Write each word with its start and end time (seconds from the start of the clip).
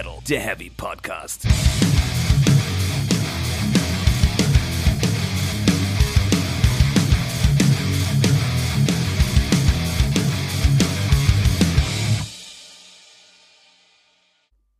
Metal, 0.00 0.18
der 0.26 0.40
Heavy 0.40 0.70
Podcast. 0.70 1.46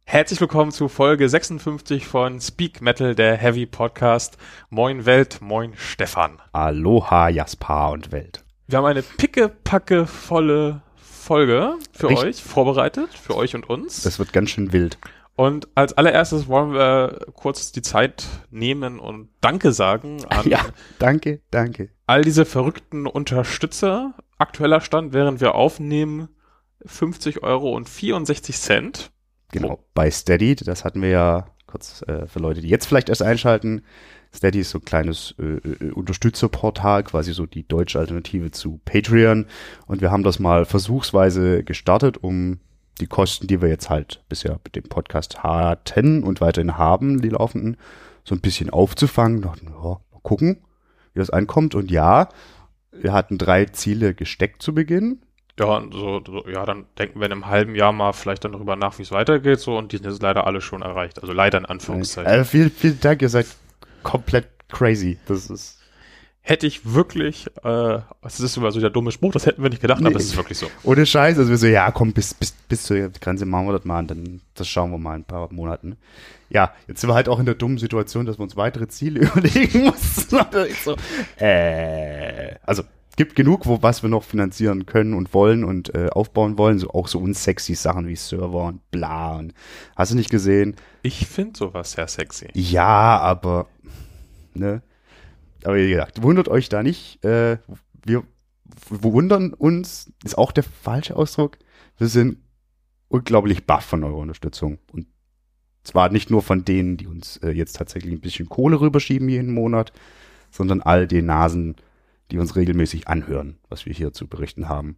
Herzlich 0.05 0.41
willkommen 0.41 0.73
zu 0.73 0.89
Folge 0.89 1.29
56 1.29 2.07
von 2.07 2.41
Speak 2.41 2.80
Metal, 2.80 3.15
der 3.15 3.37
Heavy 3.37 3.66
Podcast. 3.66 4.39
Moin 4.71 5.05
Welt, 5.05 5.43
moin 5.43 5.75
Stefan. 5.77 6.41
Aloha 6.52 7.29
Jasper 7.29 7.91
und 7.91 8.11
Welt. 8.11 8.43
Wir 8.69 8.79
haben 8.79 8.87
eine 8.87 9.02
pickepacke 9.02 10.07
volle 10.07 10.80
Folge 11.30 11.77
für 11.93 12.09
Richtig. 12.09 12.27
euch 12.27 12.43
vorbereitet, 12.43 13.15
für 13.15 13.37
euch 13.37 13.55
und 13.55 13.70
uns. 13.70 14.02
Das 14.02 14.19
wird 14.19 14.33
ganz 14.33 14.51
schön 14.51 14.73
wild. 14.73 14.98
Und 15.37 15.69
als 15.77 15.93
allererstes 15.93 16.48
wollen 16.48 16.73
wir 16.73 17.25
kurz 17.34 17.70
die 17.70 17.83
Zeit 17.83 18.27
nehmen 18.51 18.98
und 18.98 19.29
Danke 19.41 19.70
sagen 19.70 20.25
an 20.29 20.48
Ja, 20.48 20.59
danke, 20.98 21.41
danke. 21.53 21.91
all 22.09 22.23
diese 22.23 22.45
verrückten 22.45 23.06
Unterstützer. 23.06 24.15
Aktueller 24.39 24.80
Stand, 24.80 25.12
während 25.12 25.41
wir 25.41 25.55
aufnehmen, 25.55 26.30
50 26.84 27.45
Euro 27.45 27.77
und 27.77 27.89
64 27.89 28.59
Cent. 28.59 29.12
Genau, 29.53 29.84
bei 29.95 30.11
Steady, 30.11 30.56
das 30.56 30.84
hatten 30.84 31.01
wir 31.01 31.11
ja 31.11 31.47
kurz 31.69 32.03
äh, 32.09 32.27
für 32.27 32.41
Leute, 32.41 32.61
die 32.61 32.69
jetzt 32.69 32.87
vielleicht 32.87 33.09
erst 33.09 33.23
einschalten. 33.23 33.84
Steady 34.33 34.61
ist 34.61 34.70
so 34.70 34.79
ein 34.79 34.84
kleines 34.84 35.34
äh, 35.39 35.87
äh, 35.87 35.91
Unterstützerportal, 35.91 37.02
quasi 37.05 37.33
so 37.33 37.47
die 37.47 37.66
deutsche 37.66 37.98
Alternative 37.98 38.51
zu 38.51 38.80
Patreon. 38.84 39.47
Und 39.87 40.01
wir 40.01 40.11
haben 40.11 40.23
das 40.23 40.39
mal 40.39 40.65
versuchsweise 40.65 41.65
gestartet, 41.65 42.19
um 42.23 42.61
die 43.01 43.06
Kosten, 43.06 43.47
die 43.47 43.61
wir 43.61 43.69
jetzt 43.69 43.91
halt 43.91 44.23
bisher 44.28 44.61
mit 44.62 44.77
dem 44.77 44.84
Podcast 44.84 45.42
hatten 45.42 46.23
und 46.23 46.41
weiterhin 46.41 46.78
haben, 46.78 47.20
die 47.23 47.31
laufenden, 47.31 47.77
so 48.25 48.34
ein 48.34 48.41
bisschen 48.41 48.70
aufzufangen. 48.70 49.42
Dachten, 49.42 49.69
ja, 49.69 49.83
mal 49.83 50.20
gucken, 50.23 50.58
wie 51.14 51.19
das 51.19 51.31
ankommt. 51.31 51.75
Und 51.75 51.91
ja, 51.91 52.28
wir 52.92 53.12
hatten 53.12 53.39
drei 53.39 53.64
Ziele 53.64 54.14
gesteckt 54.14 54.62
zu 54.62 54.75
Beginn. 54.75 55.23
Ja, 55.58 55.77
und 55.77 55.92
so, 55.92 56.23
so, 56.25 56.48
ja, 56.48 56.64
dann 56.64 56.86
denken 56.98 57.20
wir 57.20 57.27
in 57.27 57.33
einem 57.33 57.47
halben 57.47 57.75
Jahr 57.75 57.92
mal 57.92 58.12
vielleicht 58.12 58.45
dann 58.45 58.53
darüber 58.53 58.77
nach, 58.77 58.98
wie 58.98 59.03
es 59.03 59.12
weitergeht, 59.12 59.61
so, 59.61 59.77
und 59.77 59.92
die 59.92 59.97
sind 59.97 60.06
jetzt 60.06 60.23
leider 60.23 60.47
alle 60.47 60.61
schon 60.61 60.81
erreicht. 60.81 61.20
Also 61.20 61.34
leider 61.34 61.58
in 61.58 61.67
Anführungszeichen. 61.67 62.33
Äh, 62.33 62.45
vielen, 62.45 62.70
vielen 62.70 63.01
Dank, 63.01 63.20
ihr 63.20 63.28
seid 63.28 63.47
komplett 64.03 64.48
crazy. 64.69 65.19
Das 65.27 65.51
ist. 65.51 65.77
Hätte 66.43 66.67
ich 66.67 66.95
wirklich, 66.95 67.47
äh, 67.65 67.98
das 68.23 68.41
ist 68.41 68.57
immer 68.57 68.73
so 68.73 68.81
der 68.81 68.89
dumme 68.89 69.12
Spruch, 69.12 69.33
das 69.33 69.45
hätten 69.45 69.62
wir 69.62 69.69
nicht 69.69 69.83
gedacht, 69.83 70.01
Nee. 70.01 70.07
aber 70.07 70.17
es 70.17 70.25
ist 70.25 70.37
wirklich 70.37 70.57
so. 70.57 70.69
Ohne 70.84 71.05
Scheiß. 71.05 71.39
Also 71.39 71.51
wir 71.51 71.59
so, 71.59 71.67
ja, 71.67 71.91
komm, 71.91 72.12
bis, 72.15 72.33
bis, 72.33 72.53
bis 72.53 72.84
zur 72.84 73.11
Grenze 73.11 73.45
machen 73.45 73.67
wir 73.67 73.75
das 73.75 73.84
mal 73.84 73.98
und 74.01 74.11
dann, 74.11 74.41
das 74.55 74.67
schauen 74.67 74.91
wir 74.91 74.98
mal 74.98 75.17
in 75.17 75.20
ein 75.20 75.25
paar 75.25 75.53
Monaten. 75.53 75.98
Ja, 76.48 76.73
jetzt 76.89 77.03
sind 77.03 77.11
wir 77.11 77.15
halt 77.15 77.29
auch 77.29 77.39
in 77.39 77.45
der 77.47 77.55
dummen 77.57 77.77
Situation, 77.77 78.25
dass 78.25 78.39
wir 78.39 78.42
uns 78.42 78.57
weitere 78.57 78.89
Ziele 78.89 79.20
überlegen 79.34 79.84
mussten. 79.84 80.41
So, 80.83 80.97
äh, 81.37 82.55
also, 82.64 82.85
gibt 83.17 83.37
genug, 83.37 83.67
wo, 83.67 83.83
was 83.83 84.03
wir 84.03 84.09
noch 84.09 84.25
finanzieren 84.25 84.87
können 84.87 85.12
und 85.12 85.35
wollen 85.35 85.62
und 85.62 85.95
äh, 85.95 86.09
aufbauen 86.09 86.57
wollen. 86.57 86.79
So, 86.79 86.89
auch 86.91 87.07
so 87.07 87.19
unsexy 87.19 87.75
Sachen 87.75 88.09
wie 88.09 88.17
Server 88.17 88.64
und 88.64 88.91
bla 88.91 89.37
und 89.37 89.53
hast 89.95 90.12
du 90.12 90.17
nicht 90.17 90.31
gesehen? 90.31 90.75
Ich 91.03 91.27
finde 91.27 91.59
sowas 91.59 91.92
sehr 91.92 92.09
sexy. 92.09 92.48
Ja, 92.55 93.19
aber, 93.19 93.67
ne? 94.55 94.83
Aber 95.65 95.77
wie 95.77 95.91
gesagt, 95.91 96.23
wundert 96.23 96.48
euch 96.48 96.69
da 96.69 96.83
nicht. 96.83 97.23
Äh, 97.25 97.59
wir 98.05 98.23
wundern 98.89 99.53
uns, 99.53 100.12
ist 100.25 100.39
auch 100.39 100.53
der 100.53 100.65
falsche 100.65 101.17
Ausdruck. 101.17 101.59
Wir 101.98 102.09
sind 102.09 102.39
unglaublich 103.09 103.67
baff 103.67 103.84
von 103.84 104.05
eurer 104.05 104.17
Unterstützung. 104.17 104.79
Und 104.92 105.07
zwar 105.83 106.11
nicht 106.11 106.30
nur 106.30 106.42
von 106.42 106.64
denen, 106.64 106.97
die 106.97 107.07
uns 107.07 107.36
äh, 107.39 107.51
jetzt 107.51 107.77
tatsächlich 107.77 108.13
ein 108.13 108.20
bisschen 108.20 108.48
Kohle 108.48 108.80
rüberschieben 108.80 109.29
jeden 109.29 109.52
Monat, 109.52 109.92
sondern 110.51 110.80
all 110.80 111.07
den 111.07 111.27
Nasen, 111.27 111.77
die 112.30 112.39
uns 112.39 112.57
regelmäßig 112.57 113.08
anhören, 113.08 113.58
was 113.69 113.86
wir 113.86 113.92
hier 113.92 114.13
zu 114.13 114.27
berichten 114.27 114.69
haben. 114.69 114.97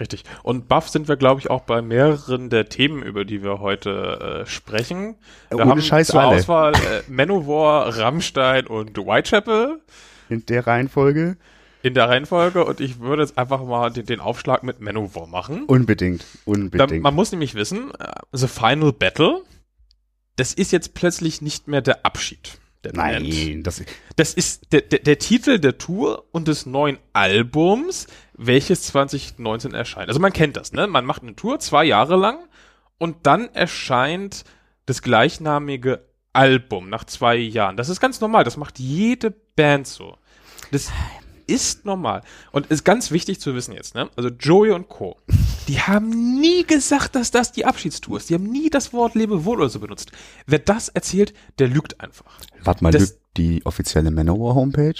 Richtig. 0.00 0.24
Und 0.42 0.68
buff 0.68 0.88
sind 0.88 1.08
wir, 1.08 1.16
glaube 1.16 1.40
ich, 1.40 1.50
auch 1.50 1.62
bei 1.62 1.80
mehreren 1.82 2.50
der 2.50 2.68
Themen, 2.68 3.02
über 3.02 3.24
die 3.24 3.42
wir 3.42 3.60
heute 3.60 4.42
äh, 4.44 4.46
sprechen. 4.46 5.16
Wir 5.50 5.60
Ohne 5.60 5.70
haben 5.70 5.82
Scheiß 5.82 6.08
zur 6.08 6.20
alle. 6.20 6.36
Auswahl 6.36 6.74
äh, 6.74 7.02
Manowar, 7.08 7.96
Rammstein 7.96 8.66
und 8.66 8.96
Whitechapel 8.96 9.80
In 10.28 10.44
der 10.46 10.66
Reihenfolge 10.66 11.36
in 11.82 11.92
der 11.92 12.08
Reihenfolge 12.08 12.64
und 12.64 12.80
ich 12.80 12.98
würde 13.00 13.20
jetzt 13.22 13.36
einfach 13.36 13.62
mal 13.62 13.90
den, 13.90 14.06
den 14.06 14.18
Aufschlag 14.18 14.62
mit 14.62 14.80
Manowar 14.80 15.26
machen. 15.26 15.64
unbedingt, 15.66 16.22
Da, 16.46 16.50
unbedingt. 16.50 17.02
man 17.02 17.14
muss 17.14 17.30
nämlich 17.30 17.54
wissen, 17.54 17.90
äh, 17.98 18.06
The 18.32 18.48
Final 18.48 18.94
Battle, 18.94 19.42
das 20.36 20.54
ist 20.54 20.72
jetzt 20.72 20.94
plötzlich 20.94 21.42
nicht 21.42 21.68
mehr 21.68 21.82
der 21.82 22.06
Abschied. 22.06 22.58
Der 22.84 22.92
Band. 22.92 23.28
Nein, 23.28 23.62
das, 23.62 23.82
Das 24.16 24.32
ist 24.32 24.72
der, 24.72 24.80
der, 24.80 25.00
der 25.00 25.18
Titel 25.18 25.58
der 25.58 25.76
Tour 25.76 26.24
und 26.32 26.48
des 26.48 26.64
neuen 26.64 26.96
Albums, 27.12 28.06
welches 28.36 28.82
2019 28.82 29.74
erscheint. 29.74 30.08
Also 30.08 30.20
man 30.20 30.32
kennt 30.32 30.56
das, 30.56 30.72
ne? 30.72 30.86
Man 30.86 31.04
macht 31.04 31.22
eine 31.22 31.36
Tour 31.36 31.58
zwei 31.60 31.84
Jahre 31.84 32.16
lang 32.16 32.38
und 32.98 33.26
dann 33.26 33.48
erscheint 33.54 34.44
das 34.86 35.02
gleichnamige 35.02 36.04
Album 36.32 36.90
nach 36.90 37.04
zwei 37.04 37.36
Jahren. 37.36 37.76
Das 37.76 37.88
ist 37.88 38.00
ganz 38.00 38.20
normal. 38.20 38.44
Das 38.44 38.56
macht 38.56 38.78
jede 38.78 39.30
Band 39.30 39.86
so. 39.86 40.18
Das 40.72 40.90
ist 41.46 41.84
normal. 41.84 42.22
Und 42.52 42.66
ist 42.68 42.84
ganz 42.84 43.10
wichtig 43.10 43.38
zu 43.40 43.54
wissen 43.54 43.72
jetzt, 43.72 43.94
ne? 43.94 44.08
Also 44.16 44.30
Joey 44.30 44.70
und 44.72 44.88
Co. 44.88 45.18
Die 45.68 45.78
haben 45.80 46.40
nie 46.40 46.64
gesagt, 46.64 47.14
dass 47.14 47.30
das 47.30 47.52
die 47.52 47.64
Abschiedstour 47.66 48.16
ist. 48.18 48.30
Die 48.30 48.34
haben 48.34 48.50
nie 48.50 48.68
das 48.70 48.92
Wort 48.92 49.14
Lebewohl 49.14 49.58
oder 49.60 49.68
so 49.68 49.78
benutzt. 49.80 50.10
Wer 50.46 50.58
das 50.58 50.88
erzählt, 50.88 51.34
der 51.58 51.68
lügt 51.68 52.00
einfach. 52.00 52.38
warte 52.62 52.82
mal, 52.82 52.90
das- 52.90 53.02
lügt 53.10 53.20
die 53.36 53.64
offizielle 53.66 54.10
Manowar-Homepage? 54.10 54.94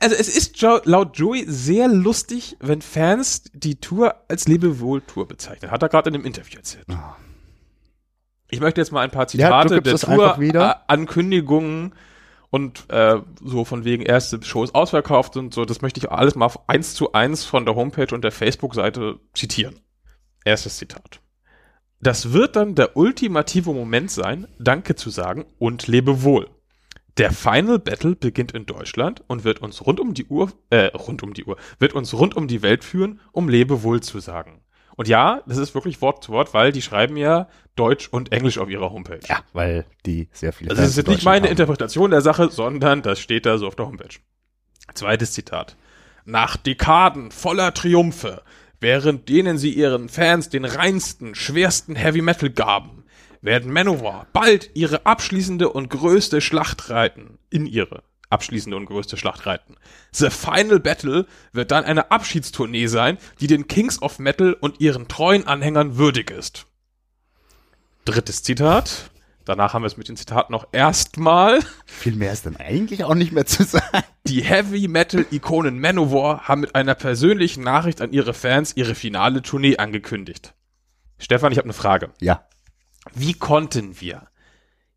Also 0.00 0.16
es 0.16 0.34
ist 0.34 0.60
laut 0.86 1.18
Joey 1.18 1.44
sehr 1.46 1.86
lustig, 1.86 2.56
wenn 2.58 2.80
Fans 2.80 3.44
die 3.52 3.76
Tour 3.76 4.14
als 4.28 4.48
Lebewohl-Tour 4.48 5.28
bezeichnen. 5.28 5.70
Hat 5.70 5.82
er 5.82 5.90
gerade 5.90 6.08
in 6.08 6.14
dem 6.14 6.24
Interview 6.24 6.56
erzählt. 6.56 6.86
Ah. 6.88 7.16
Ich 8.50 8.60
möchte 8.60 8.80
jetzt 8.80 8.92
mal 8.92 9.02
ein 9.02 9.10
paar 9.10 9.24
Ja, 9.24 9.28
Zitate 9.28 9.82
gibst 9.82 10.08
der 10.08 10.16
Tour, 10.16 10.90
Ankündigungen 10.90 11.94
und 12.48 12.86
äh, 12.88 13.20
so 13.44 13.64
von 13.64 13.84
wegen 13.84 14.02
erste 14.02 14.42
Shows 14.42 14.74
ausverkauft 14.74 15.36
und 15.36 15.52
so. 15.52 15.66
Das 15.66 15.82
möchte 15.82 16.00
ich 16.00 16.10
alles 16.10 16.34
mal 16.34 16.46
auf 16.46 16.68
eins 16.68 16.94
zu 16.94 17.12
eins 17.12 17.44
von 17.44 17.66
der 17.66 17.76
Homepage 17.76 18.12
und 18.12 18.24
der 18.24 18.32
Facebook-Seite 18.32 19.20
zitieren. 19.34 19.80
Erstes 20.44 20.78
Zitat. 20.78 21.20
Das 22.00 22.32
wird 22.32 22.56
dann 22.56 22.74
der 22.74 22.96
ultimative 22.96 23.72
Moment 23.74 24.10
sein, 24.10 24.48
Danke 24.58 24.94
zu 24.94 25.10
sagen 25.10 25.44
und 25.58 25.86
lebe 25.86 26.22
wohl. 26.22 26.48
Der 27.20 27.32
Final 27.32 27.78
Battle 27.78 28.16
beginnt 28.16 28.52
in 28.52 28.64
Deutschland 28.64 29.22
und 29.26 29.44
wird 29.44 29.60
uns 29.60 29.84
rund 29.84 30.00
um 30.00 30.14
die 30.14 30.24
Uhr, 30.24 30.50
äh, 30.70 30.86
rund 30.86 31.22
um 31.22 31.34
die 31.34 31.44
Uhr, 31.44 31.58
wird 31.78 31.92
uns 31.92 32.14
rund 32.14 32.34
um 32.34 32.48
die 32.48 32.62
Welt 32.62 32.82
führen, 32.82 33.20
um 33.32 33.50
Lebewohl 33.50 34.00
zu 34.00 34.20
sagen. 34.20 34.62
Und 34.96 35.06
ja, 35.06 35.42
das 35.46 35.58
ist 35.58 35.74
wirklich 35.74 36.00
Wort 36.00 36.24
zu 36.24 36.32
Wort, 36.32 36.54
weil 36.54 36.72
die 36.72 36.80
schreiben 36.80 37.18
ja 37.18 37.48
Deutsch 37.76 38.08
und 38.08 38.32
Englisch 38.32 38.56
auf 38.56 38.70
ihrer 38.70 38.90
Homepage. 38.90 39.20
Ja, 39.28 39.40
weil 39.52 39.84
die 40.06 40.30
sehr 40.32 40.54
viele 40.54 40.70
Also 40.70 40.80
das 40.80 40.92
ist 40.92 40.96
jetzt 40.96 41.08
nicht 41.08 41.22
meine 41.26 41.42
haben. 41.42 41.50
Interpretation 41.50 42.10
der 42.10 42.22
Sache, 42.22 42.48
sondern 42.50 43.02
das 43.02 43.20
steht 43.20 43.44
da 43.44 43.58
so 43.58 43.66
auf 43.66 43.76
der 43.76 43.84
Homepage. 43.84 44.16
Zweites 44.94 45.32
Zitat. 45.32 45.76
Nach 46.24 46.56
Dekaden 46.56 47.32
voller 47.32 47.74
Triumphe, 47.74 48.40
während 48.80 49.28
denen 49.28 49.58
sie 49.58 49.74
ihren 49.74 50.08
Fans 50.08 50.48
den 50.48 50.64
reinsten, 50.64 51.34
schwersten 51.34 51.96
Heavy 51.96 52.22
Metal 52.22 52.48
gaben, 52.48 52.99
werden 53.42 53.72
Manowar 53.72 54.26
bald 54.32 54.70
ihre 54.74 55.06
abschließende 55.06 55.68
und 55.70 55.88
größte 55.90 56.40
Schlacht 56.40 56.90
reiten. 56.90 57.38
In 57.50 57.66
ihre 57.66 58.02
abschließende 58.30 58.76
und 58.76 58.86
größte 58.86 59.16
Schlacht 59.16 59.44
reiten. 59.46 59.76
The 60.12 60.30
Final 60.30 60.80
Battle 60.80 61.26
wird 61.52 61.70
dann 61.72 61.84
eine 61.84 62.10
Abschiedstournee 62.10 62.86
sein, 62.86 63.18
die 63.40 63.48
den 63.48 63.66
Kings 63.66 64.00
of 64.00 64.18
Metal 64.18 64.54
und 64.54 64.80
ihren 64.80 65.08
treuen 65.08 65.46
Anhängern 65.46 65.98
würdig 65.98 66.30
ist. 66.30 66.66
Drittes 68.04 68.42
Zitat. 68.42 69.10
Danach 69.44 69.74
haben 69.74 69.82
wir 69.82 69.88
es 69.88 69.96
mit 69.96 70.08
den 70.08 70.16
Zitaten 70.16 70.52
noch 70.52 70.68
erstmal. 70.70 71.58
Viel 71.86 72.14
mehr 72.14 72.32
ist 72.32 72.46
dann 72.46 72.56
eigentlich 72.56 73.04
auch 73.04 73.14
nicht 73.14 73.32
mehr 73.32 73.46
zu 73.46 73.64
sagen. 73.64 74.04
Die 74.26 74.42
Heavy 74.42 74.86
Metal 74.86 75.26
Ikonen 75.30 75.80
Manowar 75.80 76.46
haben 76.46 76.60
mit 76.60 76.74
einer 76.74 76.94
persönlichen 76.94 77.64
Nachricht 77.64 78.00
an 78.00 78.12
ihre 78.12 78.32
Fans 78.32 78.76
ihre 78.76 78.94
finale 78.94 79.42
Tournee 79.42 79.78
angekündigt. 79.78 80.54
Stefan, 81.18 81.52
ich 81.52 81.58
habe 81.58 81.66
eine 81.66 81.72
Frage. 81.72 82.10
Ja. 82.20 82.46
Wie 83.14 83.34
konnten 83.34 84.00
wir 84.00 84.28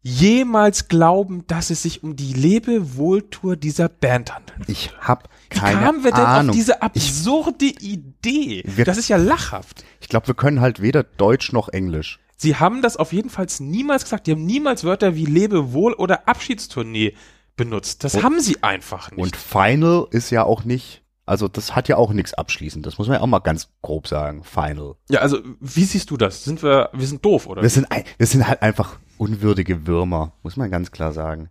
jemals 0.01 0.89
glauben, 0.89 1.45
dass 1.47 1.69
es 1.69 1.83
sich 1.83 2.03
um 2.03 2.15
die 2.15 2.33
Lebewohltour 2.33 3.55
dieser 3.55 3.87
Band 3.89 4.33
handelt? 4.35 4.67
Ich 4.67 4.91
hab 4.99 5.29
Wie 5.49 5.59
keine 5.59 5.79
kamen 5.79 6.03
wir 6.03 6.11
denn 6.11 6.19
Ahnung. 6.25 6.49
auf 6.49 6.55
diese 6.55 6.73
ich 6.73 6.81
absurde 6.81 7.65
Idee? 7.65 8.63
Wir- 8.65 8.85
Das 8.85 8.97
ist 8.97 9.07
ja 9.07 9.17
lachhaft. 9.17 9.83
ich 10.01 10.09
glaube, 10.09 10.27
wir 10.27 10.33
können 10.35 10.59
halt 10.61 10.81
weder 10.81 11.03
Deutsch 11.03 11.53
noch 11.53 11.69
Englisch. 11.69 12.19
Sie 12.35 12.57
haben 12.57 12.81
das 12.81 12.97
auf 12.97 13.13
jeden 13.13 13.29
Fall 13.29 13.47
niemals 13.59 14.03
gesagt. 14.03 14.27
Die 14.27 14.31
haben 14.31 14.45
niemals 14.45 14.83
Wörter 14.83 15.15
wie 15.15 15.25
Lebewohl 15.25 15.93
oder 15.93 16.27
Abschiedstournee 16.27 17.15
benutzt. 17.55 18.03
Das 18.03 18.15
Und- 18.15 18.23
haben 18.23 18.39
sie 18.41 18.61
einfach 18.63 19.11
nicht. 19.11 19.19
Und 19.21 19.37
Final 19.37 20.07
ist 20.11 20.29
ja 20.31 20.43
auch 20.43 20.65
nicht 20.65 21.02
Also 21.25 21.47
das 21.47 21.75
hat 21.75 21.87
ja 21.87 21.95
auch 21.95 22.11
nichts 22.11 22.33
abschließend. 22.33 22.85
Das 22.85 22.97
muss 22.97 23.07
man 23.07 23.15
ja 23.17 23.21
auch 23.21 23.27
mal 23.27 23.39
ganz 23.39 23.69
grob 23.81 24.07
sagen. 24.07 24.43
Final. 24.43 24.95
Ja, 25.09 25.21
also 25.21 25.39
wie 25.61 25.85
siehst 25.85 26.09
du 26.11 26.17
das? 26.17 26.43
Sind 26.43 26.61
wir, 26.63 26.89
wir 26.93 27.07
sind 27.07 27.23
doof, 27.23 27.47
oder? 27.47 27.61
Wir 27.61 27.69
sind, 27.69 27.89
ein- 27.91 28.03
wir 28.17 28.27
sind 28.27 28.45
halt 28.47 28.61
einfach 28.61 28.99
unwürdige 29.17 29.87
Würmer, 29.87 30.33
muss 30.43 30.57
man 30.57 30.69
ganz 30.69 30.91
klar 30.91 31.13
sagen. 31.13 31.49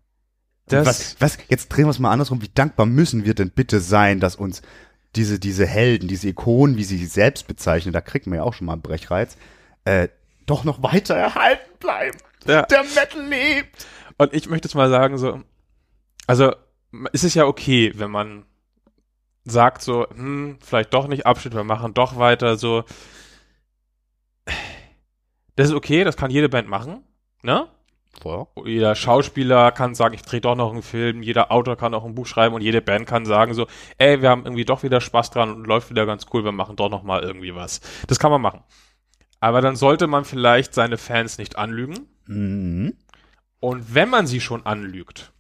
Das- 0.67 0.87
was, 0.87 1.17
was, 1.21 1.39
jetzt 1.49 1.69
drehen 1.69 1.87
wir 1.87 1.91
es 1.91 1.99
mal 1.99 2.11
andersrum. 2.13 2.43
Wie 2.43 2.51
dankbar 2.53 2.85
müssen 2.87 3.25
wir 3.25 3.35
denn 3.35 3.51
bitte 3.51 3.81
sein, 3.81 4.21
dass 4.21 4.37
uns 4.37 4.61
diese, 5.17 5.39
diese 5.39 5.67
Helden, 5.67 6.07
diese 6.09 6.29
Ikonen, 6.29 6.77
wie 6.77 6.85
sie 6.85 6.99
sich 6.99 7.11
selbst 7.11 7.47
bezeichnen, 7.47 7.93
da 7.93 8.01
kriegt 8.01 8.27
man 8.27 8.37
ja 8.37 8.43
auch 8.45 8.55
schon 8.55 8.67
mal 8.67 8.75
einen 8.75 8.83
Brechreiz, 8.83 9.37
äh, 9.85 10.09
doch 10.47 10.65
noch 10.65 10.83
weiter 10.83 11.15
erhalten 11.15 11.71
bleiben. 11.81 12.19
Ja. 12.47 12.63
Der 12.63 12.83
Metal 12.83 13.25
lebt. 13.27 13.87
Und 14.19 14.35
ich 14.35 14.49
möchte 14.51 14.69
jetzt 14.69 14.75
mal 14.75 14.91
sagen, 14.91 15.17
so, 15.19 15.41
also 16.27 16.53
es 17.13 17.25
ist 17.25 17.35
ja 17.35 17.47
okay, 17.47 17.93
wenn 17.97 18.11
man 18.11 18.45
sagt 19.45 19.83
so, 19.83 20.07
hm, 20.09 20.59
vielleicht 20.61 20.95
doch 20.95 21.09
nicht 21.09 21.27
Abschnitt, 21.27 21.55
wir 21.55 21.65
machen 21.65 21.95
doch 21.95 22.17
weiter, 22.17 22.57
so. 22.57 22.85
Das 25.57 25.69
ist 25.69 25.75
okay, 25.75 26.05
das 26.05 26.17
kann 26.17 26.31
jede 26.31 26.49
Band 26.49 26.69
machen, 26.69 27.05
ne? 27.43 27.69
Ja. 28.25 28.47
Jeder 28.65 28.95
Schauspieler 28.95 29.73
kann 29.73 29.95
sagen, 29.95 30.15
ich 30.15 30.23
drehe 30.23 30.41
doch 30.41 30.55
noch 30.55 30.73
einen 30.73 30.83
Film, 30.83 31.23
jeder 31.23 31.51
Autor 31.51 31.77
kann 31.77 31.95
auch 31.95 32.05
ein 32.05 32.15
Buch 32.15 32.27
schreiben 32.27 32.55
und 32.55 32.61
jede 32.61 32.83
Band 32.83 33.07
kann 33.07 33.25
sagen 33.25 33.55
so, 33.55 33.67
ey, 33.99 34.23
wir 34.23 34.29
haben 34.31 34.45
irgendwie 34.45 34.65
doch 34.65 34.83
wieder 34.83 35.01
Spaß 35.01 35.31
dran 35.31 35.51
und 35.51 35.67
läuft 35.67 35.91
wieder 35.91 36.07
ganz 36.07 36.27
cool, 36.33 36.45
wir 36.45 36.53
machen 36.53 36.77
doch 36.77 36.91
noch 36.91 37.03
mal 37.03 37.23
irgendwie 37.23 37.55
was. 37.55 37.81
Das 38.07 38.19
kann 38.19 38.31
man 38.31 38.41
machen. 38.41 38.63
Aber 39.41 39.61
dann 39.61 39.77
sollte 39.77 40.07
man 40.07 40.25
vielleicht 40.25 40.73
seine 40.75 40.99
Fans 40.99 41.39
nicht 41.39 41.57
anlügen. 41.57 42.09
Mhm. 42.27 42.95
Und 43.61 43.95
wenn 43.95 44.09
man 44.09 44.27
sie 44.27 44.41
schon 44.41 44.67
anlügt 44.67 45.32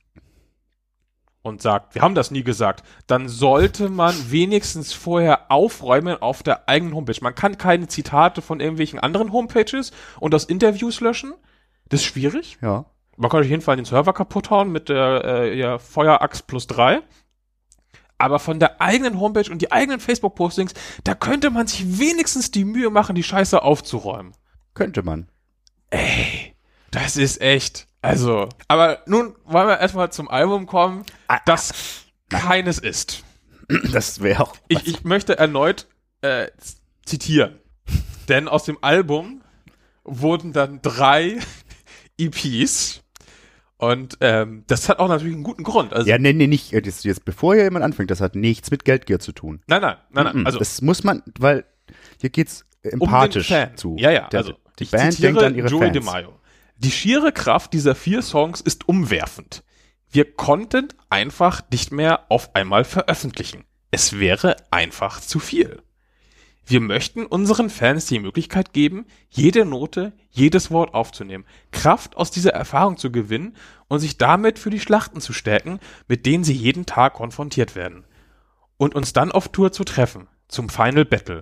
und 1.43 1.61
sagt, 1.61 1.95
wir 1.95 2.03
haben 2.03 2.15
das 2.15 2.31
nie 2.31 2.45
gesagt, 2.45 2.85
dann 3.07 3.29
sollte 3.29 3.89
man 3.89 4.15
wenigstens 4.31 4.93
vorher 4.93 5.51
aufräumen 5.51 6.21
auf 6.21 6.43
der 6.43 6.69
eigenen 6.69 6.95
Homepage. 6.95 7.19
Man 7.21 7.35
kann 7.35 7.59
keine 7.59 7.89
Zitate 7.89 8.43
von 8.43 8.61
irgendwelchen 8.61 9.01
anderen 9.01 9.33
Homepages 9.33 9.93
und 10.21 10.35
aus 10.35 10.45
Interviews 10.45 11.01
löschen. 11.01 11.35
Das 11.89 12.01
ist 12.01 12.07
schwierig. 12.07 12.59
Ja. 12.63 12.87
Man 13.17 13.31
kann 13.31 13.41
auf 13.41 13.47
jeden 13.47 13.63
Fall 13.63 13.77
den 13.77 13.85
Server 13.85 14.13
kaputt 14.13 14.51
hauen 14.51 14.71
mit 14.71 14.89
der 14.89 15.25
äh, 15.25 15.59
ja, 15.59 15.79
Feueraxt 15.79 16.47
plus 16.47 16.67
drei. 16.67 17.01
Aber 18.19 18.39
von 18.39 18.61
der 18.61 18.81
eigenen 18.81 19.19
Homepage 19.19 19.51
und 19.51 19.61
die 19.61 19.73
eigenen 19.73 19.99
Facebook-Postings, 19.99 20.75
da 21.03 21.15
könnte 21.15 21.51
man 21.51 21.67
sich 21.67 21.99
wenigstens 21.99 22.53
die 22.53 22.65
Mühe 22.65 22.89
machen, 22.89 23.17
die 23.17 23.25
Scheiße 23.25 23.63
aufzuräumen. 23.63 24.33
Könnte 24.75 25.03
man. 25.03 25.29
Ey, 25.91 26.55
das 26.93 27.17
ist 27.17 27.41
echt. 27.41 27.89
Also, 28.03 28.49
aber 28.69 28.99
nun 29.07 29.35
wollen 29.45 29.69
wir 29.69 29.79
erstmal 29.79 30.11
zum 30.13 30.29
Album 30.29 30.67
kommen, 30.67 31.05
das 31.47 32.05
keines 32.29 32.79
ist. 32.79 33.23
Das 33.93 34.21
wäre 34.23 34.43
auch. 34.43 34.55
Ich, 34.69 34.87
ich 34.87 35.05
möchte 35.05 35.39
erneut 35.39 35.87
äh, 36.21 36.49
zitieren. 37.07 37.59
Denn 38.29 38.49
aus 38.49 38.65
dem 38.65 38.79
Album 38.83 39.43
wurden 40.05 40.53
dann 40.53 40.81
drei 40.83 41.39
EPs. 42.19 43.03
Und 43.77 44.19
ähm, 44.21 44.63
das 44.69 44.89
hat 44.89 44.99
auch 45.01 45.09
natürlich 45.09 45.35
einen 45.35 45.43
guten 45.43 45.65
Grund. 45.65 45.93
Also, 45.93 46.09
Ja, 46.09 46.19
nee, 46.19 46.33
nee, 46.33 46.47
nicht. 46.47 46.73
äh, 46.73 46.83
Jetzt, 46.85 47.05
jetzt, 47.05 47.25
bevor 47.25 47.55
hier 47.55 47.65
jemand 47.65 47.85
anfängt, 47.85 48.11
das 48.11 48.21
hat 48.21 48.37
nichts 48.37 48.71
mit 48.71 48.85
Geldgier 48.85 49.19
zu 49.19 49.33
tun. 49.33 49.61
nein, 49.67 49.81
nein, 49.81 49.97
nein, 50.11 50.25
nein. 50.25 50.47
Also 50.47 50.59
das 50.59 50.83
muss 50.83 51.03
man, 51.03 51.23
weil 51.39 51.65
hier 52.21 52.31
geht's 52.31 52.65
um 52.85 52.91
den 52.91 53.01
empathisch 53.01 53.49
Fan. 53.49 53.77
zu. 53.77 53.97
Ja, 53.99 54.11
ja. 54.11 54.29
Der, 54.29 54.41
also 54.41 54.53
die 54.79 54.85
ich 54.85 54.91
Band 54.93 55.13
zitiere 55.13 55.33
denkt 55.33 55.45
an 55.45 55.55
ihre 55.57 55.69
Joey 55.69 55.87
Fans. 55.87 55.93
DeMaio. 55.95 56.39
Die 56.77 56.91
schiere 56.91 57.33
Kraft 57.33 57.73
dieser 57.73 57.95
vier 57.95 58.23
Songs 58.23 58.61
ist 58.61 58.89
umwerfend. 58.89 59.63
Wir 60.11 60.31
konnten 60.31 60.89
einfach 61.09 61.63
nicht 61.71 61.93
mehr 61.93 62.27
auf 62.29 62.55
einmal 62.55 62.85
veröffentlichen. 62.85 63.65
Es 63.91 64.19
wäre 64.19 64.57
einfach 64.71 65.21
zu 65.21 65.39
viel. 65.39 65.83
Wir 66.65 66.81
möchten 66.81 67.27
unseren 67.27 67.71
Fans 67.71 68.07
die 68.07 68.19
Möglichkeit 68.19 68.73
geben, 68.73 69.07
jede 69.29 69.65
Note, 69.65 70.13
jedes 70.31 70.71
Wort 70.71 70.95
aufzunehmen, 70.95 71.45
Kraft 71.73 72.17
aus 72.17 72.31
dieser 72.31 72.53
Erfahrung 72.53 72.97
zu 72.97 73.11
gewinnen 73.11 73.57
und 73.89 73.99
sich 73.99 74.17
damit 74.17 74.59
für 74.59 74.71
die 74.71 74.81
Schlachten 74.81 75.21
zu 75.21 75.33
stärken, 75.33 75.81
mit 76.09 76.25
denen 76.25 76.45
sie 76.45 76.53
jeden 76.53 76.87
Tag 76.87 77.15
konfrontiert 77.15 77.75
werden. 77.75 78.05
Und 78.77 78.95
uns 78.95 79.13
dann 79.13 79.33
auf 79.33 79.49
Tour 79.49 79.73
zu 79.73 79.85
treffen, 79.85 80.29
zum 80.49 80.69
Final 80.69 81.05
Battle. 81.05 81.41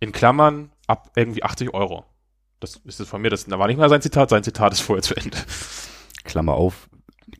In 0.00 0.12
Klammern 0.12 0.72
ab 0.86 1.12
irgendwie 1.14 1.42
80 1.42 1.74
Euro. 1.74 2.04
Das 2.62 2.76
ist 2.84 3.00
es 3.00 3.08
von 3.08 3.20
mir, 3.20 3.28
das 3.28 3.44
da 3.44 3.58
war 3.58 3.66
nicht 3.66 3.76
mal 3.76 3.88
sein 3.88 4.00
Zitat, 4.00 4.30
sein 4.30 4.44
Zitat 4.44 4.72
ist 4.72 4.82
vorher 4.82 5.02
zu 5.02 5.16
Ende. 5.16 5.36
Klammer 6.24 6.54
auf, 6.54 6.88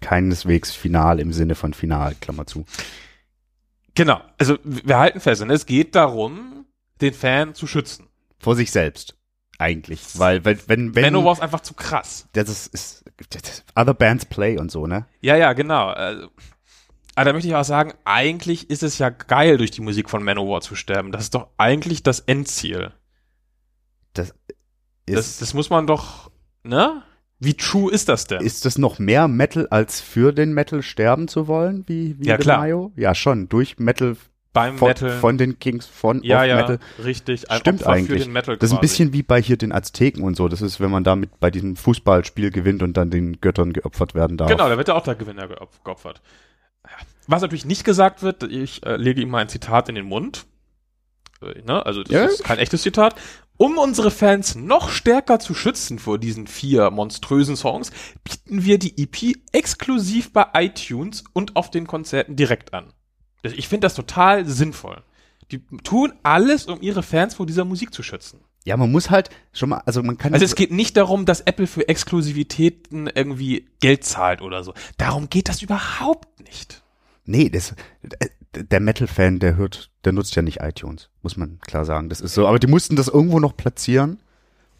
keineswegs 0.01 0.73
final 0.73 1.21
im 1.21 1.33
Sinne 1.33 1.55
von 1.55 1.75
final, 1.75 2.17
Klammer 2.21 2.45
zu. 2.45 2.65
Genau, 3.95 4.21
also 4.37 4.59
wir 4.65 4.99
halten 4.99 5.21
fest, 5.21 5.43
es 5.43 5.67
geht 5.67 5.95
darum, 5.95 6.67
den 7.01 7.15
Fan 7.15 7.55
zu 7.55 7.69
schützen. 7.69 8.09
Vor 8.41 8.57
sich 8.57 8.73
selbst. 8.73 9.17
Eigentlich. 9.59 10.01
Weil, 10.19 10.45
wenn, 10.45 10.59
wenn, 10.67 10.95
wenn. 10.97 11.05
Manowar 11.05 11.35
ist 11.35 11.41
einfach 11.41 11.61
zu 11.61 11.75
krass. 11.75 12.27
das 12.33 12.49
ist, 12.49 12.67
ist, 12.75 13.05
das, 13.31 13.63
other 13.77 13.95
bands 13.95 14.25
play 14.25 14.59
und 14.59 14.73
so, 14.73 14.89
ne? 14.89 15.07
Ja, 15.21 15.37
ja, 15.37 15.53
genau. 15.53 15.87
Also, 15.91 16.31
aber 17.15 17.27
da 17.27 17.33
möchte 17.33 17.47
ich 17.47 17.55
auch 17.55 17.65
sagen, 17.65 17.93
eigentlich 18.05 18.71
ist 18.71 18.83
es 18.83 18.99
ja 18.99 19.11
geil, 19.11 19.57
durch 19.57 19.71
die 19.71 19.83
Musik 19.83 20.11
von 20.11 20.25
Manowar 20.25 20.63
zu 20.63 20.75
sterben. 20.75 21.13
Das 21.13 21.23
ist 21.23 21.35
doch 21.37 21.47
eigentlich 21.59 22.03
das 22.03 22.19
Endziel. 22.19 22.93
Das 25.07 25.17
Das, 25.17 25.27
ist, 25.27 25.43
das 25.43 25.55
muss 25.55 25.71
man 25.71 25.87
doch, 25.87 26.31
ne? 26.63 27.03
Wie 27.41 27.55
true 27.55 27.91
ist 27.93 28.09
das 28.09 28.27
denn? 28.29 28.41
ist 28.41 28.65
das 28.65 28.79
noch 28.79 28.99
mehr 29.01 29.27
Metal, 29.27 29.67
als 29.71 30.01
für 30.01 30.33
den 30.33 30.53
Metal 30.55 30.81
sterben 30.83 31.27
zu 31.27 31.49
wollen, 31.49 31.83
wie, 31.89 32.17
wie 32.21 32.27
Ja, 32.29 32.37
klar. 32.39 32.59
Mayo? 32.59 32.93
Ja, 32.95 33.15
schon. 33.17 33.49
Durch 33.49 33.81
Metal 33.81 34.17
Beim 34.53 34.79
von, 34.79 34.89
Metal. 34.89 35.11
von 35.19 35.39
den 35.39 35.59
Kings, 35.59 35.87
von 35.87 36.23
ja, 36.23 36.45
ja, 36.45 36.55
Metal. 36.57 36.79
richtig. 37.03 37.51
Ein 37.51 37.59
Stimmt 37.61 37.81
Opfer 37.81 37.91
eigentlich. 37.93 38.21
Für 38.21 38.25
den 38.27 38.33
Metal 38.33 38.57
Das 38.57 38.71
ist 38.71 38.75
ein 38.77 38.81
bisschen 38.81 39.13
wie 39.13 39.25
bei 39.25 39.43
hier 39.43 39.57
den 39.57 39.73
Azteken 39.73 40.23
und 40.23 40.37
so. 40.37 40.47
Das 40.47 40.63
ist, 40.63 40.79
wenn 40.79 40.91
man 40.93 41.03
damit 41.03 41.41
bei 41.41 41.51
diesem 41.51 41.75
Fußballspiel 41.75 42.53
gewinnt 42.53 42.83
und 42.85 42.97
dann 42.97 43.11
den 43.11 43.41
Göttern 43.41 43.73
geopfert 43.73 44.15
werden 44.15 44.37
darf. 44.37 44.49
Genau, 44.49 44.69
da 44.69 44.77
wird 44.79 44.87
ja 44.87 44.95
auch 44.95 45.03
der 45.03 45.17
Gewinner 45.17 45.47
geop- 45.49 45.83
geopfert. 45.85 46.23
Was 47.27 47.43
natürlich 47.43 47.65
nicht 47.65 47.83
gesagt 47.85 48.23
wird, 48.23 48.45
ich 48.45 48.85
äh, 48.87 48.97
lege 48.97 49.21
ihm 49.21 49.31
mal 49.31 49.39
ein 49.39 49.49
Zitat 49.49 49.89
in 49.89 49.95
den 49.97 50.07
Mund. 50.07 50.47
Äh, 51.41 51.63
ne? 51.63 51.85
Also 51.85 52.03
das 52.05 52.13
Ja. 52.13 52.25
ist 52.27 52.45
kein 52.45 52.59
echtes 52.59 52.83
Zitat. 52.83 53.17
Um 53.63 53.79
unsere 53.79 54.11
Fans 54.11 54.57
noch 54.57 54.89
stärker 54.91 55.39
zu 55.39 55.55
schützen 55.55 56.01
vor 56.01 56.19
diesen 56.19 56.49
vier 56.49 56.91
monströsen 56.91 57.55
Songs, 57.57 57.93
bieten 58.25 58.65
wir 58.65 58.77
die 58.77 59.01
EP 59.01 59.37
exklusiv 59.53 60.33
bei 60.33 60.47
iTunes 60.55 61.23
und 61.33 61.55
auf 61.55 61.71
den 61.71 61.87
Konzerten 61.87 62.35
direkt 62.35 62.75
an. 62.75 62.93
Das- 63.45 63.53
Ich 63.53 63.69
finde 63.69 63.85
das 63.87 63.95
total 63.95 64.47
sinnvoll. 64.49 65.03
Die 65.53 65.65
tun 65.85 66.13
alles, 66.25 66.67
um 66.67 66.83
ihre 66.83 67.05
Fans 67.05 67.35
vor 67.37 67.47
dieser 67.47 67.65
Musik 67.65 67.95
zu 67.95 68.03
schützen. 68.03 68.41
Ja, 68.65 68.77
man 68.77 68.91
muss 68.91 69.11
halt 69.11 69.31
schon 69.53 69.69
mal, 69.69 69.79
also 69.87 70.03
man 70.03 70.19
kann. 70.19 70.33
Also 70.33 70.45
es 70.45 70.57
geht 70.57 70.73
nicht 70.73 70.97
darum, 70.97 71.25
dass 71.25 71.41
Apple 71.43 71.69
für 71.69 71.87
Exklusivitäten 71.89 73.07
irgendwie 73.07 73.69
Geld 73.81 74.03
zahlt 74.03 74.43
oder 74.43 74.65
so. 74.65 74.75
Darum 74.99 75.29
geht 75.31 75.49
das 75.49 75.63
überhaupt 75.63 76.41
nicht. 76.41 76.83
Nee, 77.27 77.49
das, 77.49 77.77
äh, 78.19 78.27
der 78.55 78.81
Metal-Fan, 78.81 79.39
der 79.39 79.57
hört, 79.57 79.91
der 80.05 80.13
nutzt 80.13 80.35
ja 80.37 80.43
nicht 80.43 80.61
iTunes, 80.61 81.09
muss 81.23 81.37
man 81.37 81.59
klar 81.61 81.85
sagen. 81.85 82.09
Das 82.09 82.21
ist 82.21 82.35
so. 82.35 82.47
Aber 82.47 82.59
die 82.59 82.67
mussten 82.67 82.97
das 82.97 83.09
irgendwo 83.09 83.41
noch 83.41 83.57
platzieren, 83.57 84.21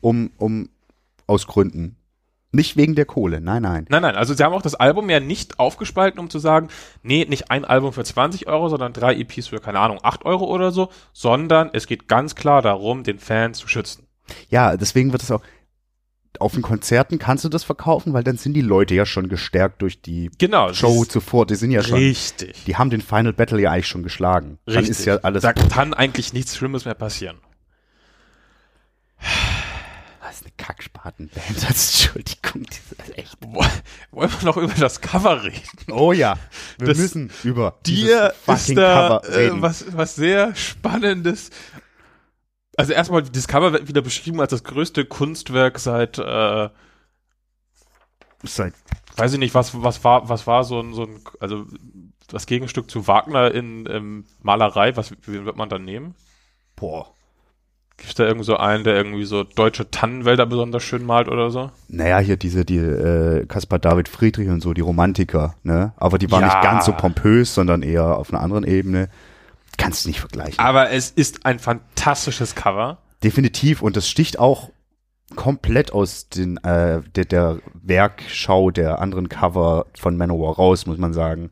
um, 0.01 0.31
um, 0.37 0.69
aus 1.27 1.47
Gründen. 1.47 1.97
Nicht 2.55 2.77
wegen 2.77 2.95
der 2.95 3.07
Kohle, 3.07 3.41
nein, 3.41 3.63
nein. 3.63 3.87
Nein, 3.89 4.03
nein, 4.03 4.15
also 4.15 4.35
sie 4.35 4.45
haben 4.45 4.53
auch 4.53 4.61
das 4.61 4.75
Album 4.75 5.09
ja 5.09 5.21
nicht 5.21 5.59
aufgespalten, 5.59 6.21
um 6.21 6.29
zu 6.29 6.39
sagen, 6.39 6.69
nee, 7.03 7.25
nicht 7.27 7.51
ein 7.51 7.65
Album 7.65 7.95
für 7.95 8.05
20 8.05 8.47
Euro, 8.47 8.69
sondern 8.69 8.93
drei 8.93 9.15
EPs 9.15 9.49
für, 9.49 9.59
keine 9.59 9.79
Ahnung, 9.79 10.01
8 10.03 10.27
Euro 10.27 10.45
oder 10.45 10.71
so, 10.71 10.91
sondern 11.15 11.71
es 11.73 11.87
geht 11.87 12.09
ganz 12.09 12.35
klar 12.35 12.61
darum, 12.61 13.05
den 13.05 13.19
Fan 13.19 13.55
zu 13.55 13.69
schützen. 13.69 14.07
Ja, 14.51 14.77
deswegen 14.77 15.13
wird 15.13 15.23
es 15.23 15.31
auch, 15.31 15.41
auf 16.41 16.53
den 16.55 16.63
Konzerten 16.63 17.19
kannst 17.19 17.45
du 17.45 17.49
das 17.49 17.63
verkaufen, 17.65 18.13
weil 18.13 18.25
dann 18.25 18.37
sind 18.37 18.55
die 18.55 18.61
Leute 18.63 18.95
ja 18.95 19.05
schon 19.07 19.29
gestärkt 19.29 19.83
durch 19.83 20.01
die 20.03 20.31
Genau. 20.39 20.73
Show 20.73 21.05
zuvor. 21.05 21.47
Die 21.47 21.55
sind 21.55 21.71
ja 21.71 21.83
schon, 21.83 21.99
Richtig. 21.99 22.65
die 22.65 22.77
haben 22.77 22.91
den 22.91 23.01
Final 23.03 23.33
Battle 23.33 23.61
ja 23.61 23.71
eigentlich 23.71 23.89
schon 23.89 24.03
geschlagen. 24.03 24.59
Dann 24.67 24.77
Richtig. 24.77 24.99
ist 24.99 25.05
ja 25.05 25.17
alles. 25.19 25.43
Da 25.43 25.53
kann 25.53 25.95
eigentlich 25.95 26.33
nichts 26.33 26.57
Schlimmes 26.57 26.85
mehr 26.85 26.95
passieren. 26.95 27.39
Das 30.21 30.41
ist 30.41 30.47
eine 30.47 30.53
Kackspatenband, 30.57 31.45
Entschuldigung. 31.69 32.65
Das 32.97 33.09
ist 33.09 33.19
echt. 33.19 33.37
Wo- 33.41 33.65
Wollen 34.13 34.31
wir 34.31 34.45
noch 34.47 34.57
über 34.57 34.73
das 34.75 35.01
Cover 35.01 35.45
reden? 35.45 35.61
Oh 35.91 36.13
ja, 36.13 36.37
wir 36.79 36.89
Das- 36.89 36.99
müssen 36.99 37.31
über 37.45 37.77
Dir 37.85 38.33
ist 38.47 38.77
da 38.77 39.21
Cover 39.21 39.29
äh, 39.29 39.37
reden. 39.37 39.63
was, 39.63 39.85
was 39.95 40.15
sehr 40.17 40.55
Spannendes. 40.55 41.51
Also 42.77 42.93
erstmal, 42.93 43.23
das 43.23 43.49
Cover 43.49 43.73
wird 43.73 43.89
wieder 43.89 44.03
beschrieben 44.03 44.41
als 44.41 44.51
das 44.51 44.65
größte 44.65 45.05
Kunstwerk 45.05 45.79
seit, 45.79 46.19
äh, 46.19 46.69
Seit 48.45 48.75
weiß 49.17 49.35
ich 49.35 49.39
nicht, 49.39 49.55
was, 49.55 49.83
was 49.83 50.03
war, 50.05 50.29
was 50.29 50.47
war 50.47 50.65
so 50.65 50.81
ein, 50.81 50.95
so 50.95 51.03
ein, 51.03 51.21
also 51.39 51.67
das 52.29 52.47
Gegenstück 52.47 52.91
zu 52.91 53.07
Wagner 53.07 53.53
in 53.53 53.87
ähm, 53.89 54.25
Malerei, 54.41 54.97
was 54.97 55.13
wen 55.27 55.45
wird 55.45 55.57
man 55.57 55.69
dann 55.69 55.85
nehmen? 55.85 56.15
boah. 56.77 57.07
Gibt 57.99 58.19
da 58.19 58.25
irgend 58.25 58.45
so 58.45 58.57
einen, 58.57 58.83
der 58.83 58.97
irgendwie 58.97 59.25
so 59.25 59.45
deutsche 59.45 59.89
Tannenwälder 59.91 60.47
besonders 60.47 60.83
schön 60.83 61.05
malt 61.05 61.29
oder 61.29 61.51
so? 61.51 61.71
Naja, 61.89 62.19
hier 62.19 62.37
diese, 62.37 62.65
die 62.65 62.79
äh, 62.79 63.47
Caspar 63.47 63.79
David 63.79 64.09
Friedrich 64.09 64.49
und 64.49 64.61
so, 64.61 64.73
die 64.73 64.81
Romantiker, 64.81 65.55
ne? 65.63 65.93
Aber 65.99 66.19
die 66.19 66.29
waren 66.31 66.41
Ja. 66.41 66.47
nicht 66.49 66.63
ganz 66.63 66.87
so 66.87 66.93
pompös, 66.95 67.55
sondern 67.55 67.83
eher 67.83 68.17
auf 68.17 68.33
einer 68.33 68.43
anderen 68.43 68.65
Ebene. 68.65 69.09
Kannst 69.79 70.05
du 70.05 70.09
nicht 70.09 70.21
vergleichen. 70.21 70.59
Aber 70.59 70.91
es 70.91 71.11
ist 71.11 71.45
ein 71.47 71.59
fantastisches 71.59 72.55
Cover. 72.55 72.99
Definitiv. 73.23 73.83
Und 73.83 73.97
das 73.97 74.09
sticht 74.09 74.39
auch 74.39 74.71
komplett 75.37 75.93
aus 75.93 76.29
den, 76.29 76.59
äh, 76.59 77.03
der, 77.15 77.25
der 77.25 77.59
Werkschau 77.75 78.71
der 78.71 79.01
anderen 79.01 79.29
Cover 79.29 79.87
von 79.99 80.17
Manowar 80.17 80.57
raus, 80.57 80.87
muss 80.87 80.99
man 80.99 81.13
sagen. 81.13 81.51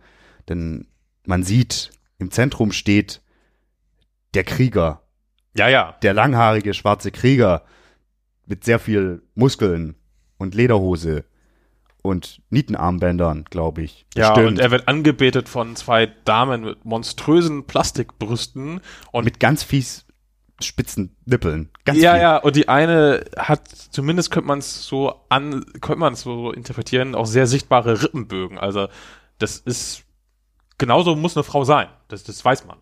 Denn 0.49 0.87
man 1.25 1.43
sieht, 1.43 1.91
im 2.19 2.31
Zentrum 2.31 2.73
steht 2.73 3.23
der 4.35 4.45
Krieger, 4.45 5.03
Ja, 5.57 5.69
ja. 5.69 5.97
der 6.03 6.15
langhaarige 6.15 6.75
schwarze 6.75 7.11
Krieger 7.11 7.65
mit 8.47 8.65
sehr 8.65 8.79
viel 8.79 9.23
Muskeln 9.35 9.95
und 10.39 10.55
Lederhose 10.55 11.25
und 12.03 12.41
Nietenarmbändern, 12.51 13.45
glaube 13.51 13.83
ich. 13.83 14.07
Ja, 14.15 14.31
Bestimmt. 14.33 14.49
und 14.49 14.59
er 14.59 14.71
wird 14.71 14.89
angebetet 14.89 15.49
von 15.49 15.77
zwei 15.77 16.07
Damen 16.25 16.63
mit 16.63 16.85
monströsen 16.85 17.65
Plastikbrüsten 17.65 18.81
und 19.13 19.25
mit 19.25 19.41
ganz 19.41 19.63
fies 19.63 20.07
spitzen 20.63 21.17
Nippeln. 21.25 21.71
Ganz 21.85 21.99
ja, 22.01 22.13
viel. 22.13 22.23
ja, 22.23 22.37
und 22.37 22.57
die 22.57 22.69
eine 22.69 23.25
hat, 23.37 23.69
zumindest 23.69 24.31
könnte 24.31 24.49
man 24.49 24.59
es 24.59 24.85
so 24.85 25.15
an, 25.29 25.65
könnte 25.81 26.01
man 26.01 26.13
es 26.15 26.23
so 26.23 26.53
interpretieren, 26.53 27.15
auch 27.15 27.27
sehr 27.27 27.47
sichtbare 27.47 28.03
Rippenbögen. 28.03 28.59
Also, 28.59 28.89
das 29.39 29.59
ist, 29.59 30.05
genauso 30.79 31.17
muss 31.17 31.37
eine 31.37 31.45
Frau 31.45 31.65
sein. 31.65 31.89
Das, 32.09 32.25
das 32.25 32.45
weiß 32.45 32.67
man. 32.67 32.79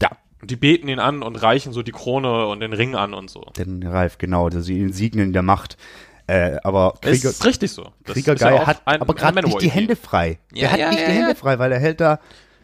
Ja. 0.00 0.10
Und 0.40 0.50
die 0.50 0.56
beten 0.56 0.88
ihn 0.88 0.98
an 0.98 1.22
und 1.22 1.36
reichen 1.36 1.72
so 1.72 1.82
die 1.82 1.92
Krone 1.92 2.46
und 2.46 2.60
den 2.60 2.72
Ring 2.72 2.94
an 2.94 3.14
und 3.14 3.30
so. 3.30 3.42
Den 3.56 3.82
Ralf, 3.86 4.18
genau, 4.18 4.50
der 4.50 4.60
sie 4.60 4.80
Insignien 4.80 5.32
der 5.32 5.42
Macht. 5.42 5.78
Äh, 6.26 6.56
aber 6.64 6.94
Krieger, 7.02 7.30
ist 7.30 7.44
richtig 7.44 7.70
so. 7.72 7.92
Das 8.04 8.14
Krieger 8.14 8.34
ja 8.36 8.50
Guy 8.50 8.58
auch 8.58 8.66
hat 8.66 8.82
ein- 8.86 9.00
aber 9.02 9.14
gerade 9.14 9.42
nicht 9.42 9.60
die. 9.60 9.70
Hände 9.70 9.94
frei. 9.96 10.38
Ja, 10.52 10.68
er 10.68 10.72
hat 10.72 10.78
ja, 10.80 10.88
nicht 10.90 11.00
ja, 11.00 11.06
die 11.06 11.12
ja. 11.12 11.18
Hände 11.20 11.34
frei, 11.34 11.58
weil 11.58 11.70
er 11.72 11.78
hält 11.78 12.00
da 12.00 12.18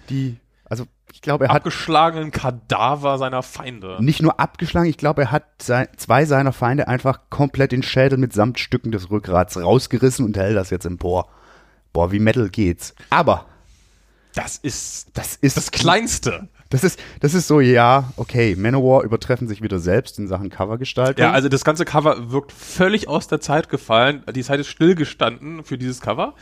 die, 0.09 0.39
also 0.65 0.87
ich 1.13 1.21
glaube, 1.21 1.45
er 1.45 1.51
hat 1.51 1.57
Abgeschlagenen 1.59 2.31
Kadaver 2.31 3.19
seiner 3.19 3.43
Feinde. 3.43 3.99
nicht 4.01 4.23
nur 4.23 4.41
abgeschlagen, 4.41 4.89
ich 4.89 4.97
glaube, 4.97 5.23
er 5.23 5.31
hat 5.33 5.45
sei, 5.61 5.89
zwei 5.97 6.25
seiner 6.25 6.53
Feinde 6.53 6.89
einfach 6.89 7.21
komplett 7.29 7.73
den 7.73 7.83
Schädel 7.83 8.17
mit 8.17 8.33
Samtstücken 8.33 8.93
des 8.93 9.11
Rückgrats 9.11 9.57
rausgerissen 9.59 10.25
und 10.25 10.37
hält 10.39 10.57
das 10.57 10.71
jetzt 10.71 10.87
empor. 10.87 11.29
Boah, 11.93 12.13
wie 12.13 12.21
Metal 12.21 12.49
geht's. 12.49 12.95
Aber 13.11 13.45
Das 14.35 14.57
ist 14.57 15.09
das 15.15 15.37
ist 15.37 15.57
das 15.57 15.71
Kleinste. 15.73 16.49
Das 16.71 16.85
ist, 16.85 17.01
das 17.19 17.35
ist 17.35 17.49
so, 17.49 17.61
ja, 17.61 18.13
okay, 18.17 18.55
Manowar 18.57 19.03
übertreffen 19.03 19.49
sich 19.49 19.61
wieder 19.61 19.81
selbst 19.81 20.21
in 20.21 20.29
Sachen 20.29 20.51
Covergestaltung. 20.51 21.23
Ja, 21.23 21.33
also 21.33 21.49
das 21.49 21.65
ganze 21.65 21.85
Cover 21.85 22.31
wirkt 22.31 22.53
völlig 22.53 23.09
aus 23.09 23.27
der 23.27 23.41
Zeit 23.41 23.69
gefallen. 23.69 24.23
Die 24.35 24.45
Zeit 24.45 24.61
ist 24.61 24.69
stillgestanden 24.69 25.65
für 25.65 25.77
dieses 25.77 26.01
Cover. 26.01 26.35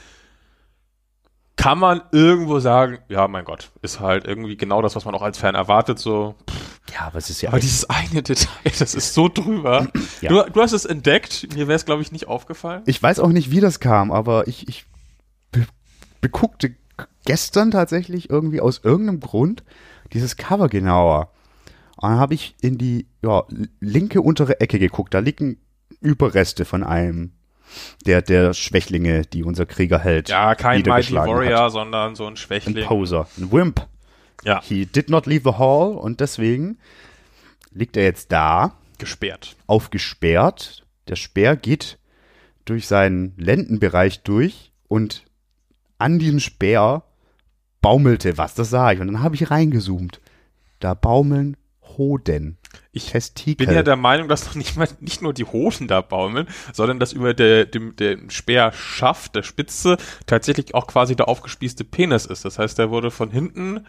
Kann 1.56 1.78
man 1.78 2.02
irgendwo 2.12 2.60
sagen, 2.60 2.98
ja, 3.08 3.26
mein 3.26 3.44
Gott, 3.44 3.72
ist 3.80 4.00
halt 4.00 4.26
irgendwie 4.26 4.56
genau 4.58 4.82
das, 4.82 4.94
was 4.94 5.06
man 5.06 5.14
auch 5.14 5.22
als 5.22 5.38
Fan 5.38 5.54
erwartet, 5.54 5.98
so. 5.98 6.34
ja, 6.92 7.06
aber 7.06 7.18
es 7.18 7.30
ist 7.30 7.40
ja 7.40 7.48
Aber 7.48 7.58
dieses 7.58 7.88
eine 7.88 8.22
Detail, 8.22 8.70
das 8.78 8.94
ist 8.94 9.14
so 9.14 9.28
drüber. 9.28 9.88
Ja. 10.20 10.28
Du, 10.28 10.52
du 10.52 10.60
hast 10.60 10.72
es 10.72 10.84
entdeckt, 10.84 11.48
mir 11.54 11.68
wäre 11.68 11.76
es, 11.76 11.86
glaube 11.86 12.02
ich, 12.02 12.12
nicht 12.12 12.28
aufgefallen. 12.28 12.82
Ich 12.84 13.02
weiß 13.02 13.18
auch 13.18 13.30
nicht, 13.30 13.50
wie 13.50 13.60
das 13.60 13.80
kam, 13.80 14.12
aber 14.12 14.46
ich, 14.46 14.68
ich 14.68 14.84
be 15.50 15.66
beguckte 16.20 16.74
gestern 17.24 17.70
tatsächlich 17.70 18.28
irgendwie 18.30 18.60
aus 18.60 18.80
irgendeinem 18.82 19.20
Grund 19.20 19.62
dieses 20.12 20.36
Cover 20.36 20.68
genauer. 20.68 21.30
Und 21.96 22.10
dann 22.10 22.18
habe 22.18 22.34
ich 22.34 22.54
in 22.60 22.78
die 22.78 23.06
ja, 23.22 23.44
linke 23.80 24.22
untere 24.22 24.60
Ecke 24.60 24.78
geguckt. 24.78 25.14
Da 25.14 25.18
liegen 25.18 25.58
Überreste 26.00 26.64
von 26.64 26.84
einem 26.84 27.32
der, 28.06 28.22
der 28.22 28.54
Schwächlinge, 28.54 29.22
die 29.22 29.42
unser 29.44 29.66
Krieger 29.66 29.98
hält. 29.98 30.28
Ja, 30.28 30.54
kein 30.54 30.82
Mighty 30.82 31.12
Warrior, 31.14 31.64
Hat. 31.64 31.72
sondern 31.72 32.14
so 32.14 32.24
ein 32.24 32.32
Ein 32.34 32.36
Schwächling. 32.36 32.86
Poser, 32.86 33.28
ein 33.36 33.52
Wimp. 33.52 33.86
Ja, 34.44 34.62
He 34.62 34.86
did 34.86 35.10
not 35.10 35.26
leave 35.26 35.42
the 35.44 35.58
hall 35.58 35.94
und 35.96 36.20
deswegen 36.20 36.78
liegt 37.72 37.96
er 37.96 38.04
jetzt 38.04 38.30
da 38.32 38.74
gesperrt. 38.98 39.56
aufgesperrt. 39.66 40.86
Der 41.08 41.16
Speer 41.16 41.56
geht 41.56 41.98
durch 42.64 42.86
seinen 42.86 43.34
Lendenbereich 43.36 44.22
durch 44.22 44.72
und 44.86 45.24
an 45.98 46.18
diesem 46.18 46.38
Speer 46.38 47.02
baumelte 47.80 48.38
was, 48.38 48.54
das 48.54 48.70
sah 48.70 48.92
ich. 48.92 49.00
Und 49.00 49.08
dann 49.08 49.22
habe 49.22 49.34
ich 49.34 49.50
reingezoomt. 49.50 50.20
Da 50.80 50.94
baumeln 50.94 51.56
Hoden. 51.96 52.58
Ich 52.92 53.10
Testikel. 53.10 53.66
bin 53.66 53.74
ja 53.74 53.82
der 53.82 53.96
Meinung, 53.96 54.28
dass 54.28 54.46
noch 54.46 54.54
nicht 54.54 54.76
mal 54.76 54.88
nicht 55.00 55.22
nur 55.22 55.32
die 55.32 55.44
Hoden 55.44 55.88
da 55.88 56.00
baumeln, 56.00 56.46
sondern 56.72 57.00
dass 57.00 57.12
über 57.12 57.34
der, 57.34 57.66
dem, 57.66 57.96
dem 57.96 58.30
Speerschaft, 58.30 59.34
der 59.34 59.42
Spitze, 59.42 59.96
tatsächlich 60.26 60.74
auch 60.74 60.86
quasi 60.86 61.16
der 61.16 61.28
aufgespießte 61.28 61.84
Penis 61.84 62.26
ist. 62.26 62.44
Das 62.44 62.58
heißt, 62.58 62.78
der 62.78 62.90
wurde 62.90 63.10
von 63.10 63.30
hinten 63.30 63.86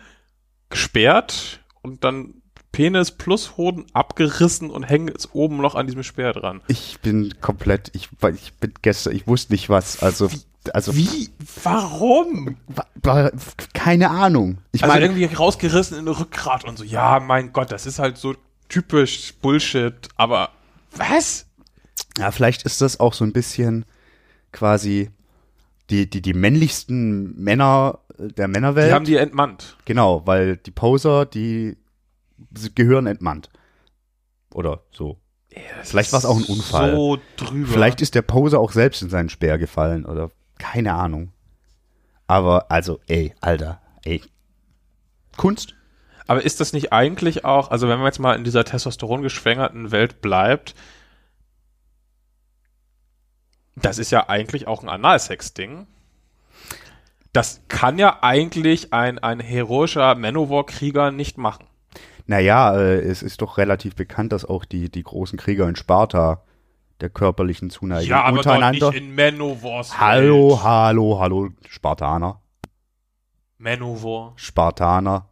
gesperrt 0.69 1.59
und 1.81 2.03
dann 2.03 2.41
Penis 2.71 3.11
plus 3.11 3.57
Hoden 3.57 3.85
abgerissen 3.93 4.69
und 4.69 4.83
hängt 4.83 5.09
jetzt 5.09 5.33
oben 5.33 5.57
noch 5.57 5.75
an 5.75 5.87
diesem 5.87 6.03
Speer 6.03 6.33
dran. 6.33 6.61
ich 6.67 6.99
bin 7.01 7.33
komplett, 7.41 7.91
ich, 7.93 8.09
weil 8.19 8.35
ich 8.35 8.53
bin 8.53 8.73
gestern, 8.81 9.15
ich 9.15 9.27
wusste 9.27 9.53
nicht 9.53 9.69
was, 9.69 10.03
also, 10.03 10.29
also, 10.73 10.95
Wie? 10.95 11.29
Warum? 11.63 12.57
wa- 12.67 12.85
wa- 13.01 13.31
keine 13.73 14.09
Ahnung. 14.09 14.57
Ich 14.71 14.83
also 14.83 14.93
meine, 14.93 15.05
irgendwie 15.05 15.25
rausgerissen 15.25 15.97
in 15.97 16.05
den 16.05 16.13
Rückgrat 16.15 16.65
und 16.65 16.77
so. 16.77 16.83
Ja, 16.83 17.19
mein 17.19 17.53
Gott, 17.53 17.71
das 17.71 17.85
ist 17.85 17.99
halt 17.99 18.17
so 18.17 18.35
typisch 18.67 19.33
Bullshit, 19.41 19.95
aber 20.15 20.49
was? 20.95 21.45
Ja, 22.17 22.31
vielleicht 22.31 22.63
ist 22.63 22.81
das 22.81 22.99
auch 22.99 23.13
so 23.13 23.23
ein 23.23 23.33
bisschen 23.33 23.85
quasi 24.51 25.09
die, 25.89 26.09
die, 26.09 26.21
die 26.21 26.33
männlichsten 26.33 27.41
Männer 27.41 27.99
der 28.17 28.47
Männerwelt. 28.47 28.89
Die 28.89 28.93
haben 28.93 29.05
die 29.05 29.15
entmannt. 29.15 29.77
genau, 29.85 30.25
weil 30.27 30.57
die 30.57 30.71
Poser, 30.71 31.25
die 31.25 31.77
gehören 32.75 33.07
entmannt. 33.07 33.49
Oder 34.53 34.81
so. 34.91 35.17
Vielleicht 35.83 36.11
war 36.11 36.19
es 36.19 36.25
auch 36.25 36.37
ein 36.37 36.43
Unfall. 36.43 36.91
So 36.95 37.17
drüber. 37.37 37.71
Vielleicht 37.71 38.01
ist 38.01 38.13
der 38.15 38.21
Poser 38.21 38.59
auch 38.59 38.71
selbst 38.71 39.01
in 39.01 39.09
seinen 39.09 39.29
Speer 39.29 39.57
gefallen 39.57 40.05
oder 40.05 40.31
keine 40.59 40.93
Ahnung. 40.93 41.31
Aber 42.27 42.69
also, 42.69 42.99
ey, 43.07 43.33
Alter, 43.41 43.81
ey. 44.03 44.21
Kunst? 45.35 45.73
Aber 46.27 46.45
ist 46.45 46.59
das 46.59 46.73
nicht 46.73 46.93
eigentlich 46.93 47.43
auch, 47.43 47.71
also 47.71 47.89
wenn 47.89 47.97
man 47.97 48.05
jetzt 48.05 48.19
mal 48.19 48.35
in 48.35 48.43
dieser 48.43 48.63
testosterongeschwängerten 48.63 49.91
Welt 49.91 50.21
bleibt, 50.21 50.75
das 53.75 53.97
ist 53.97 54.11
ja 54.11 54.29
eigentlich 54.29 54.67
auch 54.67 54.83
ein 54.83 54.89
Analsex-Ding. 54.89 55.87
Das 57.33 57.61
kann 57.67 57.97
ja 57.97 58.19
eigentlich 58.21 58.93
ein, 58.93 59.17
ein 59.17 59.39
heroischer 59.39 60.13
Manowar-Krieger 60.13 61.09
nicht 61.09 61.39
machen. 61.39 61.65
Naja, 62.27 62.75
äh, 62.75 62.99
es 62.99 63.23
ist 63.23 63.41
doch 63.41 63.57
relativ 63.57 63.95
bekannt, 63.95 64.31
dass 64.31 64.45
auch 64.45 64.65
die, 64.65 64.91
die 64.91 65.03
großen 65.03 65.39
Krieger 65.39 65.67
in 65.67 65.75
Sparta 65.75 66.43
der 67.01 67.09
körperlichen 67.09 67.69
Zuneigung 67.69 68.09
ja, 68.09 68.21
aber 68.23 68.37
doch 68.37 68.37
untereinander. 68.37 68.91
nicht 68.91 69.01
in 69.01 69.15
Manowars 69.15 69.99
hallo, 69.99 70.51
Welt. 70.51 70.63
hallo, 70.63 71.19
hallo, 71.19 71.49
Spartaner. 71.67 72.41
Manowar. 73.57 74.33
Spartaner. 74.37 75.25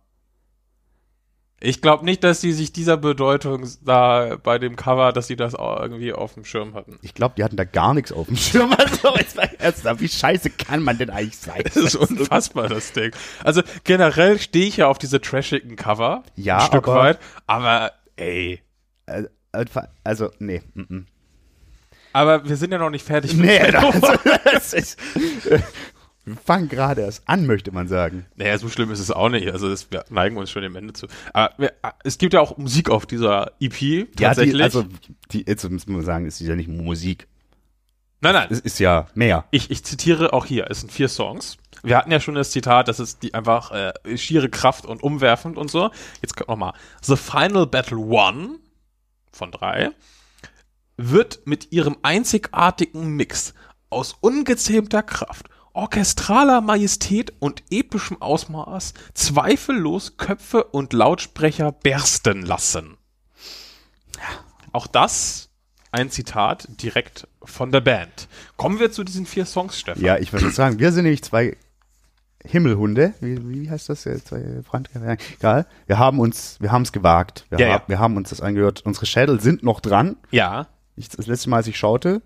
Ich 1.59 1.81
glaube 1.81 2.05
nicht, 2.05 2.23
dass 2.23 2.39
sie 2.39 2.51
sich 2.53 2.71
dieser 2.71 2.97
Bedeutung 2.97 3.67
da 3.83 4.37
bei 4.43 4.59
dem 4.59 4.75
Cover, 4.75 5.11
dass 5.11 5.25
sie 5.25 5.35
das 5.35 5.55
auch 5.55 5.79
irgendwie 5.81 6.13
auf 6.13 6.35
dem 6.35 6.45
Schirm 6.45 6.75
hatten. 6.75 6.99
Ich 7.01 7.15
glaube, 7.15 7.33
die 7.35 7.43
hatten 7.43 7.55
da 7.57 7.63
gar 7.63 7.95
nichts 7.95 8.11
auf 8.11 8.27
dem 8.27 8.35
Schirm. 8.37 8.75
Also, 8.77 9.09
ernsthaft, 9.57 10.01
wie 10.01 10.07
scheiße 10.07 10.51
kann 10.51 10.83
man 10.83 10.97
denn 10.99 11.09
eigentlich 11.09 11.37
sein? 11.37 11.61
Das 11.63 11.75
ist 11.77 11.95
unfassbar, 11.95 12.67
das 12.69 12.91
Ding. 12.93 13.11
Also 13.43 13.61
generell 13.83 14.37
stehe 14.39 14.67
ich 14.67 14.77
ja 14.77 14.87
auf 14.87 14.99
diese 14.99 15.19
trashigen 15.19 15.75
Cover. 15.75 16.23
Ja, 16.35 16.57
ein 16.59 16.65
Stück 16.67 16.87
aber- 16.87 16.99
weit. 16.99 17.19
Aber, 17.47 17.91
ey. 18.17 18.61
Äh, 19.07 19.23
einfach- 19.51 19.87
Also, 20.03 20.29
nee. 20.39 20.61
mm, 20.75 20.81
mm. 20.81 21.05
Aber 22.17 22.49
wir 22.49 22.55
sind 22.55 22.71
ja 22.71 22.79
noch 22.79 22.89
nicht 22.89 23.05
fertig. 23.05 23.35
mit 23.35 23.45
Nee, 23.45 23.71
das, 23.71 24.01
das 24.43 24.73
ist, 24.73 24.99
wir 26.25 26.35
fangen 26.35 26.67
gerade 26.67 27.01
erst 27.01 27.29
an, 27.29 27.45
möchte 27.45 27.71
man 27.71 27.87
sagen. 27.87 28.25
Naja, 28.35 28.57
so 28.57 28.69
schlimm 28.69 28.89
ist 28.89 28.97
es 28.99 29.11
auch 29.11 29.29
nicht. 29.29 29.47
Also 29.51 29.69
das, 29.69 29.91
wir 29.91 30.03
neigen 30.09 30.35
uns 30.37 30.49
schon 30.49 30.63
dem 30.63 30.75
Ende 30.75 30.93
zu. 30.93 31.05
Aber 31.33 31.53
wir, 31.59 31.73
es 32.03 32.17
gibt 32.17 32.33
ja 32.33 32.41
auch 32.41 32.57
Musik 32.57 32.89
auf 32.89 33.05
dieser 33.05 33.51
EP. 33.59 34.11
Tatsächlich. 34.15 34.53
Ja, 34.53 34.57
die, 34.57 34.63
also, 34.63 34.85
die, 35.31 35.45
jetzt 35.45 35.69
muss 35.69 35.85
man 35.85 36.01
sagen, 36.03 36.25
es 36.25 36.41
ist 36.41 36.47
ja 36.47 36.55
nicht 36.55 36.69
Musik. 36.69 37.27
nein, 38.21 38.33
nein. 38.33 38.47
Es 38.49 38.61
ist 38.61 38.79
ja 38.79 39.05
mehr. 39.13 39.45
Ich, 39.51 39.69
ich 39.69 39.85
zitiere 39.85 40.33
auch 40.33 40.47
hier. 40.47 40.71
Es 40.71 40.79
sind 40.79 40.91
vier 40.91 41.09
Songs. 41.09 41.57
Wir 41.83 41.97
hatten 41.97 42.11
ja 42.11 42.19
schon 42.19 42.33
das 42.33 42.49
Zitat, 42.49 42.87
das 42.87 42.99
ist 42.99 43.21
die 43.21 43.35
einfach 43.35 43.69
äh, 43.71 44.17
schiere 44.17 44.49
Kraft 44.49 44.87
und 44.87 45.03
umwerfend 45.03 45.55
und 45.55 45.69
so. 45.69 45.91
Jetzt 46.23 46.35
kommt 46.35 46.49
noch 46.49 46.57
mal. 46.57 46.73
The 47.03 47.15
Final 47.15 47.67
Battle 47.67 47.99
One 47.99 48.57
von 49.31 49.51
drei 49.51 49.91
wird 50.97 51.41
mit 51.45 51.71
ihrem 51.71 51.97
einzigartigen 52.01 53.09
Mix 53.15 53.53
aus 53.89 54.15
ungezähmter 54.19 55.03
Kraft, 55.03 55.47
orchestraler 55.73 56.59
Majestät 56.61 57.33
und 57.39 57.63
epischem 57.69 58.21
Ausmaß 58.21 58.93
zweifellos 59.13 60.17
Köpfe 60.17 60.63
und 60.63 60.93
Lautsprecher 60.93 61.71
bersten 61.71 62.41
lassen. 62.41 62.97
Auch 64.71 64.87
das 64.87 65.49
ein 65.91 66.09
Zitat 66.09 66.67
direkt 66.81 67.27
von 67.43 67.71
der 67.71 67.81
Band. 67.81 68.27
Kommen 68.57 68.79
wir 68.79 68.91
zu 68.91 69.03
diesen 69.03 69.25
vier 69.25 69.45
Songs, 69.45 69.79
Stefan. 69.79 70.03
Ja, 70.03 70.17
ich 70.17 70.33
würde 70.33 70.49
sagen, 70.51 70.79
wir 70.79 70.91
sind 70.91 71.03
nämlich 71.03 71.23
zwei 71.23 71.55
Himmelhunde, 72.43 73.13
wie, 73.21 73.49
wie 73.49 73.69
heißt 73.69 73.89
das 73.89 74.07
Frank- 74.69 74.89
Egal. 75.39 75.65
Wir 75.85 75.97
haben 75.97 76.19
uns, 76.19 76.57
wir 76.59 76.71
haben 76.71 76.81
es 76.83 76.91
gewagt. 76.91 77.45
Wir, 77.49 77.59
Ja, 77.59 77.67
ha- 77.67 77.71
ja. 77.77 77.83
wir 77.87 77.99
haben 77.99 78.17
uns 78.17 78.29
das 78.29 78.41
angehört. 78.41 78.81
Unsere 78.85 79.05
Schädel 79.05 79.39
sind 79.39 79.63
noch 79.63 79.79
dran. 79.79 80.17
Ja. 80.31 80.67
Ich, 80.97 81.09
das 81.09 81.27
letzte 81.27 81.49
Mal, 81.49 81.57
als 81.57 81.67
ich 81.67 81.77
schaute. 81.77 82.21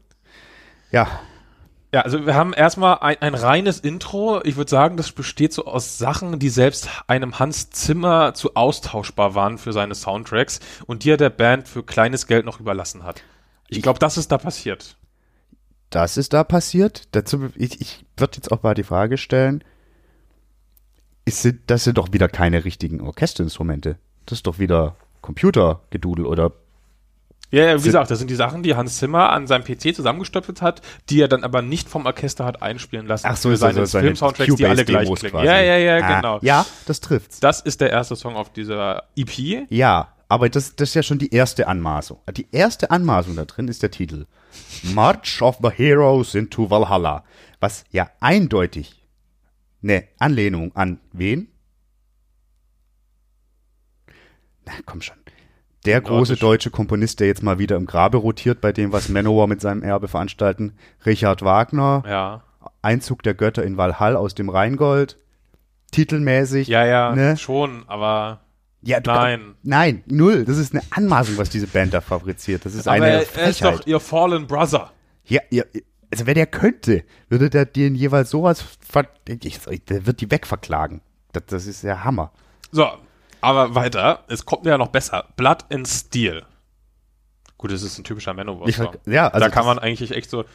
Ja, 0.91 1.21
Ja, 1.93 2.01
also 2.01 2.25
wir 2.25 2.35
haben 2.35 2.53
erstmal 2.53 2.99
ein, 2.99 3.17
ein 3.21 3.35
reines 3.35 3.79
Intro. 3.79 4.41
Ich 4.45 4.55
würde 4.55 4.71
sagen, 4.71 4.95
das 4.95 5.11
besteht 5.11 5.51
so 5.51 5.65
aus 5.65 5.97
Sachen, 5.97 6.39
die 6.39 6.47
selbst 6.47 6.89
einem 7.07 7.37
Hans 7.37 7.69
Zimmer 7.69 8.33
zu 8.33 8.55
austauschbar 8.55 9.35
waren 9.35 9.57
für 9.57 9.73
seine 9.73 9.93
Soundtracks 9.93 10.61
und 10.85 11.03
die 11.03 11.11
er 11.11 11.17
der 11.17 11.29
Band 11.29 11.67
für 11.67 11.83
kleines 11.83 12.27
Geld 12.27 12.45
noch 12.45 12.61
überlassen 12.61 13.03
hat. 13.03 13.21
Ich 13.67 13.81
glaube, 13.81 13.99
das 13.99 14.17
ist 14.17 14.31
da 14.31 14.37
passiert. 14.37 14.97
das 15.89 16.15
ist 16.15 16.31
da 16.31 16.45
passiert. 16.45 17.09
Dazu, 17.11 17.49
ich, 17.55 17.81
ich 17.81 18.05
würde 18.15 18.37
jetzt 18.37 18.51
auch 18.53 18.63
mal 18.63 18.73
die 18.73 18.83
Frage 18.83 19.17
stellen, 19.17 19.61
ist, 21.25 21.47
das 21.67 21.83
sind 21.83 21.97
doch 21.97 22.13
wieder 22.13 22.29
keine 22.29 22.63
richtigen 22.63 23.01
Orchesterinstrumente. 23.01 23.97
Das 24.25 24.39
ist 24.39 24.47
doch 24.47 24.59
wieder 24.59 24.95
Computergedudel 25.21 26.25
oder 26.25 26.53
Ja, 27.51 27.65
ja 27.65 27.79
wie 27.79 27.83
gesagt, 27.83 28.09
das 28.09 28.19
sind 28.19 28.29
die 28.31 28.35
Sachen, 28.35 28.63
die 28.63 28.75
Hans 28.75 28.97
Zimmer 28.97 29.31
an 29.31 29.45
seinem 29.45 29.63
PC 29.63 29.93
zusammengestöpselt 29.95 30.61
hat, 30.61 30.81
die 31.09 31.21
er 31.21 31.27
dann 31.27 31.43
aber 31.43 31.61
nicht 31.61 31.89
vom 31.89 32.05
Orchester 32.05 32.45
hat 32.45 32.61
einspielen 32.61 33.05
lassen 33.07 33.27
Ach 33.29 33.35
so, 33.35 33.49
für 33.49 33.57
seine 33.57 33.73
so 33.73 33.85
seine 33.85 34.05
Film-Soundtracks, 34.05 34.55
die 34.55 34.65
alle 34.65 34.85
gleich 34.85 35.13
klingen. 35.13 35.31
quasi. 35.31 35.45
Ja, 35.45 35.59
ja, 35.61 35.77
ja, 35.77 35.97
Ah, 36.03 36.15
genau. 36.15 36.39
Ja, 36.41 36.65
das 36.85 37.01
trifft's. 37.01 37.39
Das 37.39 37.59
ist 37.61 37.81
der 37.81 37.89
erste 37.91 38.15
Song 38.15 38.35
auf 38.35 38.51
dieser 38.53 39.03
EP. 39.15 39.67
Ja, 39.69 40.13
aber 40.29 40.47
das, 40.49 40.75
das 40.77 40.89
ist 40.89 40.95
ja 40.95 41.03
schon 41.03 41.19
die 41.19 41.33
erste 41.33 41.67
Anmaßung. 41.67 42.19
Die 42.37 42.47
erste 42.51 42.89
Anmaßung 42.89 43.35
da 43.35 43.43
drin 43.43 43.67
ist 43.67 43.83
der 43.83 43.91
Titel. 43.91 44.27
March 44.83 45.41
of 45.41 45.57
the 45.61 45.69
Heroes 45.69 46.35
into 46.35 46.69
Valhalla. 46.69 47.25
Was 47.59 47.83
ja 47.91 48.09
eindeutig 48.21 49.05
eine 49.83 50.07
Anlehnung 50.19 50.73
an 50.73 50.99
wen? 51.11 51.49
Na, 54.65 54.71
komm 54.85 55.01
schon. 55.01 55.17
Der 55.85 55.99
große 56.01 56.35
deutsche 56.35 56.69
Komponist, 56.69 57.19
der 57.19 57.27
jetzt 57.27 57.41
mal 57.41 57.57
wieder 57.57 57.75
im 57.75 57.85
Grabe 57.87 58.17
rotiert 58.17 58.61
bei 58.61 58.71
dem, 58.71 58.91
was 58.91 59.09
Manowar 59.09 59.47
mit 59.47 59.61
seinem 59.61 59.81
Erbe 59.81 60.07
veranstalten. 60.07 60.73
Richard 61.05 61.41
Wagner. 61.41 62.03
Ja. 62.07 62.43
Einzug 62.83 63.23
der 63.23 63.33
Götter 63.33 63.63
in 63.63 63.77
Valhall 63.77 64.15
aus 64.15 64.35
dem 64.35 64.49
Rheingold. 64.49 65.17
Titelmäßig. 65.91 66.67
Ja, 66.67 66.85
ja, 66.85 67.15
Ne? 67.15 67.35
schon, 67.37 67.83
aber 67.87 68.41
Ja, 68.83 68.99
du, 68.99 69.11
Nein. 69.11 69.55
Nein, 69.63 70.03
null. 70.05 70.45
Das 70.45 70.57
ist 70.57 70.73
eine 70.73 70.83
Anmaßung, 70.91 71.37
was 71.37 71.49
diese 71.49 71.67
Band 71.67 71.93
da 71.93 72.01
fabriziert. 72.01 72.65
Das 72.65 72.75
ist 72.75 72.87
aber 72.87 72.95
eine 72.97 73.05
er, 73.07 73.13
er 73.13 73.21
ist 73.21 73.31
Frechheit. 73.31 73.79
doch 73.79 73.87
ihr 73.87 73.99
Fallen 73.99 74.47
Brother. 74.47 74.91
Ja, 75.25 75.41
ja, 75.49 75.63
also 76.11 76.25
wenn 76.25 76.35
der 76.35 76.47
könnte, 76.47 77.03
würde 77.29 77.49
der 77.49 77.65
den 77.65 77.95
jeweils 77.95 78.29
sowas, 78.29 78.63
ver 78.79 79.07
ich, 79.27 79.59
der 79.87 80.05
wird 80.05 80.21
die 80.21 80.29
wegverklagen. 80.31 81.01
Das, 81.31 81.45
das 81.47 81.67
ist 81.67 81.83
der 81.83 82.03
Hammer. 82.03 82.31
So, 82.71 82.87
aber 83.41 83.75
weiter. 83.75 84.23
Es 84.27 84.45
kommt 84.45 84.63
mir 84.63 84.71
ja 84.71 84.77
noch 84.77 84.89
besser. 84.89 85.25
Blood 85.35 85.65
and 85.71 85.87
Steel. 85.87 86.43
Gut, 87.57 87.71
das 87.71 87.83
ist 87.83 87.97
ein 87.97 88.03
typischer 88.03 88.33
Manowar-Song. 88.33 88.95
ja, 89.05 89.27
also 89.27 89.45
da 89.45 89.51
kann 89.51 89.65
man 89.65 89.77
eigentlich 89.77 90.11
echt 90.11 90.29
so. 90.29 90.45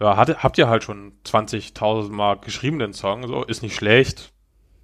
Ja, 0.00 0.16
hat, 0.16 0.42
habt 0.44 0.56
ihr 0.58 0.68
halt 0.68 0.84
schon 0.84 1.12
20.000 1.24 2.10
Mal 2.10 2.36
geschrieben, 2.38 2.78
den 2.78 2.92
Song, 2.92 3.26
so, 3.26 3.42
ist 3.44 3.62
nicht 3.62 3.74
schlecht. 3.74 4.32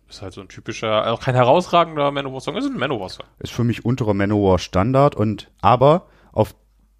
Ist 0.08 0.22
halt 0.22 0.32
so 0.32 0.40
ein 0.40 0.48
typischer, 0.48 1.10
auch 1.12 1.20
kein 1.20 1.36
herausragender 1.36 2.10
Manowar-Song, 2.10 2.56
ist 2.56 2.66
ein 2.66 2.76
Manowar-Song. 2.76 3.24
ist 3.38 3.52
für 3.52 3.62
mich 3.64 3.84
unterer 3.84 4.14
Manowar 4.14 4.58
Standard 4.58 5.14
und 5.14 5.50
aber 5.60 6.08
auf 6.32 6.54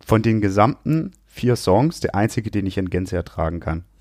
von 0.05 0.23
den 0.23 0.41
gesamten 0.41 1.13
vier 1.27 1.57
Songs 1.57 2.01
der 2.01 2.15
einzige, 2.15 2.51
den 2.51 2.67
ich 2.67 2.79
in 2.79 2.91
Gänze 2.91 3.17
ertragen 3.17 3.61
kann. 3.61 3.85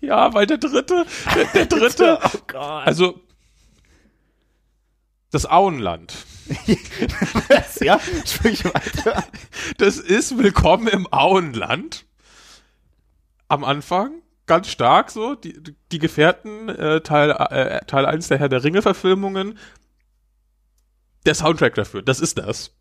Ja, 0.00 0.32
weil 0.32 0.46
der 0.46 0.58
dritte, 0.58 1.04
der, 1.34 1.44
der 1.44 1.66
dritte, 1.78 2.18
Oh 2.54 2.58
also, 2.58 3.20
das 5.30 5.46
Auenland. 5.46 6.14
ja, 7.80 8.00
sprich 8.24 8.64
weiter. 8.64 9.24
Das 9.76 9.98
ist 9.98 10.38
Willkommen 10.38 10.88
im 10.88 11.06
Auenland. 11.12 12.06
Am 13.48 13.64
Anfang, 13.64 14.22
ganz 14.46 14.68
stark 14.68 15.10
so, 15.10 15.34
die, 15.34 15.62
die 15.92 15.98
Gefährten, 15.98 16.68
äh, 16.68 17.00
Teil, 17.02 17.30
äh, 17.30 17.84
Teil 17.86 18.06
1 18.06 18.28
der 18.28 18.38
Herr 18.38 18.48
der 18.48 18.64
Ringe-Verfilmungen. 18.64 19.58
Der 21.26 21.34
Soundtrack 21.34 21.74
dafür, 21.74 22.02
das 22.02 22.20
ist 22.20 22.38
das. 22.38 22.74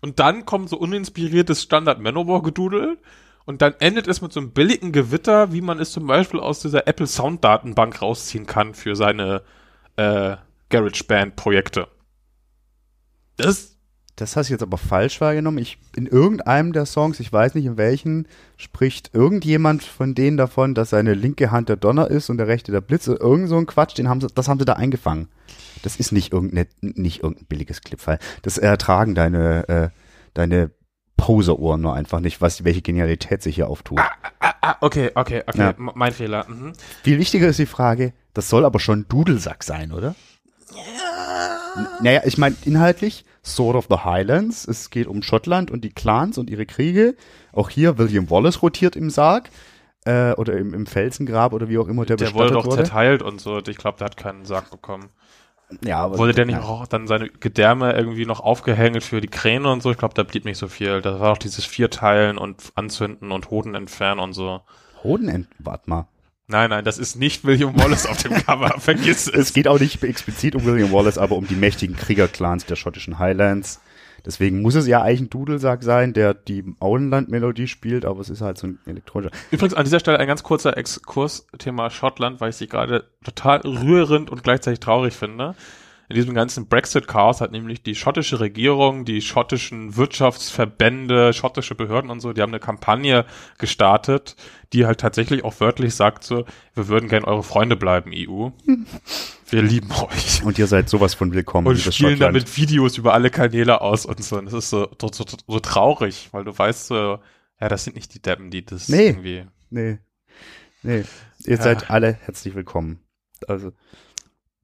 Und 0.00 0.18
dann 0.18 0.46
kommt 0.46 0.68
so 0.70 0.78
uninspiriertes 0.78 1.62
Standard-Manowar-Gedudel 1.62 2.98
und 3.44 3.60
dann 3.60 3.74
endet 3.80 4.08
es 4.08 4.22
mit 4.22 4.32
so 4.32 4.40
einem 4.40 4.52
billigen 4.52 4.92
Gewitter, 4.92 5.52
wie 5.52 5.60
man 5.60 5.78
es 5.78 5.92
zum 5.92 6.06
Beispiel 6.06 6.40
aus 6.40 6.60
dieser 6.60 6.86
Apple 6.86 7.06
Sound-Datenbank 7.06 8.00
rausziehen 8.00 8.46
kann 8.46 8.74
für 8.74 8.96
seine 8.96 9.42
äh, 9.96 10.36
GarageBand-Projekte. 10.72 11.86
Das 13.36 13.76
Das 14.16 14.36
hast 14.36 14.48
du 14.50 14.54
jetzt 14.54 14.62
aber 14.62 14.76
falsch 14.78 15.20
wahrgenommen. 15.20 15.58
Ich, 15.58 15.78
in 15.96 16.06
irgendeinem 16.06 16.72
der 16.72 16.84
Songs, 16.86 17.18
ich 17.18 17.32
weiß 17.32 17.54
nicht 17.54 17.64
in 17.64 17.76
welchen, 17.78 18.28
spricht 18.58 19.14
irgendjemand 19.14 19.82
von 19.82 20.14
denen 20.14 20.36
davon, 20.36 20.74
dass 20.74 20.90
seine 20.90 21.14
linke 21.14 21.50
Hand 21.50 21.68
der 21.70 21.76
Donner 21.76 22.08
ist 22.10 22.28
und 22.28 22.36
der 22.38 22.46
rechte 22.46 22.72
der 22.72 22.82
Blitz. 22.82 23.06
Irgend 23.06 23.48
so 23.48 23.56
ein 23.56 23.66
Quatsch, 23.66 23.96
den 23.96 24.08
haben 24.08 24.20
sie, 24.20 24.26
das 24.34 24.48
haben 24.48 24.58
sie 24.58 24.64
da 24.66 24.74
eingefangen. 24.74 25.28
Das 25.82 25.96
ist 25.96 26.12
nicht 26.12 26.32
irgendein, 26.32 26.66
nicht 26.80 27.22
irgendein 27.22 27.46
billiges 27.46 27.80
Clipfile. 27.80 28.18
Das 28.42 28.58
ertragen 28.58 29.14
deine, 29.14 29.68
äh, 29.68 29.88
deine 30.34 30.70
Poser-Ohren 31.16 31.80
nur 31.80 31.94
einfach 31.94 32.20
nicht, 32.20 32.40
was, 32.40 32.64
welche 32.64 32.82
Genialität 32.82 33.42
sich 33.42 33.54
hier 33.54 33.68
auftut. 33.68 34.00
Ah, 34.40 34.76
okay, 34.80 35.10
okay, 35.14 35.42
okay, 35.46 35.58
Ja. 35.58 35.74
mein 35.76 36.12
Fehler. 36.12 36.46
Mhm. 36.48 36.72
Viel 37.02 37.18
wichtiger 37.18 37.48
ist 37.48 37.58
die 37.58 37.66
Frage, 37.66 38.12
das 38.34 38.48
soll 38.48 38.64
aber 38.64 38.78
schon 38.78 39.06
Dudelsack 39.08 39.64
sein, 39.64 39.92
oder? 39.92 40.14
Ja. 40.74 41.88
Naja, 42.02 42.22
ich 42.24 42.38
meine, 42.38 42.56
inhaltlich, 42.64 43.24
Sword 43.44 43.76
of 43.76 43.86
the 43.88 44.04
Highlands, 44.04 44.66
es 44.66 44.90
geht 44.90 45.06
um 45.06 45.22
Schottland 45.22 45.70
und 45.70 45.82
die 45.82 45.90
Clans 45.90 46.38
und 46.38 46.50
ihre 46.50 46.66
Kriege. 46.66 47.14
Auch 47.52 47.70
hier 47.70 47.98
William 47.98 48.30
Wallace 48.30 48.62
rotiert 48.62 48.96
im 48.96 49.10
Sarg. 49.10 49.50
Äh, 50.04 50.32
oder 50.32 50.54
im, 50.54 50.74
im 50.74 50.86
Felsengrab 50.86 51.52
oder 51.52 51.68
wie 51.68 51.78
auch 51.78 51.86
immer 51.86 52.04
der, 52.04 52.16
Der 52.16 52.34
wurde 52.34 52.52
doch 52.52 52.66
wurde. 52.66 52.82
zerteilt 52.82 53.22
und 53.22 53.40
so. 53.40 53.58
Ich 53.58 53.76
glaube, 53.76 53.98
der 53.98 54.06
hat 54.06 54.16
keinen 54.16 54.44
Sarg 54.44 54.68
bekommen. 54.70 55.10
Ja, 55.84 55.98
aber 56.00 56.18
Wurde 56.18 56.34
der 56.34 56.44
nicht 56.44 56.56
ja. 56.56 56.62
auch 56.64 56.86
dann 56.86 57.06
seine 57.06 57.28
Gedärme 57.28 57.92
irgendwie 57.92 58.26
noch 58.26 58.40
aufgehängt 58.40 59.02
für 59.02 59.20
die 59.20 59.28
Kräne 59.28 59.70
und 59.70 59.82
so? 59.82 59.90
Ich 59.90 59.96
glaube, 59.98 60.14
da 60.14 60.22
blieb 60.22 60.44
nicht 60.44 60.58
so 60.58 60.68
viel. 60.68 61.00
Das 61.00 61.20
war 61.20 61.30
doch 61.30 61.38
dieses 61.38 61.64
Vierteilen 61.64 62.36
und 62.36 62.72
Anzünden 62.74 63.32
und 63.32 63.50
Hoden 63.50 63.74
entfernen 63.74 64.20
und 64.20 64.32
so. 64.32 64.60
Hoden 65.02 65.28
ent 65.28 65.48
warte 65.58 65.88
mal. 65.88 66.08
Nein, 66.52 66.68
nein, 66.68 66.84
das 66.84 66.98
ist 66.98 67.16
nicht 67.16 67.44
William 67.44 67.78
Wallace 67.78 68.06
auf 68.06 68.18
dem 68.18 68.34
Cover. 68.34 68.74
Vergiss 68.78 69.26
es. 69.26 69.34
Es 69.34 69.52
geht 69.54 69.66
auch 69.66 69.80
nicht 69.80 70.04
explizit 70.04 70.54
um 70.54 70.66
William 70.66 70.92
Wallace, 70.92 71.16
aber 71.16 71.34
um 71.36 71.48
die 71.48 71.54
mächtigen 71.54 71.96
Kriegerclans 71.96 72.66
der 72.66 72.76
schottischen 72.76 73.18
Highlands. 73.18 73.80
Deswegen 74.26 74.60
muss 74.60 74.74
es 74.74 74.86
ja 74.86 75.00
eigentlich 75.00 75.22
ein 75.22 75.30
Dudelsack 75.30 75.82
sein, 75.82 76.12
der 76.12 76.34
die 76.34 76.62
Auenland-Melodie 76.78 77.66
spielt, 77.66 78.04
aber 78.04 78.20
es 78.20 78.28
ist 78.28 78.42
halt 78.42 78.58
so 78.58 78.66
ein 78.66 78.78
elektronischer. 78.84 79.34
Übrigens 79.50 79.74
an 79.74 79.84
dieser 79.84 79.98
Stelle 79.98 80.18
ein 80.18 80.26
ganz 80.26 80.42
kurzer 80.42 80.76
Exkurs 80.76 81.46
Thema 81.58 81.88
Schottland, 81.88 82.40
weil 82.40 82.50
ich 82.50 82.56
sie 82.56 82.68
gerade 82.68 83.04
total 83.24 83.60
rührend 83.62 84.30
und 84.30 84.44
gleichzeitig 84.44 84.80
traurig 84.80 85.14
finde. 85.14 85.54
In 86.12 86.16
diesem 86.16 86.34
ganzen 86.34 86.66
Brexit-Chaos 86.66 87.40
hat 87.40 87.52
nämlich 87.52 87.82
die 87.82 87.94
schottische 87.94 88.38
Regierung, 88.38 89.06
die 89.06 89.22
schottischen 89.22 89.96
Wirtschaftsverbände, 89.96 91.32
schottische 91.32 91.74
Behörden 91.74 92.10
und 92.10 92.20
so, 92.20 92.34
die 92.34 92.42
haben 92.42 92.50
eine 92.50 92.60
Kampagne 92.60 93.24
gestartet, 93.56 94.36
die 94.74 94.84
halt 94.84 95.00
tatsächlich 95.00 95.42
auch 95.42 95.58
wörtlich 95.60 95.94
sagt 95.94 96.24
so, 96.24 96.44
wir 96.74 96.88
würden 96.88 97.08
gern 97.08 97.24
eure 97.24 97.42
Freunde 97.42 97.76
bleiben, 97.76 98.10
EU. 98.14 98.50
Wir 99.48 99.62
lieben 99.62 99.90
euch. 99.90 100.42
Und 100.44 100.58
ihr 100.58 100.66
seid 100.66 100.88
sowas 100.90 101.14
von 101.14 101.32
willkommen, 101.32 101.66
Und 101.66 101.78
spielen 101.78 102.18
damit 102.18 102.56
Videos 102.58 102.98
über 102.98 103.12
alle 103.14 103.30
Kanäle 103.30 103.80
aus 103.80 104.04
und 104.06 104.22
so. 104.22 104.36
Und 104.38 104.46
das 104.46 104.54
ist 104.54 104.70
so, 104.70 104.88
so, 105.00 105.10
so, 105.12 105.24
so 105.46 105.60
traurig, 105.60 106.28
weil 106.32 106.44
du 106.44 106.56
weißt 106.58 106.88
so, 106.88 107.20
ja, 107.58 107.68
das 107.68 107.84
sind 107.84 107.96
nicht 107.96 108.12
die 108.14 108.20
Deppen, 108.20 108.50
die 108.50 108.64
das 108.66 108.88
Nee. 108.90 109.08
irgendwie 109.08 109.46
Nee. 109.70 109.98
Nee. 110.82 111.04
Ihr 111.44 111.56
Ja. 111.56 111.62
seid 111.62 111.90
alle 111.90 112.12
herzlich 112.24 112.54
willkommen. 112.54 113.00
Also. 113.48 113.72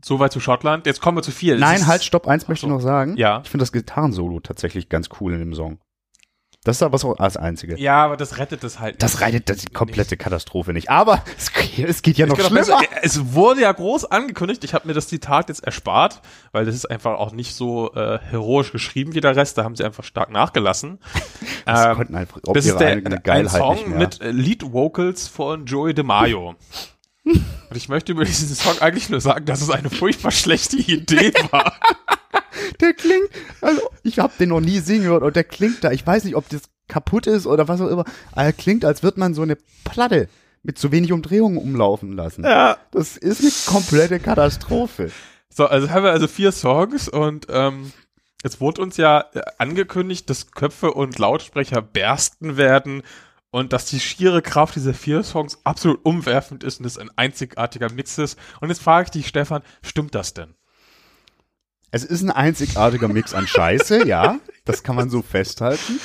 Soweit 0.04 0.32
zu 0.32 0.40
Schottland. 0.40 0.86
Jetzt 0.86 1.00
kommen 1.00 1.18
wir 1.18 1.22
zu 1.22 1.32
viel. 1.32 1.58
Nein, 1.58 1.86
halt, 1.86 2.04
stopp, 2.04 2.28
eins 2.28 2.48
möchte 2.48 2.66
ich 2.66 2.70
so. 2.70 2.74
noch 2.74 2.82
sagen. 2.82 3.16
Ja. 3.16 3.40
Ich 3.44 3.50
finde 3.50 3.62
das 3.62 3.72
Gitarrensolo 3.72 4.40
tatsächlich 4.40 4.88
ganz 4.88 5.08
cool 5.20 5.32
in 5.32 5.40
dem 5.40 5.54
Song. 5.54 5.78
Das 6.64 6.76
ist 6.76 6.82
aber 6.82 6.98
so 6.98 7.14
als 7.14 7.36
einzige. 7.36 7.78
Ja, 7.78 8.04
aber 8.04 8.16
das 8.16 8.36
rettet 8.36 8.64
es 8.64 8.80
halt. 8.80 9.02
Das 9.02 9.14
nicht. 9.14 9.22
reitet 9.22 9.48
das 9.48 9.58
die 9.58 9.72
komplette 9.72 10.16
Katastrophe 10.16 10.72
nicht. 10.72 10.90
Aber 10.90 11.22
es, 11.38 11.50
es 11.78 12.02
geht 12.02 12.18
ja 12.18 12.26
noch 12.26 12.36
schlimmer. 12.38 12.60
besser. 12.60 12.80
Es 13.00 13.32
wurde 13.32 13.62
ja 13.62 13.72
groß 13.72 14.06
angekündigt. 14.06 14.64
Ich 14.64 14.74
habe 14.74 14.86
mir 14.86 14.92
das 14.92 15.06
Zitat 15.08 15.48
jetzt 15.48 15.64
erspart, 15.64 16.20
weil 16.52 16.66
das 16.66 16.74
ist 16.74 16.90
einfach 16.90 17.12
auch 17.18 17.32
nicht 17.32 17.54
so 17.54 17.94
äh, 17.94 18.18
heroisch 18.18 18.72
geschrieben 18.72 19.14
wie 19.14 19.20
der 19.20 19.36
Rest. 19.36 19.56
Da 19.56 19.64
haben 19.64 19.76
sie 19.76 19.84
einfach 19.84 20.04
stark 20.04 20.30
nachgelassen. 20.30 20.98
Das 21.64 21.84
Ähm, 21.84 21.96
konnten 21.96 22.14
einfach 22.14 22.40
das 22.44 22.64
ist 22.64 22.78
der, 22.78 23.02
ein 23.26 23.48
Song 23.48 23.74
nicht 23.74 23.88
mit 23.88 24.20
äh, 24.22 24.30
Lead 24.30 24.72
Vocals 24.72 25.28
von 25.28 25.66
Joey 25.66 25.92
DeMaio. 25.92 26.54
Und 27.34 27.76
ich 27.76 27.88
möchte 27.88 28.12
über 28.12 28.24
diesen 28.24 28.54
Song 28.54 28.78
eigentlich 28.80 29.10
nur 29.10 29.20
sagen, 29.20 29.44
dass 29.46 29.60
es 29.60 29.70
eine 29.70 29.90
furchtbar 29.90 30.30
schlechte 30.30 30.76
Idee 30.76 31.32
war. 31.50 31.74
Der 32.80 32.92
klingt, 32.92 33.28
also 33.60 33.80
ich 34.02 34.18
habe 34.18 34.32
den 34.38 34.50
noch 34.50 34.60
nie 34.60 34.78
singen 34.78 35.04
gehört 35.04 35.22
und 35.22 35.34
der 35.34 35.44
klingt 35.44 35.82
da, 35.82 35.90
ich 35.90 36.06
weiß 36.06 36.24
nicht, 36.24 36.36
ob 36.36 36.48
das 36.48 36.62
kaputt 36.86 37.26
ist 37.26 37.46
oder 37.46 37.68
was 37.68 37.80
auch 37.80 37.88
immer, 37.88 38.04
aber 38.32 38.42
er 38.42 38.52
klingt, 38.52 38.84
als 38.84 39.02
würde 39.02 39.20
man 39.20 39.34
so 39.34 39.42
eine 39.42 39.56
Platte 39.84 40.28
mit 40.62 40.78
zu 40.78 40.92
wenig 40.92 41.12
Umdrehungen 41.12 41.58
umlaufen 41.58 42.12
lassen. 42.12 42.44
Ja. 42.44 42.76
Das 42.90 43.16
ist 43.16 43.40
eine 43.40 43.52
komplette 43.74 44.20
Katastrophe. 44.20 45.10
So, 45.48 45.66
also 45.66 45.90
haben 45.90 46.04
wir 46.04 46.10
also 46.10 46.28
vier 46.28 46.52
Songs 46.52 47.08
und 47.08 47.46
ähm, 47.48 47.92
es 48.42 48.60
wurde 48.60 48.82
uns 48.82 48.96
ja 48.96 49.26
angekündigt, 49.58 50.30
dass 50.30 50.50
Köpfe 50.52 50.92
und 50.92 51.18
Lautsprecher 51.18 51.82
bersten 51.82 52.56
werden 52.56 53.02
und 53.50 53.72
dass 53.72 53.86
die 53.86 54.00
schiere 54.00 54.42
Kraft 54.42 54.76
dieser 54.76 54.94
vier 54.94 55.22
Songs 55.22 55.58
absolut 55.64 56.04
umwerfend 56.04 56.64
ist 56.64 56.80
und 56.80 56.86
es 56.86 56.98
ein 56.98 57.10
einzigartiger 57.16 57.90
Mix 57.92 58.18
ist. 58.18 58.38
Und 58.60 58.68
jetzt 58.68 58.82
frage 58.82 59.04
ich 59.06 59.10
dich, 59.10 59.28
Stefan, 59.28 59.62
stimmt 59.82 60.14
das 60.14 60.34
denn? 60.34 60.54
Es 61.90 62.04
ist 62.04 62.22
ein 62.22 62.30
einzigartiger 62.30 63.08
Mix 63.08 63.32
an 63.32 63.46
Scheiße, 63.46 64.06
ja. 64.06 64.38
Das 64.66 64.82
kann 64.82 64.96
man 64.96 65.08
so 65.08 65.22
festhalten. 65.22 65.98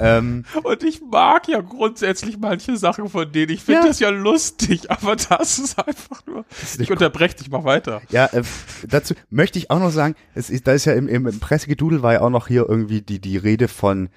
Ähm, 0.00 0.44
Und 0.62 0.84
ich 0.84 1.02
mag 1.02 1.48
ja 1.48 1.60
grundsätzlich 1.60 2.38
manche 2.38 2.76
Sachen 2.76 3.08
von 3.08 3.30
denen. 3.32 3.50
Ich 3.50 3.62
finde 3.64 3.80
Ja. 3.82 3.86
das 3.88 3.98
ja 3.98 4.08
lustig, 4.10 4.90
aber 4.90 5.16
das 5.16 5.58
ist 5.58 5.78
einfach 5.78 6.24
nur. 6.24 6.44
ist 6.62 6.80
Ich 6.80 6.90
unterbreche 6.90 7.34
dich 7.36 7.50
mal 7.50 7.64
weiter. 7.64 8.00
ja, 8.10 8.26
äh, 8.26 8.42
dazu 8.88 9.14
möchte 9.28 9.58
ich 9.58 9.70
auch 9.70 9.80
noch 9.80 9.90
sagen, 9.90 10.14
es 10.34 10.50
ist, 10.50 10.66
da 10.68 10.72
ist 10.72 10.84
ja 10.86 10.94
im, 10.94 11.08
im, 11.08 11.26
im 11.26 11.40
Pressegedudel 11.40 12.00
war 12.02 12.12
ja 12.14 12.20
auch 12.22 12.30
noch 12.30 12.46
hier 12.48 12.66
irgendwie 12.68 13.02
die, 13.02 13.20
die 13.20 13.36
Rede 13.36 13.66
von, 13.68 14.08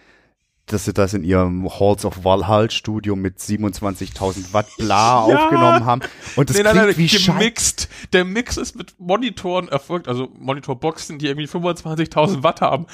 dass 0.74 0.86
sie 0.86 0.94
das 0.94 1.14
in 1.14 1.24
ihrem 1.24 1.70
Halls 1.70 2.06
of 2.06 2.24
Valhall 2.24 2.70
Studio 2.72 3.16
mit 3.16 3.40
27.000 3.40 4.54
Watt 4.54 4.68
bla 4.78 5.28
Ja. 5.28 5.44
aufgenommen 5.44 5.86
haben. 5.86 6.02
Und 6.36 6.50
das 6.50 6.58
nee, 6.58 6.64
nein, 6.64 6.74
klingt 6.74 6.88
nein, 6.88 6.98
wie 6.98 7.10
Scheiße. 7.10 7.32
gemixt. 7.32 7.90
Der 8.14 8.26
Mix 8.26 8.58
ist 8.58 8.76
mit 8.76 9.00
Monitoren 9.00 9.68
erfolgt, 9.68 10.08
also 10.08 10.30
Monitorboxen, 10.38 11.20
die 11.20 11.28
irgendwie 11.28 11.48
25.000 11.48 12.44
Watt 12.44 12.62
haben. 12.62 12.86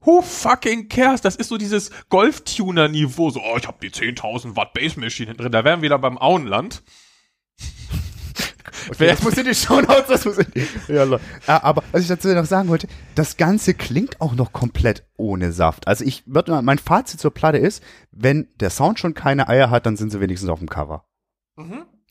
Who 0.00 0.20
fucking 0.20 0.88
cares? 0.88 1.22
Das 1.22 1.34
ist 1.36 1.48
so 1.48 1.56
dieses 1.56 1.90
Golftuner-Niveau. 2.10 3.30
So, 3.30 3.40
oh, 3.40 3.56
ich 3.56 3.66
habe 3.66 3.78
die 3.82 3.90
10.000 3.90 4.54
Watt 4.54 4.74
Bass 4.74 4.96
Machine 4.96 5.28
hinten 5.28 5.42
drin. 5.42 5.52
Da 5.52 5.64
wären 5.64 5.80
wir 5.80 5.84
wieder 5.86 5.98
beim 5.98 6.18
Auenland. 6.18 6.82
Okay, 8.90 9.06
das 9.06 9.22
muss 9.22 9.36
in 9.36 9.44
die 9.44 9.54
Shownotes, 9.54 10.06
das 10.08 10.24
muss 10.24 10.38
in 10.38 10.46
die, 10.54 10.66
ja, 10.92 11.06
Ah, 11.46 11.62
aber 11.62 11.82
was 11.92 12.02
ich 12.02 12.08
dazu 12.08 12.28
noch 12.28 12.44
sagen 12.46 12.68
wollte, 12.68 12.88
das 13.14 13.36
Ganze 13.36 13.74
klingt 13.74 14.20
auch 14.20 14.34
noch 14.34 14.52
komplett 14.52 15.04
ohne 15.16 15.52
Saft. 15.52 15.86
Also 15.86 16.04
ich 16.04 16.22
würde 16.26 16.52
mal, 16.52 16.62
mein 16.62 16.78
Fazit 16.78 17.20
zur 17.20 17.32
Platte 17.32 17.58
ist, 17.58 17.82
wenn 18.10 18.48
der 18.60 18.70
Sound 18.70 18.98
schon 18.98 19.14
keine 19.14 19.48
Eier 19.48 19.70
hat, 19.70 19.86
dann 19.86 19.96
sind 19.96 20.10
sie 20.10 20.20
wenigstens 20.20 20.48
auf 20.48 20.58
dem 20.58 20.68
Cover. 20.68 21.04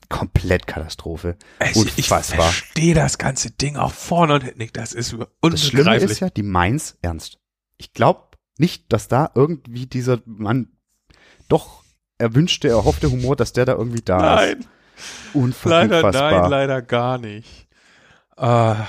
Komplett 0.09 0.67
Katastrophe. 0.67 1.37
Unfassbar. 1.73 2.45
verstehe 2.45 2.93
das 2.93 3.17
ganze 3.17 3.51
Ding 3.51 3.77
auch 3.77 3.91
vorne 3.91 4.35
und 4.35 4.43
hinten 4.43 4.59
nicht. 4.59 4.77
Das 4.77 4.93
ist 4.93 5.15
Das 5.41 5.65
Schlimme 5.65 5.95
ist 5.97 6.19
ja, 6.19 6.29
die 6.29 6.43
meins 6.43 6.97
ernst. 7.01 7.39
Ich 7.77 7.93
glaube 7.93 8.21
nicht, 8.57 8.93
dass 8.93 9.07
da 9.07 9.31
irgendwie 9.33 9.87
dieser 9.87 10.19
Mann 10.25 10.67
doch 11.47 11.83
erwünschte, 12.17 12.69
erhoffte 12.69 13.11
Humor, 13.11 13.35
dass 13.35 13.53
der 13.53 13.65
da 13.65 13.73
irgendwie 13.73 14.01
da 14.01 14.17
Nein. 14.35 14.59
ist. 14.59 14.69
Unfassbar. 15.33 15.87
Leider 15.87 16.11
nein, 16.11 16.49
leider 16.49 16.81
gar 16.81 17.17
nicht. 17.17 17.67
Ah. 18.37 18.87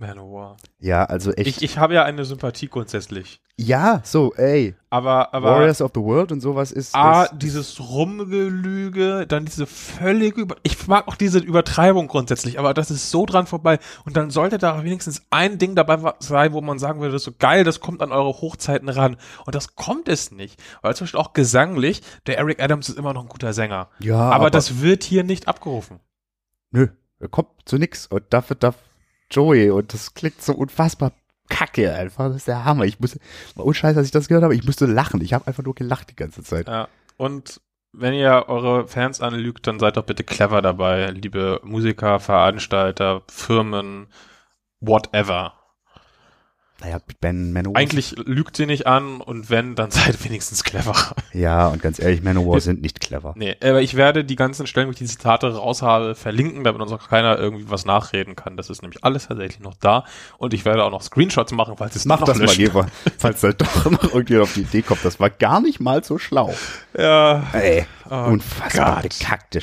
Manowar. 0.00 0.56
Ja, 0.78 1.04
also 1.04 1.30
echt. 1.32 1.58
Ich, 1.58 1.62
ich 1.62 1.78
habe 1.78 1.92
ja 1.92 2.04
eine 2.04 2.24
Sympathie 2.24 2.68
grundsätzlich. 2.68 3.42
ja, 3.56 4.00
so, 4.02 4.32
ey. 4.34 4.74
Aber, 4.88 5.34
aber 5.34 5.50
Warriors 5.50 5.82
of 5.82 5.92
the 5.94 6.00
World 6.00 6.32
und 6.32 6.40
sowas 6.40 6.72
ist. 6.72 6.94
A, 6.94 7.26
das, 7.26 7.38
dieses 7.38 7.80
Rumgelüge, 7.80 9.26
dann 9.28 9.44
diese 9.44 9.66
völlige 9.66 10.40
Über 10.40 10.56
Ich 10.62 10.88
mag 10.88 11.06
auch 11.06 11.16
diese 11.16 11.38
Übertreibung 11.38 12.08
grundsätzlich, 12.08 12.58
aber 12.58 12.72
das 12.72 12.90
ist 12.90 13.10
so 13.10 13.26
dran 13.26 13.46
vorbei. 13.46 13.78
Und 14.06 14.16
dann 14.16 14.30
sollte 14.30 14.56
da 14.56 14.82
wenigstens 14.82 15.22
ein 15.28 15.58
Ding 15.58 15.74
dabei 15.74 16.14
sein, 16.18 16.54
wo 16.54 16.62
man 16.62 16.78
sagen 16.78 17.00
würde, 17.00 17.12
das 17.12 17.20
ist 17.22 17.26
so 17.26 17.34
geil, 17.38 17.64
das 17.64 17.80
kommt 17.80 18.00
an 18.00 18.10
eure 18.10 18.40
Hochzeiten 18.40 18.88
ran. 18.88 19.18
Und 19.44 19.54
das 19.54 19.76
kommt 19.76 20.08
es 20.08 20.30
nicht. 20.30 20.60
Weil 20.80 20.96
zum 20.96 21.04
Beispiel 21.04 21.20
auch 21.20 21.34
gesanglich, 21.34 22.02
der 22.26 22.38
Eric 22.38 22.62
Adams 22.62 22.88
ist 22.88 22.98
immer 22.98 23.12
noch 23.12 23.22
ein 23.22 23.28
guter 23.28 23.52
Sänger. 23.52 23.90
ja, 23.98 24.18
aber, 24.18 24.50
das 24.50 24.80
wird 24.80 25.04
hier 25.04 25.24
nicht 25.24 25.46
abgerufen. 25.46 26.00
Nö, 26.70 26.88
er 27.18 27.28
kommt 27.28 27.50
zu 27.66 27.76
nix. 27.76 28.06
Und 28.06 28.24
dafür 28.30 28.56
darf 28.56 28.76
Joey 29.30 29.70
und 29.70 29.92
das 29.92 30.14
klingt 30.14 30.42
so 30.42 30.54
unfassbar 30.54 31.12
kacke 31.50 31.92
einfach. 31.92 32.28
Das 32.28 32.36
ist 32.36 32.48
der 32.48 32.64
Hammer. 32.64 32.84
Ich 32.84 33.00
musste, 33.00 33.18
war 33.56 33.66
unscheiß, 33.66 33.96
als 33.96 34.06
ich 34.06 34.12
das 34.12 34.28
gehört 34.28 34.44
habe, 34.44 34.54
ich 34.54 34.64
musste 34.64 34.86
lachen. 34.86 35.20
Ich 35.20 35.34
habe 35.34 35.46
einfach 35.46 35.62
nur 35.62 35.74
gelacht 35.74 36.10
die 36.10 36.16
ganze 36.16 36.42
Zeit. 36.42 36.68
Ja. 36.68 36.88
Und 37.18 37.60
wenn 37.92 38.14
ihr 38.14 38.44
eure 38.48 38.86
Fans 38.86 39.20
anlügt, 39.20 39.66
dann 39.66 39.78
seid 39.78 39.96
doch 39.96 40.04
bitte 40.04 40.24
clever 40.24 40.62
dabei, 40.62 41.10
liebe 41.10 41.60
Musiker, 41.64 42.20
Veranstalter, 42.20 43.22
Firmen, 43.28 44.06
whatever. 44.80 45.54
Naja, 46.82 46.98
Ben 47.20 47.52
Manowar. 47.52 47.76
Eigentlich 47.78 48.14
lügt 48.24 48.56
sie 48.56 48.64
nicht 48.64 48.86
an 48.86 49.20
und 49.20 49.50
wenn, 49.50 49.74
dann 49.74 49.90
seid 49.90 50.24
wenigstens 50.24 50.64
clever. 50.64 50.94
Ja, 51.32 51.68
und 51.68 51.82
ganz 51.82 51.98
ehrlich, 51.98 52.22
Manowar 52.22 52.60
sind 52.60 52.80
nicht 52.80 53.00
clever. 53.00 53.34
Nee, 53.36 53.56
aber 53.62 53.82
ich 53.82 53.96
werde 53.96 54.24
die 54.24 54.36
ganzen 54.36 54.66
Stellen, 54.66 54.86
wo 54.86 54.92
ich 54.92 54.96
die 54.98 55.04
Zitate 55.04 55.54
raus 55.54 55.82
habe, 55.82 56.14
verlinken, 56.14 56.64
damit 56.64 56.80
uns 56.80 56.90
auch 56.92 57.08
keiner 57.08 57.38
irgendwie 57.38 57.68
was 57.70 57.84
nachreden 57.84 58.34
kann. 58.34 58.56
Das 58.56 58.70
ist 58.70 58.80
nämlich 58.80 59.04
alles 59.04 59.28
tatsächlich 59.28 59.60
noch 59.60 59.74
da. 59.74 60.04
Und 60.38 60.54
ich 60.54 60.64
werde 60.64 60.84
auch 60.84 60.90
noch 60.90 61.02
Screenshots 61.02 61.52
machen, 61.52 61.74
falls 61.76 61.96
es 61.96 62.06
Mach 62.06 62.20
noch 62.20 62.26
das 62.28 62.38
mal 62.38 62.44
löscht. 62.46 62.56
lieber, 62.58 62.86
falls 63.18 63.42
da 63.42 63.52
doch 63.52 63.90
noch 63.90 64.02
irgendjemand 64.04 64.44
auf 64.48 64.54
die 64.54 64.62
Idee 64.62 64.82
kommt. 64.82 65.04
Das 65.04 65.20
war 65.20 65.28
gar 65.28 65.60
nicht 65.60 65.80
mal 65.80 66.02
so 66.02 66.16
schlau. 66.18 66.54
Ja. 66.96 67.44
Ey, 67.52 67.86
Oh 68.08 68.24
unfassbar 68.24 69.02
Gott. 69.02 69.18
bekackte 69.18 69.60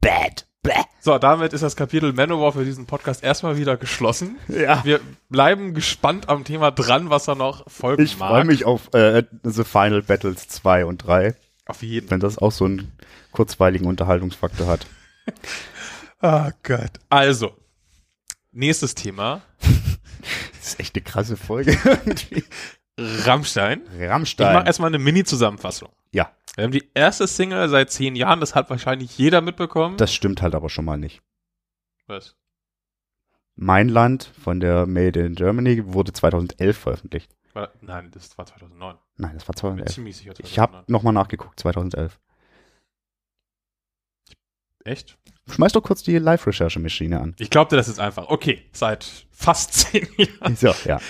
Bad, 0.00 0.46
bad. 0.62 0.86
So, 1.00 1.18
damit 1.18 1.52
ist 1.52 1.62
das 1.62 1.76
Kapitel 1.76 2.12
Manowar 2.12 2.52
für 2.52 2.64
diesen 2.64 2.86
Podcast 2.86 3.22
erstmal 3.24 3.56
wieder 3.56 3.76
geschlossen. 3.76 4.38
Ja. 4.48 4.84
Wir 4.84 5.00
bleiben 5.28 5.72
gespannt 5.74 6.28
am 6.28 6.44
Thema 6.44 6.70
dran, 6.70 7.08
was 7.10 7.26
er 7.28 7.34
noch 7.36 7.68
folgen 7.70 8.02
Ich 8.02 8.18
mag. 8.18 8.28
freue 8.30 8.44
mich 8.44 8.64
auf 8.64 8.92
äh, 8.94 9.22
The 9.42 9.64
Final 9.64 10.02
Battles 10.02 10.48
2 10.48 10.84
und 10.84 10.98
3, 10.98 11.34
Auf 11.66 11.82
jeden. 11.82 12.10
wenn 12.10 12.20
das 12.20 12.36
auch 12.38 12.52
so 12.52 12.64
einen 12.66 12.92
kurzweiligen 13.32 13.86
Unterhaltungsfaktor 13.86 14.66
hat. 14.66 14.86
Oh 16.22 16.50
Gott. 16.62 16.92
Also, 17.08 17.56
nächstes 18.52 18.94
Thema. 18.94 19.42
Das 20.58 20.74
ist 20.74 20.80
echt 20.80 20.94
eine 20.94 21.02
krasse 21.02 21.36
Folge 21.38 21.76
irgendwie. 21.84 22.44
Rammstein. 22.98 23.80
Ich 23.94 23.98
mache 24.00 24.08
Rammstein. 24.10 24.66
erstmal 24.66 24.88
eine 24.88 24.98
Mini-Zusammenfassung. 24.98 25.88
Wir 26.56 26.64
haben 26.64 26.72
die 26.72 26.90
erste 26.94 27.26
Single 27.26 27.68
seit 27.68 27.90
zehn 27.90 28.16
Jahren, 28.16 28.40
das 28.40 28.54
hat 28.54 28.68
wahrscheinlich 28.70 29.16
jeder 29.18 29.40
mitbekommen. 29.40 29.96
das 29.96 30.12
stimmt 30.12 30.42
halt 30.42 30.54
aber 30.54 30.68
schon 30.68 30.84
mal 30.84 30.96
nicht. 30.98 31.22
Was? 32.06 32.36
Mein 33.56 33.88
Land 33.88 34.24
von 34.42 34.58
der 34.60 34.86
Made 34.86 35.20
in 35.20 35.34
Germany 35.34 35.92
wurde 35.92 36.12
2011 36.12 36.76
veröffentlicht. 36.78 37.30
War- 37.52 37.70
Nein, 37.80 38.10
das 38.12 38.36
war 38.38 38.46
2009. 38.46 38.96
Nein, 39.16 39.34
das 39.34 39.46
war 39.48 39.54
Ich 39.54 39.60
bin 39.62 39.86
2011. 39.86 39.94
ziemlich 39.94 40.16
sicher 40.16 40.32
Ich 40.38 40.58
habe 40.58 40.72
2009. 40.72 40.84
nochmal 40.92 41.12
nachgeguckt, 41.12 41.60
2011. 41.60 42.18
Echt? 44.84 45.18
Schmeiß 45.50 45.72
doch 45.72 45.82
kurz 45.82 46.02
die 46.02 46.16
Live-Recherche-Maschine 46.16 47.20
an. 47.20 47.34
Ich 47.38 47.50
glaubte, 47.50 47.76
das 47.76 47.88
ist 47.88 47.98
einfach. 48.00 48.28
Okay, 48.28 48.64
seit 48.72 49.26
fast 49.30 49.72
zehn 49.92 50.08
Jahren. 50.16 50.56
So, 50.56 50.72
ja. 50.84 51.00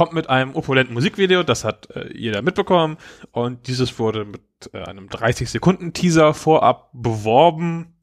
Kommt 0.00 0.14
mit 0.14 0.30
einem 0.30 0.54
opulenten 0.54 0.94
Musikvideo, 0.94 1.42
das 1.42 1.62
hat 1.62 1.90
äh, 1.90 2.10
jeder 2.16 2.40
mitbekommen. 2.40 2.96
Und 3.32 3.66
dieses 3.66 3.98
wurde 3.98 4.24
mit 4.24 4.40
äh, 4.72 4.78
einem 4.78 5.08
30-Sekunden-Teaser 5.08 6.32
vorab 6.32 6.88
beworben. 6.94 7.98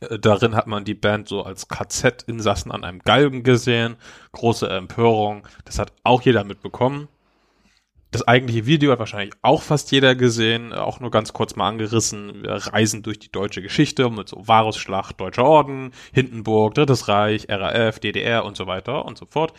Äh, 0.00 0.18
darin 0.18 0.54
hat 0.54 0.66
man 0.66 0.84
die 0.84 0.92
Band 0.92 1.28
so 1.28 1.42
als 1.42 1.66
KZ-Insassen 1.66 2.70
an 2.70 2.84
einem 2.84 2.98
Galgen 2.98 3.42
gesehen. 3.42 3.96
Große 4.32 4.68
Empörung. 4.68 5.48
Das 5.64 5.78
hat 5.78 5.94
auch 6.04 6.20
jeder 6.20 6.44
mitbekommen. 6.44 7.08
Das 8.10 8.28
eigentliche 8.28 8.66
Video 8.66 8.92
hat 8.92 8.98
wahrscheinlich 8.98 9.32
auch 9.40 9.62
fast 9.62 9.92
jeder 9.92 10.14
gesehen, 10.14 10.72
äh, 10.72 10.74
auch 10.74 11.00
nur 11.00 11.10
ganz 11.10 11.32
kurz 11.32 11.56
mal 11.56 11.68
angerissen. 11.68 12.42
Wir 12.42 12.52
reisen 12.52 13.02
durch 13.02 13.18
die 13.18 13.32
deutsche 13.32 13.62
Geschichte 13.62 14.10
mit 14.10 14.28
so 14.28 14.46
Varusschlacht, 14.46 15.18
Deutscher 15.18 15.46
Orden, 15.46 15.92
Hindenburg, 16.12 16.74
Drittes 16.74 17.08
Reich, 17.08 17.46
RAF, 17.48 17.98
DDR 17.98 18.44
und 18.44 18.58
so 18.58 18.66
weiter 18.66 19.06
und 19.06 19.16
so 19.16 19.24
fort. 19.24 19.54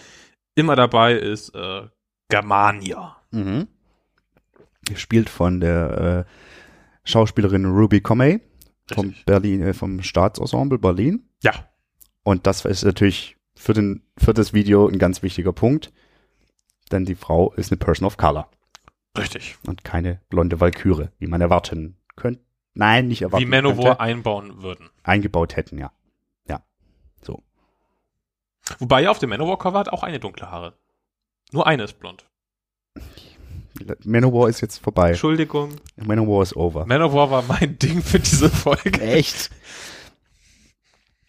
Immer 0.56 0.76
dabei 0.76 1.14
ist 1.14 1.54
äh, 1.56 1.88
Germania. 2.30 3.18
Mhm. 3.32 3.68
Gespielt 4.86 5.30
von 5.30 5.60
der 5.60 6.26
äh, 6.28 6.32
Schauspielerin 7.10 7.66
Ruby 7.66 8.02
Comey 8.02 8.42
vom 8.94 9.08
Richtig. 9.08 9.26
Berlin, 9.26 9.62
äh, 9.62 9.74
vom 9.74 10.02
Staatsensemble 10.02 10.80
Berlin. 10.80 11.24
Ja, 11.44 11.54
Und 12.24 12.46
das 12.48 12.66
ist 12.66 12.84
natürlich 12.84 13.38
für, 13.56 13.74
den, 13.74 14.04
für 14.18 14.34
das 14.34 14.54
Video 14.54 14.88
ein 14.88 15.00
ganz 15.00 15.24
wichtiger 15.24 15.54
Punkt, 15.54 15.92
denn 16.92 17.06
die 17.06 17.16
Frau 17.16 17.54
ist 17.54 17.72
eine 17.72 17.78
Person 17.78 18.06
of 18.06 18.18
Color 18.18 18.50
richtig. 19.18 19.58
und 19.66 19.84
keine 19.84 20.20
blonde 20.30 20.60
Walküre, 20.60 21.12
wie 21.20 21.28
man 21.28 21.42
erwarten 21.42 21.98
könnte. 22.16 22.42
Nein, 22.74 23.08
nicht 23.08 23.22
erwarten 23.22 23.46
Wie 23.46 23.50
Manowar 23.50 23.84
könnte. 23.98 24.00
einbauen 24.02 24.62
würden. 24.62 24.90
eingebaut 25.04 25.56
hätten, 25.56 25.78
ja. 25.78 25.92
Wobei 28.80 29.10
auf 29.10 29.20
dem 29.20 29.30
Manowar-Cover 29.32 29.80
hat 29.80 29.90
auch 29.90 30.04
eine 30.04 30.20
dunkle 30.20 30.50
Haare. 30.52 30.74
Nur 31.52 31.68
eine 31.68 31.84
ist 31.84 32.00
blond. 32.00 32.26
Manowar 34.06 34.50
ist 34.50 34.62
jetzt 34.62 34.78
vorbei. 34.78 35.10
Entschuldigung. 35.10 35.72
Manowar 35.96 36.44
ist 36.44 36.56
over. 36.56 36.86
Manowar 36.86 37.32
war 37.32 37.44
mein 37.48 37.80
Ding 37.80 38.02
für 38.02 38.20
diese 38.20 38.50
Folge. 38.50 39.02
Echt? 39.02 39.50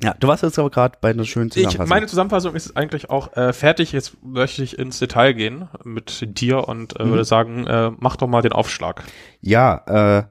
Ja, 0.03 0.15
du 0.19 0.27
warst 0.27 0.43
jetzt 0.43 0.59
aber 0.59 0.69
gerade 0.71 0.99
bei 1.01 1.11
einer 1.11 1.25
schönen 1.25 1.47
Ich, 1.49 1.55
Zusammenfassung. 1.55 1.89
meine 1.89 2.07
Zusammenfassung 2.09 2.55
ist 2.57 2.77
eigentlich 2.77 3.09
auch 3.11 3.37
äh, 3.37 3.53
fertig. 3.53 3.93
Jetzt 3.93 4.17
möchte 4.23 4.63
ich 4.65 4.77
ins 4.79 4.99
Detail 4.99 5.33
gehen 5.33 5.69
mit 5.85 6.39
dir 6.41 6.67
und 6.69 6.99
äh, 6.99 7.05
Mhm. 7.05 7.11
würde 7.11 7.25
sagen, 7.25 7.67
äh, 7.69 7.93
mach 7.99 8.17
doch 8.17 8.27
mal 8.27 8.43
den 8.43 8.53
Aufschlag. 8.53 9.05
Ja, 9.41 10.19
äh, 10.19 10.25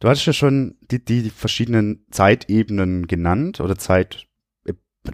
du 0.00 0.08
hattest 0.08 0.26
ja 0.26 0.32
schon 0.32 0.76
die, 0.90 1.02
die 1.04 1.30
verschiedenen 1.30 2.04
Zeitebenen 2.10 3.06
genannt 3.06 3.60
oder 3.60 3.78
Zeit, 3.78 4.26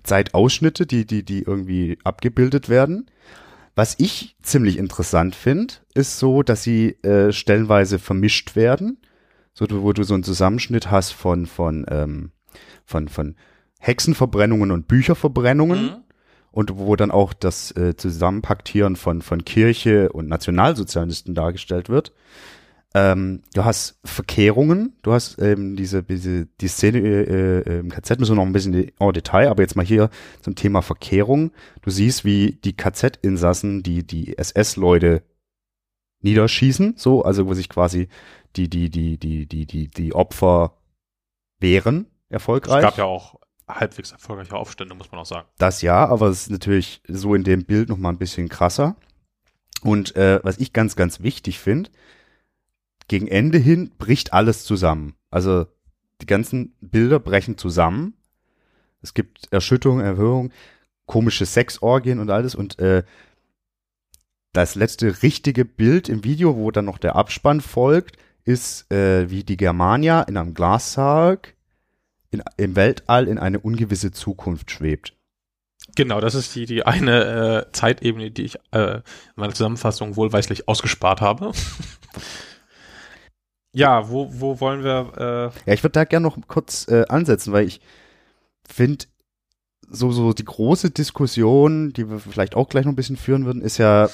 Zeitausschnitte, 0.03 0.87
die, 0.87 1.07
die, 1.07 1.25
die 1.25 1.43
irgendwie 1.43 1.99
abgebildet 2.05 2.69
werden. 2.69 3.11
Was 3.75 3.95
ich 3.99 4.37
ziemlich 4.43 4.77
interessant 4.77 5.35
finde, 5.35 5.75
ist 5.95 6.19
so, 6.19 6.43
dass 6.43 6.63
sie 6.63 6.91
äh, 7.03 7.33
stellenweise 7.33 7.99
vermischt 7.99 8.57
werden. 8.57 8.99
So, 9.53 9.67
wo 9.71 9.93
du 9.93 10.03
so 10.03 10.15
einen 10.15 10.23
Zusammenschnitt 10.23 10.91
hast 10.91 11.13
von, 11.13 11.47
von, 11.47 11.87
ähm, 11.89 12.31
von, 12.85 13.09
von 13.09 13.37
Hexenverbrennungen 13.79 14.71
und 14.71 14.89
Bücherverbrennungen. 14.89 15.83
Mhm. 15.83 15.97
Und 16.53 16.77
wo 16.77 16.97
dann 16.97 17.13
auch 17.13 17.33
das 17.33 17.71
äh, 17.77 17.97
Zusammenpaktieren 17.97 18.97
von, 18.97 19.23
von 19.23 19.45
Kirche 19.45 20.11
und 20.11 20.29
Nationalsozialisten 20.29 21.33
dargestellt 21.33 21.89
wird. 21.89 22.13
Ähm, 22.93 23.43
du 23.55 23.65
hast 23.65 24.01
Verkehrungen, 24.05 24.97
du 25.03 25.13
hast 25.13 25.39
ähm, 25.41 25.77
diese, 25.77 26.03
diese 26.03 26.47
die 26.47 26.67
Szene 26.67 26.99
äh, 26.99 27.61
äh, 27.61 27.79
im 27.79 27.89
KZ 27.89 28.19
müssen 28.19 28.33
wir 28.33 28.37
noch 28.37 28.47
ein 28.47 28.53
bisschen 28.53 28.75
en 28.75 29.13
Detail, 29.13 29.49
aber 29.49 29.63
jetzt 29.63 29.77
mal 29.77 29.87
hier 29.87 30.11
zum 30.41 30.57
Thema 30.57 30.83
Verkehrung. 30.83 31.53
Du 31.83 31.91
siehst, 31.91 32.25
wie 32.25 32.59
die 32.65 32.77
KZ-Insassen 32.77 33.85
die 33.85 34.05
die 34.05 34.37
SS-Leute 34.37 35.23
niederschießen, 36.23 36.95
so 36.97 37.23
also 37.23 37.47
wo 37.47 37.55
sich 37.55 37.69
quasi 37.69 38.09
die 38.57 38.69
die 38.69 38.91
die 38.91 39.19
die 39.19 39.47
die 39.47 39.67
die 39.67 39.89
die 39.89 40.13
Opfer 40.13 40.77
wehren 41.61 42.07
erfolgreich. 42.29 42.79
Es 42.79 42.83
gab 42.83 42.99
ja 42.99 43.05
auch 43.05 43.37
halbwegs 43.69 44.11
erfolgreiche 44.11 44.57
Aufstände, 44.57 44.97
muss 44.97 45.13
man 45.13 45.21
auch 45.21 45.27
sagen. 45.27 45.47
Das 45.59 45.81
ja, 45.83 46.09
aber 46.09 46.27
es 46.27 46.43
ist 46.43 46.51
natürlich 46.51 47.03
so 47.07 47.37
in 47.37 47.45
dem 47.45 47.65
Bild 47.65 47.89
noch 47.89 47.99
mal 47.99 48.09
ein 48.09 48.19
bisschen 48.19 48.49
krasser. 48.49 48.97
Und 49.83 50.17
äh, 50.17 50.41
was 50.43 50.59
ich 50.59 50.73
ganz 50.73 50.97
ganz 50.97 51.21
wichtig 51.21 51.61
finde 51.61 51.89
gegen 53.11 53.27
Ende 53.27 53.59
hin 53.59 53.91
bricht 53.99 54.33
alles 54.33 54.63
zusammen. 54.63 55.17
Also 55.33 55.67
die 56.21 56.27
ganzen 56.27 56.77
Bilder 56.81 57.19
brechen 57.19 57.59
zusammen. 57.59 58.15
Es 59.03 59.15
gibt 59.15 59.49
Erschütterung, 59.51 59.99
Erhöhung, 59.99 60.53
komische 61.07 61.45
Sexorgien 61.45 62.21
und 62.21 62.31
alles. 62.31 62.55
Und 62.55 62.79
äh, 62.79 63.03
das 64.53 64.77
letzte 64.77 65.25
richtige 65.25 65.65
Bild 65.65 66.09
im 66.09 66.23
Video, 66.23 66.55
wo 66.55 66.71
dann 66.71 66.85
noch 66.85 66.99
der 66.99 67.17
Abspann 67.17 67.61
folgt, 67.61 68.17
ist, 68.45 68.89
äh, 68.93 69.29
wie 69.29 69.43
die 69.43 69.57
Germania 69.57 70.23
in 70.23 70.37
einem 70.37 70.55
Glassarg 70.55 71.57
in, 72.31 72.45
im 72.59 72.77
Weltall 72.77 73.27
in 73.27 73.39
eine 73.39 73.59
ungewisse 73.59 74.13
Zukunft 74.13 74.71
schwebt. 74.71 75.17
Genau, 75.97 76.21
das 76.21 76.37
ist 76.37 76.55
die, 76.55 76.65
die 76.65 76.87
eine 76.87 77.65
äh, 77.67 77.73
Zeitebene, 77.73 78.31
die 78.31 78.45
ich 78.45 78.57
äh, 78.71 78.99
in 78.99 79.03
meiner 79.35 79.53
Zusammenfassung 79.53 80.15
wohlweislich 80.15 80.69
ausgespart 80.69 81.21
habe. 81.21 81.51
Ja, 83.73 84.11
wo, 84.11 84.29
wo 84.33 84.61
wollen 84.61 84.83
wir. 84.83 85.13
Äh 85.17 85.69
ja, 85.69 85.75
ich 85.75 85.83
würde 85.83 85.93
da 85.93 86.05
gerne 86.05 86.25
noch 86.25 86.37
kurz 86.49 86.89
äh, 86.89 87.05
ansetzen, 87.09 87.53
weil 87.53 87.67
ich 87.67 87.81
finde, 88.69 89.07
so, 89.89 90.13
so 90.13 90.33
die 90.33 90.45
große 90.45 90.91
Diskussion, 90.91 91.93
die 91.93 92.09
wir 92.09 92.19
vielleicht 92.19 92.57
auch 92.57 92.69
gleich 92.69 92.85
noch 92.85 92.93
ein 92.93 92.97
bisschen 92.97 93.17
führen 93.17 93.45
würden, 93.45 93.63
ist 93.63 93.79
ja, 93.79 94.09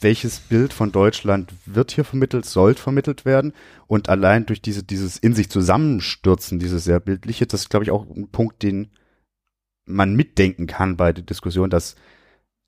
welches 0.00 0.40
Bild 0.40 0.72
von 0.72 0.92
Deutschland 0.92 1.52
wird 1.66 1.92
hier 1.92 2.04
vermittelt, 2.04 2.46
soll 2.46 2.74
vermittelt 2.74 3.24
werden. 3.24 3.52
Und 3.86 4.08
allein 4.08 4.46
durch 4.46 4.62
diese, 4.62 4.82
dieses 4.82 5.18
in 5.18 5.34
sich 5.34 5.50
zusammenstürzen, 5.50 6.58
dieses 6.58 6.84
sehr 6.84 7.00
bildliche, 7.00 7.46
das 7.46 7.62
ist, 7.62 7.68
glaube 7.68 7.84
ich, 7.84 7.90
auch 7.90 8.06
ein 8.08 8.28
Punkt, 8.30 8.62
den 8.62 8.90
man 9.84 10.14
mitdenken 10.14 10.66
kann 10.66 10.96
bei 10.96 11.12
der 11.12 11.24
Diskussion, 11.24 11.68
dass 11.68 11.96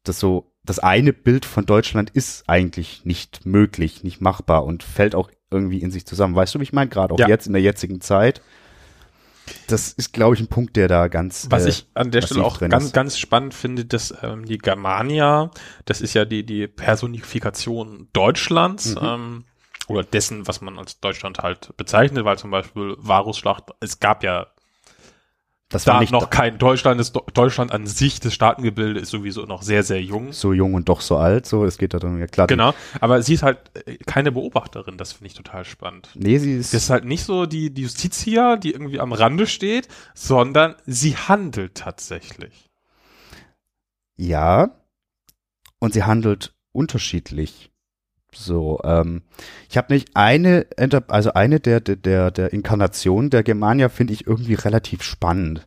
das 0.04 0.18
so, 0.18 0.52
das 0.64 0.78
eine 0.78 1.12
Bild 1.12 1.44
von 1.44 1.64
Deutschland 1.64 2.10
ist 2.10 2.48
eigentlich 2.48 3.04
nicht 3.04 3.46
möglich, 3.46 4.02
nicht 4.02 4.20
machbar 4.20 4.64
und 4.64 4.82
fällt 4.82 5.14
auch 5.14 5.30
irgendwie 5.52 5.80
in 5.80 5.90
sich 5.90 6.06
zusammen. 6.06 6.34
Weißt 6.34 6.54
du, 6.54 6.58
wie 6.58 6.64
ich 6.64 6.72
meine? 6.72 6.90
Gerade 6.90 7.14
auch 7.14 7.18
ja. 7.18 7.28
jetzt 7.28 7.46
in 7.46 7.52
der 7.52 7.62
jetzigen 7.62 8.00
Zeit. 8.00 8.42
Das 9.66 9.92
ist, 9.92 10.12
glaube 10.12 10.34
ich, 10.34 10.40
ein 10.40 10.46
Punkt, 10.46 10.76
der 10.76 10.88
da 10.88 11.08
ganz. 11.08 11.46
Was 11.50 11.66
äh, 11.66 11.70
ich 11.70 11.86
an 11.94 12.10
der 12.10 12.22
Stelle 12.22 12.44
auch 12.44 12.60
ganz, 12.60 12.84
ist. 12.84 12.94
ganz 12.94 13.18
spannend 13.18 13.54
finde, 13.54 13.84
dass 13.84 14.14
ähm, 14.22 14.44
die 14.44 14.58
Germania, 14.58 15.50
das 15.84 16.00
ist 16.00 16.14
ja 16.14 16.24
die, 16.24 16.44
die 16.46 16.68
Personifikation 16.68 18.08
Deutschlands, 18.12 18.94
mhm. 18.94 19.00
ähm, 19.02 19.44
oder 19.88 20.04
dessen, 20.04 20.46
was 20.46 20.60
man 20.60 20.78
als 20.78 21.00
Deutschland 21.00 21.38
halt 21.40 21.76
bezeichnet, 21.76 22.24
weil 22.24 22.38
zum 22.38 22.50
Beispiel 22.50 22.94
Varusschlacht, 22.98 23.70
es 23.80 23.98
gab 24.00 24.22
ja 24.22 24.46
das 25.72 25.86
war 25.86 25.94
da 25.94 26.00
nicht 26.00 26.12
noch 26.12 26.30
kein 26.30 26.58
Deutschland. 26.58 27.00
Das 27.00 27.12
Deutschland 27.12 27.72
an 27.72 27.86
sich, 27.86 28.20
das 28.20 28.34
Staatengebilde 28.34 29.00
ist 29.00 29.10
sowieso 29.10 29.44
noch 29.46 29.62
sehr, 29.62 29.82
sehr 29.82 30.02
jung. 30.02 30.32
So 30.32 30.52
jung 30.52 30.74
und 30.74 30.88
doch 30.88 31.00
so 31.00 31.16
alt, 31.16 31.46
so, 31.46 31.64
es 31.64 31.78
geht 31.78 31.94
da 31.94 31.98
dann 31.98 32.18
ja 32.18 32.26
klar. 32.26 32.46
Genau, 32.46 32.74
aber 33.00 33.22
sie 33.22 33.34
ist 33.34 33.42
halt 33.42 33.58
äh, 33.86 33.96
keine 34.06 34.30
Beobachterin, 34.32 34.98
das 34.98 35.12
finde 35.12 35.28
ich 35.28 35.34
total 35.34 35.64
spannend. 35.64 36.10
Nee, 36.14 36.38
sie 36.38 36.54
ist. 36.54 36.74
Das 36.74 36.84
ist 36.84 36.90
halt 36.90 37.04
nicht 37.04 37.24
so 37.24 37.46
die, 37.46 37.72
die 37.72 37.82
Justitia, 37.82 38.56
die 38.56 38.72
irgendwie 38.72 39.00
am 39.00 39.12
Rande 39.12 39.46
steht, 39.46 39.88
sondern 40.14 40.76
sie 40.86 41.16
handelt 41.16 41.74
tatsächlich. 41.74 42.70
Ja, 44.16 44.76
und 45.78 45.94
sie 45.94 46.04
handelt 46.04 46.54
unterschiedlich. 46.72 47.71
So, 48.34 48.80
ähm, 48.84 49.22
ich 49.68 49.76
habe 49.76 49.92
nicht 49.92 50.10
eine, 50.14 50.66
also 51.08 51.32
eine 51.34 51.60
der 51.60 51.80
der 51.80 52.30
der 52.30 52.52
Inkarnationen 52.52 53.30
der 53.30 53.42
Germania 53.42 53.88
finde 53.88 54.14
ich 54.14 54.26
irgendwie 54.26 54.54
relativ 54.54 55.02
spannend. 55.02 55.66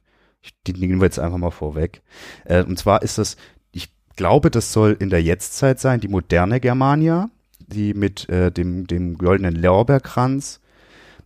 Die 0.68 0.74
nehmen 0.74 1.00
wir 1.00 1.06
jetzt 1.06 1.20
einfach 1.20 1.38
mal 1.38 1.52
vorweg. 1.52 2.02
Äh, 2.44 2.64
und 2.64 2.78
zwar 2.78 3.02
ist 3.02 3.18
das, 3.18 3.36
ich 3.72 3.90
glaube, 4.16 4.52
das 4.52 4.74
soll 4.74 4.96
in 5.00 5.10
der 5.10 5.22
Jetztzeit 5.22 5.80
sein, 5.80 6.00
die 6.00 6.08
moderne 6.08 6.60
Germania, 6.60 7.30
die 7.60 7.94
mit 7.94 8.30
äh, 8.30 8.52
dem 8.52 8.88
dem 8.88 9.18
goldenen 9.18 9.56
Lorbeerkranz 9.56 10.60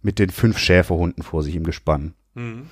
mit 0.01 0.19
den 0.19 0.29
fünf 0.29 0.57
Schäferhunden 0.57 1.23
vor 1.23 1.43
sich 1.43 1.55
im 1.55 1.63
Gespann. 1.63 2.13
Mhm. 2.33 2.67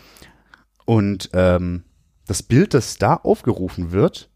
Und 0.86 1.30
ähm, 1.34 1.84
das 2.26 2.44
Bild, 2.44 2.74
das 2.74 2.98
da 2.98 3.16
aufgerufen 3.16 3.92
wird, 3.92 4.30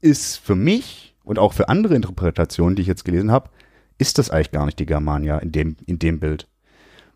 ist 0.00 0.36
für 0.36 0.54
mich 0.54 1.13
und 1.24 1.38
auch 1.38 1.52
für 1.52 1.68
andere 1.68 1.96
Interpretationen, 1.96 2.76
die 2.76 2.82
ich 2.82 2.88
jetzt 2.88 3.04
gelesen 3.04 3.32
habe, 3.32 3.50
ist 3.98 4.18
das 4.18 4.30
eigentlich 4.30 4.52
gar 4.52 4.66
nicht 4.66 4.78
die 4.78 4.86
Germania 4.86 5.38
in 5.38 5.52
dem, 5.52 5.76
in 5.86 5.98
dem 5.98 6.20
Bild. 6.20 6.48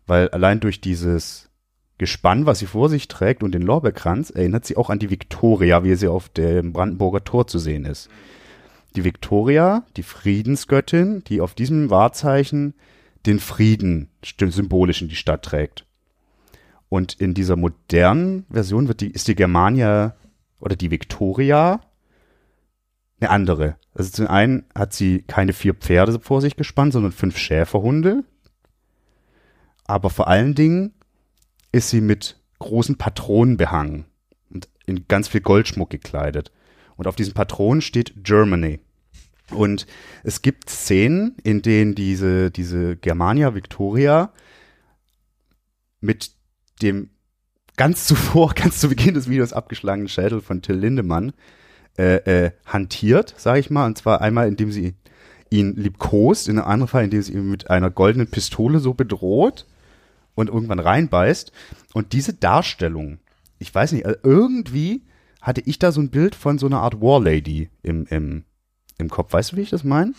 Weil 0.07 0.29
allein 0.29 0.59
durch 0.59 0.81
dieses 0.81 1.49
Gespann, 1.97 2.45
was 2.45 2.59
sie 2.59 2.65
vor 2.65 2.89
sich 2.89 3.07
trägt 3.07 3.43
und 3.43 3.51
den 3.51 3.61
Lorbeerkranz, 3.61 4.29
erinnert 4.29 4.65
sie 4.65 4.77
auch 4.77 4.89
an 4.89 4.99
die 4.99 5.09
Viktoria, 5.09 5.83
wie 5.83 5.95
sie 5.95 6.07
auf 6.07 6.29
dem 6.29 6.73
Brandenburger 6.73 7.23
Tor 7.23 7.47
zu 7.47 7.59
sehen 7.59 7.85
ist. 7.85 8.09
Die 8.95 9.03
Viktoria, 9.03 9.85
die 9.97 10.03
Friedensgöttin, 10.03 11.23
die 11.25 11.41
auf 11.41 11.53
diesem 11.53 11.89
Wahrzeichen 11.89 12.73
den 13.25 13.39
Frieden 13.39 14.09
symbolisch 14.23 15.01
in 15.01 15.09
die 15.09 15.15
Stadt 15.15 15.43
trägt. 15.43 15.85
Und 16.87 17.13
in 17.13 17.33
dieser 17.33 17.55
modernen 17.55 18.45
Version 18.49 18.87
wird 18.87 19.01
die, 19.01 19.11
ist 19.11 19.27
die 19.27 19.35
Germania 19.35 20.15
oder 20.59 20.75
die 20.75 20.89
Viktoria 20.89 21.81
eine 23.19 23.29
andere. 23.29 23.75
Also 23.93 24.11
zum 24.11 24.27
einen 24.27 24.65
hat 24.75 24.93
sie 24.93 25.23
keine 25.23 25.53
vier 25.53 25.73
Pferde 25.73 26.19
vor 26.19 26.41
sich 26.41 26.55
gespannt, 26.55 26.93
sondern 26.93 27.11
fünf 27.11 27.37
Schäferhunde. 27.37 28.23
Aber 29.85 30.09
vor 30.09 30.27
allen 30.27 30.55
Dingen 30.55 30.93
ist 31.71 31.89
sie 31.89 32.01
mit 32.01 32.39
großen 32.59 32.97
Patronen 32.97 33.57
behangen 33.57 34.05
und 34.49 34.69
in 34.85 35.07
ganz 35.07 35.27
viel 35.27 35.41
Goldschmuck 35.41 35.89
gekleidet. 35.89 36.51
Und 36.95 37.07
auf 37.07 37.15
diesen 37.15 37.33
Patronen 37.33 37.81
steht 37.81 38.23
Germany. 38.23 38.79
Und 39.51 39.87
es 40.23 40.41
gibt 40.41 40.69
Szenen, 40.69 41.35
in 41.43 41.61
denen 41.61 41.95
diese, 41.95 42.51
diese 42.51 42.95
Germania 42.97 43.55
Victoria 43.55 44.31
mit 46.01 46.31
dem 46.81 47.09
ganz 47.77 48.05
zuvor, 48.05 48.53
ganz 48.55 48.79
zu 48.79 48.89
Beginn 48.89 49.13
des 49.13 49.29
Videos 49.29 49.53
abgeschlagenen 49.53 50.09
Schädel 50.09 50.41
von 50.41 50.61
Till 50.61 50.75
Lindemann 50.75 51.33
äh, 51.99 52.45
äh, 52.45 52.51
hantiert, 52.65 53.35
sage 53.37 53.59
ich 53.59 53.69
mal. 53.69 53.85
Und 53.85 53.97
zwar 53.97 54.21
einmal, 54.21 54.47
indem 54.47 54.71
sie 54.71 54.95
ihn 55.49 55.75
liebkost, 55.75 56.47
in 56.47 56.57
einem 56.57 56.67
anderen 56.67 56.87
Fall, 56.87 57.03
indem 57.03 57.21
sie 57.21 57.33
ihn 57.33 57.49
mit 57.49 57.69
einer 57.69 57.89
goldenen 57.89 58.27
Pistole 58.27 58.79
so 58.79 58.93
bedroht 58.93 59.65
und 60.33 60.47
irgendwann 60.47 60.79
reinbeißt. 60.79 61.51
Und 61.93 62.13
diese 62.13 62.33
Darstellung, 62.33 63.19
ich 63.57 63.75
weiß 63.75 63.91
nicht, 63.91 64.05
also 64.05 64.17
irgendwie 64.23 65.03
hatte 65.41 65.59
ich 65.65 65.77
da 65.77 65.91
so 65.91 65.99
ein 65.99 66.09
Bild 66.09 66.35
von 66.35 66.57
so 66.57 66.67
einer 66.67 66.79
Art 66.79 67.01
Warlady 67.01 67.69
im, 67.83 68.05
im, 68.05 68.45
im 68.97 69.09
Kopf. 69.09 69.33
Weißt 69.33 69.51
du, 69.51 69.57
wie 69.57 69.61
ich 69.61 69.69
das 69.69 69.83
meine? 69.83 70.13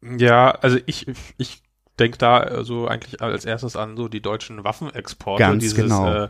Ja, 0.00 0.52
also 0.52 0.78
ich, 0.86 1.06
ich 1.36 1.62
denke 1.98 2.16
da 2.16 2.38
also 2.38 2.88
eigentlich 2.88 3.20
als 3.20 3.44
erstes 3.44 3.76
an 3.76 3.98
so 3.98 4.08
die 4.08 4.22
deutschen 4.22 4.64
Waffenexporte. 4.64 5.42
Ganz 5.42 5.62
dieses, 5.62 5.76
genau. 5.76 6.24
Äh, 6.24 6.28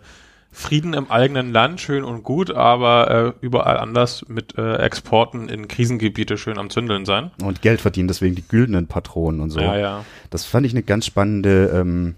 Frieden 0.55 0.93
im 0.93 1.11
eigenen 1.11 1.51
Land, 1.51 1.81
schön 1.81 2.05
und 2.05 2.23
gut, 2.23 2.51
aber 2.51 3.11
äh, 3.41 3.45
überall 3.45 3.79
anders 3.79 4.27
mit 4.29 4.59
äh, 4.59 4.77
Exporten 4.77 5.49
in 5.49 5.67
Krisengebiete 5.67 6.37
schön 6.37 6.59
am 6.59 6.69
Zündeln 6.69 7.07
sein. 7.07 7.31
Und 7.43 7.62
Geld 7.62 7.81
verdienen, 7.81 8.07
deswegen 8.07 8.35
die 8.35 8.47
güldenen 8.47 8.87
Patronen 8.87 9.41
und 9.41 9.49
so. 9.49 9.61
Ja, 9.61 9.79
ja. 9.79 10.05
Das 10.29 10.45
fand 10.45 10.67
ich 10.67 10.73
eine 10.73 10.83
ganz 10.83 11.07
spannende, 11.07 11.71
ähm, 11.75 12.17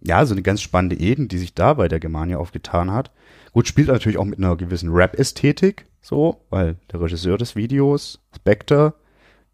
ja, 0.00 0.26
so 0.26 0.34
eine 0.34 0.42
ganz 0.42 0.62
spannende 0.62 0.96
Eden, 0.96 1.28
die 1.28 1.38
sich 1.38 1.54
da 1.54 1.74
bei 1.74 1.86
der 1.86 2.00
Germania 2.00 2.38
aufgetan 2.38 2.90
hat. 2.90 3.12
Gut, 3.52 3.68
spielt 3.68 3.86
natürlich 3.86 4.18
auch 4.18 4.24
mit 4.24 4.38
einer 4.38 4.56
gewissen 4.56 4.90
Rap-Ästhetik, 4.90 5.86
so, 6.00 6.40
weil 6.50 6.76
der 6.90 7.00
Regisseur 7.00 7.38
des 7.38 7.54
Videos, 7.54 8.20
Spectre, 8.34 8.94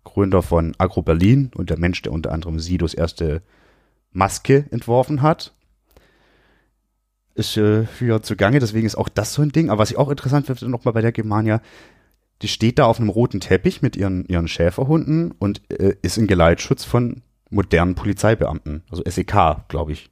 Gründer 0.04 0.40
von 0.40 0.74
Agro 0.78 1.02
Berlin 1.02 1.50
und 1.54 1.68
der 1.68 1.78
Mensch, 1.78 2.00
der 2.00 2.12
unter 2.12 2.32
anderem 2.32 2.60
Sidos 2.60 2.94
erste 2.94 3.42
Maske 4.12 4.64
entworfen 4.70 5.20
hat. 5.20 5.52
Ist 7.36 7.56
äh, 7.56 7.86
wieder 8.00 8.22
zugange, 8.22 8.60
deswegen 8.60 8.86
ist 8.86 8.96
auch 8.96 9.10
das 9.10 9.34
so 9.34 9.42
ein 9.42 9.52
Ding. 9.52 9.70
Aber 9.70 9.80
was 9.80 9.90
ich 9.90 9.98
auch 9.98 10.10
interessant 10.10 10.46
finde, 10.46 10.68
nochmal 10.68 10.94
bei 10.94 11.02
der 11.02 11.12
Germania, 11.12 11.60
die 12.42 12.48
steht 12.48 12.78
da 12.78 12.86
auf 12.86 12.98
einem 12.98 13.10
roten 13.10 13.40
Teppich 13.40 13.82
mit 13.82 13.96
ihren, 13.96 14.24
ihren 14.26 14.48
Schäferhunden 14.48 15.32
und 15.32 15.60
äh, 15.70 15.96
ist 16.02 16.18
in 16.18 16.26
Geleitschutz 16.26 16.84
von 16.84 17.22
modernen 17.50 17.94
Polizeibeamten. 17.94 18.84
Also 18.90 19.02
SEK, 19.06 19.68
glaube 19.68 19.92
ich. 19.92 20.10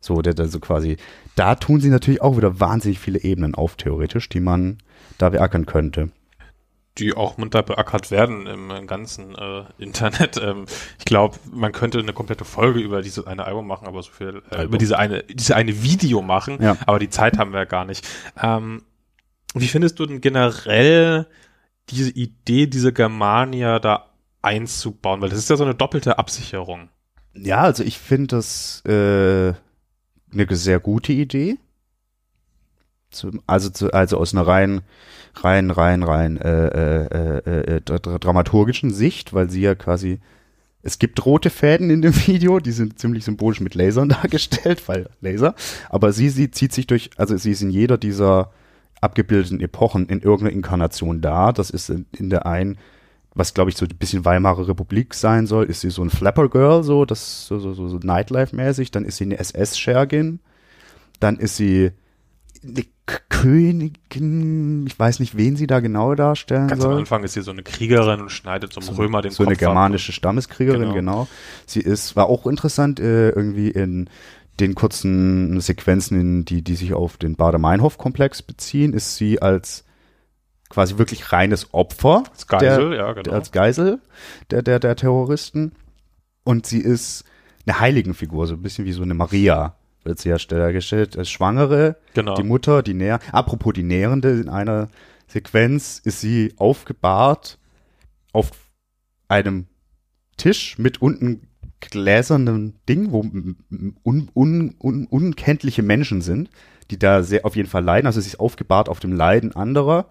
So, 0.00 0.22
der, 0.22 0.34
der 0.34 0.46
so 0.46 0.60
quasi. 0.60 0.96
Da 1.34 1.54
tun 1.54 1.80
sie 1.80 1.90
natürlich 1.90 2.22
auch 2.22 2.36
wieder 2.36 2.60
wahnsinnig 2.60 2.98
viele 2.98 3.20
Ebenen 3.20 3.54
auf, 3.54 3.76
theoretisch, 3.76 4.28
die 4.28 4.40
man 4.40 4.78
da 5.18 5.30
beackern 5.30 5.66
könnte. 5.66 6.10
Die 6.98 7.14
auch 7.14 7.36
munter 7.38 7.62
beackert 7.62 8.10
werden 8.10 8.46
im 8.46 8.86
ganzen 8.86 9.34
äh, 9.34 9.64
Internet. 9.78 10.36
Ähm, 10.42 10.66
ich 10.98 11.04
glaube, 11.04 11.36
man 11.50 11.72
könnte 11.72 11.98
eine 11.98 12.12
komplette 12.12 12.44
Folge 12.44 12.80
über 12.80 13.02
dieses 13.02 13.26
eine 13.26 13.44
Album 13.44 13.66
machen, 13.66 13.86
aber 13.86 14.02
so 14.02 14.10
viel 14.10 14.42
äh, 14.50 14.64
über 14.64 14.78
diese 14.78 14.98
eine, 14.98 15.22
diese 15.24 15.56
eine 15.56 15.82
Video 15.82 16.22
machen, 16.22 16.58
Ja. 16.62 16.76
aber 16.86 16.98
die 16.98 17.08
Zeit 17.10 17.38
haben 17.38 17.52
wir 17.52 17.66
gar 17.66 17.84
nicht. 17.84 18.06
Ähm, 18.40 18.82
wie 19.54 19.66
findest 19.68 19.98
du 19.98 20.06
denn 20.06 20.20
generell 20.20 21.26
diese 21.90 22.10
Idee, 22.10 22.66
diese 22.66 22.92
Germania 22.92 23.78
da 23.78 24.10
einzubauen? 24.42 25.20
Weil 25.20 25.30
das 25.30 25.38
ist 25.38 25.50
ja 25.50 25.56
so 25.56 25.64
eine 25.64 25.74
doppelte 25.74 26.18
Absicherung. 26.18 26.88
Ja, 27.34 27.62
also 27.62 27.82
ich 27.82 27.98
finde 27.98 28.28
das 28.36 28.82
äh, 28.84 29.54
eine 30.32 30.46
sehr 30.56 30.80
gute 30.80 31.12
Idee. 31.12 31.58
Zum, 33.10 33.40
also, 33.46 33.70
zu, 33.70 33.92
also 33.92 34.18
aus 34.18 34.34
einer 34.34 34.46
rein, 34.46 34.82
rein, 35.34 35.70
rein, 35.70 36.02
rein 36.02 36.36
äh, 36.36 36.66
äh, 36.66 37.06
äh, 37.06 37.76
äh, 37.76 37.80
dra- 37.80 37.98
dra- 37.98 38.18
dramaturgischen 38.18 38.90
Sicht, 38.90 39.32
weil 39.32 39.48
sie 39.50 39.62
ja 39.62 39.74
quasi 39.74 40.20
es 40.82 40.98
gibt 40.98 41.24
rote 41.26 41.50
Fäden 41.50 41.90
in 41.90 42.02
dem 42.02 42.14
Video, 42.26 42.60
die 42.60 42.72
sind 42.72 42.98
ziemlich 42.98 43.24
symbolisch 43.24 43.60
mit 43.60 43.74
Lasern 43.74 44.08
dargestellt, 44.22 44.86
weil 44.88 45.08
Laser. 45.20 45.54
Aber 45.90 46.12
sie, 46.12 46.28
sie 46.28 46.50
zieht 46.50 46.72
sich 46.72 46.86
durch, 46.86 47.10
also 47.16 47.36
sie 47.36 47.50
ist 47.50 47.62
in 47.62 47.70
jeder 47.70 47.98
dieser 47.98 48.52
abgebildeten 49.00 49.60
Epochen 49.60 50.06
in 50.06 50.20
irgendeiner 50.20 50.52
Inkarnation 50.52 51.20
da. 51.20 51.52
Das 51.52 51.70
ist 51.70 51.88
in, 51.90 52.06
in 52.16 52.30
der 52.30 52.46
einen, 52.46 52.78
was 53.34 53.54
glaube 53.54 53.70
ich 53.70 53.76
so 53.76 53.86
ein 53.86 53.96
bisschen 53.98 54.24
Weimarer 54.24 54.68
Republik 54.68 55.14
sein 55.14 55.46
soll, 55.46 55.66
ist 55.66 55.80
sie 55.80 55.90
so 55.90 56.02
ein 56.02 56.10
Flapper 56.10 56.48
Girl, 56.48 56.82
so, 56.82 57.04
das 57.04 57.46
so, 57.46 57.58
so, 57.58 57.72
so, 57.74 57.88
so 57.88 57.98
Nightlife-mäßig. 57.98 58.90
Dann 58.90 59.04
ist 59.04 59.16
sie 59.16 59.24
eine 59.24 59.38
SS-Schergin. 59.38 60.40
Dann 61.20 61.38
ist 61.38 61.56
sie 61.56 61.90
eine 62.62 62.84
Königin, 63.06 64.86
ich 64.86 64.98
weiß 64.98 65.20
nicht, 65.20 65.36
wen 65.36 65.56
sie 65.56 65.66
da 65.66 65.80
genau 65.80 66.14
darstellen 66.14 66.68
Ganz 66.68 66.84
am 66.84 66.90
soll. 66.90 66.98
Anfang 67.00 67.24
ist 67.24 67.34
sie 67.34 67.42
so 67.42 67.50
eine 67.50 67.62
Kriegerin 67.62 68.20
und 68.20 68.30
schneidet 68.30 68.72
zum 68.72 68.84
Römer 68.96 69.22
den 69.22 69.30
so 69.30 69.38
Kopf 69.44 69.48
eine 69.48 69.54
ab. 69.56 69.60
germanische 69.60 70.12
Stammeskriegerin, 70.12 70.80
Genau. 70.82 70.94
genau. 70.94 71.28
Sie 71.66 71.80
ist, 71.80 72.16
war 72.16 72.26
auch 72.26 72.46
interessant, 72.46 73.00
äh, 73.00 73.30
irgendwie 73.30 73.68
in 73.70 74.10
den 74.60 74.74
kurzen 74.74 75.60
Sequenzen, 75.60 76.20
in 76.20 76.44
die, 76.44 76.62
die 76.62 76.74
sich 76.74 76.92
auf 76.94 77.16
den 77.16 77.36
Bader-Meinhof-Komplex 77.36 78.42
beziehen, 78.42 78.92
ist 78.92 79.16
sie 79.16 79.40
als 79.40 79.84
quasi 80.68 80.98
wirklich 80.98 81.32
reines 81.32 81.72
Opfer. 81.72 82.24
Als 82.30 82.46
Geisel, 82.46 82.90
der, 82.90 82.98
ja, 82.98 83.12
genau. 83.12 83.32
Als 83.32 83.52
Geisel 83.52 84.00
der, 84.50 84.62
der, 84.62 84.80
der 84.80 84.96
Terroristen. 84.96 85.72
Und 86.44 86.66
sie 86.66 86.80
ist 86.80 87.24
eine 87.66 87.78
Heiligenfigur, 87.80 88.46
so 88.46 88.54
ein 88.54 88.62
bisschen 88.62 88.84
wie 88.84 88.92
so 88.92 89.02
eine 89.02 89.14
Maria, 89.14 89.74
wird 90.04 90.18
sie 90.18 90.28
ja 90.30 90.36
dargestellt, 90.36 91.16
als 91.16 91.30
Schwangere. 91.30 91.96
Genau. 92.14 92.34
Die 92.34 92.42
Mutter, 92.42 92.82
die 92.82 92.94
Näher. 92.94 93.20
Apropos 93.32 93.72
die 93.72 93.82
Nährende, 93.82 94.30
in 94.30 94.48
einer 94.48 94.88
Sequenz 95.26 96.00
ist 96.02 96.20
sie 96.20 96.54
aufgebahrt 96.56 97.58
auf 98.32 98.50
einem 99.28 99.66
Tisch 100.36 100.78
mit 100.78 101.02
unten 101.02 101.48
gläsernem 101.80 102.74
Ding, 102.88 103.12
wo 103.12 103.20
un, 103.20 104.30
un, 104.34 104.74
un, 104.78 105.06
unkenntliche 105.06 105.82
Menschen 105.82 106.22
sind, 106.22 106.50
die 106.90 106.98
da 106.98 107.22
sehr 107.22 107.44
auf 107.44 107.56
jeden 107.56 107.68
Fall 107.68 107.84
leiden. 107.84 108.06
Also 108.06 108.20
sie 108.20 108.28
ist 108.28 108.40
aufgebahrt 108.40 108.88
auf 108.88 109.00
dem 109.00 109.12
Leiden 109.12 109.54
anderer. 109.54 110.06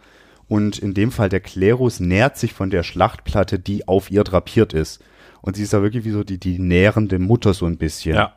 Und 0.47 0.79
in 0.79 0.93
dem 0.93 1.11
Fall 1.11 1.27
der 1.27 1.41
Klerus 1.41 1.99
nährt 1.99 2.37
sich 2.37 2.53
von 2.53 2.69
der 2.69 2.83
Schlachtplatte, 2.83 3.59
die 3.59 3.87
auf 3.87 4.09
ihr 4.09 4.23
drapiert 4.23 4.73
ist. 4.73 5.03
Und 5.41 5.57
sie 5.57 5.63
ist 5.63 5.73
da 5.73 5.81
wirklich 5.81 6.05
wie 6.05 6.11
so 6.11 6.23
die, 6.23 6.39
die 6.39 6.57
nährende 6.57 7.19
Mutter 7.19 7.53
so 7.53 7.65
ein 7.65 7.77
bisschen. 7.77 8.15
ja. 8.15 8.33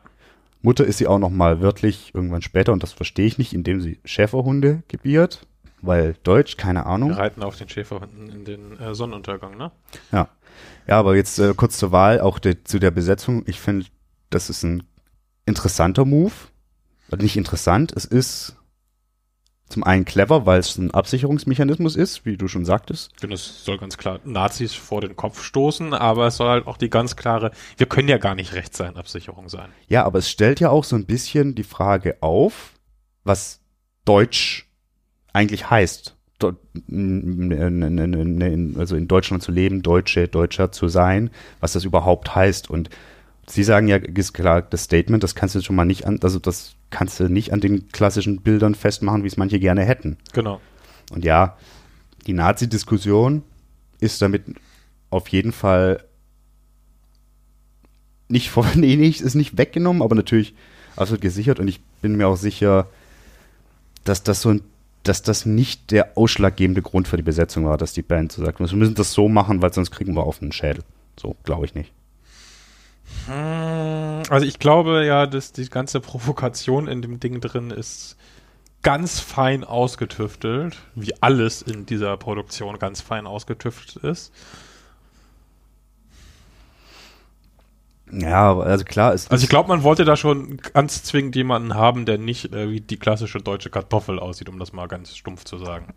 Mutter 0.61 0.85
ist 0.85 0.97
sie 0.97 1.07
auch 1.07 1.19
noch 1.19 1.29
mal 1.29 1.61
wörtlich 1.61 2.11
irgendwann 2.13 2.41
später 2.41 2.71
und 2.71 2.83
das 2.83 2.91
verstehe 2.93 3.25
ich 3.25 3.37
nicht, 3.37 3.53
indem 3.53 3.81
sie 3.81 3.99
Schäferhunde 4.05 4.83
gebiert, 4.87 5.47
weil 5.81 6.15
Deutsch, 6.23 6.57
keine 6.57 6.81
Wir 6.81 6.85
Ahnung. 6.85 7.11
reiten 7.11 7.41
auf 7.43 7.57
den 7.57 7.67
Schäferhunden 7.69 8.29
in 8.29 8.45
den 8.45 8.79
äh, 8.79 8.93
Sonnenuntergang, 8.93 9.57
ne? 9.57 9.71
Ja. 10.11 10.29
Ja, 10.87 10.99
aber 10.99 11.15
jetzt 11.15 11.39
äh, 11.39 11.53
kurz 11.55 11.77
zur 11.77 11.91
Wahl, 11.91 12.19
auch 12.21 12.37
der, 12.39 12.63
zu 12.65 12.79
der 12.79 12.91
Besetzung. 12.91 13.43
Ich 13.47 13.59
finde, 13.59 13.85
das 14.29 14.49
ist 14.49 14.63
ein 14.63 14.83
interessanter 15.45 16.05
Move. 16.05 16.33
Nicht 17.17 17.35
interessant, 17.37 17.91
es 17.95 18.05
ist 18.05 18.55
zum 19.71 19.83
einen 19.83 20.05
clever, 20.05 20.45
weil 20.45 20.59
es 20.59 20.77
ein 20.77 20.91
Absicherungsmechanismus 20.91 21.95
ist, 21.95 22.25
wie 22.25 22.37
du 22.37 22.47
schon 22.47 22.65
sagtest. 22.65 23.11
Denn 23.23 23.31
es 23.31 23.65
soll 23.65 23.77
ganz 23.79 23.97
klar 23.97 24.19
Nazis 24.23 24.73
vor 24.73 25.01
den 25.01 25.15
Kopf 25.15 25.41
stoßen, 25.43 25.93
aber 25.93 26.27
es 26.27 26.37
soll 26.37 26.49
halt 26.49 26.67
auch 26.67 26.77
die 26.77 26.89
ganz 26.89 27.15
klare, 27.15 27.51
wir 27.77 27.87
können 27.87 28.07
ja 28.07 28.17
gar 28.17 28.35
nicht 28.35 28.53
recht 28.53 28.75
sein, 28.75 28.97
Absicherung 28.97 29.49
sein. 29.49 29.69
Ja, 29.87 30.05
aber 30.05 30.19
es 30.19 30.29
stellt 30.29 30.59
ja 30.59 30.69
auch 30.69 30.83
so 30.83 30.95
ein 30.95 31.05
bisschen 31.05 31.55
die 31.55 31.63
Frage 31.63 32.17
auf, 32.21 32.73
was 33.23 33.61
Deutsch 34.05 34.67
eigentlich 35.33 35.69
heißt. 35.69 36.15
Also 36.43 36.55
in 38.95 39.07
Deutschland 39.07 39.43
zu 39.43 39.51
leben, 39.51 39.81
Deutsche, 39.83 40.27
Deutscher 40.27 40.71
zu 40.71 40.87
sein, 40.87 41.29
was 41.59 41.73
das 41.73 41.83
überhaupt 41.85 42.35
heißt. 42.35 42.69
Und 42.69 42.89
Sie 43.51 43.63
sagen 43.63 43.89
ja, 43.89 43.97
ist 43.97 44.33
klar, 44.33 44.61
das 44.61 44.83
Statement, 44.83 45.23
das 45.23 45.35
kannst 45.35 45.55
du 45.55 45.61
schon 45.61 45.75
mal 45.75 45.83
nicht 45.83 46.05
an, 46.05 46.19
also 46.23 46.39
das 46.39 46.75
kannst 46.89 47.19
du 47.19 47.27
nicht 47.27 47.51
an 47.51 47.59
den 47.59 47.89
klassischen 47.89 48.41
Bildern 48.41 48.75
festmachen, 48.75 49.23
wie 49.23 49.27
es 49.27 49.35
manche 49.35 49.59
gerne 49.59 49.83
hätten. 49.83 50.17
Genau. 50.31 50.61
Und 51.11 51.25
ja, 51.25 51.57
die 52.27 52.33
Nazi-Diskussion 52.33 53.43
ist 53.99 54.21
damit 54.21 54.43
auf 55.09 55.27
jeden 55.27 55.51
Fall 55.51 56.03
nicht 58.29 58.51
vor, 58.51 58.65
nee, 58.75 58.95
nicht, 58.95 59.19
ist 59.19 59.35
nicht 59.35 59.57
weggenommen, 59.57 60.01
aber 60.01 60.15
natürlich 60.15 60.53
absolut 60.95 61.21
gesichert 61.21 61.59
und 61.59 61.67
ich 61.67 61.81
bin 62.01 62.15
mir 62.15 62.29
auch 62.29 62.37
sicher, 62.37 62.87
dass 64.05 64.23
das 64.23 64.41
so 64.41 64.49
ein, 64.49 64.61
dass 65.03 65.23
das 65.23 65.45
nicht 65.45 65.91
der 65.91 66.17
ausschlaggebende 66.17 66.81
Grund 66.81 67.07
für 67.07 67.17
die 67.17 67.23
Besetzung 67.23 67.65
war, 67.65 67.77
dass 67.77 67.91
die 67.91 68.01
Band 68.01 68.31
so 68.31 68.45
sagt, 68.45 68.59
wir 68.59 68.77
müssen 68.77 68.95
das 68.95 69.11
so 69.11 69.27
machen, 69.27 69.61
weil 69.61 69.73
sonst 69.73 69.91
kriegen 69.91 70.15
wir 70.15 70.23
auf 70.23 70.39
den 70.39 70.53
Schädel. 70.53 70.83
So, 71.19 71.35
glaube 71.43 71.65
ich 71.65 71.75
nicht. 71.75 71.91
Also 73.27 74.45
ich 74.45 74.59
glaube 74.59 75.05
ja, 75.05 75.27
dass 75.27 75.51
die 75.51 75.69
ganze 75.69 75.99
Provokation 75.99 76.87
in 76.87 77.01
dem 77.01 77.19
Ding 77.19 77.39
drin 77.41 77.71
ist 77.71 78.17
ganz 78.83 79.19
fein 79.19 79.63
ausgetüftelt, 79.63 80.77
wie 80.95 81.13
alles 81.21 81.61
in 81.61 81.85
dieser 81.85 82.17
Produktion 82.17 82.79
ganz 82.79 82.99
fein 83.01 83.27
ausgetüftelt 83.27 84.03
ist. 84.03 84.33
Ja, 88.11 88.57
also 88.57 88.83
klar, 88.83 89.13
es 89.13 89.27
Also 89.29 89.41
ich 89.41 89.43
ist- 89.45 89.49
glaube, 89.49 89.69
man 89.69 89.83
wollte 89.83 90.03
da 90.03 90.17
schon 90.17 90.57
ganz 90.57 91.03
zwingend 91.03 91.35
jemanden 91.35 91.75
haben, 91.75 92.05
der 92.05 92.17
nicht 92.17 92.53
äh, 92.53 92.69
wie 92.69 92.81
die 92.81 92.97
klassische 92.97 93.39
deutsche 93.39 93.69
Kartoffel 93.69 94.19
aussieht, 94.19 94.49
um 94.49 94.59
das 94.59 94.73
mal 94.73 94.87
ganz 94.87 95.15
stumpf 95.15 95.45
zu 95.45 95.57
sagen. 95.57 95.93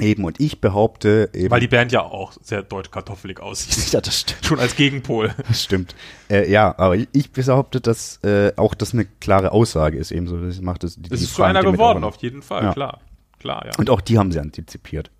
Eben 0.00 0.24
und 0.24 0.40
ich 0.40 0.60
behaupte 0.60 1.30
eben, 1.34 1.50
Weil 1.50 1.60
die 1.60 1.68
Band 1.68 1.92
ja 1.92 2.02
auch 2.02 2.32
sehr 2.42 2.62
deutsch-kartoffelig 2.62 3.40
aussieht. 3.40 3.92
ja, 3.92 4.00
das 4.00 4.20
stimmt. 4.20 4.44
Schon 4.44 4.58
als 4.60 4.76
Gegenpol. 4.76 5.34
Das 5.46 5.62
stimmt. 5.62 5.94
Äh, 6.30 6.50
ja, 6.50 6.74
aber 6.78 6.96
ich- 6.96 7.32
behaupte, 7.32 7.80
dass 7.80 8.22
äh, 8.24 8.52
auch 8.56 8.74
das 8.74 8.92
eine 8.94 9.04
klare 9.04 9.52
Aussage 9.52 9.98
ist, 9.98 10.10
ebenso. 10.10 10.38
Das 10.38 10.60
macht 10.60 10.82
das, 10.84 10.96
die, 10.96 11.12
Es 11.12 11.22
ist 11.22 11.34
zu 11.34 11.42
einer 11.42 11.62
geworden, 11.62 12.04
auf 12.04 12.16
jeden 12.16 12.42
Fall, 12.42 12.64
Ja. 12.64 12.72
klar. 12.72 13.00
Klar, 13.38 13.66
ja. 13.66 13.72
Und 13.78 13.90
auch 13.90 14.00
die 14.00 14.18
haben 14.18 14.32
sie 14.32 14.40
antizipiert, 14.40 15.10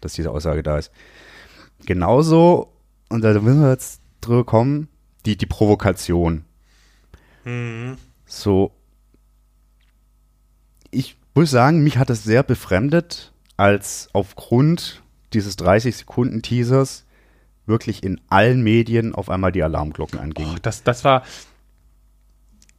dass 0.00 0.12
diese 0.12 0.30
Aussage 0.30 0.62
da 0.62 0.78
ist. 0.78 0.92
Genauso, 1.86 2.72
und 3.08 3.22
da 3.22 3.32
müssen 3.40 3.62
wir 3.62 3.70
jetzt 3.70 4.00
drüber 4.20 4.44
kommen, 4.44 4.88
die, 5.26 5.36
die 5.36 5.46
Provokation. 5.46 6.44
Mhm. 7.44 7.96
So, 8.26 8.70
ich 10.90 11.16
muss 11.34 11.50
sagen, 11.50 11.82
mich 11.82 11.98
hat 11.98 12.10
das 12.10 12.22
sehr 12.24 12.42
befremdet, 12.42 13.31
als 13.62 14.08
aufgrund 14.12 15.02
dieses 15.32 15.56
30-Sekunden-Teasers 15.56 17.04
wirklich 17.64 18.02
in 18.02 18.20
allen 18.28 18.60
Medien 18.62 19.14
auf 19.14 19.30
einmal 19.30 19.52
die 19.52 19.62
Alarmglocken 19.62 20.18
angingen. 20.18 20.54
Och, 20.54 20.58
das, 20.58 20.82
das 20.82 21.04
war. 21.04 21.22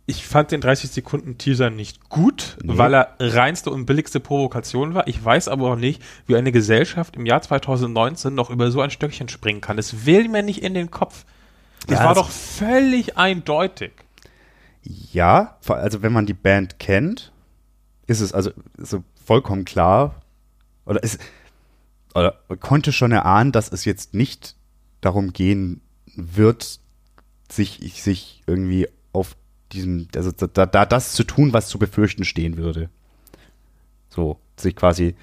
Ich 0.06 0.28
fand 0.28 0.52
den 0.52 0.62
30-Sekunden-Teaser 0.62 1.70
nicht 1.70 2.10
gut, 2.10 2.58
Nee. 2.62 2.78
weil 2.78 2.94
er 2.94 3.16
reinste 3.18 3.70
und 3.70 3.86
billigste 3.86 4.20
Provokation 4.20 4.94
war. 4.94 5.08
Ich 5.08 5.24
weiß 5.24 5.48
aber 5.48 5.72
auch 5.72 5.76
nicht, 5.78 6.02
wie 6.28 6.36
eine 6.36 6.52
Gesellschaft 6.52 7.16
im 7.16 7.26
Jahr 7.26 7.42
2019 7.42 8.36
noch 8.36 8.50
über 8.50 8.70
so 8.70 8.82
ein 8.82 8.90
Stöckchen 8.92 9.30
springen 9.30 9.62
kann. 9.62 9.78
Das 9.78 10.06
will 10.06 10.28
mir 10.28 10.44
nicht 10.44 10.62
in 10.62 10.74
den 10.74 10.92
Kopf. 10.92 11.24
Das 11.88 12.00
Ja, 12.00 12.06
war 12.08 12.16
doch 12.16 12.30
völlig 12.30 13.18
eindeutig. 13.18 13.94
Ja, 14.82 15.58
also 15.66 16.02
wenn 16.02 16.12
man 16.12 16.26
die 16.26 16.34
Band 16.34 16.78
kennt, 16.78 17.32
ist 18.06 18.20
es 18.20 18.34
also 18.34 18.52
so 18.78 19.02
vollkommen 19.26 19.64
klar, 19.64 20.16
oder 20.86 21.02
ist, 21.04 21.20
oder 22.14 22.40
konnte 22.60 22.92
schon 22.92 23.12
erahnen, 23.12 23.52
dass 23.52 23.72
es 23.72 23.86
jetzt 23.86 24.14
nicht 24.14 24.56
darum 25.02 25.34
gehen 25.34 25.82
wird, 26.16 26.80
sich, 27.50 28.02
sich 28.02 28.44
irgendwie 28.48 28.88
auf 29.12 29.36
diesem, 29.72 30.08
also 30.16 30.32
da, 30.32 30.66
da 30.66 30.86
das 30.86 31.14
zu 31.14 31.24
tun, 31.24 31.54
was 31.54 31.68
zu 31.68 31.80
befürchten 31.80 32.24
stehen 32.24 32.58
würde. 32.58 32.90
So, 34.10 34.40
sich 34.58 34.76
quasi 34.76 35.16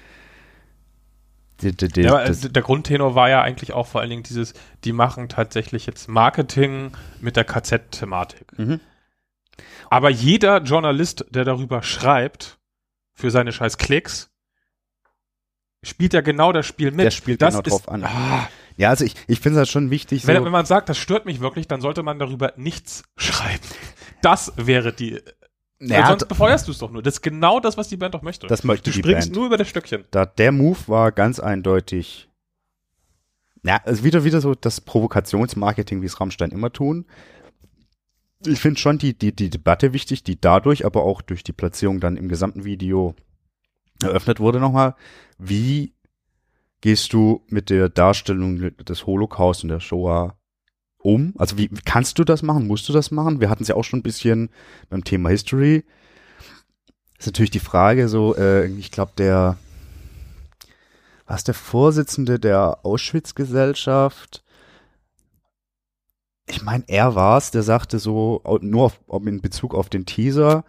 die, 1.61 1.75
die, 1.75 1.87
die, 1.89 2.01
ja, 2.01 2.27
der 2.27 2.61
Grundtenor 2.63 3.13
war 3.13 3.29
ja 3.29 3.41
eigentlich 3.41 3.73
auch 3.73 3.85
vor 3.85 4.01
allen 4.01 4.09
Dingen 4.09 4.23
dieses, 4.23 4.53
die 4.83 4.93
machen 4.93 5.29
tatsächlich 5.29 5.85
jetzt 5.85 6.09
Marketing 6.09 6.91
mit 7.19 7.35
der 7.35 7.43
KZ-Thematik. 7.43 8.57
Mhm. 8.57 8.79
Aber 9.89 10.09
jeder 10.09 10.63
Journalist, 10.63 11.25
der 11.29 11.45
darüber 11.45 11.83
schreibt, 11.83 12.57
für 13.13 13.29
seine 13.29 13.51
scheiß 13.51 13.77
Klicks, 13.77 14.30
spielt 15.83 16.13
ja 16.13 16.21
genau 16.21 16.51
das 16.51 16.65
Spiel 16.65 16.91
mit. 16.91 17.05
Der 17.05 17.11
spielt 17.11 17.41
das 17.41 17.55
genau 17.55 17.61
drauf 17.61 17.89
an. 17.89 18.03
Ah, 18.03 18.47
ja, 18.77 18.89
also 18.89 19.05
ich, 19.05 19.15
ich 19.27 19.39
finde 19.39 19.57
es 19.57 19.57
halt 19.59 19.69
schon 19.69 19.89
wichtig. 19.89 20.25
Wenn, 20.27 20.37
so 20.37 20.45
wenn 20.45 20.51
man 20.51 20.65
sagt, 20.65 20.89
das 20.89 20.97
stört 20.97 21.25
mich 21.25 21.39
wirklich, 21.39 21.67
dann 21.67 21.81
sollte 21.81 22.03
man 22.03 22.19
darüber 22.19 22.53
nichts 22.55 23.03
schreiben. 23.17 23.63
Das 24.21 24.53
wäre 24.57 24.93
die 24.93 25.19
ja, 25.83 26.07
sonst 26.07 26.27
befeuerst 26.27 26.67
du 26.67 26.71
es 26.71 26.77
doch 26.77 26.91
nur. 26.91 27.01
Das 27.01 27.15
ist 27.15 27.21
genau 27.21 27.59
das, 27.59 27.75
was 27.75 27.87
die 27.87 27.97
Band 27.97 28.13
doch 28.13 28.21
möchte. 28.21 28.45
Das 28.45 28.63
möchte 28.63 28.91
du 28.91 28.95
die 28.95 28.99
springst 28.99 29.33
nur 29.33 29.47
über 29.47 29.57
das 29.57 29.67
Stöckchen. 29.67 30.05
Da, 30.11 30.25
der 30.27 30.51
Move 30.51 30.77
war 30.85 31.11
ganz 31.11 31.39
eindeutig. 31.39 32.29
Ja, 33.63 33.81
also 33.83 34.03
wieder, 34.03 34.23
wieder 34.23 34.41
so 34.41 34.53
das 34.53 34.79
Provokationsmarketing, 34.81 36.01
wie 36.01 36.05
es 36.05 36.19
Rammstein 36.19 36.51
immer 36.51 36.71
tun. 36.71 37.05
Ich 38.45 38.59
finde 38.59 38.79
schon 38.79 38.99
die, 38.99 39.17
die, 39.17 39.35
die 39.35 39.49
Debatte 39.49 39.93
wichtig, 39.93 40.23
die 40.23 40.39
dadurch, 40.39 40.85
aber 40.85 41.03
auch 41.03 41.21
durch 41.21 41.43
die 41.43 41.53
Platzierung 41.53 41.99
dann 41.99 42.17
im 42.17 42.29
gesamten 42.29 42.63
Video 42.63 43.15
eröffnet 44.03 44.39
wurde 44.39 44.59
nochmal. 44.59 44.95
Wie 45.37 45.93
gehst 46.81 47.13
du 47.13 47.43
mit 47.47 47.69
der 47.69 47.89
Darstellung 47.89 48.75
des 48.77 49.05
Holocaust 49.05 49.63
und 49.63 49.69
der 49.69 49.79
Shoah 49.79 50.35
um? 50.97 51.33
Also 51.37 51.57
wie 51.57 51.69
kannst 51.69 52.19
du 52.19 52.23
das 52.23 52.41
machen? 52.41 52.67
Musst 52.67 52.89
du 52.89 52.93
das 52.93 53.11
machen? 53.11 53.39
Wir 53.39 53.49
hatten 53.49 53.63
es 53.63 53.69
ja 53.69 53.75
auch 53.75 53.83
schon 53.83 53.99
ein 53.99 54.03
bisschen 54.03 54.49
beim 54.89 55.03
Thema 55.03 55.29
History. 55.29 55.83
ist 57.17 57.27
natürlich 57.27 57.51
die 57.51 57.59
Frage 57.59 58.07
so, 58.07 58.35
äh, 58.35 58.67
ich 58.67 58.91
glaube 58.91 59.13
der, 59.17 59.57
was 61.25 61.43
der 61.43 61.53
Vorsitzende 61.53 62.39
der 62.39 62.79
Auschwitz-Gesellschaft, 62.83 64.43
ich 66.47 66.63
meine, 66.63 66.83
er 66.87 67.15
war 67.15 67.37
es, 67.37 67.51
der 67.51 67.63
sagte 67.63 67.99
so, 67.99 68.41
nur 68.61 68.85
auf, 69.07 69.25
in 69.25 69.41
Bezug 69.41 69.73
auf 69.73 69.89
den 69.89 70.05
Teaser, 70.05 70.65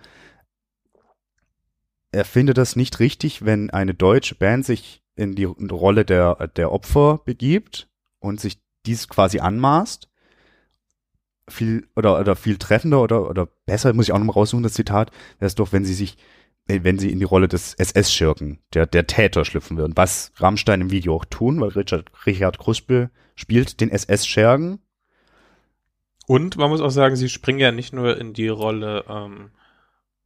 er 2.12 2.26
findet 2.26 2.58
das 2.58 2.76
nicht 2.76 3.00
richtig, 3.00 3.44
wenn 3.44 3.70
eine 3.70 3.94
deutsche 3.94 4.34
Band 4.34 4.66
sich 4.66 5.02
in 5.16 5.34
die 5.34 5.44
Rolle 5.44 6.04
der, 6.04 6.48
der 6.48 6.70
Opfer 6.70 7.20
begibt 7.24 7.88
und 8.18 8.40
sich 8.40 8.58
dies 8.86 9.08
quasi 9.08 9.40
anmaßt. 9.40 10.08
Viel 11.48 11.88
oder 11.96 12.20
oder 12.20 12.36
viel 12.36 12.56
treffender 12.56 13.02
oder 13.02 13.28
oder 13.28 13.48
besser 13.66 13.92
muss 13.94 14.06
ich 14.06 14.12
auch 14.12 14.18
noch 14.18 14.26
mal 14.26 14.32
raussuchen 14.32 14.62
das 14.62 14.74
Zitat 14.74 15.10
wäre 15.40 15.48
es 15.48 15.56
doch 15.56 15.72
wenn 15.72 15.84
sie 15.84 15.92
sich 15.92 16.16
wenn 16.66 17.00
sie 17.00 17.10
in 17.10 17.18
die 17.18 17.24
Rolle 17.24 17.48
des 17.48 17.74
SS-Schurken 17.74 18.60
der 18.72 18.86
der 18.86 19.08
Täter 19.08 19.44
schlüpfen 19.44 19.76
würden 19.76 19.96
was 19.96 20.30
Rammstein 20.36 20.80
im 20.80 20.92
Video 20.92 21.16
auch 21.16 21.24
tun 21.24 21.60
weil 21.60 21.70
Richard 21.70 22.12
Richard 22.26 22.58
Kruspe 22.58 23.10
spielt 23.34 23.80
den 23.80 23.90
SS-Schergen 23.90 24.78
und 26.28 26.56
man 26.56 26.70
muss 26.70 26.80
auch 26.80 26.90
sagen 26.90 27.16
sie 27.16 27.28
springen 27.28 27.58
ja 27.58 27.72
nicht 27.72 27.92
nur 27.92 28.16
in 28.16 28.34
die 28.34 28.48
Rolle 28.48 29.04
ähm, 29.08 29.50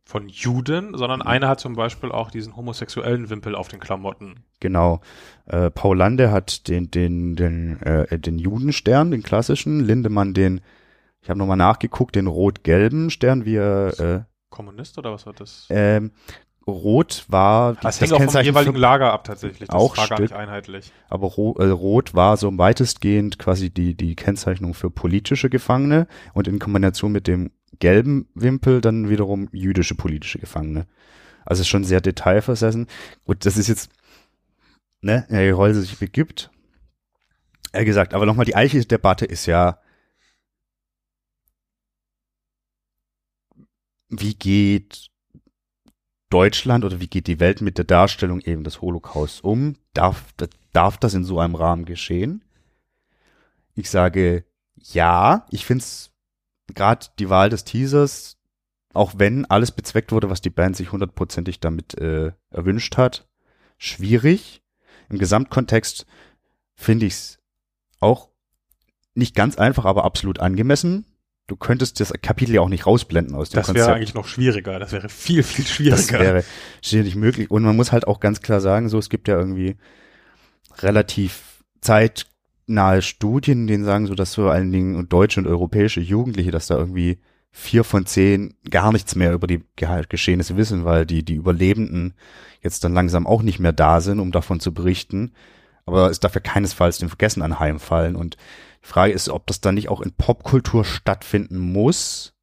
von 0.07 0.29
Juden, 0.29 0.97
sondern 0.97 1.21
mhm. 1.21 1.27
einer 1.27 1.49
hat 1.49 1.61
zum 1.61 1.75
Beispiel 1.75 2.11
auch 2.11 2.31
diesen 2.31 2.57
homosexuellen 2.57 3.29
Wimpel 3.29 3.55
auf 3.55 3.69
den 3.69 3.81
Klamotten. 3.81 4.45
Genau. 4.61 5.01
Äh, 5.45 5.71
Paul 5.71 5.99
Lande 5.99 6.31
hat 6.31 6.69
den, 6.69 6.91
den, 6.91 7.37
den, 7.37 7.83
äh, 7.83 8.19
den 8.19 8.39
Judenstern, 8.39 9.11
den 9.11 9.23
klassischen, 9.23 9.81
Lindemann 9.81 10.33
den 10.33 10.63
ich 11.27 11.31
habe 11.31 11.41
nochmal 11.41 11.57
nachgeguckt, 11.57 12.15
den 12.15 12.29
rot-gelben 12.29 13.11
Stern, 13.11 13.45
wie 13.45 13.57
er. 13.57 13.99
Äh, 13.99 14.21
Kommunist 14.49 14.97
oder 14.97 15.13
was 15.13 15.27
war 15.27 15.33
das? 15.33 15.67
Ähm, 15.71 16.13
Rot 16.69 17.25
war 17.27 17.73
die, 17.73 17.81
das, 17.81 17.99
das 17.99 18.13
hängt 18.13 18.13
auch 18.13 18.33
vom 18.33 18.43
jeweiligen 18.43 18.77
Lager 18.77 19.13
ab 19.13 19.25
tatsächlich. 19.25 19.69
Das 19.69 19.75
auch 19.75 19.97
war 19.97 20.07
gar 20.07 20.21
nicht 20.21 20.33
einheitlich. 20.33 20.93
Aber 21.09 21.27
ro 21.27 21.57
äh, 21.59 21.67
Rot 21.67 22.15
war 22.15 22.37
so 22.37 22.57
weitestgehend 22.57 23.41
quasi 23.41 23.71
die 23.71 23.97
die 23.97 24.15
Kennzeichnung 24.15 24.73
für 24.73 24.89
politische 24.89 25.51
Gefangene 25.51 26.07
und 26.33 26.47
in 26.47 26.61
Kombination 26.61 27.11
mit 27.11 27.27
dem 27.27 27.51
gelben 27.79 28.29
Wimpel 28.35 28.81
dann 28.81 29.09
wiederum 29.09 29.49
jüdische 29.53 29.95
politische 29.95 30.39
Gefangene. 30.39 30.87
Also 31.45 31.65
schon 31.65 31.85
sehr 31.85 32.01
detailversessen. 32.01 32.87
Gut, 33.25 33.45
das 33.47 33.57
ist 33.57 33.69
jetzt 33.69 33.91
ne, 35.01 35.27
Herr 35.29 35.57
Holzer 35.57 35.81
sich 35.81 35.99
begibt. 35.99 36.51
Er 37.73 37.85
gesagt, 37.85 38.15
aber 38.15 38.27
nochmal 38.27 38.47
die 38.47 38.57
eigentliche 38.57 38.87
Debatte 38.87 39.27
ist 39.27 39.47
ja 39.47 39.79
wie 44.09 44.35
geht 44.35 45.11
Deutschland 46.31 46.85
oder 46.85 47.01
wie 47.01 47.07
geht 47.07 47.27
die 47.27 47.41
Welt 47.41 47.61
mit 47.61 47.79
der 47.79 47.85
Darstellung 47.85 48.41
eben 48.41 48.65
des 48.65 48.81
Holocaust 48.81 49.45
um? 49.45 49.77
Darf, 49.95 50.25
darf 50.73 50.99
das 50.99 51.15
in 51.15 51.25
so 51.25 51.39
einem 51.39 51.55
Rahmen 51.55 51.85
geschehen? 51.85 52.45
Ich 53.75 53.91
sage 53.91 54.45
ja. 54.77 55.47
Ich 55.51 55.65
finde 55.67 55.83
es 55.83 56.11
gerade 56.75 57.07
die 57.19 57.31
Wahl 57.31 57.51
des 57.51 57.65
Teasers, 57.65 58.39
auch 58.93 59.15
wenn 59.17 59.45
alles 59.45 59.73
bezweckt 59.73 60.13
wurde, 60.13 60.31
was 60.31 60.41
die 60.41 60.51
Band 60.51 60.77
sich 60.77 60.93
hundertprozentig 60.93 61.61
damit 61.61 61.97
äh, 61.99 62.33
erwünscht 62.51 62.97
hat, 62.97 63.29
schwierig. 63.79 64.63
Im 65.09 65.19
Gesamtkontext 65.19 66.07
finde 66.75 67.07
ich 67.07 67.13
es 67.13 67.39
auch 68.01 68.29
nicht 69.15 69.35
ganz 69.35 69.57
einfach, 69.57 69.85
aber 69.85 70.05
absolut 70.05 70.41
angemessen 70.41 71.07
du 71.47 71.57
könntest 71.57 72.01
das 72.01 72.13
Kapitel 72.23 72.55
ja 72.55 72.61
auch 72.61 72.69
nicht 72.69 72.87
rausblenden 72.87 73.35
aus 73.35 73.51
dem 73.51 73.57
das 73.57 73.67
Konzept. 73.67 73.81
Das 73.81 73.87
wäre 73.89 73.97
eigentlich 73.97 74.15
noch 74.15 74.27
schwieriger. 74.27 74.79
Das 74.79 74.93
wäre 74.93 75.09
viel, 75.09 75.43
viel 75.43 75.67
schwieriger. 75.67 76.19
Das 76.19 76.93
wäre 76.93 77.05
nicht 77.05 77.17
möglich. 77.17 77.51
Und 77.51 77.63
man 77.63 77.77
muss 77.77 77.93
halt 77.93 78.07
auch 78.07 78.21
ganz 78.21 78.41
klar 78.41 78.61
sagen, 78.61 78.89
so, 78.89 78.99
es 78.99 79.09
gibt 79.09 79.29
ja 79.29 79.39
irgendwie 79.39 79.77
relativ 80.79 81.65
zeitnahe 82.67 83.03
Studien, 83.03 83.67
denen 83.67 83.85
sagen 83.85 84.07
so, 84.07 84.15
dass 84.15 84.35
vor 84.35 84.51
allen 84.53 84.73
Dingen 84.73 85.09
deutsche 85.09 85.41
und 85.41 85.47
europäische 85.47 86.01
Jugendliche, 86.01 86.51
dass 86.51 86.67
da 86.67 86.77
irgendwie 86.77 87.19
vier 87.53 87.85
von 87.85 88.05
zehn 88.05 88.55
gar 88.69 88.93
nichts 88.93 89.15
mehr 89.15 89.33
über 89.33 89.47
die 89.47 89.63
Geschehnisse 89.77 90.57
wissen, 90.57 90.85
weil 90.85 91.07
die, 91.07 91.25
die 91.25 91.35
Überlebenden 91.35 92.15
jetzt 92.61 92.85
dann 92.85 92.93
langsam 92.93 93.27
auch 93.27 93.43
nicht 93.43 93.61
mehr 93.61 93.73
da 93.73 94.01
sind, 94.01 94.21
um 94.21 94.33
davon 94.33 94.61
zu 94.61 94.75
berichten. 94.75 95.33
Aber 95.87 96.11
es 96.11 96.21
darf 96.21 96.35
ja 96.35 96.41
keinesfalls 96.41 96.99
den 96.99 97.09
Vergessen 97.09 97.43
anheimfallen. 97.43 98.17
Und 98.17 98.37
die 98.83 98.89
Frage 98.89 99.13
ist, 99.13 99.29
ob 99.29 99.47
das 99.47 99.61
dann 99.61 99.77
nicht 99.77 99.89
auch 99.89 100.01
in 100.01 100.13
Popkultur 100.13 100.85
stattfinden 100.85 101.59
muss, 101.59 102.35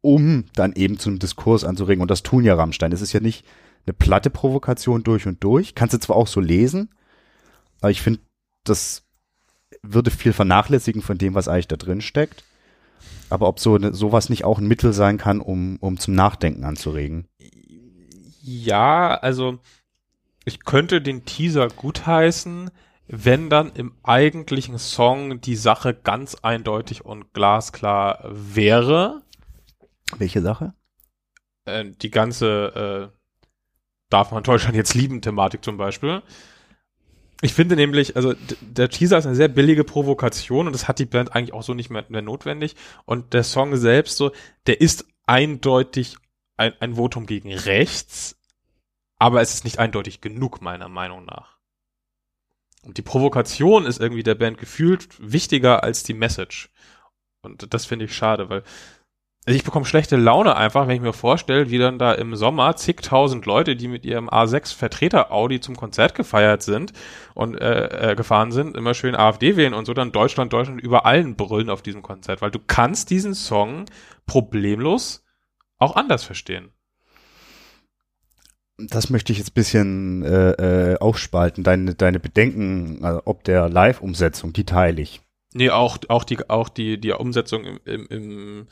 um 0.00 0.46
dann 0.54 0.72
eben 0.72 0.98
zum 0.98 1.18
Diskurs 1.18 1.64
anzuregen. 1.64 2.02
Und 2.02 2.10
das 2.10 2.24
tun 2.24 2.44
ja 2.44 2.56
Rammstein. 2.56 2.92
Es 2.92 3.00
ist 3.00 3.12
ja 3.12 3.20
nicht 3.20 3.46
eine 3.86 3.94
platte 3.94 4.28
Provokation 4.28 5.04
durch 5.04 5.26
und 5.26 5.42
durch. 5.44 5.74
Kannst 5.74 5.94
du 5.94 5.98
zwar 5.98 6.16
auch 6.16 6.26
so 6.26 6.40
lesen, 6.40 6.90
aber 7.80 7.90
ich 7.90 8.02
finde, 8.02 8.20
das 8.64 9.03
würde 9.82 10.10
viel 10.10 10.32
vernachlässigen 10.32 11.02
von 11.02 11.18
dem, 11.18 11.34
was 11.34 11.48
eigentlich 11.48 11.68
da 11.68 11.76
drin 11.76 12.00
steckt. 12.00 12.44
Aber 13.30 13.48
ob 13.48 13.58
so 13.58 13.74
eine, 13.74 13.94
sowas 13.94 14.28
nicht 14.28 14.44
auch 14.44 14.58
ein 14.58 14.66
Mittel 14.66 14.92
sein 14.92 15.18
kann, 15.18 15.40
um, 15.40 15.76
um 15.80 15.98
zum 15.98 16.14
Nachdenken 16.14 16.64
anzuregen. 16.64 17.26
Ja, 18.42 19.14
also 19.14 19.58
ich 20.44 20.64
könnte 20.64 21.00
den 21.00 21.24
Teaser 21.24 21.68
gutheißen, 21.68 22.70
wenn 23.06 23.50
dann 23.50 23.72
im 23.72 23.94
eigentlichen 24.02 24.78
Song 24.78 25.40
die 25.40 25.56
Sache 25.56 25.94
ganz 25.94 26.36
eindeutig 26.36 27.04
und 27.04 27.32
glasklar 27.32 28.24
wäre. 28.30 29.22
Welche 30.18 30.42
Sache? 30.42 30.74
Äh, 31.64 31.86
die 31.90 32.10
ganze 32.10 33.10
äh, 33.10 33.24
Darf 34.14 34.30
man 34.30 34.44
Deutschland 34.44 34.76
jetzt 34.76 34.94
lieben 34.94 35.22
Thematik 35.22 35.64
zum 35.64 35.76
Beispiel. 35.76 36.22
Ich 37.44 37.52
finde 37.52 37.76
nämlich, 37.76 38.16
also 38.16 38.32
der 38.62 38.88
Teaser 38.88 39.18
ist 39.18 39.26
eine 39.26 39.34
sehr 39.34 39.48
billige 39.48 39.84
Provokation 39.84 40.66
und 40.66 40.72
das 40.72 40.88
hat 40.88 40.98
die 40.98 41.04
Band 41.04 41.34
eigentlich 41.34 41.52
auch 41.52 41.62
so 41.62 41.74
nicht 41.74 41.90
mehr, 41.90 42.06
mehr 42.08 42.22
notwendig. 42.22 42.74
Und 43.04 43.34
der 43.34 43.44
Song 43.44 43.76
selbst 43.76 44.16
so, 44.16 44.32
der 44.66 44.80
ist 44.80 45.04
eindeutig 45.26 46.16
ein, 46.56 46.72
ein 46.80 46.94
Votum 46.94 47.26
gegen 47.26 47.52
rechts, 47.52 48.40
aber 49.18 49.42
es 49.42 49.52
ist 49.52 49.64
nicht 49.64 49.78
eindeutig 49.78 50.22
genug, 50.22 50.62
meiner 50.62 50.88
Meinung 50.88 51.26
nach. 51.26 51.58
Und 52.82 52.96
die 52.96 53.02
Provokation 53.02 53.84
ist 53.84 54.00
irgendwie 54.00 54.22
der 54.22 54.36
Band 54.36 54.56
gefühlt 54.56 55.08
wichtiger 55.18 55.82
als 55.82 56.02
die 56.02 56.14
Message. 56.14 56.70
Und 57.42 57.74
das 57.74 57.84
finde 57.84 58.06
ich 58.06 58.16
schade, 58.16 58.48
weil 58.48 58.62
also 59.46 59.56
ich 59.56 59.64
bekomme 59.64 59.84
schlechte 59.84 60.16
Laune 60.16 60.56
einfach, 60.56 60.86
wenn 60.86 60.96
ich 60.96 61.02
mir 61.02 61.12
vorstelle, 61.12 61.70
wie 61.70 61.78
dann 61.78 61.98
da 61.98 62.12
im 62.12 62.34
Sommer 62.34 62.76
zigtausend 62.76 63.44
Leute, 63.46 63.76
die 63.76 63.88
mit 63.88 64.06
ihrem 64.06 64.28
A6 64.28 64.74
Vertreter 64.74 65.32
Audi 65.32 65.60
zum 65.60 65.76
Konzert 65.76 66.14
gefeiert 66.14 66.62
sind 66.62 66.92
und 67.34 67.60
äh, 67.60 68.12
äh, 68.12 68.14
gefahren 68.14 68.52
sind, 68.52 68.76
immer 68.76 68.94
schön 68.94 69.14
AfD 69.14 69.56
wählen 69.56 69.74
und 69.74 69.84
so 69.84 69.92
dann 69.92 70.12
Deutschland, 70.12 70.52
Deutschland 70.52 70.80
über 70.80 71.04
allen 71.04 71.36
brüllen 71.36 71.70
auf 71.70 71.82
diesem 71.82 72.02
Konzert, 72.02 72.40
weil 72.40 72.50
du 72.50 72.58
kannst 72.66 73.10
diesen 73.10 73.34
Song 73.34 73.84
problemlos 74.26 75.24
auch 75.78 75.96
anders 75.96 76.24
verstehen 76.24 76.70
das 78.76 79.10
möchte 79.10 79.32
ich 79.32 79.38
jetzt 79.38 79.54
bisschen 79.54 80.22
äh, 80.24 80.92
äh, 80.92 80.98
aufspalten. 80.98 81.64
Deine, 81.64 81.94
deine 81.94 82.20
Bedenken, 82.20 83.04
äh, 83.04 83.20
ob 83.24 83.44
der 83.44 83.68
Live-Umsetzung, 83.68 84.52
die 84.52 84.64
teile 84.64 85.00
ich. 85.00 85.20
Nee, 85.52 85.70
auch, 85.70 85.98
auch 86.08 86.24
die, 86.24 86.50
auch 86.50 86.68
die, 86.68 87.00
die 87.00 87.12
Umsetzung 87.12 87.64
im, 87.64 87.78
im, 87.84 88.06
im, 88.08 88.66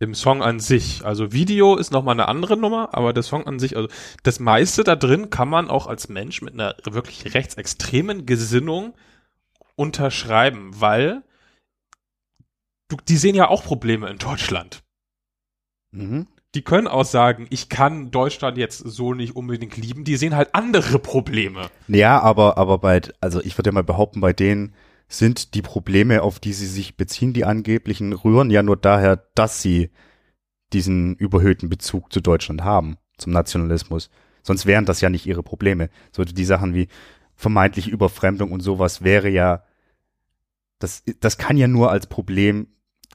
im 0.00 0.14
Song 0.14 0.42
an 0.42 0.58
sich. 0.58 1.04
Also 1.04 1.32
Video 1.32 1.76
ist 1.76 1.92
nochmal 1.92 2.14
eine 2.14 2.26
andere 2.26 2.56
Nummer, 2.56 2.88
aber 2.92 3.12
der 3.12 3.22
Song 3.22 3.46
an 3.46 3.58
sich, 3.58 3.76
also 3.76 3.88
das 4.22 4.40
meiste 4.40 4.82
da 4.82 4.96
drin 4.96 5.30
kann 5.30 5.48
man 5.48 5.68
auch 5.68 5.86
als 5.86 6.08
Mensch 6.08 6.42
mit 6.42 6.54
einer 6.54 6.74
wirklich 6.84 7.34
rechtsextremen 7.34 8.26
Gesinnung 8.26 8.94
unterschreiben, 9.76 10.70
weil 10.72 11.22
du, 12.88 12.96
die 13.08 13.18
sehen 13.18 13.34
ja 13.34 13.48
auch 13.48 13.62
Probleme 13.62 14.08
in 14.08 14.18
Deutschland. 14.18 14.82
Mhm. 15.92 16.26
Die 16.54 16.62
können 16.62 16.88
auch 16.88 17.04
sagen, 17.04 17.46
ich 17.50 17.68
kann 17.68 18.10
Deutschland 18.10 18.56
jetzt 18.58 18.78
so 18.78 19.14
nicht 19.14 19.36
unbedingt 19.36 19.76
lieben. 19.76 20.02
Die 20.02 20.16
sehen 20.16 20.34
halt 20.34 20.54
andere 20.54 20.98
Probleme. 20.98 21.70
Ja, 21.86 22.20
aber, 22.20 22.58
aber 22.58 22.78
bei, 22.78 23.02
also 23.20 23.40
ich 23.40 23.56
würde 23.56 23.68
ja 23.68 23.74
mal 23.74 23.84
behaupten, 23.84 24.20
bei 24.20 24.32
denen 24.32 24.74
sind 25.10 25.54
die 25.54 25.62
Probleme, 25.62 26.22
auf 26.22 26.38
die 26.38 26.52
sie 26.52 26.68
sich 26.68 26.96
beziehen, 26.96 27.32
die 27.32 27.44
angeblichen, 27.44 28.12
rühren 28.12 28.48
ja 28.48 28.62
nur 28.62 28.76
daher, 28.76 29.16
dass 29.34 29.60
sie 29.60 29.90
diesen 30.72 31.16
überhöhten 31.16 31.68
Bezug 31.68 32.12
zu 32.12 32.20
Deutschland 32.20 32.62
haben, 32.62 32.96
zum 33.18 33.32
Nationalismus. 33.32 34.08
Sonst 34.44 34.66
wären 34.66 34.86
das 34.86 35.00
ja 35.00 35.10
nicht 35.10 35.26
ihre 35.26 35.42
Probleme. 35.42 35.90
So 36.12 36.24
die 36.24 36.44
Sachen 36.44 36.74
wie 36.74 36.86
vermeintliche 37.34 37.90
Überfremdung 37.90 38.52
und 38.52 38.60
sowas 38.60 39.02
wäre 39.02 39.28
ja, 39.28 39.64
das, 40.78 41.02
das 41.18 41.38
kann 41.38 41.56
ja 41.56 41.66
nur 41.66 41.90
als 41.90 42.06
Problem 42.06 42.68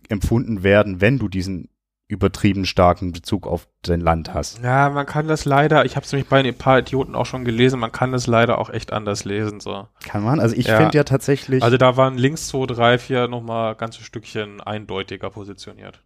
empfunden 0.10 0.64
werden, 0.64 1.00
wenn 1.00 1.18
du 1.18 1.30
diesen 1.30 1.70
übertrieben 2.08 2.66
starken 2.66 3.12
Bezug 3.14 3.48
auf 3.48 3.68
dein 3.82 4.00
Land 4.00 4.34
hast. 4.34 4.62
Ja, 4.64 4.90
man 4.92 5.06
kann 5.08 5.28
das 5.28 5.46
leider, 5.46 5.86
ich 5.86 5.96
habe 5.96 6.06
es 6.06 6.12
nämlich 6.12 6.30
bei 6.30 6.40
ein 6.44 6.56
paar 6.58 6.78
Idioten 6.80 7.16
auch 7.16 7.26
schon 7.26 7.46
gelesen, 7.46 7.80
man 7.80 7.92
kann 7.92 8.12
das 8.12 8.28
leider 8.28 8.60
auch 8.60 8.70
echt 8.70 8.94
anders 8.94 9.26
lesen. 9.26 9.60
so. 9.60 9.88
Kann 10.08 10.24
man? 10.24 10.40
Also 10.40 10.56
ich 10.56 10.68
Ja. 10.68 10.78
finde 10.78 10.96
ja 10.98 11.04
tatsächlich. 11.04 11.64
Also 11.64 11.78
da 11.78 11.98
waren 11.98 12.18
links 12.18 12.48
2, 12.50 12.68
3, 12.68 12.98
4 13.00 13.28
nochmal 13.28 13.76
ganze 13.76 14.04
Stückchen 14.04 14.62
eindeutiger 14.62 15.32
positioniert. 15.32 16.04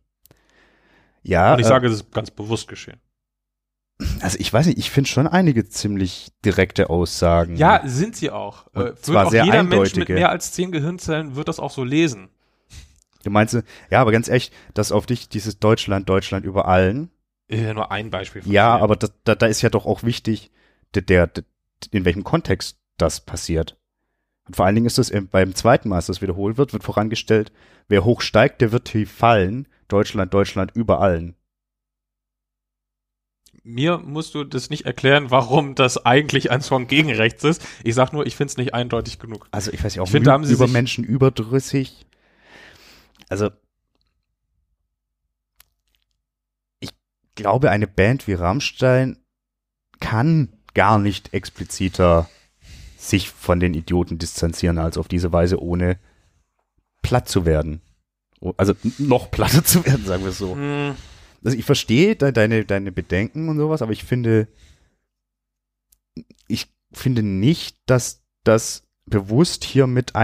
ja, 1.21 1.53
Und 1.53 1.59
ich 1.59 1.65
äh, 1.65 1.69
sage, 1.69 1.87
es 1.87 1.93
ist 1.95 2.11
ganz 2.13 2.31
bewusst 2.31 2.69
geschehen. 2.69 3.01
also 4.21 4.37
ich 4.39 4.53
weiß 4.53 4.67
nicht, 4.67 4.77
ich 4.77 4.91
finde 4.91 5.09
schon 5.09 5.27
einige 5.27 5.67
ziemlich 5.67 6.31
direkte 6.45 6.89
Aussagen. 6.89 7.57
Ja, 7.57 7.81
sind 7.83 8.15
sie 8.15 8.31
auch. 8.31 8.67
Und 8.67 8.81
Äh, 8.81 8.85
wird 8.85 9.05
zwar 9.05 9.25
auch 9.27 9.31
sehr 9.31 9.43
jeder 9.43 9.63
Mensch 9.63 9.71
mit 9.73 9.79
eindeutige. 9.91 10.13
mehr 10.13 10.29
als 10.29 10.53
10 10.53 10.71
Gehirnzellen 10.71 11.35
wird 11.35 11.49
das 11.49 11.59
auch 11.59 11.71
so 11.71 11.83
lesen. 11.83 12.29
Du 13.23 13.29
meinst, 13.31 13.57
ja, 13.91 14.01
aber 14.01 14.11
ganz 14.11 14.29
echt, 14.29 14.53
dass 14.73 14.91
auf 14.91 15.05
dich 15.05 15.27
dieses 15.29 15.59
Deutschland, 15.59 16.07
Deutschland 16.07 16.45
über 16.45 16.67
allen. 16.67 17.09
Ist 17.47 17.61
ja 17.61 17.73
nur 17.73 17.91
ein 17.91 18.09
Beispiel 18.11 18.41
von 18.41 18.51
Ja, 18.51 18.73
vielen. 18.73 18.83
aber 18.83 18.95
das, 18.95 19.11
da, 19.23 19.35
da 19.35 19.45
ist 19.47 19.61
ja 19.61 19.69
doch 19.69 19.85
auch 19.85 20.03
wichtig, 20.03 20.51
der, 20.93 21.01
der, 21.01 21.29
in 21.91 22.05
welchem 22.05 22.23
Kontext 22.23 22.77
das 22.97 23.21
passiert. 23.21 23.75
Und 24.47 24.55
vor 24.55 24.65
allen 24.65 24.75
Dingen 24.75 24.87
ist 24.87 24.97
das 24.97 25.09
im- 25.09 25.27
beim 25.27 25.53
zweiten 25.55 25.89
Mal, 25.89 25.97
als 25.97 26.05
das 26.07 26.21
wiederholt 26.21 26.57
wird, 26.57 26.73
wird 26.73 26.83
vorangestellt, 26.83 27.51
wer 27.87 28.05
hoch 28.05 28.21
steigt, 28.21 28.61
der 28.61 28.71
wird 28.71 28.85
tief 28.85 29.11
fallen. 29.11 29.67
Deutschland, 29.87 30.33
Deutschland 30.33 30.71
über 30.75 31.01
allen. 31.01 31.35
Mir 33.63 33.97
musst 33.97 34.35
du 34.35 34.43
das 34.43 34.69
nicht 34.69 34.85
erklären, 34.85 35.31
warum 35.31 35.75
das 35.75 36.05
eigentlich 36.05 36.49
ein 36.49 36.61
Song 36.61 36.87
gegen 36.87 37.11
rechts 37.13 37.43
ist. 37.43 37.65
Ich 37.83 37.93
sag 37.95 38.13
nur, 38.13 38.25
ich 38.25 38.35
finde 38.35 38.51
es 38.51 38.57
nicht 38.57 38.73
eindeutig 38.73 39.19
genug. 39.19 39.47
Also 39.51 39.71
ich 39.71 39.83
weiß 39.83 39.95
ja 39.95 40.01
auch, 40.01 40.05
Ich 40.07 40.11
finde, 40.11 40.27
da 40.27 40.31
haben 40.33 40.45
sie 40.45 40.53
über 40.53 40.67
Menschen 40.67 41.03
überdrüssig. 41.03 42.05
Also 43.29 43.51
ich 46.79 46.89
glaube, 47.35 47.71
eine 47.71 47.87
Band 47.87 48.27
wie 48.27 48.33
Rammstein 48.33 49.17
kann 49.99 50.49
gar 50.73 50.99
nicht 50.99 51.33
expliziter 51.33 52.29
sich 52.97 53.29
von 53.29 53.59
den 53.59 53.73
Idioten 53.73 54.17
distanzieren, 54.17 54.77
als 54.77 54.97
auf 54.97 55.07
diese 55.07 55.31
Weise 55.31 55.61
ohne 55.61 55.97
platt 57.01 57.29
zu 57.29 57.45
werden. 57.45 57.81
Also 58.57 58.73
noch 58.97 59.31
platter 59.31 59.63
zu 59.65 59.85
werden, 59.85 60.05
sagen 60.05 60.23
wir 60.23 60.29
es 60.29 60.37
so. 60.37 60.55
Hm, 60.55 60.95
Also 61.43 61.57
ich 61.57 61.65
verstehe 61.65 62.15
de 62.15 62.31
deine, 62.31 62.65
deine 62.65 62.91
Bedenken 62.91 63.49
und 63.49 63.57
sowas, 63.57 63.81
aber 63.81 63.91
ich 63.91 64.03
finde, 64.03 64.47
ich 66.47 66.67
finde 66.91 67.23
nicht, 67.23 67.77
dass 67.85 68.23
das 68.43 68.83
bewusst 69.05 69.63
hier 69.63 69.87
mit 69.87 70.15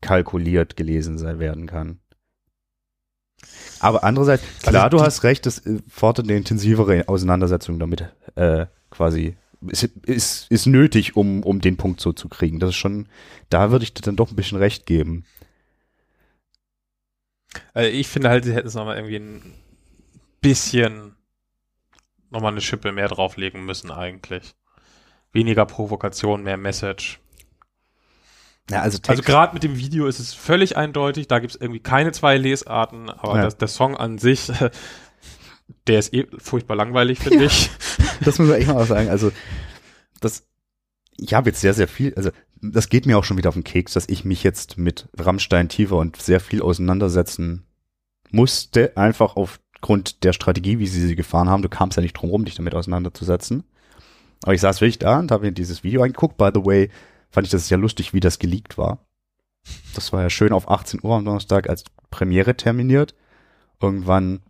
einkalkuliert 0.00 0.76
gelesen 0.76 1.18
sein 1.18 1.38
werden 1.38 1.66
kann. 1.66 2.00
Aber 3.80 4.02
andererseits, 4.02 4.42
klar, 4.62 4.84
Also 4.84 4.96
du 4.96 5.02
hast 5.02 5.22
recht, 5.22 5.46
das 5.46 5.64
äh, 5.64 5.78
fordert 5.88 6.26
eine 6.26 6.36
intensivere 6.36 7.08
Auseinandersetzung 7.08 7.78
damit 7.78 8.12
äh, 8.34 8.66
quasi 8.90 9.36
ist, 9.66 9.84
ist, 10.06 10.50
ist 10.50 10.66
nötig, 10.66 11.16
um, 11.16 11.42
um 11.42 11.60
den 11.60 11.76
Punkt 11.76 12.00
so 12.00 12.12
zu 12.12 12.28
kriegen. 12.28 12.58
Das 12.58 12.70
ist 12.70 12.76
schon, 12.76 13.08
da 13.50 13.70
würde 13.70 13.84
ich 13.84 13.94
dir 13.94 14.02
dann 14.02 14.16
doch 14.16 14.30
ein 14.30 14.36
bisschen 14.36 14.58
recht 14.58 14.86
geben. 14.86 15.24
Also 17.74 17.90
ich 17.90 18.08
finde 18.08 18.28
halt, 18.28 18.44
sie 18.44 18.54
hätten 18.54 18.68
es 18.68 18.74
nochmal 18.74 18.96
irgendwie 18.96 19.16
ein 19.16 19.54
bisschen 20.40 21.16
nochmal 22.30 22.52
eine 22.52 22.60
Schippe 22.60 22.92
mehr 22.92 23.08
drauflegen 23.08 23.64
müssen 23.64 23.90
eigentlich. 23.90 24.54
Weniger 25.32 25.66
Provokation, 25.66 26.42
mehr 26.42 26.56
Message. 26.56 27.20
Ja, 28.70 28.82
also, 28.82 28.98
Also 28.98 29.14
Text- 29.22 29.24
gerade 29.24 29.54
mit 29.54 29.62
dem 29.62 29.76
Video 29.78 30.06
ist 30.06 30.18
es 30.18 30.34
völlig 30.34 30.76
eindeutig, 30.76 31.26
da 31.28 31.38
gibt 31.38 31.54
es 31.54 31.60
irgendwie 31.60 31.80
keine 31.80 32.12
zwei 32.12 32.36
Lesarten, 32.36 33.08
aber 33.10 33.36
Ja. 33.36 33.42
das, 33.44 33.56
der 33.56 33.68
Song 33.68 33.96
an 33.96 34.18
sich, 34.18 34.50
der 35.86 35.98
ist 35.98 36.12
eh 36.14 36.26
furchtbar 36.38 36.76
langweilig, 36.76 37.18
finde 37.18 37.44
ich. 37.44 37.70
Das 38.20 38.38
muss 38.40 38.48
man 38.48 38.58
echt 38.58 38.66
mal 38.68 38.84
sagen. 38.84 39.08
Also, 39.10 39.30
das, 40.20 40.44
ich 41.16 41.34
habe 41.34 41.50
jetzt 41.50 41.60
sehr, 41.60 41.72
sehr 41.72 41.86
viel, 41.86 42.12
also, 42.16 42.30
das 42.60 42.88
geht 42.88 43.06
mir 43.06 43.16
auch 43.16 43.22
schon 43.22 43.36
wieder 43.38 43.48
auf 43.48 43.54
den 43.54 43.62
Keks, 43.62 43.92
dass 43.92 44.08
ich 44.08 44.24
mich 44.24 44.42
jetzt 44.42 44.76
mit 44.76 45.08
Rammstein 45.16 45.68
tiefer 45.68 45.96
und 45.96 46.20
sehr 46.20 46.40
viel 46.40 46.60
auseinandersetzen 46.60 47.64
musste, 48.32 48.96
einfach 48.96 49.36
aufgrund 49.36 50.24
der 50.24 50.32
Strategie, 50.32 50.80
wie 50.80 50.88
sie 50.88 51.06
sie 51.06 51.14
gefahren 51.14 51.48
haben. 51.48 51.62
Du 51.62 51.68
kamst 51.68 51.96
ja 51.96 52.02
nicht 52.02 52.14
drum 52.14 52.30
rum, 52.30 52.44
dich 52.44 52.56
damit 52.56 52.74
auseinanderzusetzen. 52.74 53.62
Aber 54.42 54.54
ich 54.54 54.60
saß 54.60 54.80
wirklich 54.80 54.98
da 54.98 55.20
und 55.20 55.30
habe 55.30 55.46
mir 55.46 55.52
dieses 55.52 55.84
Video 55.84 56.02
angeguckt. 56.02 56.36
By 56.36 56.50
the 56.52 56.64
way, 56.64 56.90
fand 57.30 57.46
ich 57.46 57.50
das 57.50 57.68
sehr 57.68 57.78
lustig, 57.78 58.14
wie 58.14 58.20
das 58.20 58.38
geleakt 58.38 58.78
war. 58.78 58.98
Das 59.94 60.12
war 60.12 60.22
ja 60.22 60.30
schön 60.30 60.52
auf 60.52 60.70
18 60.70 61.00
Uhr 61.02 61.16
am 61.16 61.24
Donnerstag 61.24 61.68
als 61.68 61.84
Premiere 62.10 62.56
terminiert. 62.56 63.14
Irgendwann 63.80 64.40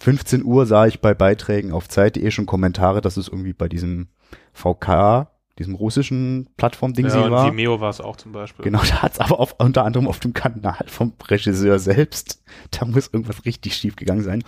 15 0.00 0.44
Uhr 0.44 0.66
sah 0.66 0.86
ich 0.86 1.00
bei 1.00 1.12
Beiträgen 1.12 1.72
auf 1.72 1.88
Zeit.de 1.88 2.30
schon 2.30 2.46
Kommentare, 2.46 3.00
dass 3.00 3.16
es 3.16 3.28
irgendwie 3.28 3.52
bei 3.52 3.68
diesem 3.68 4.08
VK, 4.52 5.28
diesem 5.58 5.74
russischen 5.74 6.48
Plattform-Ding 6.56 7.06
ja, 7.06 7.30
war. 7.30 7.50
Vimeo 7.50 7.80
war 7.80 7.90
es 7.90 8.00
auch 8.00 8.16
zum 8.16 8.32
Beispiel. 8.32 8.64
Genau, 8.64 8.80
da 8.80 9.02
hat's 9.02 9.20
aber 9.20 9.38
auf, 9.38 9.56
unter 9.58 9.84
anderem 9.84 10.08
auf 10.08 10.18
dem 10.18 10.32
Kanal 10.32 10.86
vom 10.86 11.12
Regisseur 11.28 11.78
selbst. 11.78 12.42
Da 12.70 12.86
muss 12.86 13.10
irgendwas 13.12 13.44
richtig 13.44 13.74
schief 13.74 13.96
gegangen 13.96 14.22
sein. 14.22 14.42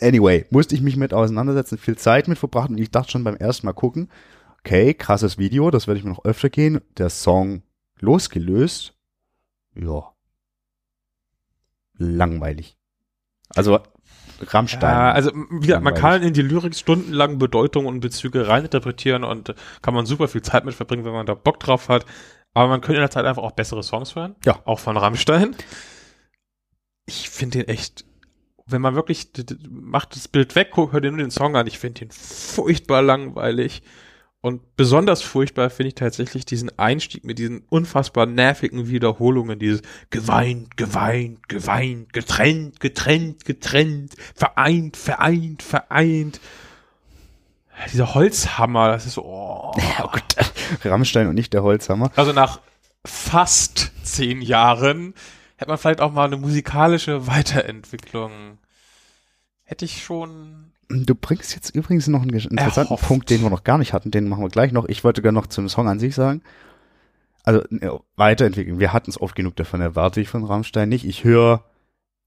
Anyway, 0.00 0.46
musste 0.50 0.74
ich 0.74 0.82
mich 0.82 0.96
mit 0.96 1.14
auseinandersetzen, 1.14 1.78
viel 1.78 1.96
Zeit 1.96 2.26
mit 2.26 2.38
verbracht 2.38 2.70
und 2.70 2.78
ich 2.78 2.90
dachte 2.90 3.12
schon 3.12 3.24
beim 3.24 3.36
ersten 3.36 3.66
Mal 3.66 3.74
gucken, 3.74 4.08
okay, 4.60 4.94
krasses 4.94 5.38
Video, 5.38 5.70
das 5.70 5.86
werde 5.86 5.98
ich 5.98 6.04
mir 6.04 6.10
noch 6.10 6.24
öfter 6.24 6.50
gehen. 6.50 6.80
Der 6.98 7.10
Song 7.10 7.62
losgelöst, 8.00 8.94
ja, 9.74 10.12
langweilig. 11.98 12.76
Also 13.54 13.78
Rammstein. 14.40 14.90
Ja, 14.90 15.12
also 15.12 15.32
wieder, 15.50 15.80
man 15.80 15.94
kann 15.94 16.22
in 16.22 16.34
die 16.34 16.42
Lyrik 16.42 16.74
stundenlang 16.74 17.38
Bedeutung 17.38 17.86
und 17.86 18.00
Bezüge 18.00 18.48
reininterpretieren 18.48 19.24
und 19.24 19.50
äh, 19.50 19.54
kann 19.82 19.94
man 19.94 20.06
super 20.06 20.28
viel 20.28 20.42
Zeit 20.42 20.64
mit 20.64 20.74
verbringen, 20.74 21.04
wenn 21.04 21.12
man 21.12 21.26
da 21.26 21.34
Bock 21.34 21.60
drauf 21.60 21.88
hat. 21.88 22.04
Aber 22.52 22.68
man 22.68 22.80
könnte 22.80 22.96
in 22.96 23.02
der 23.02 23.10
Zeit 23.10 23.24
einfach 23.24 23.42
auch 23.42 23.52
bessere 23.52 23.82
Songs 23.82 24.14
hören. 24.14 24.34
Ja. 24.44 24.60
Auch 24.64 24.78
von 24.78 24.96
Rammstein. 24.96 25.54
Ich 27.06 27.28
finde 27.30 27.58
den 27.58 27.68
echt, 27.68 28.04
wenn 28.66 28.82
man 28.82 28.94
wirklich, 28.94 29.30
macht 29.68 30.16
das 30.16 30.28
Bild 30.28 30.54
weg, 30.54 30.72
hört 30.74 31.04
dir 31.04 31.10
nur 31.10 31.18
den 31.18 31.30
Song 31.30 31.56
an. 31.56 31.66
Ich 31.66 31.78
finde 31.78 32.00
den 32.00 32.10
furchtbar 32.10 33.02
langweilig. 33.02 33.82
Und 34.46 34.76
besonders 34.76 35.22
furchtbar 35.22 35.70
finde 35.70 35.88
ich 35.88 35.96
tatsächlich 35.96 36.44
diesen 36.46 36.70
Einstieg 36.78 37.24
mit 37.24 37.40
diesen 37.40 37.64
unfassbar 37.68 38.26
nervigen 38.26 38.88
Wiederholungen, 38.88 39.58
dieses 39.58 39.82
geweint, 40.10 40.76
geweint, 40.76 41.48
geweint, 41.48 42.12
getrennt, 42.12 42.78
getrennt, 42.78 43.44
getrennt, 43.44 44.14
vereint, 44.36 44.96
vereint, 44.96 45.64
vereint. 45.64 46.40
Dieser 47.92 48.14
Holzhammer, 48.14 48.90
das 48.90 49.06
ist 49.06 49.14
so, 49.14 49.24
oh. 49.24 49.72
ja, 49.78 50.06
gut, 50.06 50.22
Rammstein 50.84 51.26
und 51.26 51.34
nicht 51.34 51.52
der 51.52 51.64
Holzhammer. 51.64 52.12
Also 52.14 52.32
nach 52.32 52.60
fast 53.04 53.90
zehn 54.04 54.42
Jahren 54.42 55.14
hätte 55.56 55.70
man 55.72 55.78
vielleicht 55.78 56.00
auch 56.00 56.12
mal 56.12 56.26
eine 56.26 56.36
musikalische 56.36 57.26
Weiterentwicklung. 57.26 58.58
Hätte 59.64 59.86
ich 59.86 60.04
schon. 60.04 60.65
Du 60.88 61.14
bringst 61.14 61.54
jetzt 61.54 61.74
übrigens 61.74 62.06
noch 62.06 62.22
einen 62.22 62.30
interessanten 62.30 62.92
Erhofft. 62.92 63.06
Punkt, 63.06 63.30
den 63.30 63.42
wir 63.42 63.50
noch 63.50 63.64
gar 63.64 63.78
nicht 63.78 63.92
hatten, 63.92 64.10
den 64.10 64.28
machen 64.28 64.42
wir 64.42 64.48
gleich 64.48 64.72
noch. 64.72 64.86
Ich 64.88 65.02
wollte 65.04 65.22
gerne 65.22 65.38
noch 65.38 65.46
zum 65.46 65.68
Song 65.68 65.88
an 65.88 65.98
sich 65.98 66.14
sagen. 66.14 66.42
Also 67.44 67.62
weiterentwickeln. 68.16 68.80
Wir 68.80 68.92
hatten 68.92 69.10
es 69.10 69.20
oft 69.20 69.34
genug 69.34 69.56
davon, 69.56 69.80
erwarte 69.80 70.20
ich 70.20 70.28
von 70.28 70.44
Rammstein 70.44 70.88
nicht. 70.88 71.04
Ich 71.04 71.24
höre, 71.24 71.64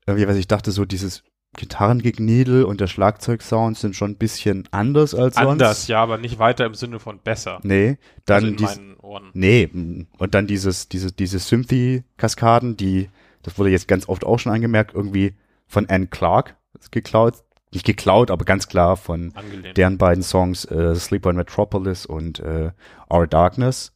irgendwie, 0.06 0.28
was 0.28 0.38
ich 0.38 0.48
dachte, 0.48 0.72
so 0.72 0.86
dieses 0.86 1.24
Gitarrengegniedel 1.58 2.64
und 2.64 2.80
der 2.80 2.88
Schlagzeugsound 2.88 3.78
sind 3.78 3.96
schon 3.96 4.12
ein 4.12 4.18
bisschen 4.18 4.68
anders 4.72 5.16
als 5.16 5.36
sonst. 5.36 5.48
Anders, 5.48 5.88
ja, 5.88 6.02
aber 6.02 6.18
nicht 6.18 6.40
weiter 6.40 6.66
im 6.66 6.76
Sinne 6.76 7.00
von 7.00 7.20
besser. 7.20 7.60
Nee, 7.64 7.98
dann 8.26 8.44
also 8.44 8.56
dies, 8.56 8.76
meinen 8.78 8.96
Ohren. 8.98 9.30
Nee, 9.34 9.70
und 10.18 10.36
dann 10.36 10.48
dieses, 10.48 10.90
diese, 10.90 11.12
diese 11.12 11.40
Synthy-Kaskaden, 11.40 12.78
die, 12.78 13.10
das 13.42 13.58
wurde 13.58 13.72
jetzt 13.72 13.88
ganz 13.88 14.08
oft 14.08 14.26
auch 14.26 14.38
schon 14.38 14.54
angemerkt, 14.54 14.94
irgendwie 14.94 15.34
von 15.66 15.90
Anne 15.90 16.08
Clark 16.08 16.56
geklaut, 16.92 17.44
nicht 17.72 17.86
geklaut, 17.86 18.32
aber 18.32 18.46
ganz 18.46 18.68
klar 18.68 18.98
von 18.98 19.32
Angelehnt. 19.36 19.78
deren 19.78 19.98
beiden 19.98 20.24
Songs 20.24 20.66
äh, 20.66 20.96
Sleep 20.96 21.26
on 21.26 21.36
Metropolis 21.36 22.06
und 22.06 22.40
äh, 22.40 22.72
Our 23.10 23.28
Darkness 23.28 23.92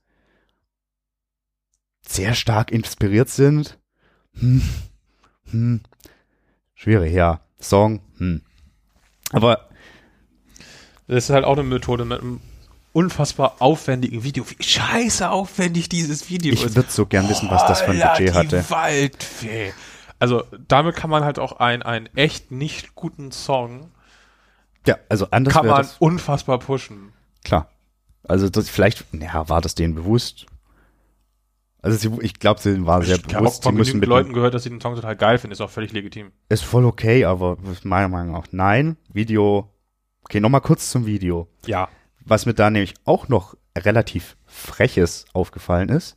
sehr 2.08 2.34
stark 2.36 2.72
inspiriert 2.72 3.30
sind. 3.30 3.80
Hm. 4.40 4.62
Hm. 5.52 5.82
Schwierig, 6.76 7.14
ja. 7.14 7.42
Song, 7.60 8.02
hm. 8.18 8.42
Aber 9.32 9.70
Das 11.08 11.26
ist 11.26 11.30
halt 11.30 11.46
auch 11.46 11.54
eine 11.54 11.64
Methode 11.64 12.06
mit 12.06 12.22
einem 12.22 12.42
unfassbar 12.92 13.56
aufwendigen 13.60 14.24
Video. 14.24 14.46
Wie 14.50 14.62
scheiße 14.64 15.30
aufwendig 15.30 15.90
dieses 15.90 16.30
Video 16.30 16.54
ich 16.54 16.64
ist. 16.64 16.76
würde 16.76 16.92
so 16.92 17.06
gern 17.06 17.28
wissen, 17.30 17.50
was 17.50 17.66
das 17.66 17.82
für 17.82 17.92
ein 17.92 18.00
Budget 18.00 18.34
hatte. 18.34 18.70
Waldfee. 18.70 19.74
Also 20.24 20.46
damit 20.70 20.96
kann 20.96 21.10
man 21.10 21.26
halt 21.26 21.38
auch 21.38 21.60
einen, 21.60 21.84
einen 21.84 22.06
echt 22.16 22.50
nicht 22.50 22.96
guten 22.96 23.34
Song 23.34 23.92
Ja, 24.88 24.98
also 25.10 25.28
anders 25.32 25.54
kann 25.54 25.68
man 25.68 25.86
unfassbar 26.00 26.60
pushen. 26.60 27.12
klar. 27.44 27.70
Also 28.26 28.48
das, 28.48 28.70
vielleicht, 28.70 29.04
ja, 29.12 29.50
war 29.50 29.60
das 29.60 29.76
denen 29.76 29.96
bewusst? 29.96 30.46
Also 31.82 31.98
sie, 31.98 32.22
ich 32.22 32.36
glaube, 32.36 32.62
sie 32.62 32.86
waren 32.86 33.02
sehr 33.02 33.18
ich 33.18 33.24
habe 33.26 33.40
bewusst, 33.40 33.58
sie 33.58 33.62
von 33.64 33.76
müssen 33.76 34.00
genügend 34.00 34.00
mit 34.00 34.10
Leuten 34.10 34.32
gehört, 34.32 34.54
dass 34.54 34.64
sie 34.64 34.70
den 34.70 34.80
Song 34.80 34.96
total 34.96 35.18
geil 35.18 35.40
finden. 35.40 35.52
Ist 35.52 35.60
auch 35.60 35.70
völlig 35.70 35.92
legitim. 35.92 36.32
ist 36.48 36.64
voll 36.64 36.86
okay, 36.86 37.26
aber 37.26 37.58
meiner 37.84 38.08
Meinung 38.08 38.32
nach 38.32 38.48
nein. 38.52 38.96
Video, 39.12 39.74
okay, 40.24 40.40
nochmal 40.40 40.62
kurz 40.62 40.90
zum 40.90 41.06
Video. 41.06 41.50
Ja. 41.66 41.90
Was 42.24 42.46
mir 42.46 42.54
da 42.54 42.70
nämlich 42.70 42.94
auch 43.04 43.28
noch 43.28 43.58
relativ 43.78 44.38
freches 44.46 45.26
aufgefallen 45.34 45.90
ist, 45.90 46.16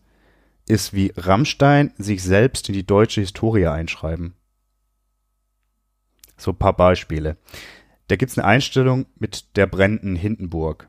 ist, 0.66 0.92
wie 0.92 1.12
Rammstein 1.16 1.92
sich 1.96 2.22
selbst 2.22 2.68
in 2.68 2.74
die 2.74 2.86
deutsche 2.86 3.20
Historie 3.20 3.66
einschreiben. 3.66 4.34
So 6.36 6.50
ein 6.50 6.58
paar 6.58 6.76
Beispiele. 6.76 7.36
Da 8.08 8.16
gibt's 8.16 8.38
eine 8.38 8.46
Einstellung 8.46 9.06
mit 9.18 9.56
der 9.56 9.66
brennenden 9.66 10.16
Hindenburg. 10.16 10.88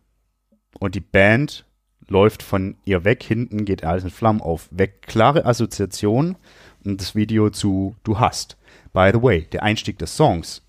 Und 0.79 0.95
die 0.95 1.01
Band 1.01 1.65
läuft 2.07 2.43
von 2.43 2.77
ihr 2.85 3.03
weg, 3.03 3.23
hinten 3.23 3.65
geht 3.65 3.83
alles 3.83 4.03
in 4.03 4.09
Flammen 4.09 4.41
auf. 4.41 4.67
Weg. 4.71 5.03
Klare 5.03 5.45
Assoziation 5.45 6.37
und 6.83 7.01
das 7.01 7.15
Video 7.15 7.49
zu 7.49 7.95
Du 8.03 8.19
hast. 8.19 8.57
By 8.93 9.11
the 9.13 9.21
way, 9.21 9.41
der 9.51 9.63
Einstieg 9.63 9.97
des 9.99 10.15
Songs. 10.15 10.63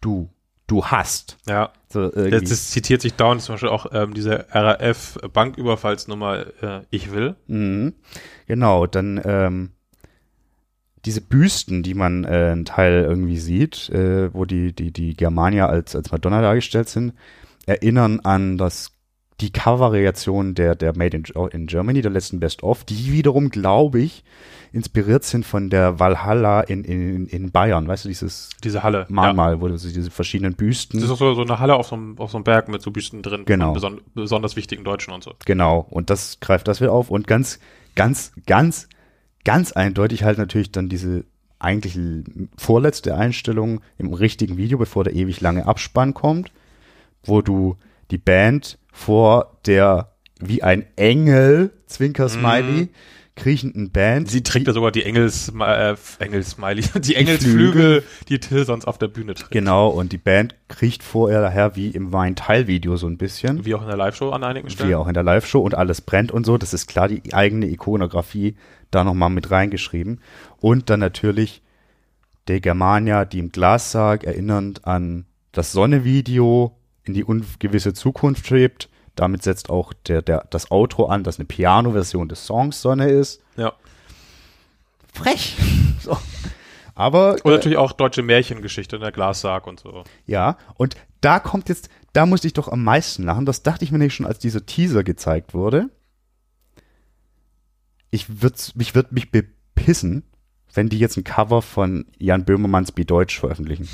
Du. 0.00 0.30
Du 0.68 0.84
hast. 0.84 1.36
Ja. 1.48 1.72
So, 1.88 2.08
Das, 2.10 2.44
das 2.44 2.70
zitiert 2.70 3.02
sich 3.02 3.14
dauernd 3.14 3.42
zum 3.42 3.54
Beispiel 3.54 3.70
auch 3.70 3.86
ähm, 3.92 4.14
diese 4.14 4.46
RAF-Banküberfallsnummer 4.50 6.46
äh, 6.62 6.82
Ich 6.90 7.10
will. 7.10 7.34
Mhm. 7.46 7.94
Genau, 8.46 8.86
dann 8.86 9.20
ähm, 9.24 9.70
diese 11.04 11.22
Büsten, 11.22 11.82
die 11.82 11.94
man 11.94 12.24
äh, 12.24 12.50
einen 12.52 12.66
Teil 12.66 13.04
irgendwie 13.04 13.38
sieht, 13.38 13.88
äh, 13.88 14.32
wo 14.34 14.44
die, 14.44 14.74
die, 14.74 14.92
die 14.92 15.14
Germanier 15.14 15.68
als, 15.68 15.96
als 15.96 16.12
Madonna 16.12 16.42
dargestellt 16.42 16.90
sind, 16.90 17.14
erinnern 17.66 18.20
an 18.20 18.58
das, 18.58 18.92
die 19.40 19.50
Cover-Variation 19.50 20.54
der, 20.54 20.74
der 20.74 20.96
Made 20.96 21.16
in, 21.16 21.24
in 21.52 21.66
Germany, 21.66 22.02
der 22.02 22.10
letzten 22.10 22.40
Best-of, 22.40 22.84
die 22.84 23.10
wiederum, 23.12 23.48
glaube 23.48 24.00
ich, 24.00 24.22
inspiriert 24.72 25.24
sind 25.24 25.44
von 25.44 25.70
der 25.70 25.98
Valhalla 25.98 26.60
in, 26.62 26.84
in, 26.84 27.26
in 27.26 27.50
Bayern. 27.50 27.88
Weißt 27.88 28.04
du, 28.04 28.08
dieses 28.08 28.50
Diese 28.62 28.82
Halle. 28.82 29.00
Ja. 29.00 29.06
Mahnmal, 29.08 29.60
wo 29.60 29.68
du 29.68 29.76
so 29.78 29.88
diese 29.88 30.10
verschiedenen 30.10 30.54
Büsten. 30.54 31.00
Das 31.00 31.08
ist 31.08 31.14
auch 31.14 31.18
so, 31.18 31.34
so 31.34 31.42
eine 31.42 31.58
Halle 31.58 31.74
auf 31.74 31.88
so, 31.88 31.96
einem, 31.96 32.18
auf 32.18 32.30
so 32.30 32.38
einem 32.38 32.44
Berg 32.44 32.68
mit 32.68 32.82
so 32.82 32.90
Büsten 32.90 33.22
drin. 33.22 33.42
Genau. 33.44 33.72
Beson 33.72 34.00
besonders 34.14 34.56
wichtigen 34.56 34.84
Deutschen 34.84 35.12
und 35.12 35.24
so. 35.24 35.32
Genau, 35.44 35.86
und 35.90 36.10
das 36.10 36.40
greift 36.40 36.68
das 36.68 36.80
wieder 36.80 36.92
auf 36.92 37.10
und 37.10 37.26
ganz, 37.26 37.58
ganz, 37.94 38.32
ganz, 38.46 38.88
ganz 39.44 39.72
eindeutig 39.72 40.24
halt 40.24 40.38
natürlich 40.38 40.72
dann 40.72 40.88
diese 40.88 41.24
eigentlich 41.58 41.98
vorletzte 42.56 43.16
Einstellung 43.16 43.80
im 43.98 44.12
richtigen 44.12 44.56
Video, 44.56 44.78
bevor 44.78 45.04
der 45.04 45.14
ewig 45.14 45.40
lange 45.40 45.66
Abspann 45.66 46.14
kommt, 46.14 46.52
wo 47.24 47.42
du 47.42 47.76
die 48.10 48.18
Band 48.18 48.78
vor 48.92 49.58
der 49.66 50.12
wie 50.40 50.62
ein 50.62 50.86
Engel, 50.96 51.72
Zwinker-Smiley, 51.86 52.88
kriechenden 53.38 53.90
Band. 53.90 54.28
Sie 54.28 54.42
trägt 54.42 54.66
ja 54.66 54.72
sogar 54.72 54.92
die 54.92 55.04
Engels, 55.04 55.52
äh, 55.58 55.96
Engelsmiley, 56.18 56.82
die 57.00 57.14
Engelsflügel, 57.14 58.02
die 58.28 58.38
Till 58.38 58.64
sonst 58.66 58.86
auf 58.86 58.98
der 58.98 59.08
Bühne 59.08 59.34
trägt. 59.34 59.50
Genau, 59.50 59.88
und 59.88 60.12
die 60.12 60.18
Band 60.18 60.54
kriecht 60.68 61.02
vorher 61.02 61.40
daher 61.40 61.76
wie 61.76 61.88
im 61.88 62.12
Wein-Teil-Video 62.12 62.96
so 62.96 63.06
ein 63.06 63.16
bisschen. 63.16 63.64
Wie 63.64 63.74
auch 63.74 63.82
in 63.82 63.88
der 63.88 63.96
Live-Show 63.96 64.30
an 64.30 64.44
einigen 64.44 64.68
Stellen. 64.68 64.90
Wie 64.90 64.94
auch 64.94 65.08
in 65.08 65.14
der 65.14 65.22
Live-Show 65.22 65.60
und 65.60 65.74
alles 65.74 66.00
brennt 66.00 66.32
und 66.32 66.44
so. 66.44 66.58
Das 66.58 66.74
ist 66.74 66.86
klar 66.86 67.08
die 67.08 67.32
eigene 67.32 67.66
Ikonografie 67.66 68.56
da 68.90 69.04
nochmal 69.04 69.30
mit 69.30 69.50
reingeschrieben. 69.50 70.20
Und 70.58 70.90
dann 70.90 71.00
natürlich 71.00 71.62
der 72.48 72.60
Germania, 72.60 73.24
die 73.24 73.38
im 73.38 73.52
Glassarg 73.52 74.24
erinnernd 74.24 74.86
an 74.86 75.26
das 75.52 75.72
Sonne-Video 75.72 76.76
in 77.04 77.14
die 77.14 77.24
ungewisse 77.24 77.94
Zukunft 77.94 78.46
schwebt. 78.46 78.88
Damit 79.18 79.42
setzt 79.42 79.68
auch 79.68 79.92
der, 80.06 80.22
der, 80.22 80.46
das 80.48 80.70
Outro 80.70 81.06
an, 81.06 81.24
das 81.24 81.40
eine 81.40 81.44
Piano-Version 81.44 82.28
des 82.28 82.46
Songs 82.46 82.80
Sonne 82.80 83.08
ist. 83.10 83.42
Ja. 83.56 83.72
Frech. 85.12 85.56
So. 86.00 86.16
Aber 86.94 87.32
Und 87.42 87.46
natürlich 87.46 87.76
auch 87.76 87.90
deutsche 87.90 88.22
Märchengeschichte, 88.22 88.96
in 88.96 89.02
der 89.02 89.10
Glassarg 89.10 89.66
und 89.66 89.80
so. 89.80 90.04
Ja, 90.26 90.56
und 90.76 90.94
da 91.20 91.40
kommt 91.40 91.68
jetzt, 91.68 91.88
da 92.12 92.24
musste 92.24 92.46
ich 92.46 92.52
doch 92.52 92.68
am 92.68 92.84
meisten 92.84 93.24
lachen. 93.24 93.44
Das 93.44 93.64
dachte 93.64 93.84
ich 93.84 93.90
mir 93.90 93.98
nicht 93.98 94.14
schon, 94.14 94.26
als 94.26 94.38
dieser 94.38 94.64
Teaser 94.64 95.02
gezeigt 95.02 95.54
wurde. 95.54 95.90
Ich 98.10 98.42
würd, 98.42 98.76
mich 98.76 98.94
würde 98.94 99.12
mich 99.12 99.32
bepissen, 99.32 100.22
wenn 100.72 100.88
die 100.88 101.00
jetzt 101.00 101.16
ein 101.16 101.24
Cover 101.24 101.62
von 101.62 102.06
Jan 102.16 102.44
Böhmermanns 102.44 102.92
Be 102.92 103.04
Deutsch 103.04 103.40
veröffentlichen. 103.40 103.88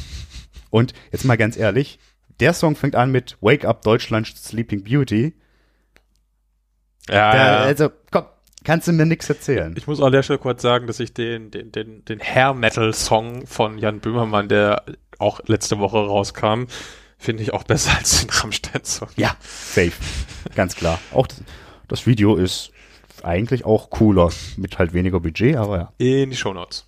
Und 0.69 0.93
jetzt 1.11 1.25
mal 1.25 1.39
ganz 1.39 1.57
ehrlich, 1.57 1.99
der 2.41 2.53
Song 2.53 2.77
fängt 2.77 2.97
an 2.97 3.11
mit 3.11 3.37
Wake 3.41 3.65
Up 3.65 3.83
Deutschland 3.83 4.27
Sleeping 4.27 4.85
Beauty. 4.85 5.35
Ja, 7.09 7.37
ja. 7.37 7.57
Also, 7.59 7.91
komm, 8.11 8.25
kannst 8.65 8.89
du 8.89 8.93
mir 8.93 9.07
nichts 9.07 9.29
erzählen. 9.29 9.75
Ich 9.77 9.87
muss 9.87 10.01
an 10.01 10.13
der 10.13 10.23
Stelle 10.23 10.39
kurz 10.39 10.63
sagen, 10.63 10.87
dass 10.87 11.01
ich 11.01 11.13
den, 11.15 11.51
den, 11.51 11.71
den, 11.71 12.05
den 12.05 12.21
Hair-Metal-Song 12.21 13.47
von 13.47 13.79
Jan 13.79 14.01
Böhmermann, 14.01 14.49
der 14.49 14.83
auch 15.19 15.41
letzte 15.47 15.79
Woche 15.79 15.99
rauskam, 15.99 16.65
finde 17.19 17.43
ich 17.43 17.53
auch 17.53 17.63
besser 17.65 17.97
als 17.97 18.21
den 18.21 18.31
Rammstein-Song. 18.31 19.09
Ja, 19.17 19.37
safe. 19.43 19.93
Ganz 20.55 20.75
klar. 20.77 20.99
Auch 21.13 21.27
das, 21.27 21.43
das 21.89 22.07
Video 22.07 22.37
ist 22.37 22.71
eigentlich 23.23 23.65
auch 23.65 23.91
cooler, 23.91 24.31
mit 24.57 24.79
halt 24.79 24.93
weniger 24.93 25.21
Budget, 25.21 25.57
aber 25.57 25.77
ja. 25.79 25.93
In 25.99 26.31
die 26.31 26.37
Shownotes. 26.37 26.87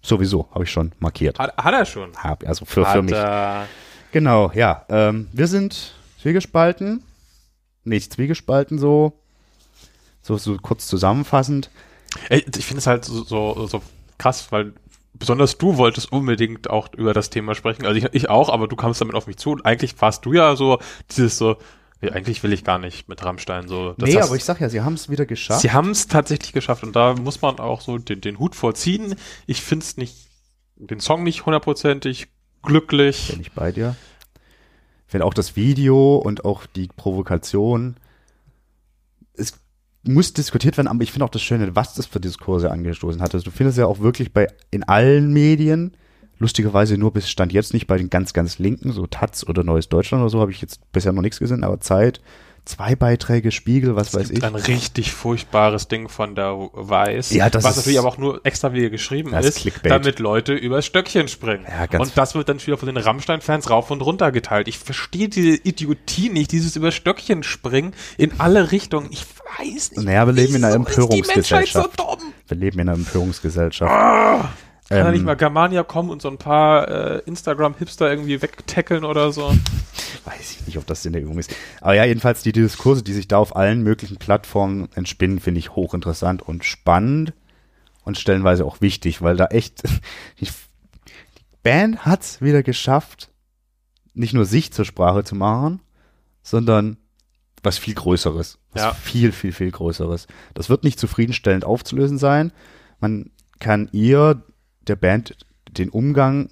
Sowieso, 0.00 0.48
habe 0.52 0.64
ich 0.64 0.70
schon 0.70 0.92
markiert. 1.00 1.38
Hat, 1.38 1.56
hat 1.56 1.74
er 1.74 1.84
schon. 1.84 2.16
Hab, 2.16 2.46
also 2.46 2.64
für, 2.64 2.84
für 2.84 2.88
Hat 2.88 3.02
mich. 3.02 3.12
er- 3.12 3.66
Genau, 4.12 4.50
ja. 4.54 4.84
Ähm, 4.88 5.28
wir 5.32 5.46
sind 5.46 5.94
zwiegespalten. 6.20 7.02
Nicht 7.84 8.12
zwiegespalten 8.12 8.78
so. 8.78 9.20
So, 10.22 10.36
so 10.36 10.56
kurz 10.56 10.86
zusammenfassend. 10.86 11.70
Ey, 12.28 12.44
ich 12.56 12.66
finde 12.66 12.78
es 12.78 12.86
halt 12.86 13.04
so, 13.04 13.24
so, 13.24 13.66
so 13.66 13.82
krass, 14.18 14.50
weil 14.50 14.72
besonders 15.14 15.58
du 15.58 15.76
wolltest 15.76 16.12
unbedingt 16.12 16.70
auch 16.70 16.92
über 16.94 17.12
das 17.12 17.30
Thema 17.30 17.54
sprechen. 17.54 17.86
Also 17.86 17.98
ich, 17.98 18.12
ich 18.12 18.30
auch, 18.30 18.48
aber 18.48 18.68
du 18.68 18.76
kamst 18.76 19.00
damit 19.00 19.14
auf 19.14 19.26
mich 19.26 19.36
zu 19.36 19.50
und 19.50 19.64
eigentlich 19.64 20.00
warst 20.00 20.24
du 20.24 20.32
ja 20.32 20.56
so 20.56 20.78
dieses 21.10 21.38
so, 21.38 21.56
nee, 22.00 22.10
eigentlich 22.10 22.42
will 22.42 22.52
ich 22.52 22.64
gar 22.64 22.78
nicht 22.78 23.08
mit 23.08 23.24
Rammstein 23.24 23.68
so. 23.68 23.94
Das 23.96 24.08
nee, 24.08 24.20
aber 24.20 24.36
ich 24.36 24.44
sag 24.44 24.60
ja, 24.60 24.68
sie 24.68 24.80
haben 24.82 24.94
es 24.94 25.08
wieder 25.08 25.26
geschafft. 25.26 25.60
Sie 25.60 25.72
haben 25.72 25.90
es 25.90 26.06
tatsächlich 26.06 26.52
geschafft 26.52 26.82
und 26.82 26.94
da 26.94 27.14
muss 27.14 27.42
man 27.42 27.58
auch 27.58 27.80
so 27.80 27.98
den, 27.98 28.20
den 28.20 28.38
Hut 28.38 28.54
vorziehen. 28.54 29.14
Ich 29.46 29.62
finde 29.62 29.84
es 29.84 29.96
nicht, 29.96 30.28
den 30.76 31.00
Song 31.00 31.22
nicht 31.22 31.46
hundertprozentig 31.46 32.28
glücklich. 32.62 33.28
Bin 33.30 33.40
ich 33.40 33.52
bei 33.52 33.72
dir. 33.72 33.96
Ich 35.06 35.12
finde 35.12 35.24
auch 35.24 35.34
das 35.34 35.56
Video 35.56 36.16
und 36.16 36.44
auch 36.44 36.66
die 36.66 36.88
Provokation. 36.88 37.96
Es 39.34 39.58
muss 40.02 40.32
diskutiert 40.32 40.76
werden, 40.76 40.88
aber 40.88 41.02
ich 41.02 41.12
finde 41.12 41.24
auch 41.24 41.30
das 41.30 41.42
Schöne, 41.42 41.74
was 41.74 41.94
das 41.94 42.06
für 42.06 42.20
Diskurse 42.20 42.70
angestoßen 42.70 43.22
hat. 43.22 43.34
Also 43.34 43.44
du 43.44 43.50
findest 43.50 43.78
ja 43.78 43.86
auch 43.86 44.00
wirklich 44.00 44.32
bei 44.32 44.48
in 44.70 44.82
allen 44.82 45.32
Medien, 45.32 45.96
lustigerweise 46.38 46.98
nur 46.98 47.12
bis 47.12 47.28
Stand 47.28 47.52
jetzt 47.52 47.72
nicht 47.72 47.86
bei 47.86 47.96
den 47.96 48.10
ganz, 48.10 48.32
ganz 48.32 48.58
Linken, 48.58 48.92
so 48.92 49.06
Taz 49.06 49.44
oder 49.46 49.64
Neues 49.64 49.88
Deutschland 49.88 50.22
oder 50.22 50.30
so, 50.30 50.40
habe 50.40 50.52
ich 50.52 50.60
jetzt 50.60 50.92
bisher 50.92 51.12
noch 51.12 51.22
nichts 51.22 51.38
gesehen, 51.38 51.64
aber 51.64 51.80
Zeit, 51.80 52.20
zwei 52.64 52.94
Beiträge, 52.96 53.50
Spiegel, 53.50 53.96
was 53.96 54.14
weiß 54.14 54.24
Es 54.24 54.28
gibt 54.30 54.38
ich. 54.38 54.44
ein 54.44 54.54
richtig 54.54 55.12
furchtbares 55.12 55.88
Ding 55.88 56.08
von 56.08 56.34
der 56.34 56.54
Weiß, 56.72 57.30
Ja, 57.30 57.48
das 57.50 57.64
was 57.64 57.72
ist- 57.72 57.76
natürlich 57.78 57.98
aber 57.98 58.08
auch 58.08 58.18
nur 58.18 58.40
extra 58.44 58.72
wieder 58.72 58.90
geschrieben 58.90 59.32
ist 59.34 59.58
Clickbait. 59.58 59.90
damit 59.90 60.18
Leute 60.18 60.52
übers 60.54 60.84
Stöckchen 60.86 61.28
springen. 61.28 61.64
Ja, 61.68 61.86
ganz- 61.86 62.08
und 62.08 62.18
das 62.18 62.34
wird 62.34 62.48
dann 62.48 62.64
wieder 62.64 62.76
von 62.76 62.86
den 62.86 62.96
Rammstein-Fans 62.96 63.70
rauf 63.70 63.90
und 63.90 64.00
runter 64.02 64.32
geteilt. 64.32 64.68
Ich 64.68 64.78
verstehe 64.78 65.28
diese 65.28 65.56
Idiotie 65.62 66.28
nicht, 66.30 66.52
dieses 66.52 66.76
übers 66.76 66.94
Stöckchen 66.94 67.42
springen 67.42 67.94
in 68.16 68.38
alle 68.40 68.70
Richtungen. 68.72 69.08
Ich 69.10 69.24
weiß 69.58 69.92
nicht. 69.92 70.04
Naja, 70.04 70.26
wir 70.26 70.32
leben 70.34 70.54
in 70.54 70.64
einer 70.64 70.72
so 70.74 70.78
Empörungsgesellschaft. 70.80 71.98
dumm? 71.98 72.18
Wir 72.46 72.56
leben 72.56 72.78
in 72.80 72.88
einer 72.88 72.98
Empörungsgesellschaft. 72.98 73.90
Kann 74.88 75.00
da 75.00 75.06
Ähm, 75.08 75.12
nicht 75.12 75.24
mal 75.24 75.34
Germania 75.34 75.82
kommen 75.82 76.08
und 76.10 76.22
so 76.22 76.28
ein 76.28 76.38
paar 76.38 76.88
äh, 76.88 77.18
Instagram-Hipster 77.26 78.08
irgendwie 78.10 78.40
wegtackeln 78.40 79.04
oder 79.04 79.32
so? 79.32 79.48
Weiß 80.24 80.52
ich 80.52 80.66
nicht, 80.66 80.78
ob 80.78 80.86
das 80.86 81.04
in 81.04 81.12
der 81.12 81.22
Übung 81.22 81.38
ist. 81.38 81.54
Aber 81.80 81.94
ja, 81.94 82.04
jedenfalls 82.04 82.42
die 82.42 82.52
Diskurse, 82.52 83.02
die 83.02 83.12
sich 83.12 83.28
da 83.28 83.38
auf 83.38 83.54
allen 83.54 83.82
möglichen 83.82 84.16
Plattformen 84.16 84.88
entspinnen, 84.94 85.40
finde 85.40 85.58
ich 85.58 85.74
hochinteressant 85.74 86.42
und 86.42 86.64
spannend 86.64 87.34
und 88.04 88.18
stellenweise 88.18 88.64
auch 88.64 88.80
wichtig, 88.80 89.20
weil 89.20 89.36
da 89.36 89.46
echt 89.46 89.82
die 90.40 90.48
Band 91.62 92.06
hat's 92.06 92.40
wieder 92.40 92.62
geschafft, 92.62 93.30
nicht 94.14 94.32
nur 94.32 94.46
sich 94.46 94.72
zur 94.72 94.84
Sprache 94.86 95.22
zu 95.24 95.34
machen, 95.34 95.80
sondern 96.42 96.96
was 97.62 97.76
viel 97.76 97.94
Größeres. 97.94 98.58
Was 98.72 98.82
Ja. 98.82 98.94
viel, 98.94 99.32
viel, 99.32 99.52
viel 99.52 99.70
Größeres. 99.70 100.28
Das 100.54 100.70
wird 100.70 100.84
nicht 100.84 100.98
zufriedenstellend 100.98 101.64
aufzulösen 101.64 102.16
sein. 102.16 102.52
Man 103.00 103.30
kann 103.60 103.88
ihr, 103.92 104.42
der 104.88 104.96
Band, 104.96 105.36
den 105.70 105.88
Umgang 105.90 106.50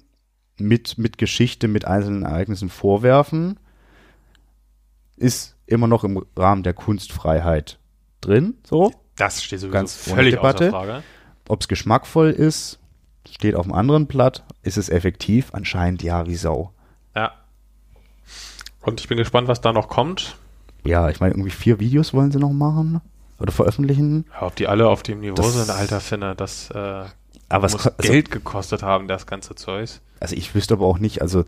mit, 0.57 0.97
mit 0.97 1.17
Geschichte, 1.17 1.67
mit 1.67 1.85
einzelnen 1.85 2.23
Ereignissen 2.23 2.69
vorwerfen. 2.69 3.59
Ist 5.15 5.55
immer 5.65 5.87
noch 5.87 6.03
im 6.03 6.23
Rahmen 6.35 6.63
der 6.63 6.73
Kunstfreiheit 6.73 7.79
drin, 8.21 8.55
so. 8.63 8.91
Das 9.15 9.43
steht 9.43 9.59
sowieso 9.59 9.73
Ganz 9.73 9.95
völlig 9.95 10.35
Debatte. 10.35 10.67
außer 10.69 10.71
Frage. 10.85 11.03
Ob 11.47 11.61
es 11.61 11.67
geschmackvoll 11.67 12.29
ist, 12.29 12.79
steht 13.27 13.55
auf 13.55 13.65
dem 13.65 13.73
anderen 13.73 14.05
Blatt. 14.05 14.43
Ist 14.61 14.77
es 14.77 14.89
effektiv? 14.89 15.49
Anscheinend 15.53 16.03
ja, 16.03 16.27
wie 16.27 16.35
Sau. 16.35 16.71
Ja. 17.15 17.31
Und 18.81 18.99
ich 18.99 19.07
bin 19.07 19.17
gespannt, 19.17 19.47
was 19.47 19.59
da 19.61 19.73
noch 19.73 19.87
kommt. 19.89 20.37
Ja, 20.85 21.09
ich 21.09 21.19
meine, 21.19 21.33
irgendwie 21.33 21.49
vier 21.49 21.79
Videos 21.79 22.13
wollen 22.13 22.31
sie 22.31 22.37
noch 22.39 22.51
machen 22.53 23.01
oder 23.39 23.51
veröffentlichen. 23.51 24.25
Ja, 24.33 24.43
ob 24.47 24.55
die 24.55 24.67
alle 24.67 24.87
auf 24.87 25.01
dem 25.03 25.19
Niveau 25.21 25.35
Das- 25.35 25.53
sind, 25.55 25.69
alter 25.71 25.99
Finne, 25.99 26.35
das 26.35 26.69
äh, 26.71 27.05
Aber 27.49 27.67
es 27.67 27.73
muss 27.73 27.87
also, 27.87 28.11
Geld 28.11 28.31
gekostet 28.31 28.83
haben, 28.83 29.07
das 29.07 29.25
ganze 29.25 29.55
Zeugs. 29.55 30.01
also 30.19 30.35
ich 30.35 30.53
wüsste 30.53 30.73
aber 30.73 30.85
auch 30.85 30.99
nicht, 30.99 31.21
also 31.21 31.45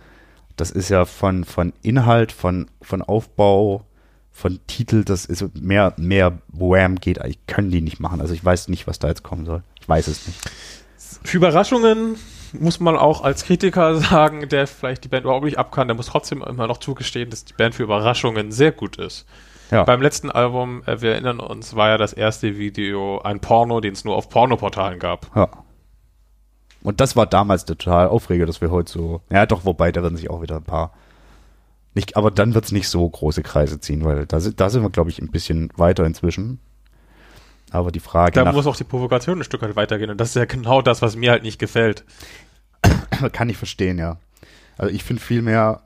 das 0.55 0.71
ist 0.71 0.89
ja 0.89 1.05
von, 1.05 1.43
von 1.43 1.73
Inhalt, 1.81 2.31
von, 2.31 2.67
von 2.81 3.01
Aufbau, 3.01 3.85
von 4.31 4.59
Titel, 4.67 5.03
das 5.03 5.25
ist 5.25 5.43
mehr, 5.55 5.93
mehr 5.97 6.39
Wham 6.47 6.95
geht, 6.95 7.21
eigentlich 7.21 7.45
können 7.47 7.71
die 7.71 7.81
nicht 7.81 7.99
machen. 7.99 8.21
Also 8.21 8.33
ich 8.33 8.43
weiß 8.43 8.69
nicht, 8.69 8.87
was 8.87 8.99
da 8.99 9.07
jetzt 9.07 9.23
kommen 9.23 9.45
soll. 9.45 9.63
Ich 9.79 9.89
weiß 9.89 10.07
es 10.07 10.27
nicht. 10.27 10.39
Für 11.23 11.37
Überraschungen 11.37 12.15
muss 12.53 12.79
man 12.79 12.95
auch 12.95 13.21
als 13.21 13.43
Kritiker 13.43 13.95
sagen, 13.99 14.47
der 14.47 14.67
vielleicht 14.67 15.03
die 15.03 15.07
Band 15.09 15.25
überhaupt 15.25 15.45
nicht 15.45 15.57
ab 15.57 15.71
kann, 15.71 15.87
der 15.87 15.95
muss 15.95 16.07
trotzdem 16.07 16.41
immer 16.41 16.67
noch 16.67 16.77
zugestehen, 16.77 17.29
dass 17.29 17.45
die 17.45 17.53
Band 17.53 17.75
für 17.75 17.83
Überraschungen 17.83 18.51
sehr 18.51 18.71
gut 18.71 18.97
ist. 18.97 19.25
Ja, 19.71 19.83
Beim 19.83 20.01
letzten 20.01 20.31
Album, 20.31 20.81
äh, 20.87 20.99
wir 21.01 21.11
erinnern 21.11 21.39
uns, 21.39 21.75
war 21.75 21.89
ja 21.89 21.97
das 21.97 22.13
erste 22.13 22.57
Video 22.57 23.21
ein 23.21 23.39
Porno, 23.39 23.81
den 23.81 23.93
es 23.93 24.03
nur 24.03 24.15
auf 24.15 24.29
Pornoportalen 24.29 24.99
gab. 24.99 25.27
ja. 25.35 25.49
Und 26.83 27.01
das 27.01 27.15
war 27.15 27.25
damals 27.25 27.65
der 27.65 27.77
total 27.77 28.07
Aufreger, 28.07 28.45
dass 28.45 28.61
wir 28.61 28.71
heute 28.71 28.91
so, 28.91 29.21
ja 29.29 29.45
doch, 29.45 29.65
wobei, 29.65 29.91
da 29.91 30.01
werden 30.01 30.15
sich 30.17 30.29
auch 30.29 30.41
wieder 30.41 30.55
ein 30.57 30.63
paar, 30.63 30.93
nicht, 31.93 32.15
aber 32.15 32.31
dann 32.31 32.53
wird's 32.53 32.71
nicht 32.71 32.87
so 32.87 33.07
große 33.09 33.43
Kreise 33.43 33.79
ziehen, 33.79 34.05
weil 34.05 34.25
da, 34.25 34.39
sind- 34.39 34.59
da 34.59 34.69
sind 34.69 34.83
wir, 34.83 34.89
glaube 34.89 35.09
ich, 35.09 35.19
ein 35.19 35.29
bisschen 35.31 35.69
weiter 35.75 36.05
inzwischen. 36.05 36.59
Aber 37.71 37.91
die 37.91 37.99
Frage 37.99 38.31
Da 38.31 38.45
nach, 38.45 38.53
muss 38.53 38.65
auch 38.65 38.75
die 38.75 38.83
Provokation 38.83 39.39
ein 39.39 39.43
Stück 39.43 39.61
weit 39.61 39.75
weitergehen. 39.75 40.09
Und 40.09 40.19
das 40.19 40.29
ist 40.29 40.35
ja 40.35 40.45
genau 40.45 40.81
das, 40.81 41.01
was 41.01 41.15
mir 41.15 41.31
halt 41.31 41.43
nicht 41.43 41.59
gefällt. 41.59 42.03
Kann 43.33 43.49
ich 43.49 43.57
verstehen, 43.57 43.97
ja. 43.99 44.17
Also 44.77 44.93
ich 44.93 45.03
finde 45.03 45.21
viel 45.21 45.41
mehr, 45.41 45.83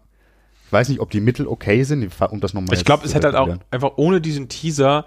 ich 0.67 0.71
weiß 0.71 0.89
nicht, 0.89 0.99
ob 1.01 1.09
die 1.11 1.19
Mittel 1.19 1.47
okay 1.47 1.83
sind, 1.83 2.09
um 2.29 2.39
das 2.39 2.53
nochmal 2.53 2.75
Ich 2.77 2.85
glaube, 2.85 3.05
es 3.05 3.13
hätte 3.15 3.27
halt 3.27 3.35
auch 3.35 3.57
einfach 3.71 3.93
ohne 3.97 4.21
diesen 4.21 4.47
Teaser 4.49 5.05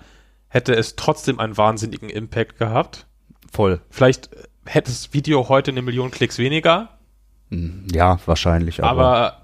hätte 0.49 0.75
es 0.75 0.97
trotzdem 0.97 1.41
einen 1.41 1.57
wahnsinnigen 1.57 2.09
Impact 2.11 2.59
gehabt. 2.59 3.07
voll. 3.53 3.81
Vielleicht 3.91 4.31
hätte 4.67 4.91
das 4.91 5.13
Video 5.13 5.49
heute 5.49 5.71
eine 5.71 5.83
Million 5.83 6.11
Klicks 6.11 6.39
weniger, 6.39 6.91
Hm, 7.51 7.87
Ja, 7.93 8.19
wahrscheinlich, 8.27 8.83
aber, 8.83 9.07
aber 9.07 9.37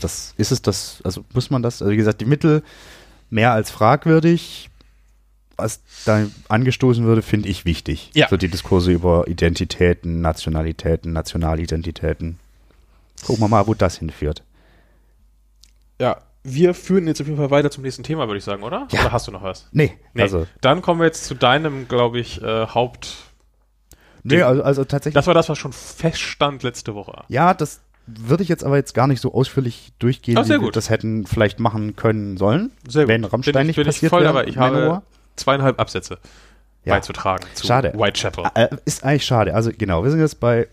das 0.00 0.34
ist 0.36 0.50
es 0.50 0.60
das, 0.60 1.00
also 1.04 1.24
muss 1.32 1.50
man 1.50 1.62
das, 1.62 1.80
also 1.80 1.92
wie 1.92 1.96
gesagt, 1.96 2.20
die 2.20 2.24
Mittel 2.26 2.62
mehr 3.30 3.52
als 3.52 3.70
fragwürdig, 3.70 4.68
was 5.56 5.80
da 6.04 6.26
angestoßen 6.48 7.04
würde, 7.04 7.22
finde 7.22 7.48
ich 7.48 7.64
wichtig. 7.64 8.10
Ja. 8.14 8.28
So 8.28 8.36
die 8.36 8.48
Diskurse 8.48 8.90
über 8.92 9.26
Identitäten, 9.28 10.20
Nationalitäten, 10.20 11.12
Nationalidentitäten. 11.12 12.38
Gucken 13.24 13.42
wir 13.42 13.48
mal, 13.48 13.66
wo 13.66 13.74
das 13.74 13.98
hinführt. 13.98 14.42
ja, 16.00 16.18
wir 16.48 16.74
führen 16.74 17.08
jetzt 17.08 17.20
auf 17.20 17.26
jeden 17.26 17.38
Fall 17.38 17.50
weiter 17.50 17.70
zum 17.72 17.82
nächsten 17.82 18.04
Thema, 18.04 18.28
würde 18.28 18.38
ich 18.38 18.44
sagen, 18.44 18.62
oder? 18.62 18.86
Ja. 18.92 19.00
Oder 19.00 19.12
hast 19.12 19.26
du 19.26 19.32
noch 19.32 19.42
was? 19.42 19.66
Nee, 19.72 19.94
Nee. 20.14 20.22
also, 20.22 20.46
Dann 20.60 20.80
kommen 20.82 21.00
wir 21.00 21.06
jetzt 21.06 21.24
zu 21.24 21.34
deinem, 21.34 21.88
glaube 21.88 22.20
ich, 22.20 22.40
äh, 22.42 22.66
Haupt. 22.68 23.16
Nee, 24.26 24.42
also, 24.42 24.62
also 24.62 24.84
tatsächlich. 24.84 25.14
Das 25.14 25.26
war 25.26 25.34
das, 25.34 25.48
was 25.48 25.58
schon 25.58 25.72
feststand 25.72 26.62
letzte 26.62 26.94
Woche. 26.94 27.24
Ja, 27.28 27.54
das 27.54 27.80
würde 28.06 28.42
ich 28.42 28.48
jetzt 28.48 28.62
aber 28.64 28.76
jetzt 28.76 28.94
gar 28.94 29.06
nicht 29.08 29.20
so 29.20 29.34
ausführlich 29.34 29.92
durchgehen, 29.98 30.36
sehr 30.36 30.44
wie 30.44 30.60
wir 30.60 30.66
gut. 30.66 30.76
das 30.76 30.90
hätten 30.90 31.26
vielleicht 31.26 31.58
machen 31.58 31.96
können 31.96 32.36
sollen. 32.36 32.70
Sehr 32.88 33.08
Wenn 33.08 33.22
gut. 33.22 33.32
Rammstein 33.32 33.52
bin 33.54 33.62
ich, 33.62 33.66
nicht 33.68 33.76
bin 33.76 33.82
ich 33.82 33.94
passiert 33.96 34.10
voll 34.10 34.22
wäre, 34.22 34.32
dabei. 34.32 34.46
Ich 34.48 34.56
habe 34.58 35.02
zweieinhalb 35.34 35.80
Absätze 35.80 36.18
Ja. 36.84 36.94
beizutragen 36.94 37.44
zu 37.54 37.66
Schade. 37.66 37.92
Whitechapel. 37.96 38.44
Ist 38.84 39.02
eigentlich 39.04 39.26
schade. 39.26 39.54
Also 39.54 39.70
genau, 39.76 40.04
wir 40.04 40.10
sind 40.10 40.20
jetzt 40.20 40.38
bei 40.38 40.68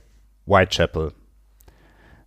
Whitechapel. 0.46 1.14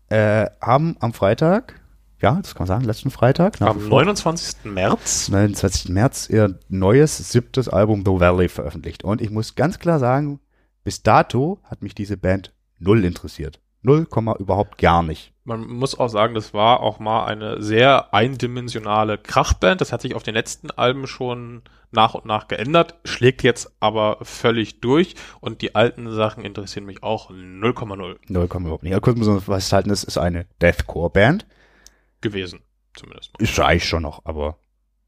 Äh, 0.08 0.46
haben 0.60 0.96
am 1.00 1.12
Freitag, 1.12 1.80
ja, 2.20 2.38
das 2.40 2.54
kann 2.54 2.62
man 2.66 2.68
sagen, 2.68 2.84
letzten 2.84 3.10
Freitag, 3.10 3.60
Am 3.60 3.76
wie 3.84 3.88
vor, 3.88 4.00
29. 4.04 4.64
März 4.64 5.28
29. 5.28 5.88
März, 5.90 6.28
ihr 6.30 6.58
neues 6.68 7.16
siebtes 7.30 7.68
Album 7.68 8.02
The 8.04 8.12
Valley 8.20 8.48
veröffentlicht. 8.48 9.04
Und 9.04 9.20
ich 9.20 9.30
muss 9.30 9.54
ganz 9.56 9.78
klar 9.78 9.98
sagen, 9.98 10.40
bis 10.86 11.02
dato 11.02 11.58
hat 11.64 11.82
mich 11.82 11.96
diese 11.96 12.16
Band 12.16 12.54
null 12.78 13.04
interessiert. 13.04 13.58
Null 13.82 14.06
Komma 14.06 14.36
überhaupt 14.36 14.78
gar 14.78 15.02
nicht. 15.02 15.32
Man 15.42 15.66
muss 15.66 15.98
auch 15.98 16.06
sagen, 16.06 16.34
das 16.34 16.54
war 16.54 16.78
auch 16.78 17.00
mal 17.00 17.24
eine 17.26 17.60
sehr 17.60 18.14
eindimensionale 18.14 19.18
Krachband. 19.18 19.80
Das 19.80 19.90
hat 19.92 20.00
sich 20.00 20.14
auf 20.14 20.22
den 20.22 20.34
letzten 20.34 20.70
Alben 20.70 21.08
schon 21.08 21.62
nach 21.90 22.14
und 22.14 22.24
nach 22.24 22.46
geändert, 22.46 23.00
schlägt 23.04 23.42
jetzt 23.42 23.72
aber 23.80 24.18
völlig 24.22 24.80
durch 24.80 25.16
und 25.40 25.60
die 25.60 25.74
alten 25.74 26.08
Sachen 26.12 26.44
interessieren 26.44 26.86
mich 26.86 27.02
auch 27.02 27.32
0,0 27.32 28.16
Null 28.28 28.46
Komma 28.46 28.66
überhaupt 28.66 28.84
nicht. 28.84 28.92
Ja, 28.92 29.00
kurz 29.00 29.18
muss 29.18 29.26
man 29.26 29.40
festhalten, 29.40 29.90
es 29.90 30.04
ist 30.04 30.18
eine 30.18 30.46
Deathcore-Band. 30.62 31.48
gewesen, 32.20 32.60
zumindest. 32.94 33.32
Ist 33.40 33.58
eigentlich 33.58 33.88
schon 33.88 34.04
noch, 34.04 34.24
aber, 34.24 34.56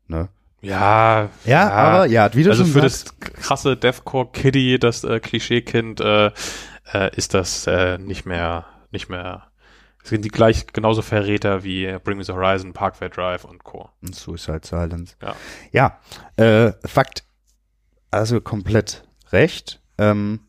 ne? 0.09 0.29
Ja, 0.61 1.31
Ja, 1.45 1.71
aber 1.71 2.07
ja, 2.07 2.33
wie 2.35 2.43
du 2.43 2.51
also 2.51 2.65
schon 2.65 2.73
für 2.73 2.89
sagst, 2.89 3.15
das 3.23 3.33
krasse 3.35 3.77
Deathcore-Kiddie, 3.77 4.79
das 4.79 5.05
äh, 5.05 5.21
Klischeekind, 5.21 6.01
äh, 6.01 6.33
äh, 6.93 7.17
ist 7.17 7.35
das 7.35 7.67
äh, 7.67 7.99
nicht 7.99 8.27
mehr, 8.27 8.67
nicht 8.91 9.09
mehr, 9.09 9.49
sind 10.03 10.25
die 10.25 10.31
gleich 10.31 10.67
genauso 10.69 11.03
Verräter 11.03 11.63
wie 11.65 11.97
Bring 12.03 12.17
Me 12.19 12.25
the 12.25 12.33
Horizon, 12.33 12.73
Parkway 12.73 13.09
Drive 13.09 13.45
und 13.45 13.63
Co. 13.63 13.91
Und 14.03 14.15
Suicide 14.15 14.63
Silence. 14.65 15.15
Ja. 15.23 15.37
Ja, 15.73 15.99
äh, 16.37 16.73
Fakt. 16.87 17.25
Also 18.11 18.41
komplett 18.41 19.05
recht. 19.33 19.81
Ähm, 19.99 20.41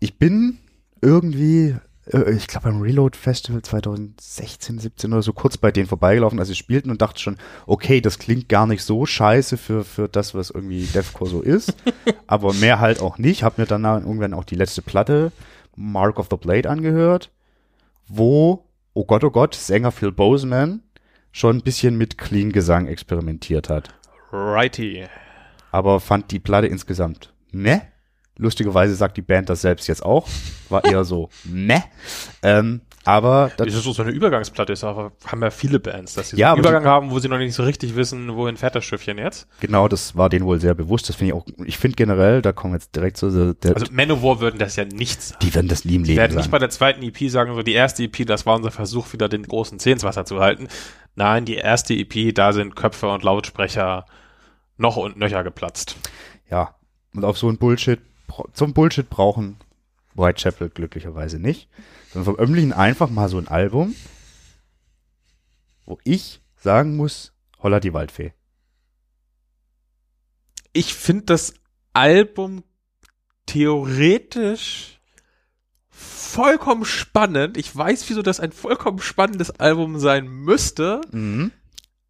ich 0.00 0.18
bin 0.18 0.58
irgendwie, 1.00 1.76
ich 2.06 2.46
glaube 2.48 2.68
beim 2.68 2.82
Reload 2.82 3.16
Festival 3.16 3.62
2016, 3.62 4.78
17 4.78 5.12
oder 5.12 5.22
so 5.22 5.32
kurz 5.32 5.56
bei 5.56 5.70
denen 5.70 5.86
vorbeigelaufen, 5.86 6.38
als 6.38 6.48
sie 6.48 6.54
spielten 6.54 6.90
und 6.90 7.00
dachte 7.00 7.20
schon, 7.20 7.38
okay, 7.66 8.00
das 8.00 8.18
klingt 8.18 8.48
gar 8.48 8.66
nicht 8.66 8.82
so 8.82 9.06
scheiße 9.06 9.56
für, 9.56 9.84
für 9.84 10.08
das, 10.08 10.34
was 10.34 10.50
irgendwie 10.50 10.84
Deathcore 10.84 11.30
so 11.30 11.40
ist. 11.40 11.74
aber 12.26 12.52
mehr 12.52 12.78
halt 12.80 13.00
auch 13.00 13.16
nicht. 13.16 13.42
Hab 13.42 13.56
mir 13.56 13.66
dann 13.66 13.84
irgendwann 13.84 14.34
auch 14.34 14.44
die 14.44 14.56
letzte 14.56 14.82
Platte, 14.82 15.32
Mark 15.76 16.18
of 16.18 16.28
the 16.30 16.36
Blade, 16.36 16.68
angehört, 16.68 17.30
wo, 18.06 18.66
oh 18.92 19.04
Gott, 19.04 19.24
oh 19.24 19.30
Gott, 19.30 19.54
Sänger 19.54 19.90
Phil 19.90 20.12
Boseman 20.12 20.82
schon 21.32 21.56
ein 21.56 21.62
bisschen 21.62 21.96
mit 21.96 22.18
Clean-Gesang 22.18 22.86
experimentiert 22.86 23.70
hat. 23.70 23.94
Righty. 24.30 25.06
Aber 25.72 26.00
fand 26.00 26.30
die 26.30 26.38
Platte 26.38 26.66
insgesamt 26.66 27.32
ne. 27.50 27.82
Lustigerweise 28.36 28.94
sagt 28.94 29.16
die 29.16 29.22
Band 29.22 29.48
das 29.48 29.60
selbst 29.62 29.86
jetzt 29.86 30.04
auch. 30.04 30.26
War 30.68 30.84
eher 30.84 31.04
so 31.04 31.28
ne. 31.44 31.84
Ähm, 32.42 32.80
aber 33.06 33.50
das, 33.58 33.66
ist 33.68 33.82
so 33.84 34.02
eine 34.02 34.12
Übergangsplatte, 34.12 34.72
ist 34.72 34.82
aber 34.82 35.12
haben 35.26 35.42
ja 35.42 35.50
viele 35.50 35.78
Bands, 35.78 36.14
dass 36.14 36.30
sie 36.30 36.36
Ja, 36.38 36.48
so 36.48 36.52
einen 36.54 36.60
Übergang 36.60 36.84
haben, 36.86 37.10
wo 37.10 37.18
sie 37.18 37.28
noch 37.28 37.36
nicht 37.36 37.52
so 37.54 37.62
richtig 37.62 37.96
wissen, 37.96 38.34
wohin 38.34 38.56
fährt 38.56 38.74
das 38.74 38.84
Schiffchen 38.86 39.18
jetzt. 39.18 39.46
genau, 39.60 39.88
das 39.88 40.16
war 40.16 40.30
denen 40.30 40.46
wohl 40.46 40.58
sehr 40.58 40.74
bewusst. 40.74 41.10
Das 41.10 41.16
finde 41.16 41.34
ich 41.34 41.38
auch, 41.38 41.46
ich 41.66 41.76
finde 41.76 41.96
generell, 41.96 42.40
da 42.40 42.52
kommen 42.52 42.72
wir 42.72 42.78
jetzt 42.78 42.96
direkt 42.96 43.18
zu, 43.18 43.54
der, 43.54 43.74
Also 43.76 43.86
Manowar 43.92 44.40
würden 44.40 44.58
das 44.58 44.76
ja 44.76 44.86
nicht 44.86 45.20
sagen. 45.22 45.38
die 45.42 45.54
werden 45.54 45.68
das 45.68 45.84
nie 45.84 45.96
im 45.96 46.04
Die 46.04 46.12
Leben 46.12 46.18
werden 46.18 46.36
nicht 46.36 46.44
sagen. 46.44 46.50
bei 46.52 46.58
der 46.58 46.70
zweiten 46.70 47.02
EP 47.02 47.30
sagen, 47.30 47.54
so 47.54 47.62
die 47.62 47.74
erste 47.74 48.04
EP, 48.04 48.26
das 48.26 48.46
war 48.46 48.56
unser 48.56 48.70
Versuch, 48.70 49.12
wieder 49.12 49.28
den 49.28 49.42
großen 49.42 49.78
Zeh 49.78 49.92
ins 49.92 50.02
Wasser 50.02 50.24
zu 50.24 50.40
halten. 50.40 50.68
Nein, 51.14 51.44
die 51.44 51.56
erste 51.56 51.92
EP, 51.92 52.34
da 52.34 52.54
sind 52.54 52.74
Köpfe 52.74 53.08
und 53.10 53.22
Lautsprecher 53.22 54.06
noch 54.78 54.96
und 54.96 55.18
nöcher 55.18 55.44
geplatzt. 55.44 55.96
Ja. 56.50 56.74
Und 57.14 57.24
auf 57.26 57.36
so 57.36 57.48
ein 57.50 57.58
Bullshit, 57.58 58.00
zum 58.52 58.72
Bullshit 58.72 59.08
brauchen 59.08 59.56
Whitechapel 60.14 60.70
glücklicherweise 60.70 61.38
nicht. 61.38 61.68
Sondern 62.12 62.34
veröffentlichen 62.34 62.72
einfach 62.72 63.10
mal 63.10 63.28
so 63.28 63.38
ein 63.38 63.48
Album, 63.48 63.94
wo 65.84 65.98
ich 66.04 66.40
sagen 66.56 66.96
muss, 66.96 67.32
holla 67.58 67.80
die 67.80 67.92
Waldfee. 67.92 68.32
Ich 70.72 70.94
finde 70.94 71.24
das 71.26 71.54
Album 71.92 72.64
theoretisch 73.46 75.00
vollkommen 75.88 76.84
spannend. 76.84 77.56
Ich 77.56 77.74
weiß, 77.74 78.08
wieso 78.08 78.22
das 78.22 78.40
ein 78.40 78.52
vollkommen 78.52 79.00
spannendes 79.00 79.50
Album 79.52 79.98
sein 79.98 80.26
müsste. 80.26 81.00
Mhm. 81.12 81.52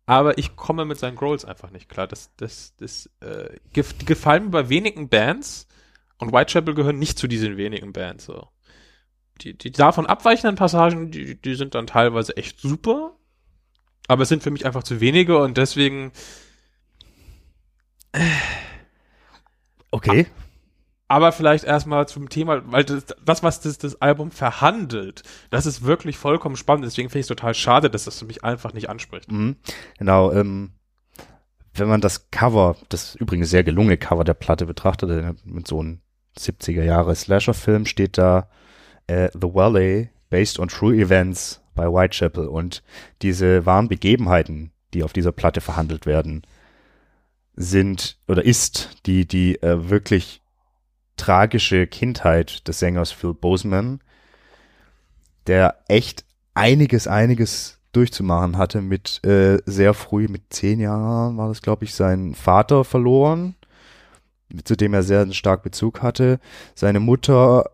Aber 0.07 0.39
ich 0.39 0.57
komme 0.57 0.85
mit 0.85 0.99
seinen 0.99 1.17
Growls 1.17 1.45
einfach 1.45 1.71
nicht 1.71 1.89
klar. 1.89 2.07
Das, 2.07 2.31
das, 2.37 2.75
das, 2.77 3.11
äh, 3.21 3.57
gef 3.73 3.95
gefallen 4.05 4.45
mir 4.45 4.51
bei 4.51 4.69
wenigen 4.69 5.09
Bands 5.09 5.67
und 6.19 6.33
Whitechapel 6.33 6.75
gehören 6.75 6.99
nicht 6.99 7.19
zu 7.19 7.29
diesen 7.29 7.57
wenigen 7.57 7.93
Bands. 7.93 8.25
So. 8.27 8.49
die, 9.41 9.57
die 9.57 9.73
davon 9.73 10.07
abweichenden 10.07 10.57
Passagen, 10.57 11.11
die, 11.11 11.41
die 11.41 11.55
sind 11.55 11.75
dann 11.75 11.87
teilweise 11.87 12.37
echt 12.37 12.61
super. 12.61 13.17
Aber 14.07 14.23
es 14.23 14.29
sind 14.29 14.43
für 14.43 14.51
mich 14.51 14.67
einfach 14.67 14.83
zu 14.83 15.01
wenige 15.01 15.39
und 15.39 15.57
deswegen. 15.57 16.13
Okay. 19.91 20.27
Aber 21.09 21.33
vielleicht 21.33 21.65
erstmal 21.65 22.09
zum 22.09 22.29
Thema, 22.29 22.63
weil 22.71 22.85
das, 22.85 23.07
das 23.25 23.43
was 23.43 23.61
das, 23.61 23.79
das 23.79 24.01
Album 24.01 24.31
verhandelt, 24.31 25.23
das 25.51 25.67
ist 25.67 25.85
wirklich 25.85 26.17
vollkommen 26.17 26.57
spannend. 26.57 26.85
Deswegen 26.85 27.09
finde 27.09 27.21
ich 27.21 27.25
es 27.25 27.29
total 27.29 27.55
schade, 27.55 27.91
dass 27.91 28.05
das 28.05 28.23
mich 28.25 28.43
einfach 28.45 28.73
nicht 28.73 28.89
anspricht. 28.89 29.31
Mhm. 29.31 29.57
Genau, 29.99 30.33
ähm, 30.33 30.73
wenn 31.75 31.89
man 31.89 32.01
das 32.01 32.31
Cover, 32.31 32.77
das 32.89 33.15
übrigens 33.17 33.51
sehr 33.51 33.65
gelungene 33.65 33.97
Cover 33.97 34.25
der 34.25 34.35
Platte 34.35 34.67
betrachtet, 34.67 35.11
äh, 35.11 35.35
mit 35.45 35.67
so 35.67 35.81
einem 35.81 36.01
70er 36.39 36.83
Jahre 36.83 37.15
Slasher-Film 37.15 37.87
steht 37.87 38.19
da 38.19 38.49
äh, 39.07 39.29
The 39.35 39.55
Valley, 39.55 40.11
based 40.31 40.59
on 40.59 40.69
true 40.69 40.95
events 40.95 41.61
bei 41.75 41.87
Whitechapel. 41.87 42.49
Und 42.49 42.83
diese 43.23 43.67
wahren 43.67 43.89
Begebenheiten, 43.89 44.73
die 44.95 45.03
auf 45.03 45.13
dieser 45.13 45.33
Platte 45.33 45.61
verhandelt 45.61 46.07
werden, 46.07 46.43
sind 47.57 48.19
oder 48.27 48.45
ist 48.45 48.91
die, 49.07 49.27
die 49.27 49.63
äh, 49.63 49.89
wirklich 49.89 50.43
tragische 51.17 51.87
Kindheit 51.87 52.67
des 52.67 52.81
Sängers 52.81 53.13
Phil 53.13 53.35
Boseman, 53.35 54.01
der 55.47 55.79
echt 55.89 56.25
einiges, 56.55 57.07
einiges 57.07 57.81
durchzumachen 57.97 58.59
hatte 58.59 58.83
mit 58.83 59.25
äh, 59.25 59.59
sehr 59.67 59.95
früh, 59.95 60.29
mit 60.29 60.53
zehn 60.53 60.81
Jahren 60.81 61.37
war 61.37 61.49
das, 61.49 61.63
glaube 61.63 61.85
ich, 61.85 61.95
seinen 61.95 62.35
Vater 62.35 62.85
verloren, 62.85 63.55
zu 64.65 64.77
dem 64.77 64.95
er 64.95 65.03
sehr 65.03 65.31
stark 65.33 65.63
Bezug 65.63 66.03
hatte. 66.03 66.41
Seine 66.75 67.01
Mutter 67.01 67.71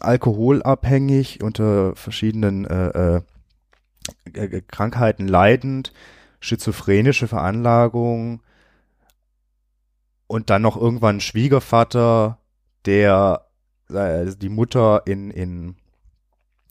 alkoholabhängig, 0.00 1.42
unter 1.42 1.94
verschiedenen 1.94 2.64
äh, 2.64 3.22
äh, 4.32 4.62
Krankheiten 4.68 5.28
leidend, 5.28 5.92
schizophrenische 6.40 7.28
Veranlagung 7.28 8.40
und 10.26 10.50
dann 10.50 10.62
noch 10.62 10.76
irgendwann 10.76 11.20
Schwiegervater, 11.20 12.38
der 12.84 13.46
äh, 13.90 14.26
die 14.36 14.48
Mutter 14.48 15.02
in, 15.06 15.30
in 15.30 15.76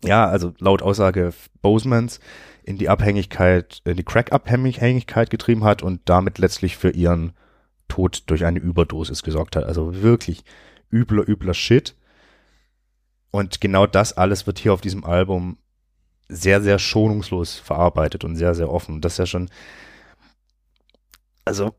ja, 0.07 0.27
also 0.27 0.53
laut 0.59 0.81
Aussage 0.81 1.33
Bosemans 1.61 2.19
in 2.63 2.77
die 2.77 2.89
Abhängigkeit, 2.89 3.81
in 3.85 3.95
die 3.95 4.03
Crack-Abhängigkeit 4.03 5.29
getrieben 5.29 5.63
hat 5.63 5.83
und 5.83 6.01
damit 6.05 6.37
letztlich 6.37 6.77
für 6.77 6.89
ihren 6.89 7.33
Tod 7.87 8.23
durch 8.27 8.45
eine 8.45 8.59
Überdosis 8.59 9.23
gesorgt 9.23 9.55
hat. 9.55 9.65
Also 9.65 10.01
wirklich 10.01 10.43
übler, 10.91 11.27
übler 11.27 11.53
Shit. 11.53 11.95
Und 13.31 13.61
genau 13.61 13.85
das 13.85 14.13
alles 14.13 14.47
wird 14.47 14.59
hier 14.59 14.73
auf 14.73 14.81
diesem 14.81 15.03
Album 15.03 15.57
sehr, 16.27 16.61
sehr 16.61 16.79
schonungslos 16.79 17.55
verarbeitet 17.55 18.23
und 18.23 18.35
sehr, 18.35 18.55
sehr 18.55 18.71
offen. 18.71 19.01
Das 19.01 19.13
ist 19.13 19.17
ja 19.19 19.25
schon, 19.25 19.49
also 21.43 21.75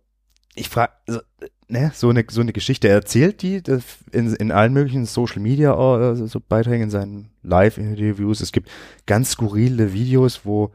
ich 0.55 0.69
frage, 0.69 0.93
also, 1.09 1.21
ne, 1.69 1.91
so 1.95 2.09
eine, 2.09 2.25
so 2.29 2.41
eine 2.41 2.53
Geschichte, 2.53 2.89
er 2.89 2.95
erzählt 2.95 3.43
die 3.43 3.63
in, 4.13 4.35
in 4.35 4.53
allen 4.53 4.73
möglichen 4.73 5.07
Social 5.07 5.41
Media 5.41 5.75
uh, 5.75 6.15
so 6.15 6.41
Beiträgen, 6.41 6.85
in 6.85 6.91
seinen 6.91 7.31
Live-Interviews. 7.43 8.41
Es 8.41 8.53
gibt 8.53 8.71
ganz 9.07 9.33
skurrile 9.33 9.93
Videos, 9.93 10.41
wo 10.45 10.73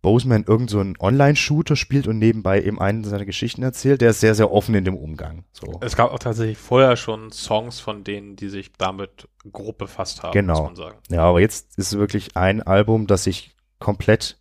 Boseman 0.00 0.44
irgend 0.46 0.70
so 0.70 0.78
einen 0.78 0.96
Online-Shooter 0.98 1.74
spielt 1.74 2.06
und 2.06 2.18
nebenbei 2.18 2.62
eben 2.62 2.80
einen 2.80 3.02
seiner 3.04 3.24
Geschichten 3.24 3.62
erzählt. 3.62 4.00
Der 4.00 4.10
ist 4.10 4.20
sehr, 4.20 4.34
sehr 4.34 4.52
offen 4.52 4.74
in 4.74 4.84
dem 4.84 4.96
Umgang. 4.96 5.44
So. 5.52 5.80
Es 5.80 5.96
gab 5.96 6.12
auch 6.12 6.20
tatsächlich 6.20 6.58
vorher 6.58 6.96
schon 6.96 7.32
Songs 7.32 7.80
von 7.80 8.04
denen, 8.04 8.36
die 8.36 8.48
sich 8.48 8.72
damit 8.78 9.28
grob 9.50 9.78
befasst 9.78 10.22
haben, 10.22 10.32
genau. 10.32 10.54
muss 10.54 10.66
man 10.66 10.76
sagen. 10.76 10.98
Ja, 11.10 11.22
aber 11.22 11.40
jetzt 11.40 11.76
ist 11.78 11.92
es 11.92 11.98
wirklich 11.98 12.36
ein 12.36 12.62
Album, 12.62 13.06
das 13.06 13.24
sich 13.24 13.56
komplett 13.80 14.38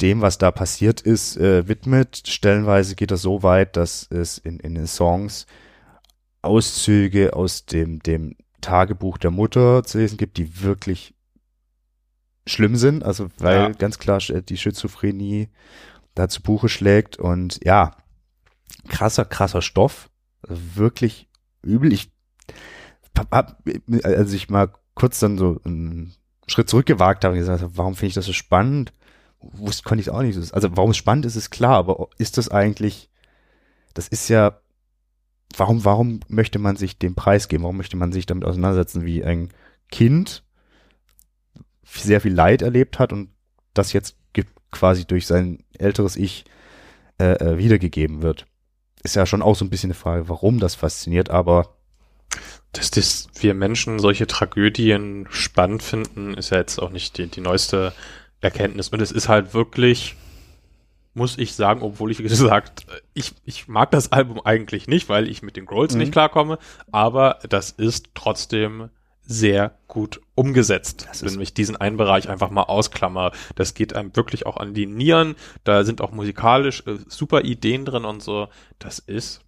dem, 0.00 0.20
was 0.20 0.38
da 0.38 0.50
passiert 0.50 1.00
ist, 1.00 1.36
äh, 1.36 1.68
widmet. 1.68 2.22
Stellenweise 2.26 2.94
geht 2.94 3.10
er 3.10 3.16
so 3.16 3.42
weit, 3.42 3.76
dass 3.76 4.06
es 4.10 4.38
in, 4.38 4.60
in 4.60 4.74
den 4.74 4.86
Songs 4.86 5.46
Auszüge 6.42 7.34
aus 7.34 7.66
dem, 7.66 8.00
dem 8.00 8.36
Tagebuch 8.60 9.18
der 9.18 9.30
Mutter 9.30 9.82
zu 9.84 9.98
lesen 9.98 10.16
gibt, 10.16 10.36
die 10.38 10.62
wirklich 10.62 11.14
schlimm 12.46 12.76
sind, 12.76 13.04
also 13.04 13.28
weil 13.38 13.56
ja. 13.56 13.68
ganz 13.70 13.98
klar 13.98 14.18
die 14.18 14.56
Schizophrenie 14.56 15.48
da 16.14 16.28
zu 16.28 16.42
Buche 16.42 16.68
schlägt 16.68 17.16
und 17.16 17.64
ja, 17.64 17.96
krasser, 18.88 19.24
krasser 19.24 19.62
Stoff, 19.62 20.10
wirklich 20.46 21.28
übel. 21.62 21.92
Ich 21.92 22.10
hab, 23.18 23.62
als 24.02 24.32
ich 24.32 24.48
mal 24.48 24.72
kurz 24.94 25.18
dann 25.18 25.38
so 25.38 25.60
einen 25.64 26.14
Schritt 26.46 26.70
zurückgewagt 26.70 27.24
habe 27.24 27.34
und 27.34 27.40
gesagt, 27.40 27.64
warum 27.74 27.94
finde 27.94 28.08
ich 28.08 28.14
das 28.14 28.26
so 28.26 28.32
spannend? 28.32 28.92
Wusste, 29.52 29.82
konnte 29.82 30.02
ich 30.02 30.10
auch 30.10 30.22
nicht. 30.22 30.36
Also 30.54 30.76
warum 30.76 30.90
es 30.90 30.96
spannend 30.96 31.26
ist, 31.26 31.36
ist 31.36 31.50
klar, 31.50 31.76
aber 31.76 32.08
ist 32.18 32.38
das 32.38 32.48
eigentlich, 32.48 33.08
das 33.94 34.08
ist 34.08 34.28
ja, 34.28 34.60
warum, 35.56 35.84
warum 35.84 36.20
möchte 36.28 36.58
man 36.58 36.76
sich 36.76 36.98
den 36.98 37.14
Preis 37.14 37.48
geben? 37.48 37.64
Warum 37.64 37.76
möchte 37.76 37.96
man 37.96 38.12
sich 38.12 38.26
damit 38.26 38.44
auseinandersetzen, 38.44 39.04
wie 39.04 39.24
ein 39.24 39.50
Kind 39.90 40.44
sehr 41.84 42.20
viel 42.20 42.34
Leid 42.34 42.62
erlebt 42.62 42.98
hat 42.98 43.12
und 43.12 43.30
das 43.74 43.92
jetzt 43.92 44.16
quasi 44.72 45.06
durch 45.06 45.26
sein 45.26 45.62
älteres 45.78 46.16
Ich 46.16 46.44
äh, 47.18 47.32
äh, 47.32 47.58
wiedergegeben 47.58 48.22
wird? 48.22 48.46
Ist 49.02 49.16
ja 49.16 49.26
schon 49.26 49.42
auch 49.42 49.56
so 49.56 49.64
ein 49.64 49.70
bisschen 49.70 49.88
eine 49.88 49.94
Frage, 49.94 50.28
warum 50.28 50.58
das 50.58 50.74
fasziniert, 50.74 51.30
aber 51.30 51.76
dass 52.72 52.90
das 52.90 53.28
wir 53.38 53.54
Menschen 53.54 53.98
solche 53.98 54.26
Tragödien 54.26 55.26
spannend 55.30 55.82
finden, 55.82 56.34
ist 56.34 56.50
ja 56.50 56.58
jetzt 56.58 56.78
auch 56.78 56.90
nicht 56.90 57.16
die, 57.16 57.26
die 57.28 57.40
neueste 57.40 57.92
Erkenntnis. 58.40 58.88
Und 58.88 59.00
es 59.00 59.12
ist 59.12 59.28
halt 59.28 59.54
wirklich, 59.54 60.16
muss 61.14 61.38
ich 61.38 61.54
sagen, 61.54 61.82
obwohl 61.82 62.10
ich, 62.10 62.18
wie 62.18 62.22
gesagt, 62.24 62.86
ich, 63.14 63.32
ich 63.44 63.68
mag 63.68 63.90
das 63.90 64.12
Album 64.12 64.40
eigentlich 64.44 64.86
nicht, 64.86 65.08
weil 65.08 65.28
ich 65.28 65.42
mit 65.42 65.56
den 65.56 65.66
Grolls 65.66 65.94
mhm. 65.94 66.00
nicht 66.00 66.12
klarkomme, 66.12 66.58
aber 66.92 67.38
das 67.48 67.70
ist 67.70 68.10
trotzdem 68.14 68.90
sehr 69.28 69.76
gut 69.88 70.20
umgesetzt, 70.36 71.08
das 71.08 71.24
wenn 71.24 71.40
ich 71.40 71.52
diesen 71.52 71.76
einen 71.76 71.96
Bereich 71.96 72.28
einfach 72.28 72.50
mal 72.50 72.62
ausklammer. 72.62 73.32
Das 73.56 73.74
geht 73.74 73.94
einem 73.94 74.14
wirklich 74.14 74.46
auch 74.46 74.56
an 74.56 74.72
die 74.72 74.86
Nieren. 74.86 75.34
Da 75.64 75.82
sind 75.82 76.00
auch 76.00 76.12
musikalisch 76.12 76.84
äh, 76.86 76.98
super 77.08 77.42
Ideen 77.42 77.84
drin 77.84 78.04
und 78.04 78.22
so. 78.22 78.48
Das 78.78 79.00
ist 79.00 79.40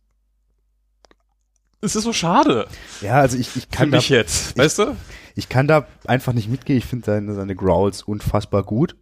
es 1.81 1.97
ist 1.97 2.05
so 2.05 2.12
schade. 2.12 2.66
Ja, 3.01 3.20
also 3.20 3.39
ich, 3.39 3.57
ich 3.57 3.70
kann 3.70 3.91
Für 3.91 3.97
mich 3.97 4.09
da, 4.09 4.14
jetzt, 4.14 4.51
ich, 4.53 4.59
weißt 4.59 4.79
du? 4.81 4.97
Ich 5.35 5.49
kann 5.49 5.68
da 5.68 5.87
einfach 6.07 6.33
nicht 6.33 6.49
mitgehen. 6.49 6.79
Ich 6.79 6.87
finde 6.87 7.07
seine, 7.07 7.35
seine 7.35 7.55
Growls 7.55 8.03
unfassbar 8.03 8.64
gut. 8.64 8.97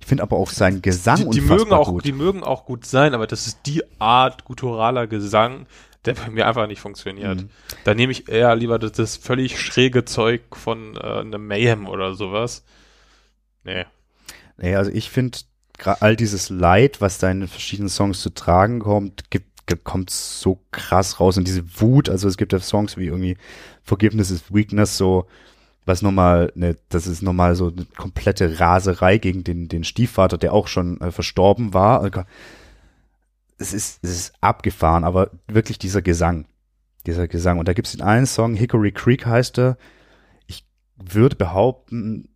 Ich 0.00 0.06
finde 0.06 0.22
aber 0.22 0.36
auch 0.36 0.50
seinen 0.50 0.82
Gesang 0.82 1.16
die, 1.16 1.22
die 1.30 1.40
unfassbar 1.40 1.58
mögen 1.58 1.72
auch, 1.72 1.88
gut. 1.88 2.04
Die 2.04 2.12
mögen 2.12 2.44
auch 2.44 2.64
gut 2.66 2.86
sein, 2.86 3.14
aber 3.14 3.26
das 3.26 3.46
ist 3.46 3.60
die 3.66 3.82
Art 3.98 4.44
gutturaler 4.44 5.06
Gesang, 5.06 5.66
der 6.04 6.14
bei 6.14 6.30
mir 6.30 6.46
einfach 6.46 6.66
nicht 6.66 6.80
funktioniert. 6.80 7.42
Mhm. 7.42 7.50
Da 7.84 7.94
nehme 7.94 8.12
ich 8.12 8.28
eher 8.28 8.54
lieber 8.54 8.78
das, 8.78 8.92
das 8.92 9.16
völlig 9.16 9.60
schräge 9.60 10.04
Zeug 10.04 10.42
von 10.52 10.96
äh, 10.96 11.20
einem 11.20 11.46
Mayhem 11.46 11.88
oder 11.88 12.14
sowas. 12.14 12.64
Nee. 13.64 13.86
Nee, 14.56 14.76
also 14.76 14.90
ich 14.90 15.10
finde 15.10 15.38
all 16.00 16.16
dieses 16.16 16.50
Leid, 16.50 17.00
was 17.00 17.18
da 17.18 17.30
in 17.30 17.40
den 17.40 17.48
verschiedenen 17.48 17.88
Songs 17.88 18.20
zu 18.20 18.30
tragen 18.30 18.80
kommt, 18.80 19.30
gibt 19.30 19.48
kommt 19.76 20.10
so 20.10 20.60
krass 20.70 21.20
raus 21.20 21.36
und 21.36 21.46
diese 21.46 21.80
Wut, 21.80 22.08
also 22.08 22.28
es 22.28 22.36
gibt 22.36 22.52
ja 22.52 22.60
Songs 22.60 22.96
wie 22.96 23.06
irgendwie 23.06 23.36
Forgiveness 23.82 24.30
is 24.30 24.52
Weakness, 24.52 24.96
so 24.96 25.26
was 25.88 26.02
nochmal, 26.02 26.52
ne, 26.54 26.76
das 26.90 27.06
ist 27.06 27.22
nochmal 27.22 27.56
so 27.56 27.68
eine 27.68 27.86
komplette 27.96 28.60
Raserei 28.60 29.18
gegen 29.18 29.42
den, 29.42 29.68
den 29.68 29.82
Stiefvater, 29.82 30.36
der 30.38 30.52
auch 30.52 30.68
schon 30.68 31.00
äh, 31.00 31.10
verstorben 31.10 31.74
war. 31.74 32.04
Es 33.56 33.72
ist, 33.72 33.98
es 34.02 34.10
ist 34.10 34.34
abgefahren, 34.40 35.02
aber 35.02 35.30
wirklich 35.48 35.78
dieser 35.78 36.02
Gesang, 36.02 36.46
dieser 37.06 37.26
Gesang. 37.26 37.58
Und 37.58 37.66
da 37.66 37.72
gibt 37.72 37.88
es 37.88 37.92
den 37.92 38.02
einen 38.02 38.26
Song, 38.26 38.54
Hickory 38.54 38.92
Creek 38.92 39.26
heißt 39.26 39.58
er. 39.58 39.78
Ich 40.46 40.64
würde 40.94 41.36
behaupten, 41.36 42.28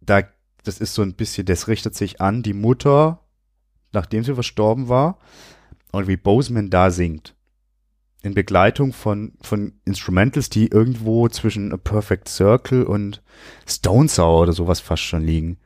da, 0.00 0.22
das 0.62 0.78
ist 0.78 0.94
so 0.94 1.02
ein 1.02 1.14
bisschen, 1.14 1.44
das 1.44 1.66
richtet 1.66 1.96
sich 1.96 2.20
an 2.20 2.42
die 2.42 2.54
Mutter, 2.54 3.20
nachdem 3.92 4.22
sie 4.22 4.34
verstorben 4.34 4.88
war. 4.88 5.18
Und 5.92 6.08
wie 6.08 6.16
Boseman 6.16 6.70
da 6.70 6.90
singt 6.90 7.36
in 8.22 8.34
Begleitung 8.34 8.92
von, 8.92 9.32
von 9.42 9.74
Instrumentals, 9.84 10.48
die 10.48 10.68
irgendwo 10.68 11.28
zwischen 11.28 11.72
A 11.72 11.76
Perfect 11.76 12.28
Circle 12.28 12.84
und 12.84 13.22
Stone 13.66 14.08
Sour 14.08 14.42
oder 14.42 14.52
sowas 14.52 14.80
fast 14.80 15.02
schon 15.02 15.24
liegen. 15.24 15.58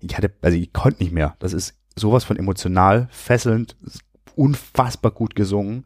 Ich 0.00 0.16
hatte, 0.16 0.32
also 0.42 0.56
ich 0.56 0.72
konnte 0.72 1.02
nicht 1.02 1.12
mehr. 1.12 1.36
Das 1.38 1.52
ist 1.52 1.74
sowas 1.96 2.24
von 2.24 2.36
emotional, 2.36 3.08
fesselnd, 3.10 3.76
unfassbar 4.36 5.10
gut 5.10 5.34
gesungen 5.34 5.84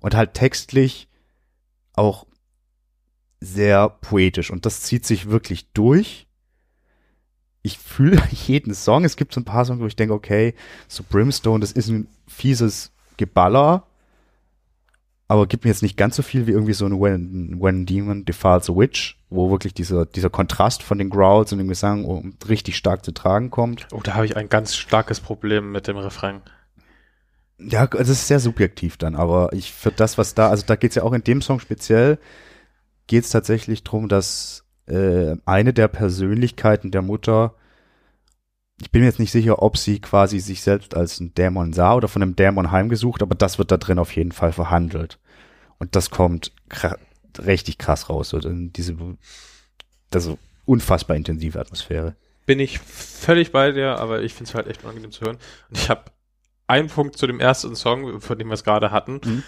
und 0.00 0.14
halt 0.14 0.34
textlich 0.34 1.08
auch 1.94 2.26
sehr 3.40 3.88
poetisch 3.88 4.50
und 4.50 4.66
das 4.66 4.82
zieht 4.82 5.04
sich 5.04 5.30
wirklich 5.30 5.72
durch. 5.72 6.26
Ich 7.62 7.78
fühle 7.78 8.22
jeden 8.46 8.74
Song. 8.74 9.04
Es 9.04 9.16
gibt 9.16 9.34
so 9.34 9.40
ein 9.40 9.44
paar 9.44 9.64
Songs, 9.64 9.80
wo 9.80 9.86
ich 9.86 9.96
denke, 9.96 10.14
okay, 10.14 10.54
so 10.88 11.02
Brimstone, 11.02 11.60
das 11.60 11.72
ist 11.72 11.88
ein 11.88 12.06
fieses 12.26 12.92
Geballer, 13.20 13.84
aber 15.28 15.46
gibt 15.46 15.64
mir 15.64 15.70
jetzt 15.70 15.82
nicht 15.82 15.96
ganz 15.96 16.16
so 16.16 16.22
viel 16.22 16.48
wie 16.48 16.50
irgendwie 16.50 16.72
so 16.72 16.86
ein 16.86 17.00
When, 17.00 17.60
When 17.60 17.86
Demon 17.86 18.24
Defiles 18.24 18.68
a 18.68 18.74
Witch, 18.74 19.16
wo 19.28 19.50
wirklich 19.50 19.74
dieser, 19.74 20.06
dieser 20.06 20.30
Kontrast 20.30 20.82
von 20.82 20.98
den 20.98 21.10
Growls 21.10 21.52
und 21.52 21.58
dem 21.58 21.68
Gesang 21.68 22.04
um, 22.04 22.34
richtig 22.48 22.76
stark 22.76 23.04
zu 23.04 23.12
tragen 23.12 23.50
kommt. 23.50 23.86
Oh, 23.92 24.00
da 24.02 24.14
habe 24.14 24.26
ich 24.26 24.36
ein 24.36 24.48
ganz 24.48 24.74
starkes 24.74 25.20
Problem 25.20 25.70
mit 25.70 25.86
dem 25.86 25.98
Refrain. 25.98 26.40
Ja, 27.58 27.82
also 27.82 28.00
es 28.00 28.22
ist 28.22 28.26
sehr 28.26 28.40
subjektiv 28.40 28.96
dann, 28.96 29.14
aber 29.14 29.52
ich 29.52 29.70
für 29.70 29.92
das, 29.92 30.18
was 30.18 30.34
da, 30.34 30.48
also 30.48 30.64
da 30.66 30.76
geht's 30.76 30.96
ja 30.96 31.02
auch 31.02 31.12
in 31.12 31.22
dem 31.22 31.42
Song 31.42 31.60
speziell, 31.60 32.18
geht's 33.06 33.30
tatsächlich 33.30 33.84
drum, 33.84 34.08
dass 34.08 34.64
äh, 34.86 35.36
eine 35.44 35.72
der 35.72 35.88
Persönlichkeiten 35.88 36.90
der 36.90 37.02
Mutter, 37.02 37.54
ich 38.80 38.90
bin 38.90 39.02
mir 39.02 39.08
jetzt 39.08 39.18
nicht 39.18 39.30
sicher, 39.30 39.62
ob 39.62 39.76
sie 39.76 40.00
quasi 40.00 40.40
sich 40.40 40.62
selbst 40.62 40.96
als 40.96 41.20
ein 41.20 41.34
Dämon 41.34 41.72
sah 41.72 41.94
oder 41.94 42.08
von 42.08 42.22
einem 42.22 42.34
Dämon 42.34 42.70
heimgesucht, 42.70 43.22
aber 43.22 43.34
das 43.34 43.58
wird 43.58 43.70
da 43.70 43.76
drin 43.76 43.98
auf 43.98 44.16
jeden 44.16 44.32
Fall 44.32 44.52
verhandelt. 44.52 45.18
Und 45.78 45.96
das 45.96 46.10
kommt 46.10 46.52
kra 46.68 46.96
richtig 47.38 47.78
krass 47.78 48.08
raus. 48.08 48.32
In 48.32 48.72
diese, 48.72 48.96
also 50.12 50.38
unfassbar 50.64 51.16
intensive 51.16 51.60
Atmosphäre. 51.60 52.16
Bin 52.46 52.58
ich 52.58 52.78
völlig 52.80 53.52
bei 53.52 53.70
dir, 53.72 53.98
aber 53.98 54.22
ich 54.22 54.34
finde 54.34 54.48
es 54.48 54.54
halt 54.54 54.66
echt 54.66 54.82
unangenehm 54.82 55.12
zu 55.12 55.20
hören. 55.22 55.38
Und 55.68 55.78
ich 55.78 55.88
habe 55.88 56.04
einen 56.66 56.88
Punkt 56.88 57.16
zu 57.16 57.26
dem 57.26 57.38
ersten 57.38 57.76
Song, 57.76 58.20
von 58.20 58.38
dem 58.38 58.48
wir 58.48 58.54
es 58.54 58.64
gerade 58.64 58.90
hatten. 58.90 59.20
Mhm. 59.24 59.42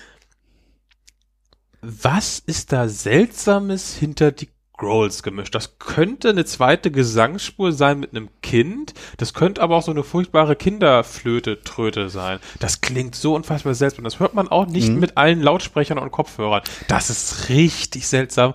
Was 1.81 2.39
ist 2.39 2.73
da 2.73 2.89
Seltsames 2.89 3.97
hinter 3.97 4.31
die 4.31 4.49
Growls 4.83 5.23
gemischt? 5.23 5.55
Das 5.55 5.79
könnte 5.79 6.31
eine 6.31 6.45
zweite 6.45 6.91
Gesangsspur 6.91 7.73
sein 7.73 8.01
mit 8.01 8.11
einem 8.11 8.29
Kind. 8.43 8.95
Das 9.17 9.33
könnte 9.33 9.63
aber 9.63 9.77
auch 9.77 9.83
so 9.83 9.93
eine 9.93 10.03
furchtbare 10.03 10.57
Kinderflöte-Tröte 10.57 12.09
sein. 12.09 12.39
Das 12.59 12.81
klingt 12.81 13.15
so 13.15 13.35
unfassbar 13.35 13.75
seltsam. 13.75 14.05
Das 14.05 14.19
hört 14.21 14.35
man 14.35 14.49
auch 14.49 14.67
nicht 14.67 14.89
Mhm. 14.91 14.99
mit 15.01 15.17
allen 15.17 15.41
Lautsprechern 15.41 15.99
und 15.99 16.11
Kopfhörern. 16.11 16.63
Das 16.89 17.11
ist 17.11 17.49
richtig 17.49 18.09
seltsam. 18.09 18.55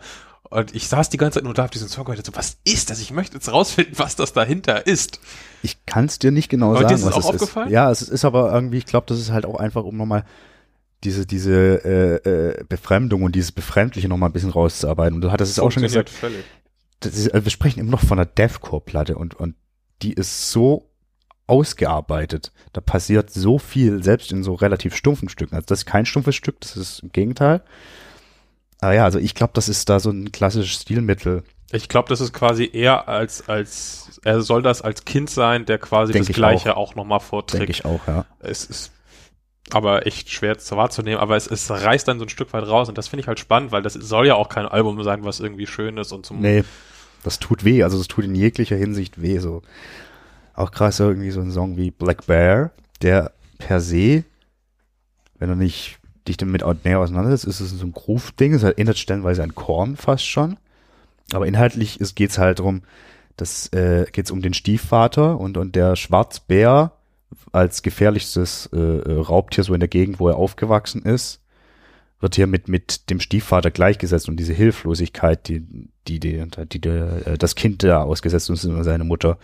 Und 0.50 0.74
ich 0.76 0.88
saß 0.88 1.10
die 1.10 1.18
ganze 1.18 1.36
Zeit 1.40 1.44
nur 1.44 1.54
da 1.54 1.66
auf 1.66 1.70
diesen 1.72 1.90
Song 1.90 2.06
und 2.06 2.18
dachte 2.18 2.32
so, 2.32 2.38
was 2.38 2.58
ist 2.64 2.90
das? 2.90 3.00
Ich 3.02 3.12
möchte 3.12 3.36
jetzt 3.36 3.52
rausfinden, 3.52 3.98
was 3.98 4.16
das 4.16 4.32
dahinter 4.34 4.86
ist. 4.88 5.20
Ich 5.62 5.86
kann 5.86 6.06
es 6.06 6.20
dir 6.20 6.32
nicht 6.32 6.50
genau 6.50 6.72
Aber 6.72 6.86
dir 6.86 6.90
sagen, 6.90 6.94
ist 6.96 7.02
es 7.02 7.08
was 7.08 7.14
auch 7.16 7.20
es 7.20 7.26
aufgefallen? 7.42 7.68
ist. 7.68 7.74
Ja, 7.74 7.92
es 7.92 8.02
ist 8.02 8.24
aber 8.26 8.54
irgendwie, 8.54 8.78
ich 8.78 8.86
glaube, 8.86 9.06
das 9.08 9.20
ist 9.20 9.32
halt 9.32 9.46
auch 9.46 9.56
einfach, 9.56 9.84
um 9.84 9.98
nochmal 9.98 10.24
diese, 11.04 11.26
diese 11.26 11.52
äh, 11.86 12.30
äh, 12.30 12.64
Befremdung 12.68 13.24
und 13.24 13.36
dieses 13.36 13.52
Befremdliche 13.52 14.08
nochmal 14.08 14.30
ein 14.30 14.34
bisschen 14.34 14.50
rauszuarbeiten. 14.50 15.16
Und 15.16 15.22
du 15.22 15.32
hattest 15.32 15.52
es 15.52 15.60
auch 15.60 15.72
schon 15.72 15.84
gesagt, 15.84 16.10
völlig. 16.10 16.44
ist, 17.04 17.34
also 17.34 17.46
wir 17.46 17.52
sprechen 17.52 17.80
immer 17.80 17.92
noch 17.92 18.02
von 18.02 18.18
einer 18.18 18.26
Deathcore-Platte 18.26 19.18
und, 19.18 19.36
und 19.36 19.56
die 20.02 20.14
ist 20.14 20.52
so 20.52 20.90
ausgearbeitet. 21.46 22.52
Da 22.74 22.82
passiert 22.82 23.30
so 23.30 23.58
viel, 23.58 24.04
selbst 24.04 24.32
in 24.32 24.44
so 24.44 24.54
relativ 24.54 24.96
stumpfen 24.96 25.30
Stücken. 25.30 25.56
Also 25.56 25.66
das 25.68 25.80
ist 25.80 25.86
kein 25.86 26.06
stumpfes 26.06 26.36
Stück, 26.36 26.60
das 26.62 26.76
ist 26.76 27.00
im 27.00 27.12
Gegenteil. 27.12 27.62
Aber 28.82 28.94
ja, 28.94 29.06
also 29.06 29.18
ich 29.20 29.34
glaube, 29.34 29.54
das 29.54 29.70
ist 29.70 29.90
da 29.90 30.00
so 30.00 30.10
ein 30.12 30.32
klassisches 30.32 30.82
Stilmittel. 30.82 31.44
Ich 31.72 31.90
glaube, 31.90 32.10
das 32.10 32.22
ist 32.22 32.34
quasi 32.34 32.70
eher 32.72 33.08
als, 33.08 33.50
als, 33.50 34.20
er 34.24 34.42
soll 34.42 34.62
das 34.62 34.82
als 34.82 35.06
Kind 35.06 35.30
sein, 35.30 35.66
der 35.66 35.80
quasi 35.80 36.14
Denk 36.14 36.24
das 36.26 36.30
ich 36.30 36.36
Gleiche 36.36 36.78
auch, 36.78 36.96
nochmal 36.96 37.20
Denke 37.20 37.30
vorträgt. 37.30 37.70
ich 37.70 37.86
auch, 37.86 38.06
ja. 38.08 38.26
Es 38.40 38.66
ist 38.66 38.92
aber 39.72 40.08
echt 40.08 40.30
schwer 40.30 40.58
zu 40.58 40.78
wahrzunehmen, 40.78 41.20
aber 41.20 41.36
es, 41.36 41.48
es 41.48 41.70
reißt 41.70 42.08
dann 42.08 42.20
so 42.20 42.26
ein 42.26 42.30
Stück 42.30 42.54
weit 42.54 42.68
raus 42.68 42.90
und 42.90 42.98
das 42.98 43.08
finde 43.08 43.22
ich 43.22 43.28
halt 43.28 43.40
spannend, 43.40 43.72
weil 43.72 43.82
das 43.82 43.94
soll 43.94 44.28
ja 44.28 44.36
auch 44.36 44.50
kein 44.50 44.66
Album 44.66 45.02
sein, 45.04 45.24
was 45.24 45.40
irgendwie 45.40 45.68
schön 45.68 45.98
ist 45.98 46.12
und 46.12 46.26
zum 46.26 46.42
Nee, 46.42 46.64
das 47.24 47.40
tut 47.40 47.64
weh. 47.64 47.84
Also 47.84 47.98
das 47.98 48.08
tut 48.08 48.26
in 48.26 48.36
jeglicher 48.36 48.76
Hinsicht 48.76 49.22
weh. 49.22 49.40
So 49.40 49.62
auch 50.54 50.72
krass 50.72 51.00
irgendwie 51.00 51.32
so 51.32 51.42
ein 51.42 51.52
Song 51.52 51.78
wie 51.78 51.92
Black 51.92 52.26
Bear, 52.26 52.72
der 53.02 53.32
per 53.58 53.82
se, 53.82 54.24
wenn 55.38 55.50
du 55.50 55.56
nicht 55.56 56.00
dich 56.28 56.38
damit 56.38 56.64
näher 56.84 57.00
auseinandersetzt, 57.00 57.46
ist 57.46 57.60
es 57.60 57.72
so 57.72 57.86
ein 57.86 57.94
Groove-Ding. 57.94 58.54
Es 58.54 58.64
erinnert 58.64 58.98
stellenweise 58.98 59.44
an 59.44 59.56
Korn 59.56 59.96
fast 59.96 60.26
schon. 60.26 60.58
Aber 61.34 61.46
inhaltlich 61.46 62.00
ist, 62.00 62.16
geht's 62.16 62.38
halt 62.38 62.60
drum, 62.60 62.84
das 63.36 63.68
äh, 63.74 64.06
geht's 64.12 64.32
um 64.32 64.42
den 64.42 64.54
Stiefvater 64.54 65.40
und 65.40 65.58
und 65.58 65.76
der 65.76 65.96
Schwarzbär 65.96 66.94
als 67.52 67.82
gefährlichstes 67.82 68.70
äh, 68.74 68.78
äh, 68.78 69.20
Raubtier 69.20 69.64
so 69.64 69.74
in 69.74 69.80
der 69.80 69.90
Gegend, 69.90 70.20
wo 70.20 70.30
er 70.30 70.38
aufgewachsen 70.38 71.04
ist, 71.04 71.44
wird 72.20 72.36
hier 72.36 72.48
mit 72.48 72.68
mit 72.68 73.10
dem 73.10 73.20
Stiefvater 73.20 73.70
gleichgesetzt 73.72 74.28
und 74.28 74.38
diese 74.38 74.54
Hilflosigkeit, 74.54 75.48
die 75.48 75.90
die 76.08 76.20
die, 76.20 76.44
die, 76.72 76.82
die 76.82 76.90
äh, 76.90 77.38
das 77.38 77.56
Kind 77.56 77.84
da 77.84 78.04
ausgesetzt 78.04 78.50
ist 78.50 78.66
und 78.66 78.84
seine 78.84 79.04
Mutter 79.04 79.38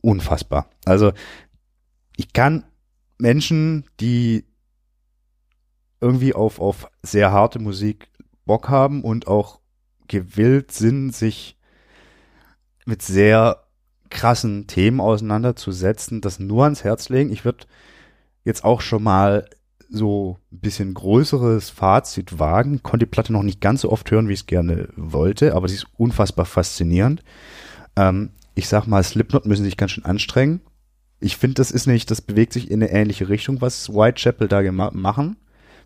unfassbar. 0.00 0.70
Also 0.84 1.12
ich 2.16 2.32
kann 2.32 2.64
Menschen, 3.18 3.84
die 4.00 4.44
irgendwie 6.00 6.34
auf 6.34 6.60
auf 6.60 6.88
sehr 7.02 7.32
harte 7.32 7.58
Musik 7.58 8.08
Bock 8.46 8.68
haben 8.68 9.02
und 9.02 9.26
auch 9.26 9.60
gewillt 10.06 10.72
sind, 10.72 11.14
sich 11.14 11.58
mit 12.86 13.02
sehr 13.02 13.67
krassen 14.10 14.66
Themen 14.66 15.00
auseinanderzusetzen, 15.00 16.20
das 16.20 16.38
nur 16.38 16.64
ans 16.64 16.84
Herz 16.84 17.08
legen. 17.08 17.32
Ich 17.32 17.44
würde 17.44 17.66
jetzt 18.44 18.64
auch 18.64 18.80
schon 18.80 19.02
mal 19.02 19.48
so 19.90 20.38
ein 20.52 20.60
bisschen 20.60 20.94
größeres 20.94 21.70
Fazit 21.70 22.38
wagen. 22.38 22.82
Konnte 22.82 23.06
die 23.06 23.10
Platte 23.10 23.32
noch 23.32 23.42
nicht 23.42 23.60
ganz 23.60 23.82
so 23.82 23.90
oft 23.90 24.10
hören, 24.10 24.28
wie 24.28 24.34
ich 24.34 24.40
es 24.40 24.46
gerne 24.46 24.88
wollte, 24.96 25.54
aber 25.54 25.68
sie 25.68 25.76
ist 25.76 25.86
unfassbar 25.96 26.44
faszinierend. 26.44 27.22
Ähm, 27.96 28.30
ich 28.54 28.68
sag 28.68 28.86
mal, 28.86 29.02
Slipknot 29.02 29.46
müssen 29.46 29.64
sich 29.64 29.76
ganz 29.76 29.92
schön 29.92 30.04
anstrengen. 30.04 30.60
Ich 31.20 31.36
finde, 31.36 31.54
das 31.54 31.70
ist 31.70 31.86
nicht, 31.86 32.10
das 32.10 32.20
bewegt 32.20 32.52
sich 32.52 32.70
in 32.70 32.82
eine 32.82 32.92
ähnliche 32.92 33.28
Richtung, 33.28 33.60
was 33.60 33.88
Whitechapel 33.88 34.46
da 34.46 34.60
machen, 34.92 35.36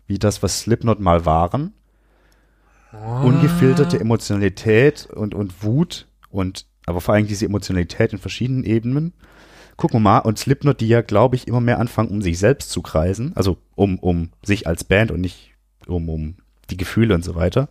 wie 0.05 0.19
das, 0.19 0.43
was 0.43 0.61
Slipknot 0.61 0.99
mal 0.99 1.25
waren 1.25 1.73
ungefilterte 3.23 3.99
Emotionalität 3.99 5.07
und, 5.07 5.33
und 5.33 5.63
Wut 5.63 6.07
und 6.29 6.67
aber 6.85 7.01
vor 7.01 7.13
allem 7.13 7.27
diese 7.27 7.45
Emotionalität 7.45 8.13
in 8.13 8.19
verschiedenen 8.19 8.63
Ebenen. 8.63 9.13
Gucken 9.75 9.95
wir 9.95 10.01
mal, 10.01 10.19
und 10.19 10.37
Slipknot, 10.37 10.81
die 10.81 10.87
ja, 10.87 11.01
glaube 11.01 11.35
ich, 11.35 11.47
immer 11.47 11.61
mehr 11.61 11.79
anfangen, 11.79 12.09
um 12.09 12.21
sich 12.21 12.37
selbst 12.37 12.69
zu 12.69 12.81
kreisen, 12.81 13.31
also 13.35 13.57
um, 13.75 13.97
um 13.99 14.29
sich 14.43 14.67
als 14.67 14.83
Band 14.83 15.11
und 15.11 15.21
nicht 15.21 15.53
um, 15.87 16.09
um 16.09 16.35
die 16.69 16.77
Gefühle 16.77 17.15
und 17.15 17.23
so 17.23 17.35
weiter. 17.35 17.69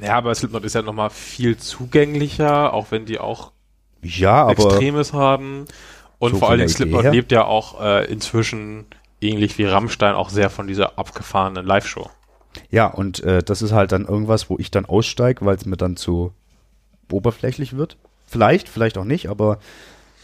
Ja, 0.00 0.16
aber 0.16 0.34
Slipknot 0.34 0.64
ist 0.64 0.74
ja 0.74 0.82
nochmal 0.82 1.10
viel 1.10 1.56
zugänglicher, 1.58 2.72
auch 2.72 2.90
wenn 2.90 3.04
die 3.04 3.18
auch 3.18 3.52
Ja, 4.02 4.44
aber 4.46 4.52
Extremes 4.52 5.12
haben. 5.12 5.66
Und 6.18 6.32
So 6.32 6.38
vor 6.38 6.50
allen 6.50 6.58
Dingen 6.60 6.70
Idee 6.70 6.76
Slipknot 6.76 7.02
her. 7.02 7.10
lebt 7.10 7.32
ja 7.32 7.44
auch 7.44 7.80
äh, 7.82 8.04
inzwischen 8.10 8.86
ähnlich 9.20 9.58
wie 9.58 9.64
Rammstein 9.64 10.14
auch 10.14 10.30
sehr 10.30 10.50
von 10.50 10.66
dieser 10.66 10.98
abgefahrenen 10.98 11.66
Live-Show. 11.66 12.10
ja, 12.70 12.86
und 12.86 13.20
äh, 13.22 13.42
das 13.42 13.62
ist 13.62 13.72
halt 13.72 13.92
dann 13.92 14.06
irgendwas, 14.06 14.48
wo 14.50 14.58
ich 14.58 14.70
dann 14.70 14.86
aussteige, 14.86 15.44
weil 15.44 15.56
es 15.56 15.66
mir 15.66 15.76
dann 15.76 15.96
zu 15.96 16.32
oberflächlich 17.10 17.76
wird. 17.76 17.98
Vielleicht, 18.30 18.68
vielleicht 18.68 18.96
auch 18.96 19.04
nicht, 19.04 19.28
aber 19.28 19.58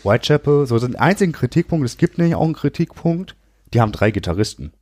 Whitechapel, 0.04 0.64
so 0.68 0.78
den 0.78 0.94
einzigen 0.94 1.32
Kritikpunkt, 1.32 1.84
es 1.84 1.96
gibt 1.96 2.18
nämlich 2.18 2.36
auch 2.36 2.44
einen 2.44 2.54
Kritikpunkt, 2.54 3.34
die 3.74 3.80
haben 3.80 3.90
drei 3.90 4.12
Gitarristen. 4.12 4.72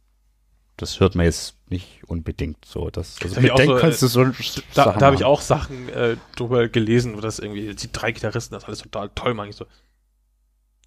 Das 0.77 1.01
hört 1.01 1.15
man 1.15 1.25
jetzt 1.25 1.57
nicht 1.71 2.03
unbedingt 2.07 2.63
so. 2.67 2.91
Das, 2.91 3.17
also 3.23 3.37
Das 3.37 3.43
ich 3.43 3.51
auch 3.51 3.59
mit 3.83 3.95
so, 3.95 4.25
du 4.25 4.33
so 4.33 4.45
Da, 4.75 4.85
Sachen 4.85 4.99
da 4.99 5.07
habe 5.07 5.17
ich 5.17 5.25
auch 5.25 5.41
Sachen 5.41 5.89
äh, 5.89 6.19
drüber 6.37 6.69
gelesen, 6.69 7.17
wo 7.17 7.23
das 7.23 7.39
irgendwie, 7.39 7.75
die 7.75 7.91
drei 7.91 8.13
Gitarristen, 8.13 8.53
das 8.53 8.67
alles 8.67 8.81
total 8.81 9.09
toll, 9.15 9.33
meine 9.33 9.49
ich 9.49 9.57
so. 9.57 9.65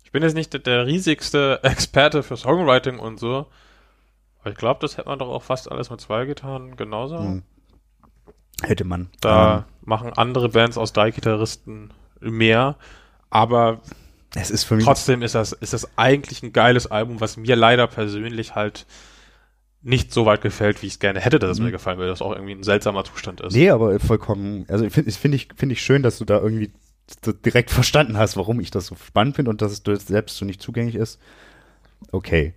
Ich 0.04 0.12
bin 0.12 0.22
jetzt 0.22 0.36
nicht 0.36 0.54
der, 0.54 0.60
der 0.60 0.86
riesigste 0.86 1.60
Experte 1.64 2.22
für 2.22 2.38
Songwriting 2.38 3.00
und 3.00 3.20
so, 3.20 3.48
aber 4.42 4.52
ich 4.52 4.58
glaube, 4.58 4.80
das 4.82 4.98
hätte 4.98 5.10
man 5.10 5.18
doch 5.18 5.30
auch 5.30 5.42
fast 5.42 5.72
alles 5.72 5.90
mit 5.90 6.02
zwei 6.02 6.26
Gitarren 6.26 6.76
genauso. 6.76 7.18
Hm. 7.18 7.42
Hätte 8.62 8.84
man. 8.84 9.10
Da 9.22 9.58
Ähm, 9.58 9.64
machen 9.82 10.14
andere 10.14 10.50
Bands 10.50 10.78
aus 10.78 10.94
drei 10.94 11.10
Gitarristen 11.10 11.90
mehr, 12.22 12.78
aber 13.30 13.82
es 14.36 14.52
ist 14.52 14.64
für 14.66 14.76
mich 14.76 14.86
trotzdem 14.86 15.22
ist 15.22 15.36
das, 15.36 15.52
ist 15.54 15.74
das 15.74 15.98
eigentlich 15.98 16.44
ein 16.44 16.54
geiles 16.54 16.88
Album, 16.88 17.22
was 17.22 17.38
mir 17.38 17.56
leider 17.56 17.88
persönlich 17.88 18.56
halt 18.56 18.86
nicht 19.84 20.12
so 20.12 20.26
weit 20.26 20.42
gefällt, 20.42 20.82
wie 20.82 20.88
ich 20.88 20.94
es 20.94 21.00
gerne 21.00 21.20
hätte, 21.20 21.40
dass 21.40 21.52
es 21.52 21.60
Mhm. 21.60 21.66
mir 21.66 21.72
gefallen 21.72 21.98
würde, 21.98 22.10
dass 22.10 22.22
auch 22.22 22.34
irgendwie 22.34 22.54
ein 22.54 22.64
seltsamer 22.64 23.04
Zustand 23.06 23.42
ist. 23.42 23.54
Nee, 23.54 23.70
aber 23.70 24.00
vollkommen, 24.00 24.66
also 24.70 24.90
finde 24.90 25.12
find 25.12 25.36
ich, 25.36 25.48
finde 25.56 25.74
ich 25.74 25.82
schön, 25.82 26.04
dass 26.04 26.18
du 26.18 26.26
da 26.26 26.40
irgendwie 26.42 26.72
so 27.24 27.32
direkt 27.32 27.72
verstanden 27.72 28.18
hast, 28.18 28.36
warum 28.38 28.60
ich 28.60 28.70
das 28.72 28.88
so 28.88 28.96
spannend 28.96 29.36
finde 29.36 29.50
und 29.52 29.62
dass 29.62 29.72
es 29.72 29.82
selbst 30.08 30.38
so 30.38 30.46
nicht 30.46 30.62
zugänglich 30.62 30.96
ist. 30.96 31.20
Okay. 32.12 32.54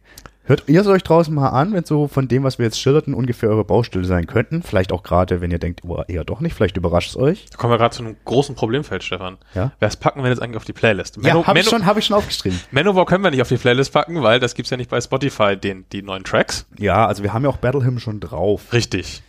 Hört 0.50 0.64
ihr 0.66 0.80
es 0.80 0.88
euch 0.88 1.04
draußen 1.04 1.32
mal 1.32 1.50
an, 1.50 1.72
wenn 1.74 1.84
so 1.84 2.08
von 2.08 2.26
dem, 2.26 2.42
was 2.42 2.58
wir 2.58 2.66
jetzt 2.66 2.80
schilderten, 2.80 3.14
ungefähr 3.14 3.50
eure 3.50 3.64
Baustelle 3.64 4.04
sein 4.04 4.26
könnten? 4.26 4.64
Vielleicht 4.64 4.90
auch 4.90 5.04
gerade, 5.04 5.40
wenn 5.40 5.52
ihr 5.52 5.60
denkt, 5.60 5.82
oh, 5.86 6.02
eher 6.08 6.24
doch 6.24 6.40
nicht, 6.40 6.54
vielleicht 6.54 6.76
überrascht 6.76 7.10
es 7.10 7.16
euch. 7.16 7.46
Da 7.52 7.56
kommen 7.56 7.72
wir 7.72 7.78
gerade 7.78 7.94
zu 7.94 8.02
einem 8.02 8.16
großen 8.24 8.56
Problemfeld, 8.56 9.04
Stefan. 9.04 9.38
Ja. 9.54 9.70
Was 9.78 9.94
packen 9.94 10.24
wir 10.24 10.28
jetzt 10.28 10.42
eigentlich 10.42 10.56
auf 10.56 10.64
die 10.64 10.72
Playlist? 10.72 11.18
Ja, 11.22 11.46
habe 11.46 11.60
ich 11.60 11.68
schon, 11.68 11.86
habe 11.86 12.00
ich 12.00 12.06
schon 12.06 12.16
aufgeschrieben. 12.16 12.58
Manowar 12.72 13.06
können 13.06 13.22
wir 13.22 13.30
nicht 13.30 13.42
auf 13.42 13.48
die 13.48 13.58
Playlist 13.58 13.92
packen, 13.92 14.24
weil 14.24 14.40
das 14.40 14.56
gibt's 14.56 14.72
ja 14.72 14.76
nicht 14.76 14.90
bei 14.90 15.00
Spotify, 15.00 15.56
den, 15.56 15.84
die 15.92 16.02
neuen 16.02 16.24
Tracks. 16.24 16.66
Ja, 16.80 17.06
also 17.06 17.22
wir 17.22 17.32
haben 17.32 17.44
ja 17.44 17.50
auch 17.50 17.58
Battle 17.58 17.84
Hymn 17.84 18.00
schon 18.00 18.18
drauf. 18.18 18.72
Richtig. 18.72 19.22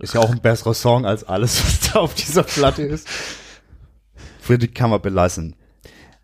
Ist 0.00 0.14
ja 0.14 0.20
auch 0.22 0.32
ein 0.32 0.40
besserer 0.40 0.74
Song 0.74 1.06
als 1.06 1.22
alles, 1.22 1.64
was 1.64 1.92
da 1.92 2.00
auf 2.00 2.16
dieser 2.16 2.42
Platte 2.42 2.82
ist. 2.82 3.08
Für 4.40 4.58
die 4.58 4.66
kann 4.66 4.90
man 4.90 5.00
belassen. 5.00 5.54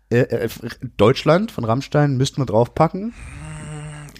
Äh, 0.09 0.23
äh, 0.23 0.49
Deutschland 0.97 1.53
von 1.53 1.63
Rammstein 1.63 2.17
müssten 2.17 2.41
wir 2.41 2.45
draufpacken. 2.45 3.13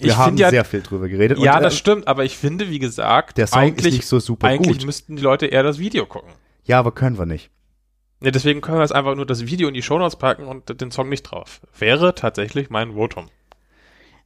Wir 0.03 0.11
Ich 0.11 0.17
haben 0.17 0.37
ja- 0.37 0.49
sehr 0.49 0.65
viel 0.65 0.81
drüber 0.81 1.07
geredet. 1.07 1.39
Ja, 1.39 1.53
und, 1.55 1.59
äh, 1.59 1.63
das 1.63 1.77
stimmt, 1.77 2.07
aber 2.07 2.23
ich 2.25 2.37
finde, 2.37 2.69
wie 2.69 2.79
gesagt, 2.79 3.37
Der 3.37 3.47
Song 3.47 3.59
ist 3.61 3.65
eigentlich, 3.67 3.93
nicht 3.95 4.07
so 4.07 4.19
super 4.19 4.47
eigentlich 4.47 4.77
gut. 4.79 4.85
müssten 4.85 5.15
die 5.15 5.21
Leute 5.23 5.47
eher 5.47 5.63
das 5.63 5.79
Video 5.79 6.05
gucken. 6.05 6.31
Ja, 6.65 6.79
aber 6.79 6.91
können 6.91 7.17
wir 7.17 7.25
nicht. 7.25 7.49
Ja, 8.21 8.31
deswegen 8.31 8.61
können 8.61 8.77
wir 8.77 8.83
jetzt 8.83 8.93
einfach 8.95 9.15
nur 9.15 9.25
das 9.25 9.45
Video 9.47 9.67
in 9.67 9.73
die 9.73 9.81
Shownotes 9.81 10.15
packen 10.15 10.45
und 10.45 10.79
den 10.79 10.91
Song 10.91 11.09
nicht 11.09 11.23
drauf. 11.23 11.59
Wäre 11.77 12.15
tatsächlich 12.15 12.69
mein 12.69 12.93
Votum. 12.93 13.29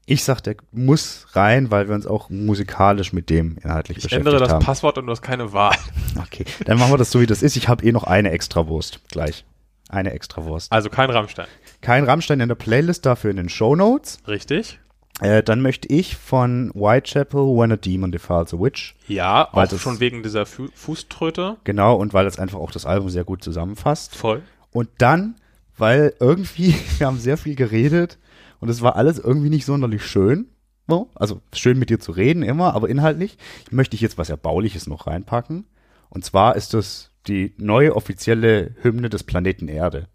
Ich 0.10 0.24
sag, 0.24 0.40
der 0.42 0.56
muss 0.72 1.28
rein, 1.34 1.70
weil 1.70 1.90
wir 1.90 1.96
uns 1.96 2.08
auch 2.08 2.30
musikalisch 2.30 3.12
mit 3.12 3.30
dem 3.30 3.58
inhaltlich 3.62 3.98
Ich 3.98 4.04
beschäftigt 4.04 4.26
ändere 4.28 4.40
das 4.40 4.54
haben. 4.54 4.64
Passwort 4.64 4.98
und 4.98 5.06
du 5.08 5.12
hast 5.12 5.22
keine 5.22 5.52
Wahl. 5.54 5.76
Okay, 6.20 6.46
dann 6.66 6.80
machen 6.80 6.92
wir 6.94 6.98
das 6.98 7.12
so, 7.12 7.20
wie 7.22 7.26
das 7.28 7.44
ist. 7.44 7.56
Ich 7.58 7.68
habe 7.68 7.84
eh 7.86 7.92
noch 7.92 8.04
eine 8.04 8.32
Extrawurst 8.32 9.02
gleich. 9.12 9.46
Eine 9.90 10.12
Extrawurst. 10.14 10.72
Also 10.72 10.90
kein 10.90 11.10
Rammstein. 11.10 11.48
Kein 11.82 12.04
Rammstein 12.06 12.40
in 12.40 12.48
der 12.50 12.56
Playlist, 12.56 13.06
dafür 13.06 13.32
in 13.32 13.38
den 13.38 13.50
Shownotes. 13.50 14.20
Richtig? 14.28 14.80
Äh, 15.20 15.42
dann 15.42 15.62
möchte 15.62 15.88
ich 15.88 16.16
von 16.16 16.72
Whitechapel 16.76 17.42
When 17.42 17.72
a 17.72 17.76
Demon 17.76 18.12
Defiles 18.12 18.54
a 18.54 18.60
Witch. 18.60 18.96
Ja, 19.08 19.50
Weil 19.52 19.66
auch 19.66 19.70
das- 19.72 19.82
schon 19.82 20.00
wegen 20.00 20.22
dieser 20.22 20.46
Fu 20.46 20.68
Fußtröte. 20.74 21.58
Genau, 21.64 21.96
und 21.96 22.14
weil 22.14 22.26
das 22.26 22.38
einfach 22.38 22.60
auch 22.60 22.72
das 22.72 22.86
Album 22.86 23.10
sehr 23.10 23.24
gut 23.24 23.44
zusammenfasst. 23.44 24.16
Voll. 24.16 24.44
Und 24.72 24.90
dann, 25.00 25.36
weil 25.78 26.14
irgendwie, 26.20 26.76
wir 27.00 27.08
haben 27.08 27.18
sehr 27.20 27.38
viel 27.38 27.56
geredet 27.56 28.20
und 28.60 28.70
es 28.70 28.82
war 28.82 28.96
alles 28.96 29.18
irgendwie 29.18 29.50
nicht 29.50 29.66
sonderlich 29.66 30.06
schön. 30.06 30.48
So, 30.88 31.10
also 31.16 31.42
schön 31.54 31.80
mit 31.80 31.90
dir 31.90 32.00
zu 32.00 32.12
reden 32.14 32.44
immer, 32.44 32.74
aber 32.74 32.88
inhaltlich 32.88 33.38
möchte 33.72 33.96
ich 33.96 34.02
jetzt 34.02 34.18
was 34.18 34.30
Erbauliches 34.30 34.88
noch 34.88 35.08
reinpacken. 35.08 35.66
Und 36.10 36.24
zwar 36.24 36.56
ist 36.56 36.74
das 36.74 37.12
die 37.28 37.54
neue 37.58 37.94
offizielle 37.96 38.74
Hymne 38.84 39.10
des 39.10 39.24
Planeten 39.24 39.68
Erde. 39.68 40.08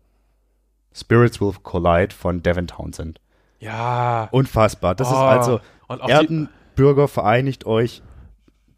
Spirits 0.94 1.40
Will 1.40 1.53
Collide 1.62 2.14
von 2.14 2.42
Devin 2.42 2.68
Townsend. 2.68 3.20
Ja. 3.62 4.28
Unfassbar. 4.32 4.94
Das 4.94 5.08
ist 5.08 5.14
Oh, 5.14 5.18
also 5.18 5.60
und 5.88 6.00
auch 6.02 6.06
die- 6.06 6.12
Erdenbürger 6.12 7.08
vereinigt 7.08 7.64
euch. 7.66 8.02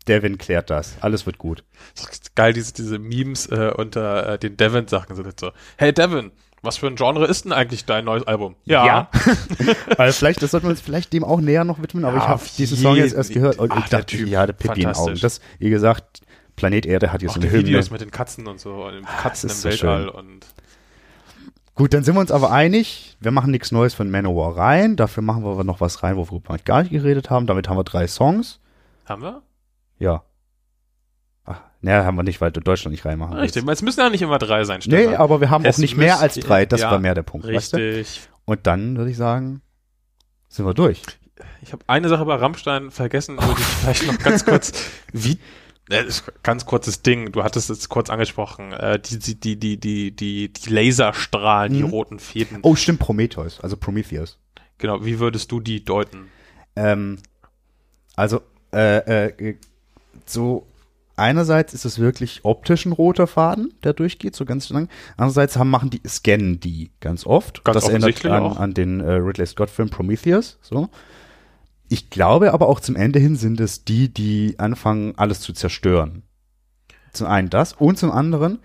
Devin 0.06 0.36
klärt 0.36 0.68
das. 0.68 0.96
Alles 1.00 1.24
wird 1.24 1.38
gut. 1.38 1.64
Das 1.94 2.04
ist 2.10 2.36
geil, 2.36 2.52
diese, 2.52 2.74
diese 2.74 2.98
Memes 2.98 3.46
äh, 3.46 3.72
unter 3.74 4.34
äh, 4.34 4.38
den 4.38 4.56
Devon-Sachen 4.58 5.16
sind 5.16 5.24
jetzt 5.26 5.40
so. 5.40 5.50
Hey 5.78 5.94
Devon, 5.94 6.30
was 6.60 6.76
für 6.76 6.88
ein 6.88 6.96
Genre 6.96 7.24
ist 7.26 7.46
denn 7.46 7.52
eigentlich 7.52 7.86
dein 7.86 8.04
neues 8.04 8.26
Album? 8.26 8.54
Weil 8.66 10.12
vielleicht, 10.12 10.42
das 10.42 10.50
sollten 10.50 10.66
wir 10.66 10.70
uns 10.72 10.82
vielleicht 10.82 11.14
dem 11.14 11.24
auch 11.24 11.40
näher 11.40 11.64
noch 11.64 11.80
widmen, 11.80 12.04
aber 12.04 12.18
Ja, 12.18 12.22
ich 12.22 12.28
habe 12.28 12.42
diesen 12.58 12.76
Song 12.76 12.96
jetzt 12.96 13.14
erst 13.14 13.32
gehört 13.32 13.58
und 13.58 13.72
Ach, 13.72 13.78
ich 13.78 13.88
der 13.88 14.00
dachte, 14.00 14.16
Typ. 14.18 14.28
ja, 14.28 14.44
der 14.44 14.52
Pippi 14.52 14.82
in 14.82 14.88
Augen. 14.88 15.18
Das, 15.18 15.40
wie 15.58 15.70
gesagt, 15.70 16.20
Planet 16.56 16.84
Erde 16.84 17.10
hat 17.10 17.22
jetzt 17.22 17.32
Auch 17.32 17.36
eine 17.36 17.46
die 17.46 17.50
Hymne. 17.52 17.66
Videos 17.68 17.90
mit 17.90 18.02
den 18.02 18.10
Katzen 18.10 18.46
und 18.46 18.60
so, 18.60 18.84
und 18.84 18.92
den 18.92 19.04
Katzen 19.06 19.48
im 19.48 19.54
ist 19.54 19.62
so 19.62 19.68
Weltall 19.70 20.00
schön. 20.02 20.08
und 20.10 20.46
Gut, 21.74 21.92
dann 21.92 22.04
sind 22.04 22.14
wir 22.14 22.20
uns 22.20 22.30
aber 22.30 22.52
einig, 22.52 23.16
wir 23.20 23.32
machen 23.32 23.50
nichts 23.50 23.72
Neues 23.72 23.94
von 23.94 24.08
Manowar 24.10 24.56
rein, 24.56 24.94
dafür 24.96 25.22
machen 25.24 25.42
wir 25.44 25.50
aber 25.50 25.64
noch 25.64 25.80
was 25.80 26.04
rein, 26.04 26.16
worüber 26.16 26.54
wir 26.54 26.58
gar 26.58 26.82
nicht 26.82 26.92
geredet 26.92 27.30
haben. 27.30 27.46
Damit 27.48 27.68
haben 27.68 27.76
wir 27.76 27.82
drei 27.84 28.06
Songs. 28.06 28.60
haben 29.06 29.22
wir? 29.22 29.42
Ja. 29.98 30.22
Ach, 31.44 31.60
naja, 31.80 32.04
haben 32.04 32.16
wir 32.16 32.22
nicht, 32.22 32.40
weil 32.40 32.52
du 32.52 32.60
Deutschland 32.60 32.92
nicht 32.92 33.04
reinmachen 33.04 33.36
Richtig, 33.36 33.66
willst. 33.66 33.80
es 33.80 33.84
müssen 33.84 34.00
ja 34.00 34.08
nicht 34.08 34.22
immer 34.22 34.38
drei 34.38 34.62
sein, 34.64 34.80
Nee, 34.86 35.02
Stefan. 35.02 35.16
aber 35.16 35.40
wir 35.40 35.50
haben 35.50 35.64
Es 35.64 35.76
auch 35.76 35.80
nicht 35.80 35.96
mehr 35.96 36.20
als 36.20 36.34
drei, 36.34 36.64
das 36.64 36.80
ja, 36.80 36.90
war 36.92 37.00
mehr 37.00 37.14
der 37.14 37.22
Punkt. 37.22 37.46
Weißt 37.46 37.72
du? 37.72 37.76
Richtig. 37.78 38.28
Und 38.44 38.66
dann 38.68 38.96
würde 38.96 39.10
ich 39.10 39.16
sagen, 39.16 39.60
sind 40.48 40.66
wir 40.66 40.74
durch. 40.74 41.02
Ich 41.60 41.72
habe 41.72 41.82
eine 41.88 42.08
Sache 42.08 42.24
bei 42.24 42.36
Rammstein 42.36 42.92
vergessen, 42.92 43.36
die 43.38 43.50
ich 43.60 43.66
vielleicht 43.66 44.06
noch 44.06 44.18
ganz 44.18 44.44
kurz, 44.46 44.72
wie, 45.12 45.38
ganz 46.42 46.64
kurzes 46.66 47.02
Ding, 47.02 47.32
du 47.32 47.44
hattest 47.44 47.68
es 47.70 47.88
kurz 47.88 48.08
angesprochen, 48.10 48.72
äh, 48.72 48.98
die, 48.98 49.18
die, 49.18 49.34
die, 49.38 49.56
die, 49.58 49.76
die, 49.78 50.10
die, 50.16 50.52
die 50.52 50.70
Laserstrahlen, 50.70 51.72
die 51.72 51.82
Mhm. 51.82 51.90
roten 51.90 52.18
Fäden. 52.18 52.58
Oh, 52.62 52.74
stimmt, 52.74 53.00
Prometheus, 53.00 53.60
also 53.60 53.76
Prometheus. 53.76 54.38
Genau, 54.78 55.04
wie 55.04 55.20
würdest 55.20 55.52
du 55.52 55.60
die 55.60 55.84
deuten? 55.84 56.28
Ähm, 56.76 57.18
also, 58.16 58.40
äh, 58.72 59.26
äh, 59.28 59.56
so 60.26 60.66
einerseits 61.16 61.74
ist 61.74 61.84
es 61.84 61.98
wirklich 61.98 62.40
optisch 62.44 62.86
ein 62.86 62.92
roter 62.92 63.26
Faden, 63.26 63.72
der 63.84 63.92
durchgeht, 63.92 64.34
so 64.34 64.44
ganz 64.44 64.68
lang. 64.70 64.88
Andererseits 65.16 65.56
haben, 65.56 65.70
machen 65.70 65.90
die, 65.90 66.00
scannen 66.08 66.60
die 66.60 66.90
ganz 67.00 67.26
oft. 67.26 67.62
Ganz 67.64 67.74
das 67.76 67.88
erinnert 67.88 68.24
an, 68.26 68.56
an 68.56 68.74
den 68.74 69.00
äh, 69.00 69.12
Ridley 69.12 69.46
Scott-Film 69.46 69.90
Prometheus, 69.90 70.58
so. 70.62 70.88
Ich 71.88 72.10
glaube 72.10 72.52
aber 72.52 72.68
auch 72.68 72.80
zum 72.80 72.96
Ende 72.96 73.18
hin 73.18 73.36
sind 73.36 73.60
es 73.60 73.84
die, 73.84 74.12
die 74.12 74.58
anfangen, 74.58 75.14
alles 75.16 75.40
zu 75.40 75.52
zerstören. 75.52 76.22
Zum 77.12 77.26
einen 77.26 77.50
das 77.50 77.72
und 77.72 77.98
zum 77.98 78.10
anderen 78.10 78.58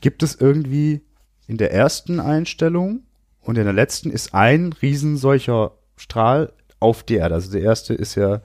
gibt 0.00 0.22
es 0.22 0.34
irgendwie 0.34 1.02
in 1.46 1.56
der 1.56 1.72
ersten 1.72 2.20
Einstellung 2.20 3.00
und 3.40 3.58
in 3.58 3.64
der 3.64 3.72
letzten 3.72 4.10
ist 4.10 4.34
ein 4.34 4.72
riesen 4.74 5.16
solcher 5.16 5.72
Strahl 5.96 6.52
auf 6.80 7.02
die 7.02 7.16
Erde. 7.16 7.34
Also 7.34 7.50
der 7.50 7.62
erste 7.62 7.94
ist 7.94 8.14
ja 8.14 8.42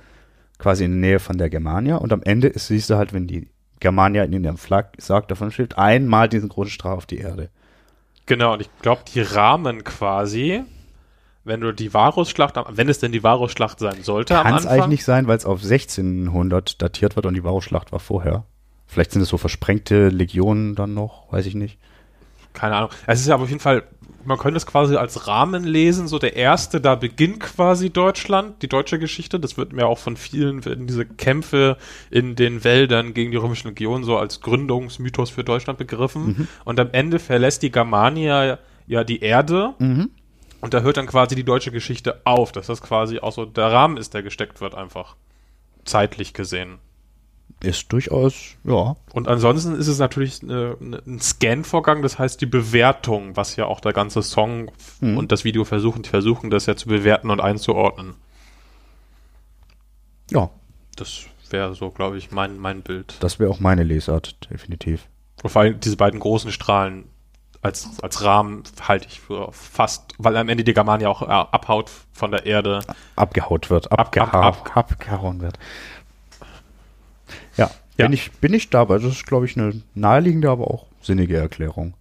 quasi 0.57 0.85
in 0.85 0.91
der 0.91 1.09
Nähe 1.09 1.19
von 1.19 1.37
der 1.37 1.49
Germania 1.49 1.97
und 1.97 2.13
am 2.13 2.23
Ende 2.23 2.47
ist, 2.47 2.67
siehst 2.67 2.89
du 2.89 2.95
halt, 2.95 3.13
wenn 3.13 3.27
die 3.27 3.49
Germania 3.79 4.23
in 4.23 4.43
ihrem 4.43 4.57
Flag 4.57 4.93
sagt, 4.97 5.29
davon 5.29 5.51
steht, 5.51 5.77
einmal 5.77 6.29
diesen 6.29 6.49
großen 6.49 6.71
Strahl 6.71 6.95
auf 6.95 7.05
die 7.05 7.17
Erde. 7.17 7.49
Genau, 8.25 8.53
und 8.53 8.61
ich 8.61 8.69
glaube, 8.81 9.01
die 9.13 9.19
Rahmen 9.19 9.83
quasi, 9.83 10.63
wenn 11.43 11.61
du 11.61 11.73
die 11.73 11.93
Varusschlacht, 11.93 12.55
wenn 12.69 12.89
es 12.89 12.99
denn 12.99 13.11
die 13.11 13.23
Varusschlacht 13.23 13.79
sein 13.79 14.03
sollte 14.03 14.33
Kann 14.33 14.55
es 14.55 14.65
eigentlich 14.65 14.87
nicht 14.87 15.05
sein, 15.05 15.27
weil 15.27 15.37
es 15.37 15.45
auf 15.45 15.61
1600 15.61 16.81
datiert 16.81 17.15
wird 17.15 17.25
und 17.25 17.33
die 17.33 17.43
Varusschlacht 17.43 17.91
war 17.91 17.99
vorher. 17.99 18.45
Vielleicht 18.87 19.11
sind 19.11 19.21
es 19.21 19.29
so 19.29 19.37
versprengte 19.37 20.09
Legionen 20.09 20.75
dann 20.75 20.93
noch, 20.93 21.31
weiß 21.31 21.45
ich 21.45 21.55
nicht. 21.55 21.79
Keine 22.53 22.75
Ahnung. 22.75 22.89
Es 23.07 23.19
ist 23.19 23.27
ja 23.27 23.33
aber 23.33 23.43
auf 23.43 23.49
jeden 23.49 23.59
Fall, 23.59 23.83
man 24.23 24.37
könnte 24.37 24.57
es 24.57 24.67
quasi 24.67 24.95
als 24.95 25.27
Rahmen 25.27 25.63
lesen, 25.63 26.07
so 26.07 26.19
der 26.19 26.35
erste, 26.35 26.79
da 26.79 26.95
beginnt 26.95 27.39
quasi 27.39 27.89
Deutschland, 27.89 28.61
die 28.61 28.69
deutsche 28.69 28.99
Geschichte. 28.99 29.39
Das 29.39 29.57
wird 29.57 29.73
mir 29.73 29.87
auch 29.87 29.97
von 29.97 30.15
vielen, 30.15 30.63
werden 30.63 30.85
diese 30.85 31.05
Kämpfe 31.05 31.77
in 32.11 32.35
den 32.35 32.63
Wäldern 32.63 33.13
gegen 33.13 33.31
die 33.31 33.37
römische 33.37 33.67
Legion 33.67 34.03
so 34.03 34.17
als 34.17 34.41
Gründungsmythos 34.41 35.31
für 35.31 35.43
Deutschland 35.43 35.79
begriffen. 35.79 36.47
Und 36.63 36.79
am 36.79 36.89
Ende 36.91 37.19
verlässt 37.19 37.63
die 37.63 37.71
Germania 37.71 38.59
ja 38.85 39.03
die 39.03 39.21
Erde. 39.21 39.73
Und 40.63 40.73
da 40.73 40.79
hört 40.79 40.95
dann 40.95 41.07
quasi 41.07 41.35
die 41.35 41.43
deutsche 41.43 41.71
Geschichte 41.71 42.21
auf, 42.23 42.53
dass 42.53 42.67
das 42.67 42.81
quasi 42.81 43.19
auch 43.19 43.33
so 43.33 43.43
der 43.45 43.69
Rahmen 43.71 43.97
ist, 43.97 44.13
der 44.13 44.23
gesteckt 44.23 44.61
wird, 44.61 44.75
einfach. 44.75 45.17
Zeitlich 45.83 46.33
gesehen. 46.33 46.77
Ist 47.61 47.91
durchaus, 47.91 48.55
ja. 48.63 48.95
Und 49.13 49.27
ansonsten 49.27 49.75
ist 49.75 49.87
es 49.89 49.99
natürlich 49.99 50.41
eine, 50.41 50.77
eine, 50.79 51.01
ein 51.05 51.19
Scan-Vorgang, 51.19 52.01
das 52.01 52.17
heißt 52.17 52.39
die 52.39 52.45
Bewertung, 52.45 53.35
was 53.35 53.57
ja 53.57 53.65
auch 53.65 53.81
der 53.81 53.91
ganze 53.91 54.23
Song 54.23 54.71
Mhm. 55.01 55.17
und 55.17 55.33
das 55.33 55.43
Video 55.43 55.65
versuchen, 55.65 56.03
die 56.03 56.09
versuchen 56.09 56.49
das 56.49 56.65
ja 56.65 56.77
zu 56.77 56.87
bewerten 56.87 57.29
und 57.29 57.41
einzuordnen. 57.41 58.15
Ja, 60.31 60.49
Das 60.95 61.25
wäre 61.49 61.75
so, 61.75 61.89
glaube 61.91 62.17
ich, 62.17 62.31
mein, 62.31 62.57
mein 62.57 62.81
Bild. 62.83 63.15
das 63.19 63.37
wäre 63.39 63.51
auch 63.51 63.59
meine 63.59 63.83
Lesart, 63.83 64.37
definitiv. 64.49 65.07
Und 65.43 65.49
vor 65.49 65.61
allem 65.63 65.79
diese 65.81 65.97
beiden 65.97 66.19
großen 66.21 66.51
Strahlen 66.53 67.05
als, 67.63 67.99
als 68.01 68.23
Rahmen 68.23 68.63
halte 68.81 69.07
ich 69.07 69.19
für 69.21 69.51
fast, 69.51 70.13
weil 70.17 70.35
am 70.37 70.49
Ende 70.49 70.63
die 70.63 70.73
Germania 70.73 71.09
auch 71.09 71.21
äh, 71.21 71.25
abhaut 71.25 71.89
von 72.11 72.31
der 72.31 72.45
Erde. 72.45 72.81
Abgehaut 73.15 73.69
wird, 73.69 73.91
ab, 73.91 73.99
abgeha 73.99 74.25
ab. 74.25 74.75
abgehauen 74.75 75.41
wird. 75.41 75.57
Ja, 77.57 77.71
Ja. 77.97 78.05
Bin, 78.05 78.13
ich, 78.13 78.31
bin 78.33 78.53
ich 78.53 78.69
dabei. 78.69 78.97
Das 78.97 79.11
ist, 79.11 79.25
glaube 79.25 79.45
ich, 79.45 79.57
eine 79.57 79.81
naheliegende, 79.93 80.49
aber 80.49 80.67
auch 80.67 80.87
sinnige 81.01 81.37
Erklärung. 81.37 81.93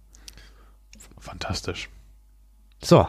Fantastisch. 1.19 1.89
So, 2.81 3.07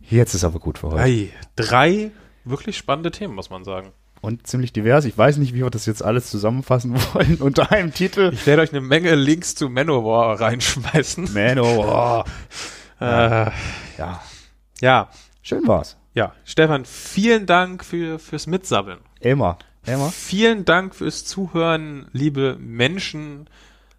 jetzt 0.00 0.34
ist 0.34 0.44
aber 0.44 0.58
gut 0.58 0.78
für 0.78 0.88
heute. 0.88 1.00
Hey, 1.00 1.32
drei 1.56 2.10
wirklich 2.44 2.76
spannende 2.76 3.10
Themen, 3.10 3.34
muss 3.34 3.50
man 3.50 3.64
sagen. 3.64 3.92
Und 4.26 4.44
ziemlich 4.44 4.72
divers. 4.72 5.04
Ich 5.04 5.16
weiß 5.16 5.36
nicht, 5.36 5.54
wie 5.54 5.60
wir 5.60 5.70
das 5.70 5.86
jetzt 5.86 6.04
alles 6.04 6.30
zusammenfassen 6.30 6.96
wollen 7.14 7.36
unter 7.36 7.70
einem 7.70 7.94
Titel. 7.94 8.30
Ich 8.32 8.44
werde 8.44 8.62
euch 8.62 8.72
eine 8.72 8.80
Menge 8.80 9.14
Links 9.14 9.54
zu 9.54 9.68
Manowar 9.68 10.40
reinschmeißen. 10.40 11.32
Manowar. 11.32 12.24
Äh, 12.98 13.50
Ja, 13.98 14.22
ja, 14.80 15.10
schön 15.42 15.68
war's. 15.68 15.98
Ja, 16.14 16.32
Stefan, 16.46 16.86
vielen 16.86 17.44
Dank 17.44 17.84
für, 17.84 18.18
fürs 18.18 18.46
Mitsammeln. 18.46 19.00
Immer. 19.20 19.58
Immer. 19.84 20.08
Vielen 20.08 20.64
Dank 20.64 20.94
fürs 20.94 21.26
Zuhören, 21.26 22.08
liebe 22.12 22.56
Menschen 22.58 23.50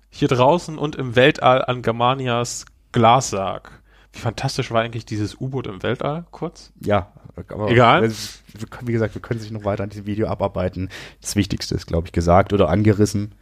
hier 0.10 0.28
draußen 0.30 0.80
und 0.80 0.96
im 0.96 1.16
Weltall 1.16 1.64
an 1.64 1.84
Germanias 1.84 2.66
Glassarg. 2.92 3.84
Wie 4.14 4.20
fantastisch 4.20 4.72
war 4.72 4.82
eigentlich 4.82 5.06
dieses 5.06 5.40
U-Boot 5.40 5.68
im 5.68 5.84
Weltall, 5.84 6.26
kurz? 6.32 6.74
Ja, 6.82 7.14
aber 7.50 7.70
Egal. 7.70 8.12
wie 8.82 8.92
gesagt, 8.92 9.16
wir 9.16 9.22
können 9.22 9.40
sich 9.40 9.52
noch 9.52 9.66
weiter 9.66 9.84
an 9.84 9.90
diesem 9.90 10.06
Video 10.06 10.28
abarbeiten. 10.28 10.90
Das 11.22 11.36
Wichtigste 11.36 11.76
ist, 11.76 11.86
glaube 11.86 12.08
ich, 12.08 12.12
gesagt 12.12 12.54
oder 12.54 12.70
angerissen 12.70 13.34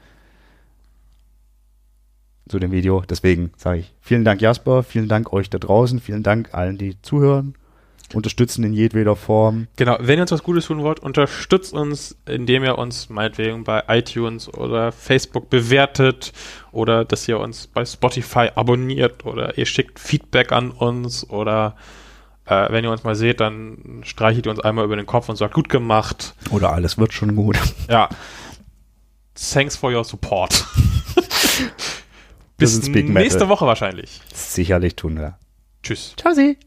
zu 2.48 2.60
dem 2.60 2.72
Video. 2.72 3.02
Deswegen 3.10 3.52
sage 3.58 3.80
ich 3.80 3.94
vielen 4.02 4.24
Dank, 4.24 4.42
Jasper, 4.42 4.84
vielen 4.84 5.08
Dank 5.08 5.34
euch 5.34 5.50
da 5.50 5.58
draußen, 5.58 6.00
vielen 6.00 6.24
Dank 6.24 6.54
allen, 6.54 6.78
die 6.78 7.02
zuhören, 7.02 7.56
unterstützen 8.14 8.64
in 8.64 8.74
jedweder 8.74 9.16
Form. 9.16 9.68
Genau, 9.78 9.98
wenn 10.00 10.20
ihr 10.20 10.24
uns 10.24 10.32
was 10.32 10.44
Gutes 10.44 10.66
tun 10.68 10.84
wollt, 10.84 11.00
unterstützt 11.00 11.74
uns, 11.74 12.16
indem 12.28 12.64
ihr 12.64 12.78
uns 12.78 13.10
meinetwegen 13.10 13.64
bei 13.64 13.84
iTunes 13.88 14.54
oder 14.54 14.92
Facebook 14.92 15.50
bewertet 15.50 16.34
oder 16.72 17.04
dass 17.04 17.28
ihr 17.28 17.40
uns 17.40 17.68
bei 17.68 17.84
Spotify 17.84 18.50
abonniert 18.54 19.26
oder 19.26 19.58
ihr 19.58 19.66
schickt 19.66 20.00
Feedback 20.00 20.52
an 20.52 20.72
uns 20.72 21.28
oder 21.30 21.76
Äh, 22.46 22.72
wenn 22.72 22.84
ihr 22.84 22.92
uns 22.92 23.04
mal 23.04 23.16
seht, 23.16 23.40
dann 23.40 24.02
streichelt 24.04 24.46
ihr 24.46 24.52
uns 24.52 24.60
einmal 24.60 24.86
über 24.86 24.96
den 24.96 25.06
Kopf 25.06 25.30
und 25.30 25.36
sagt, 25.36 25.54
gut 25.54 25.70
gemacht. 25.70 26.36
Oder 26.52 26.74
alles 26.74 26.98
wird 26.98 27.14
schon 27.14 27.36
gut. 27.36 27.58
Ja. 27.90 28.10
Thanks 29.34 29.76
for 29.76 29.92
your 29.92 30.04
support. 30.04 30.66
Bis 32.58 32.88
nächste 32.88 33.50
Woche 33.50 33.66
wahrscheinlich. 33.66 34.22
Sicherlich 34.34 34.96
tun 34.96 35.18
wir. 35.18 35.38
Tschüss. 35.84 36.14
Ciao, 36.18 36.34
Sie. 36.34 36.58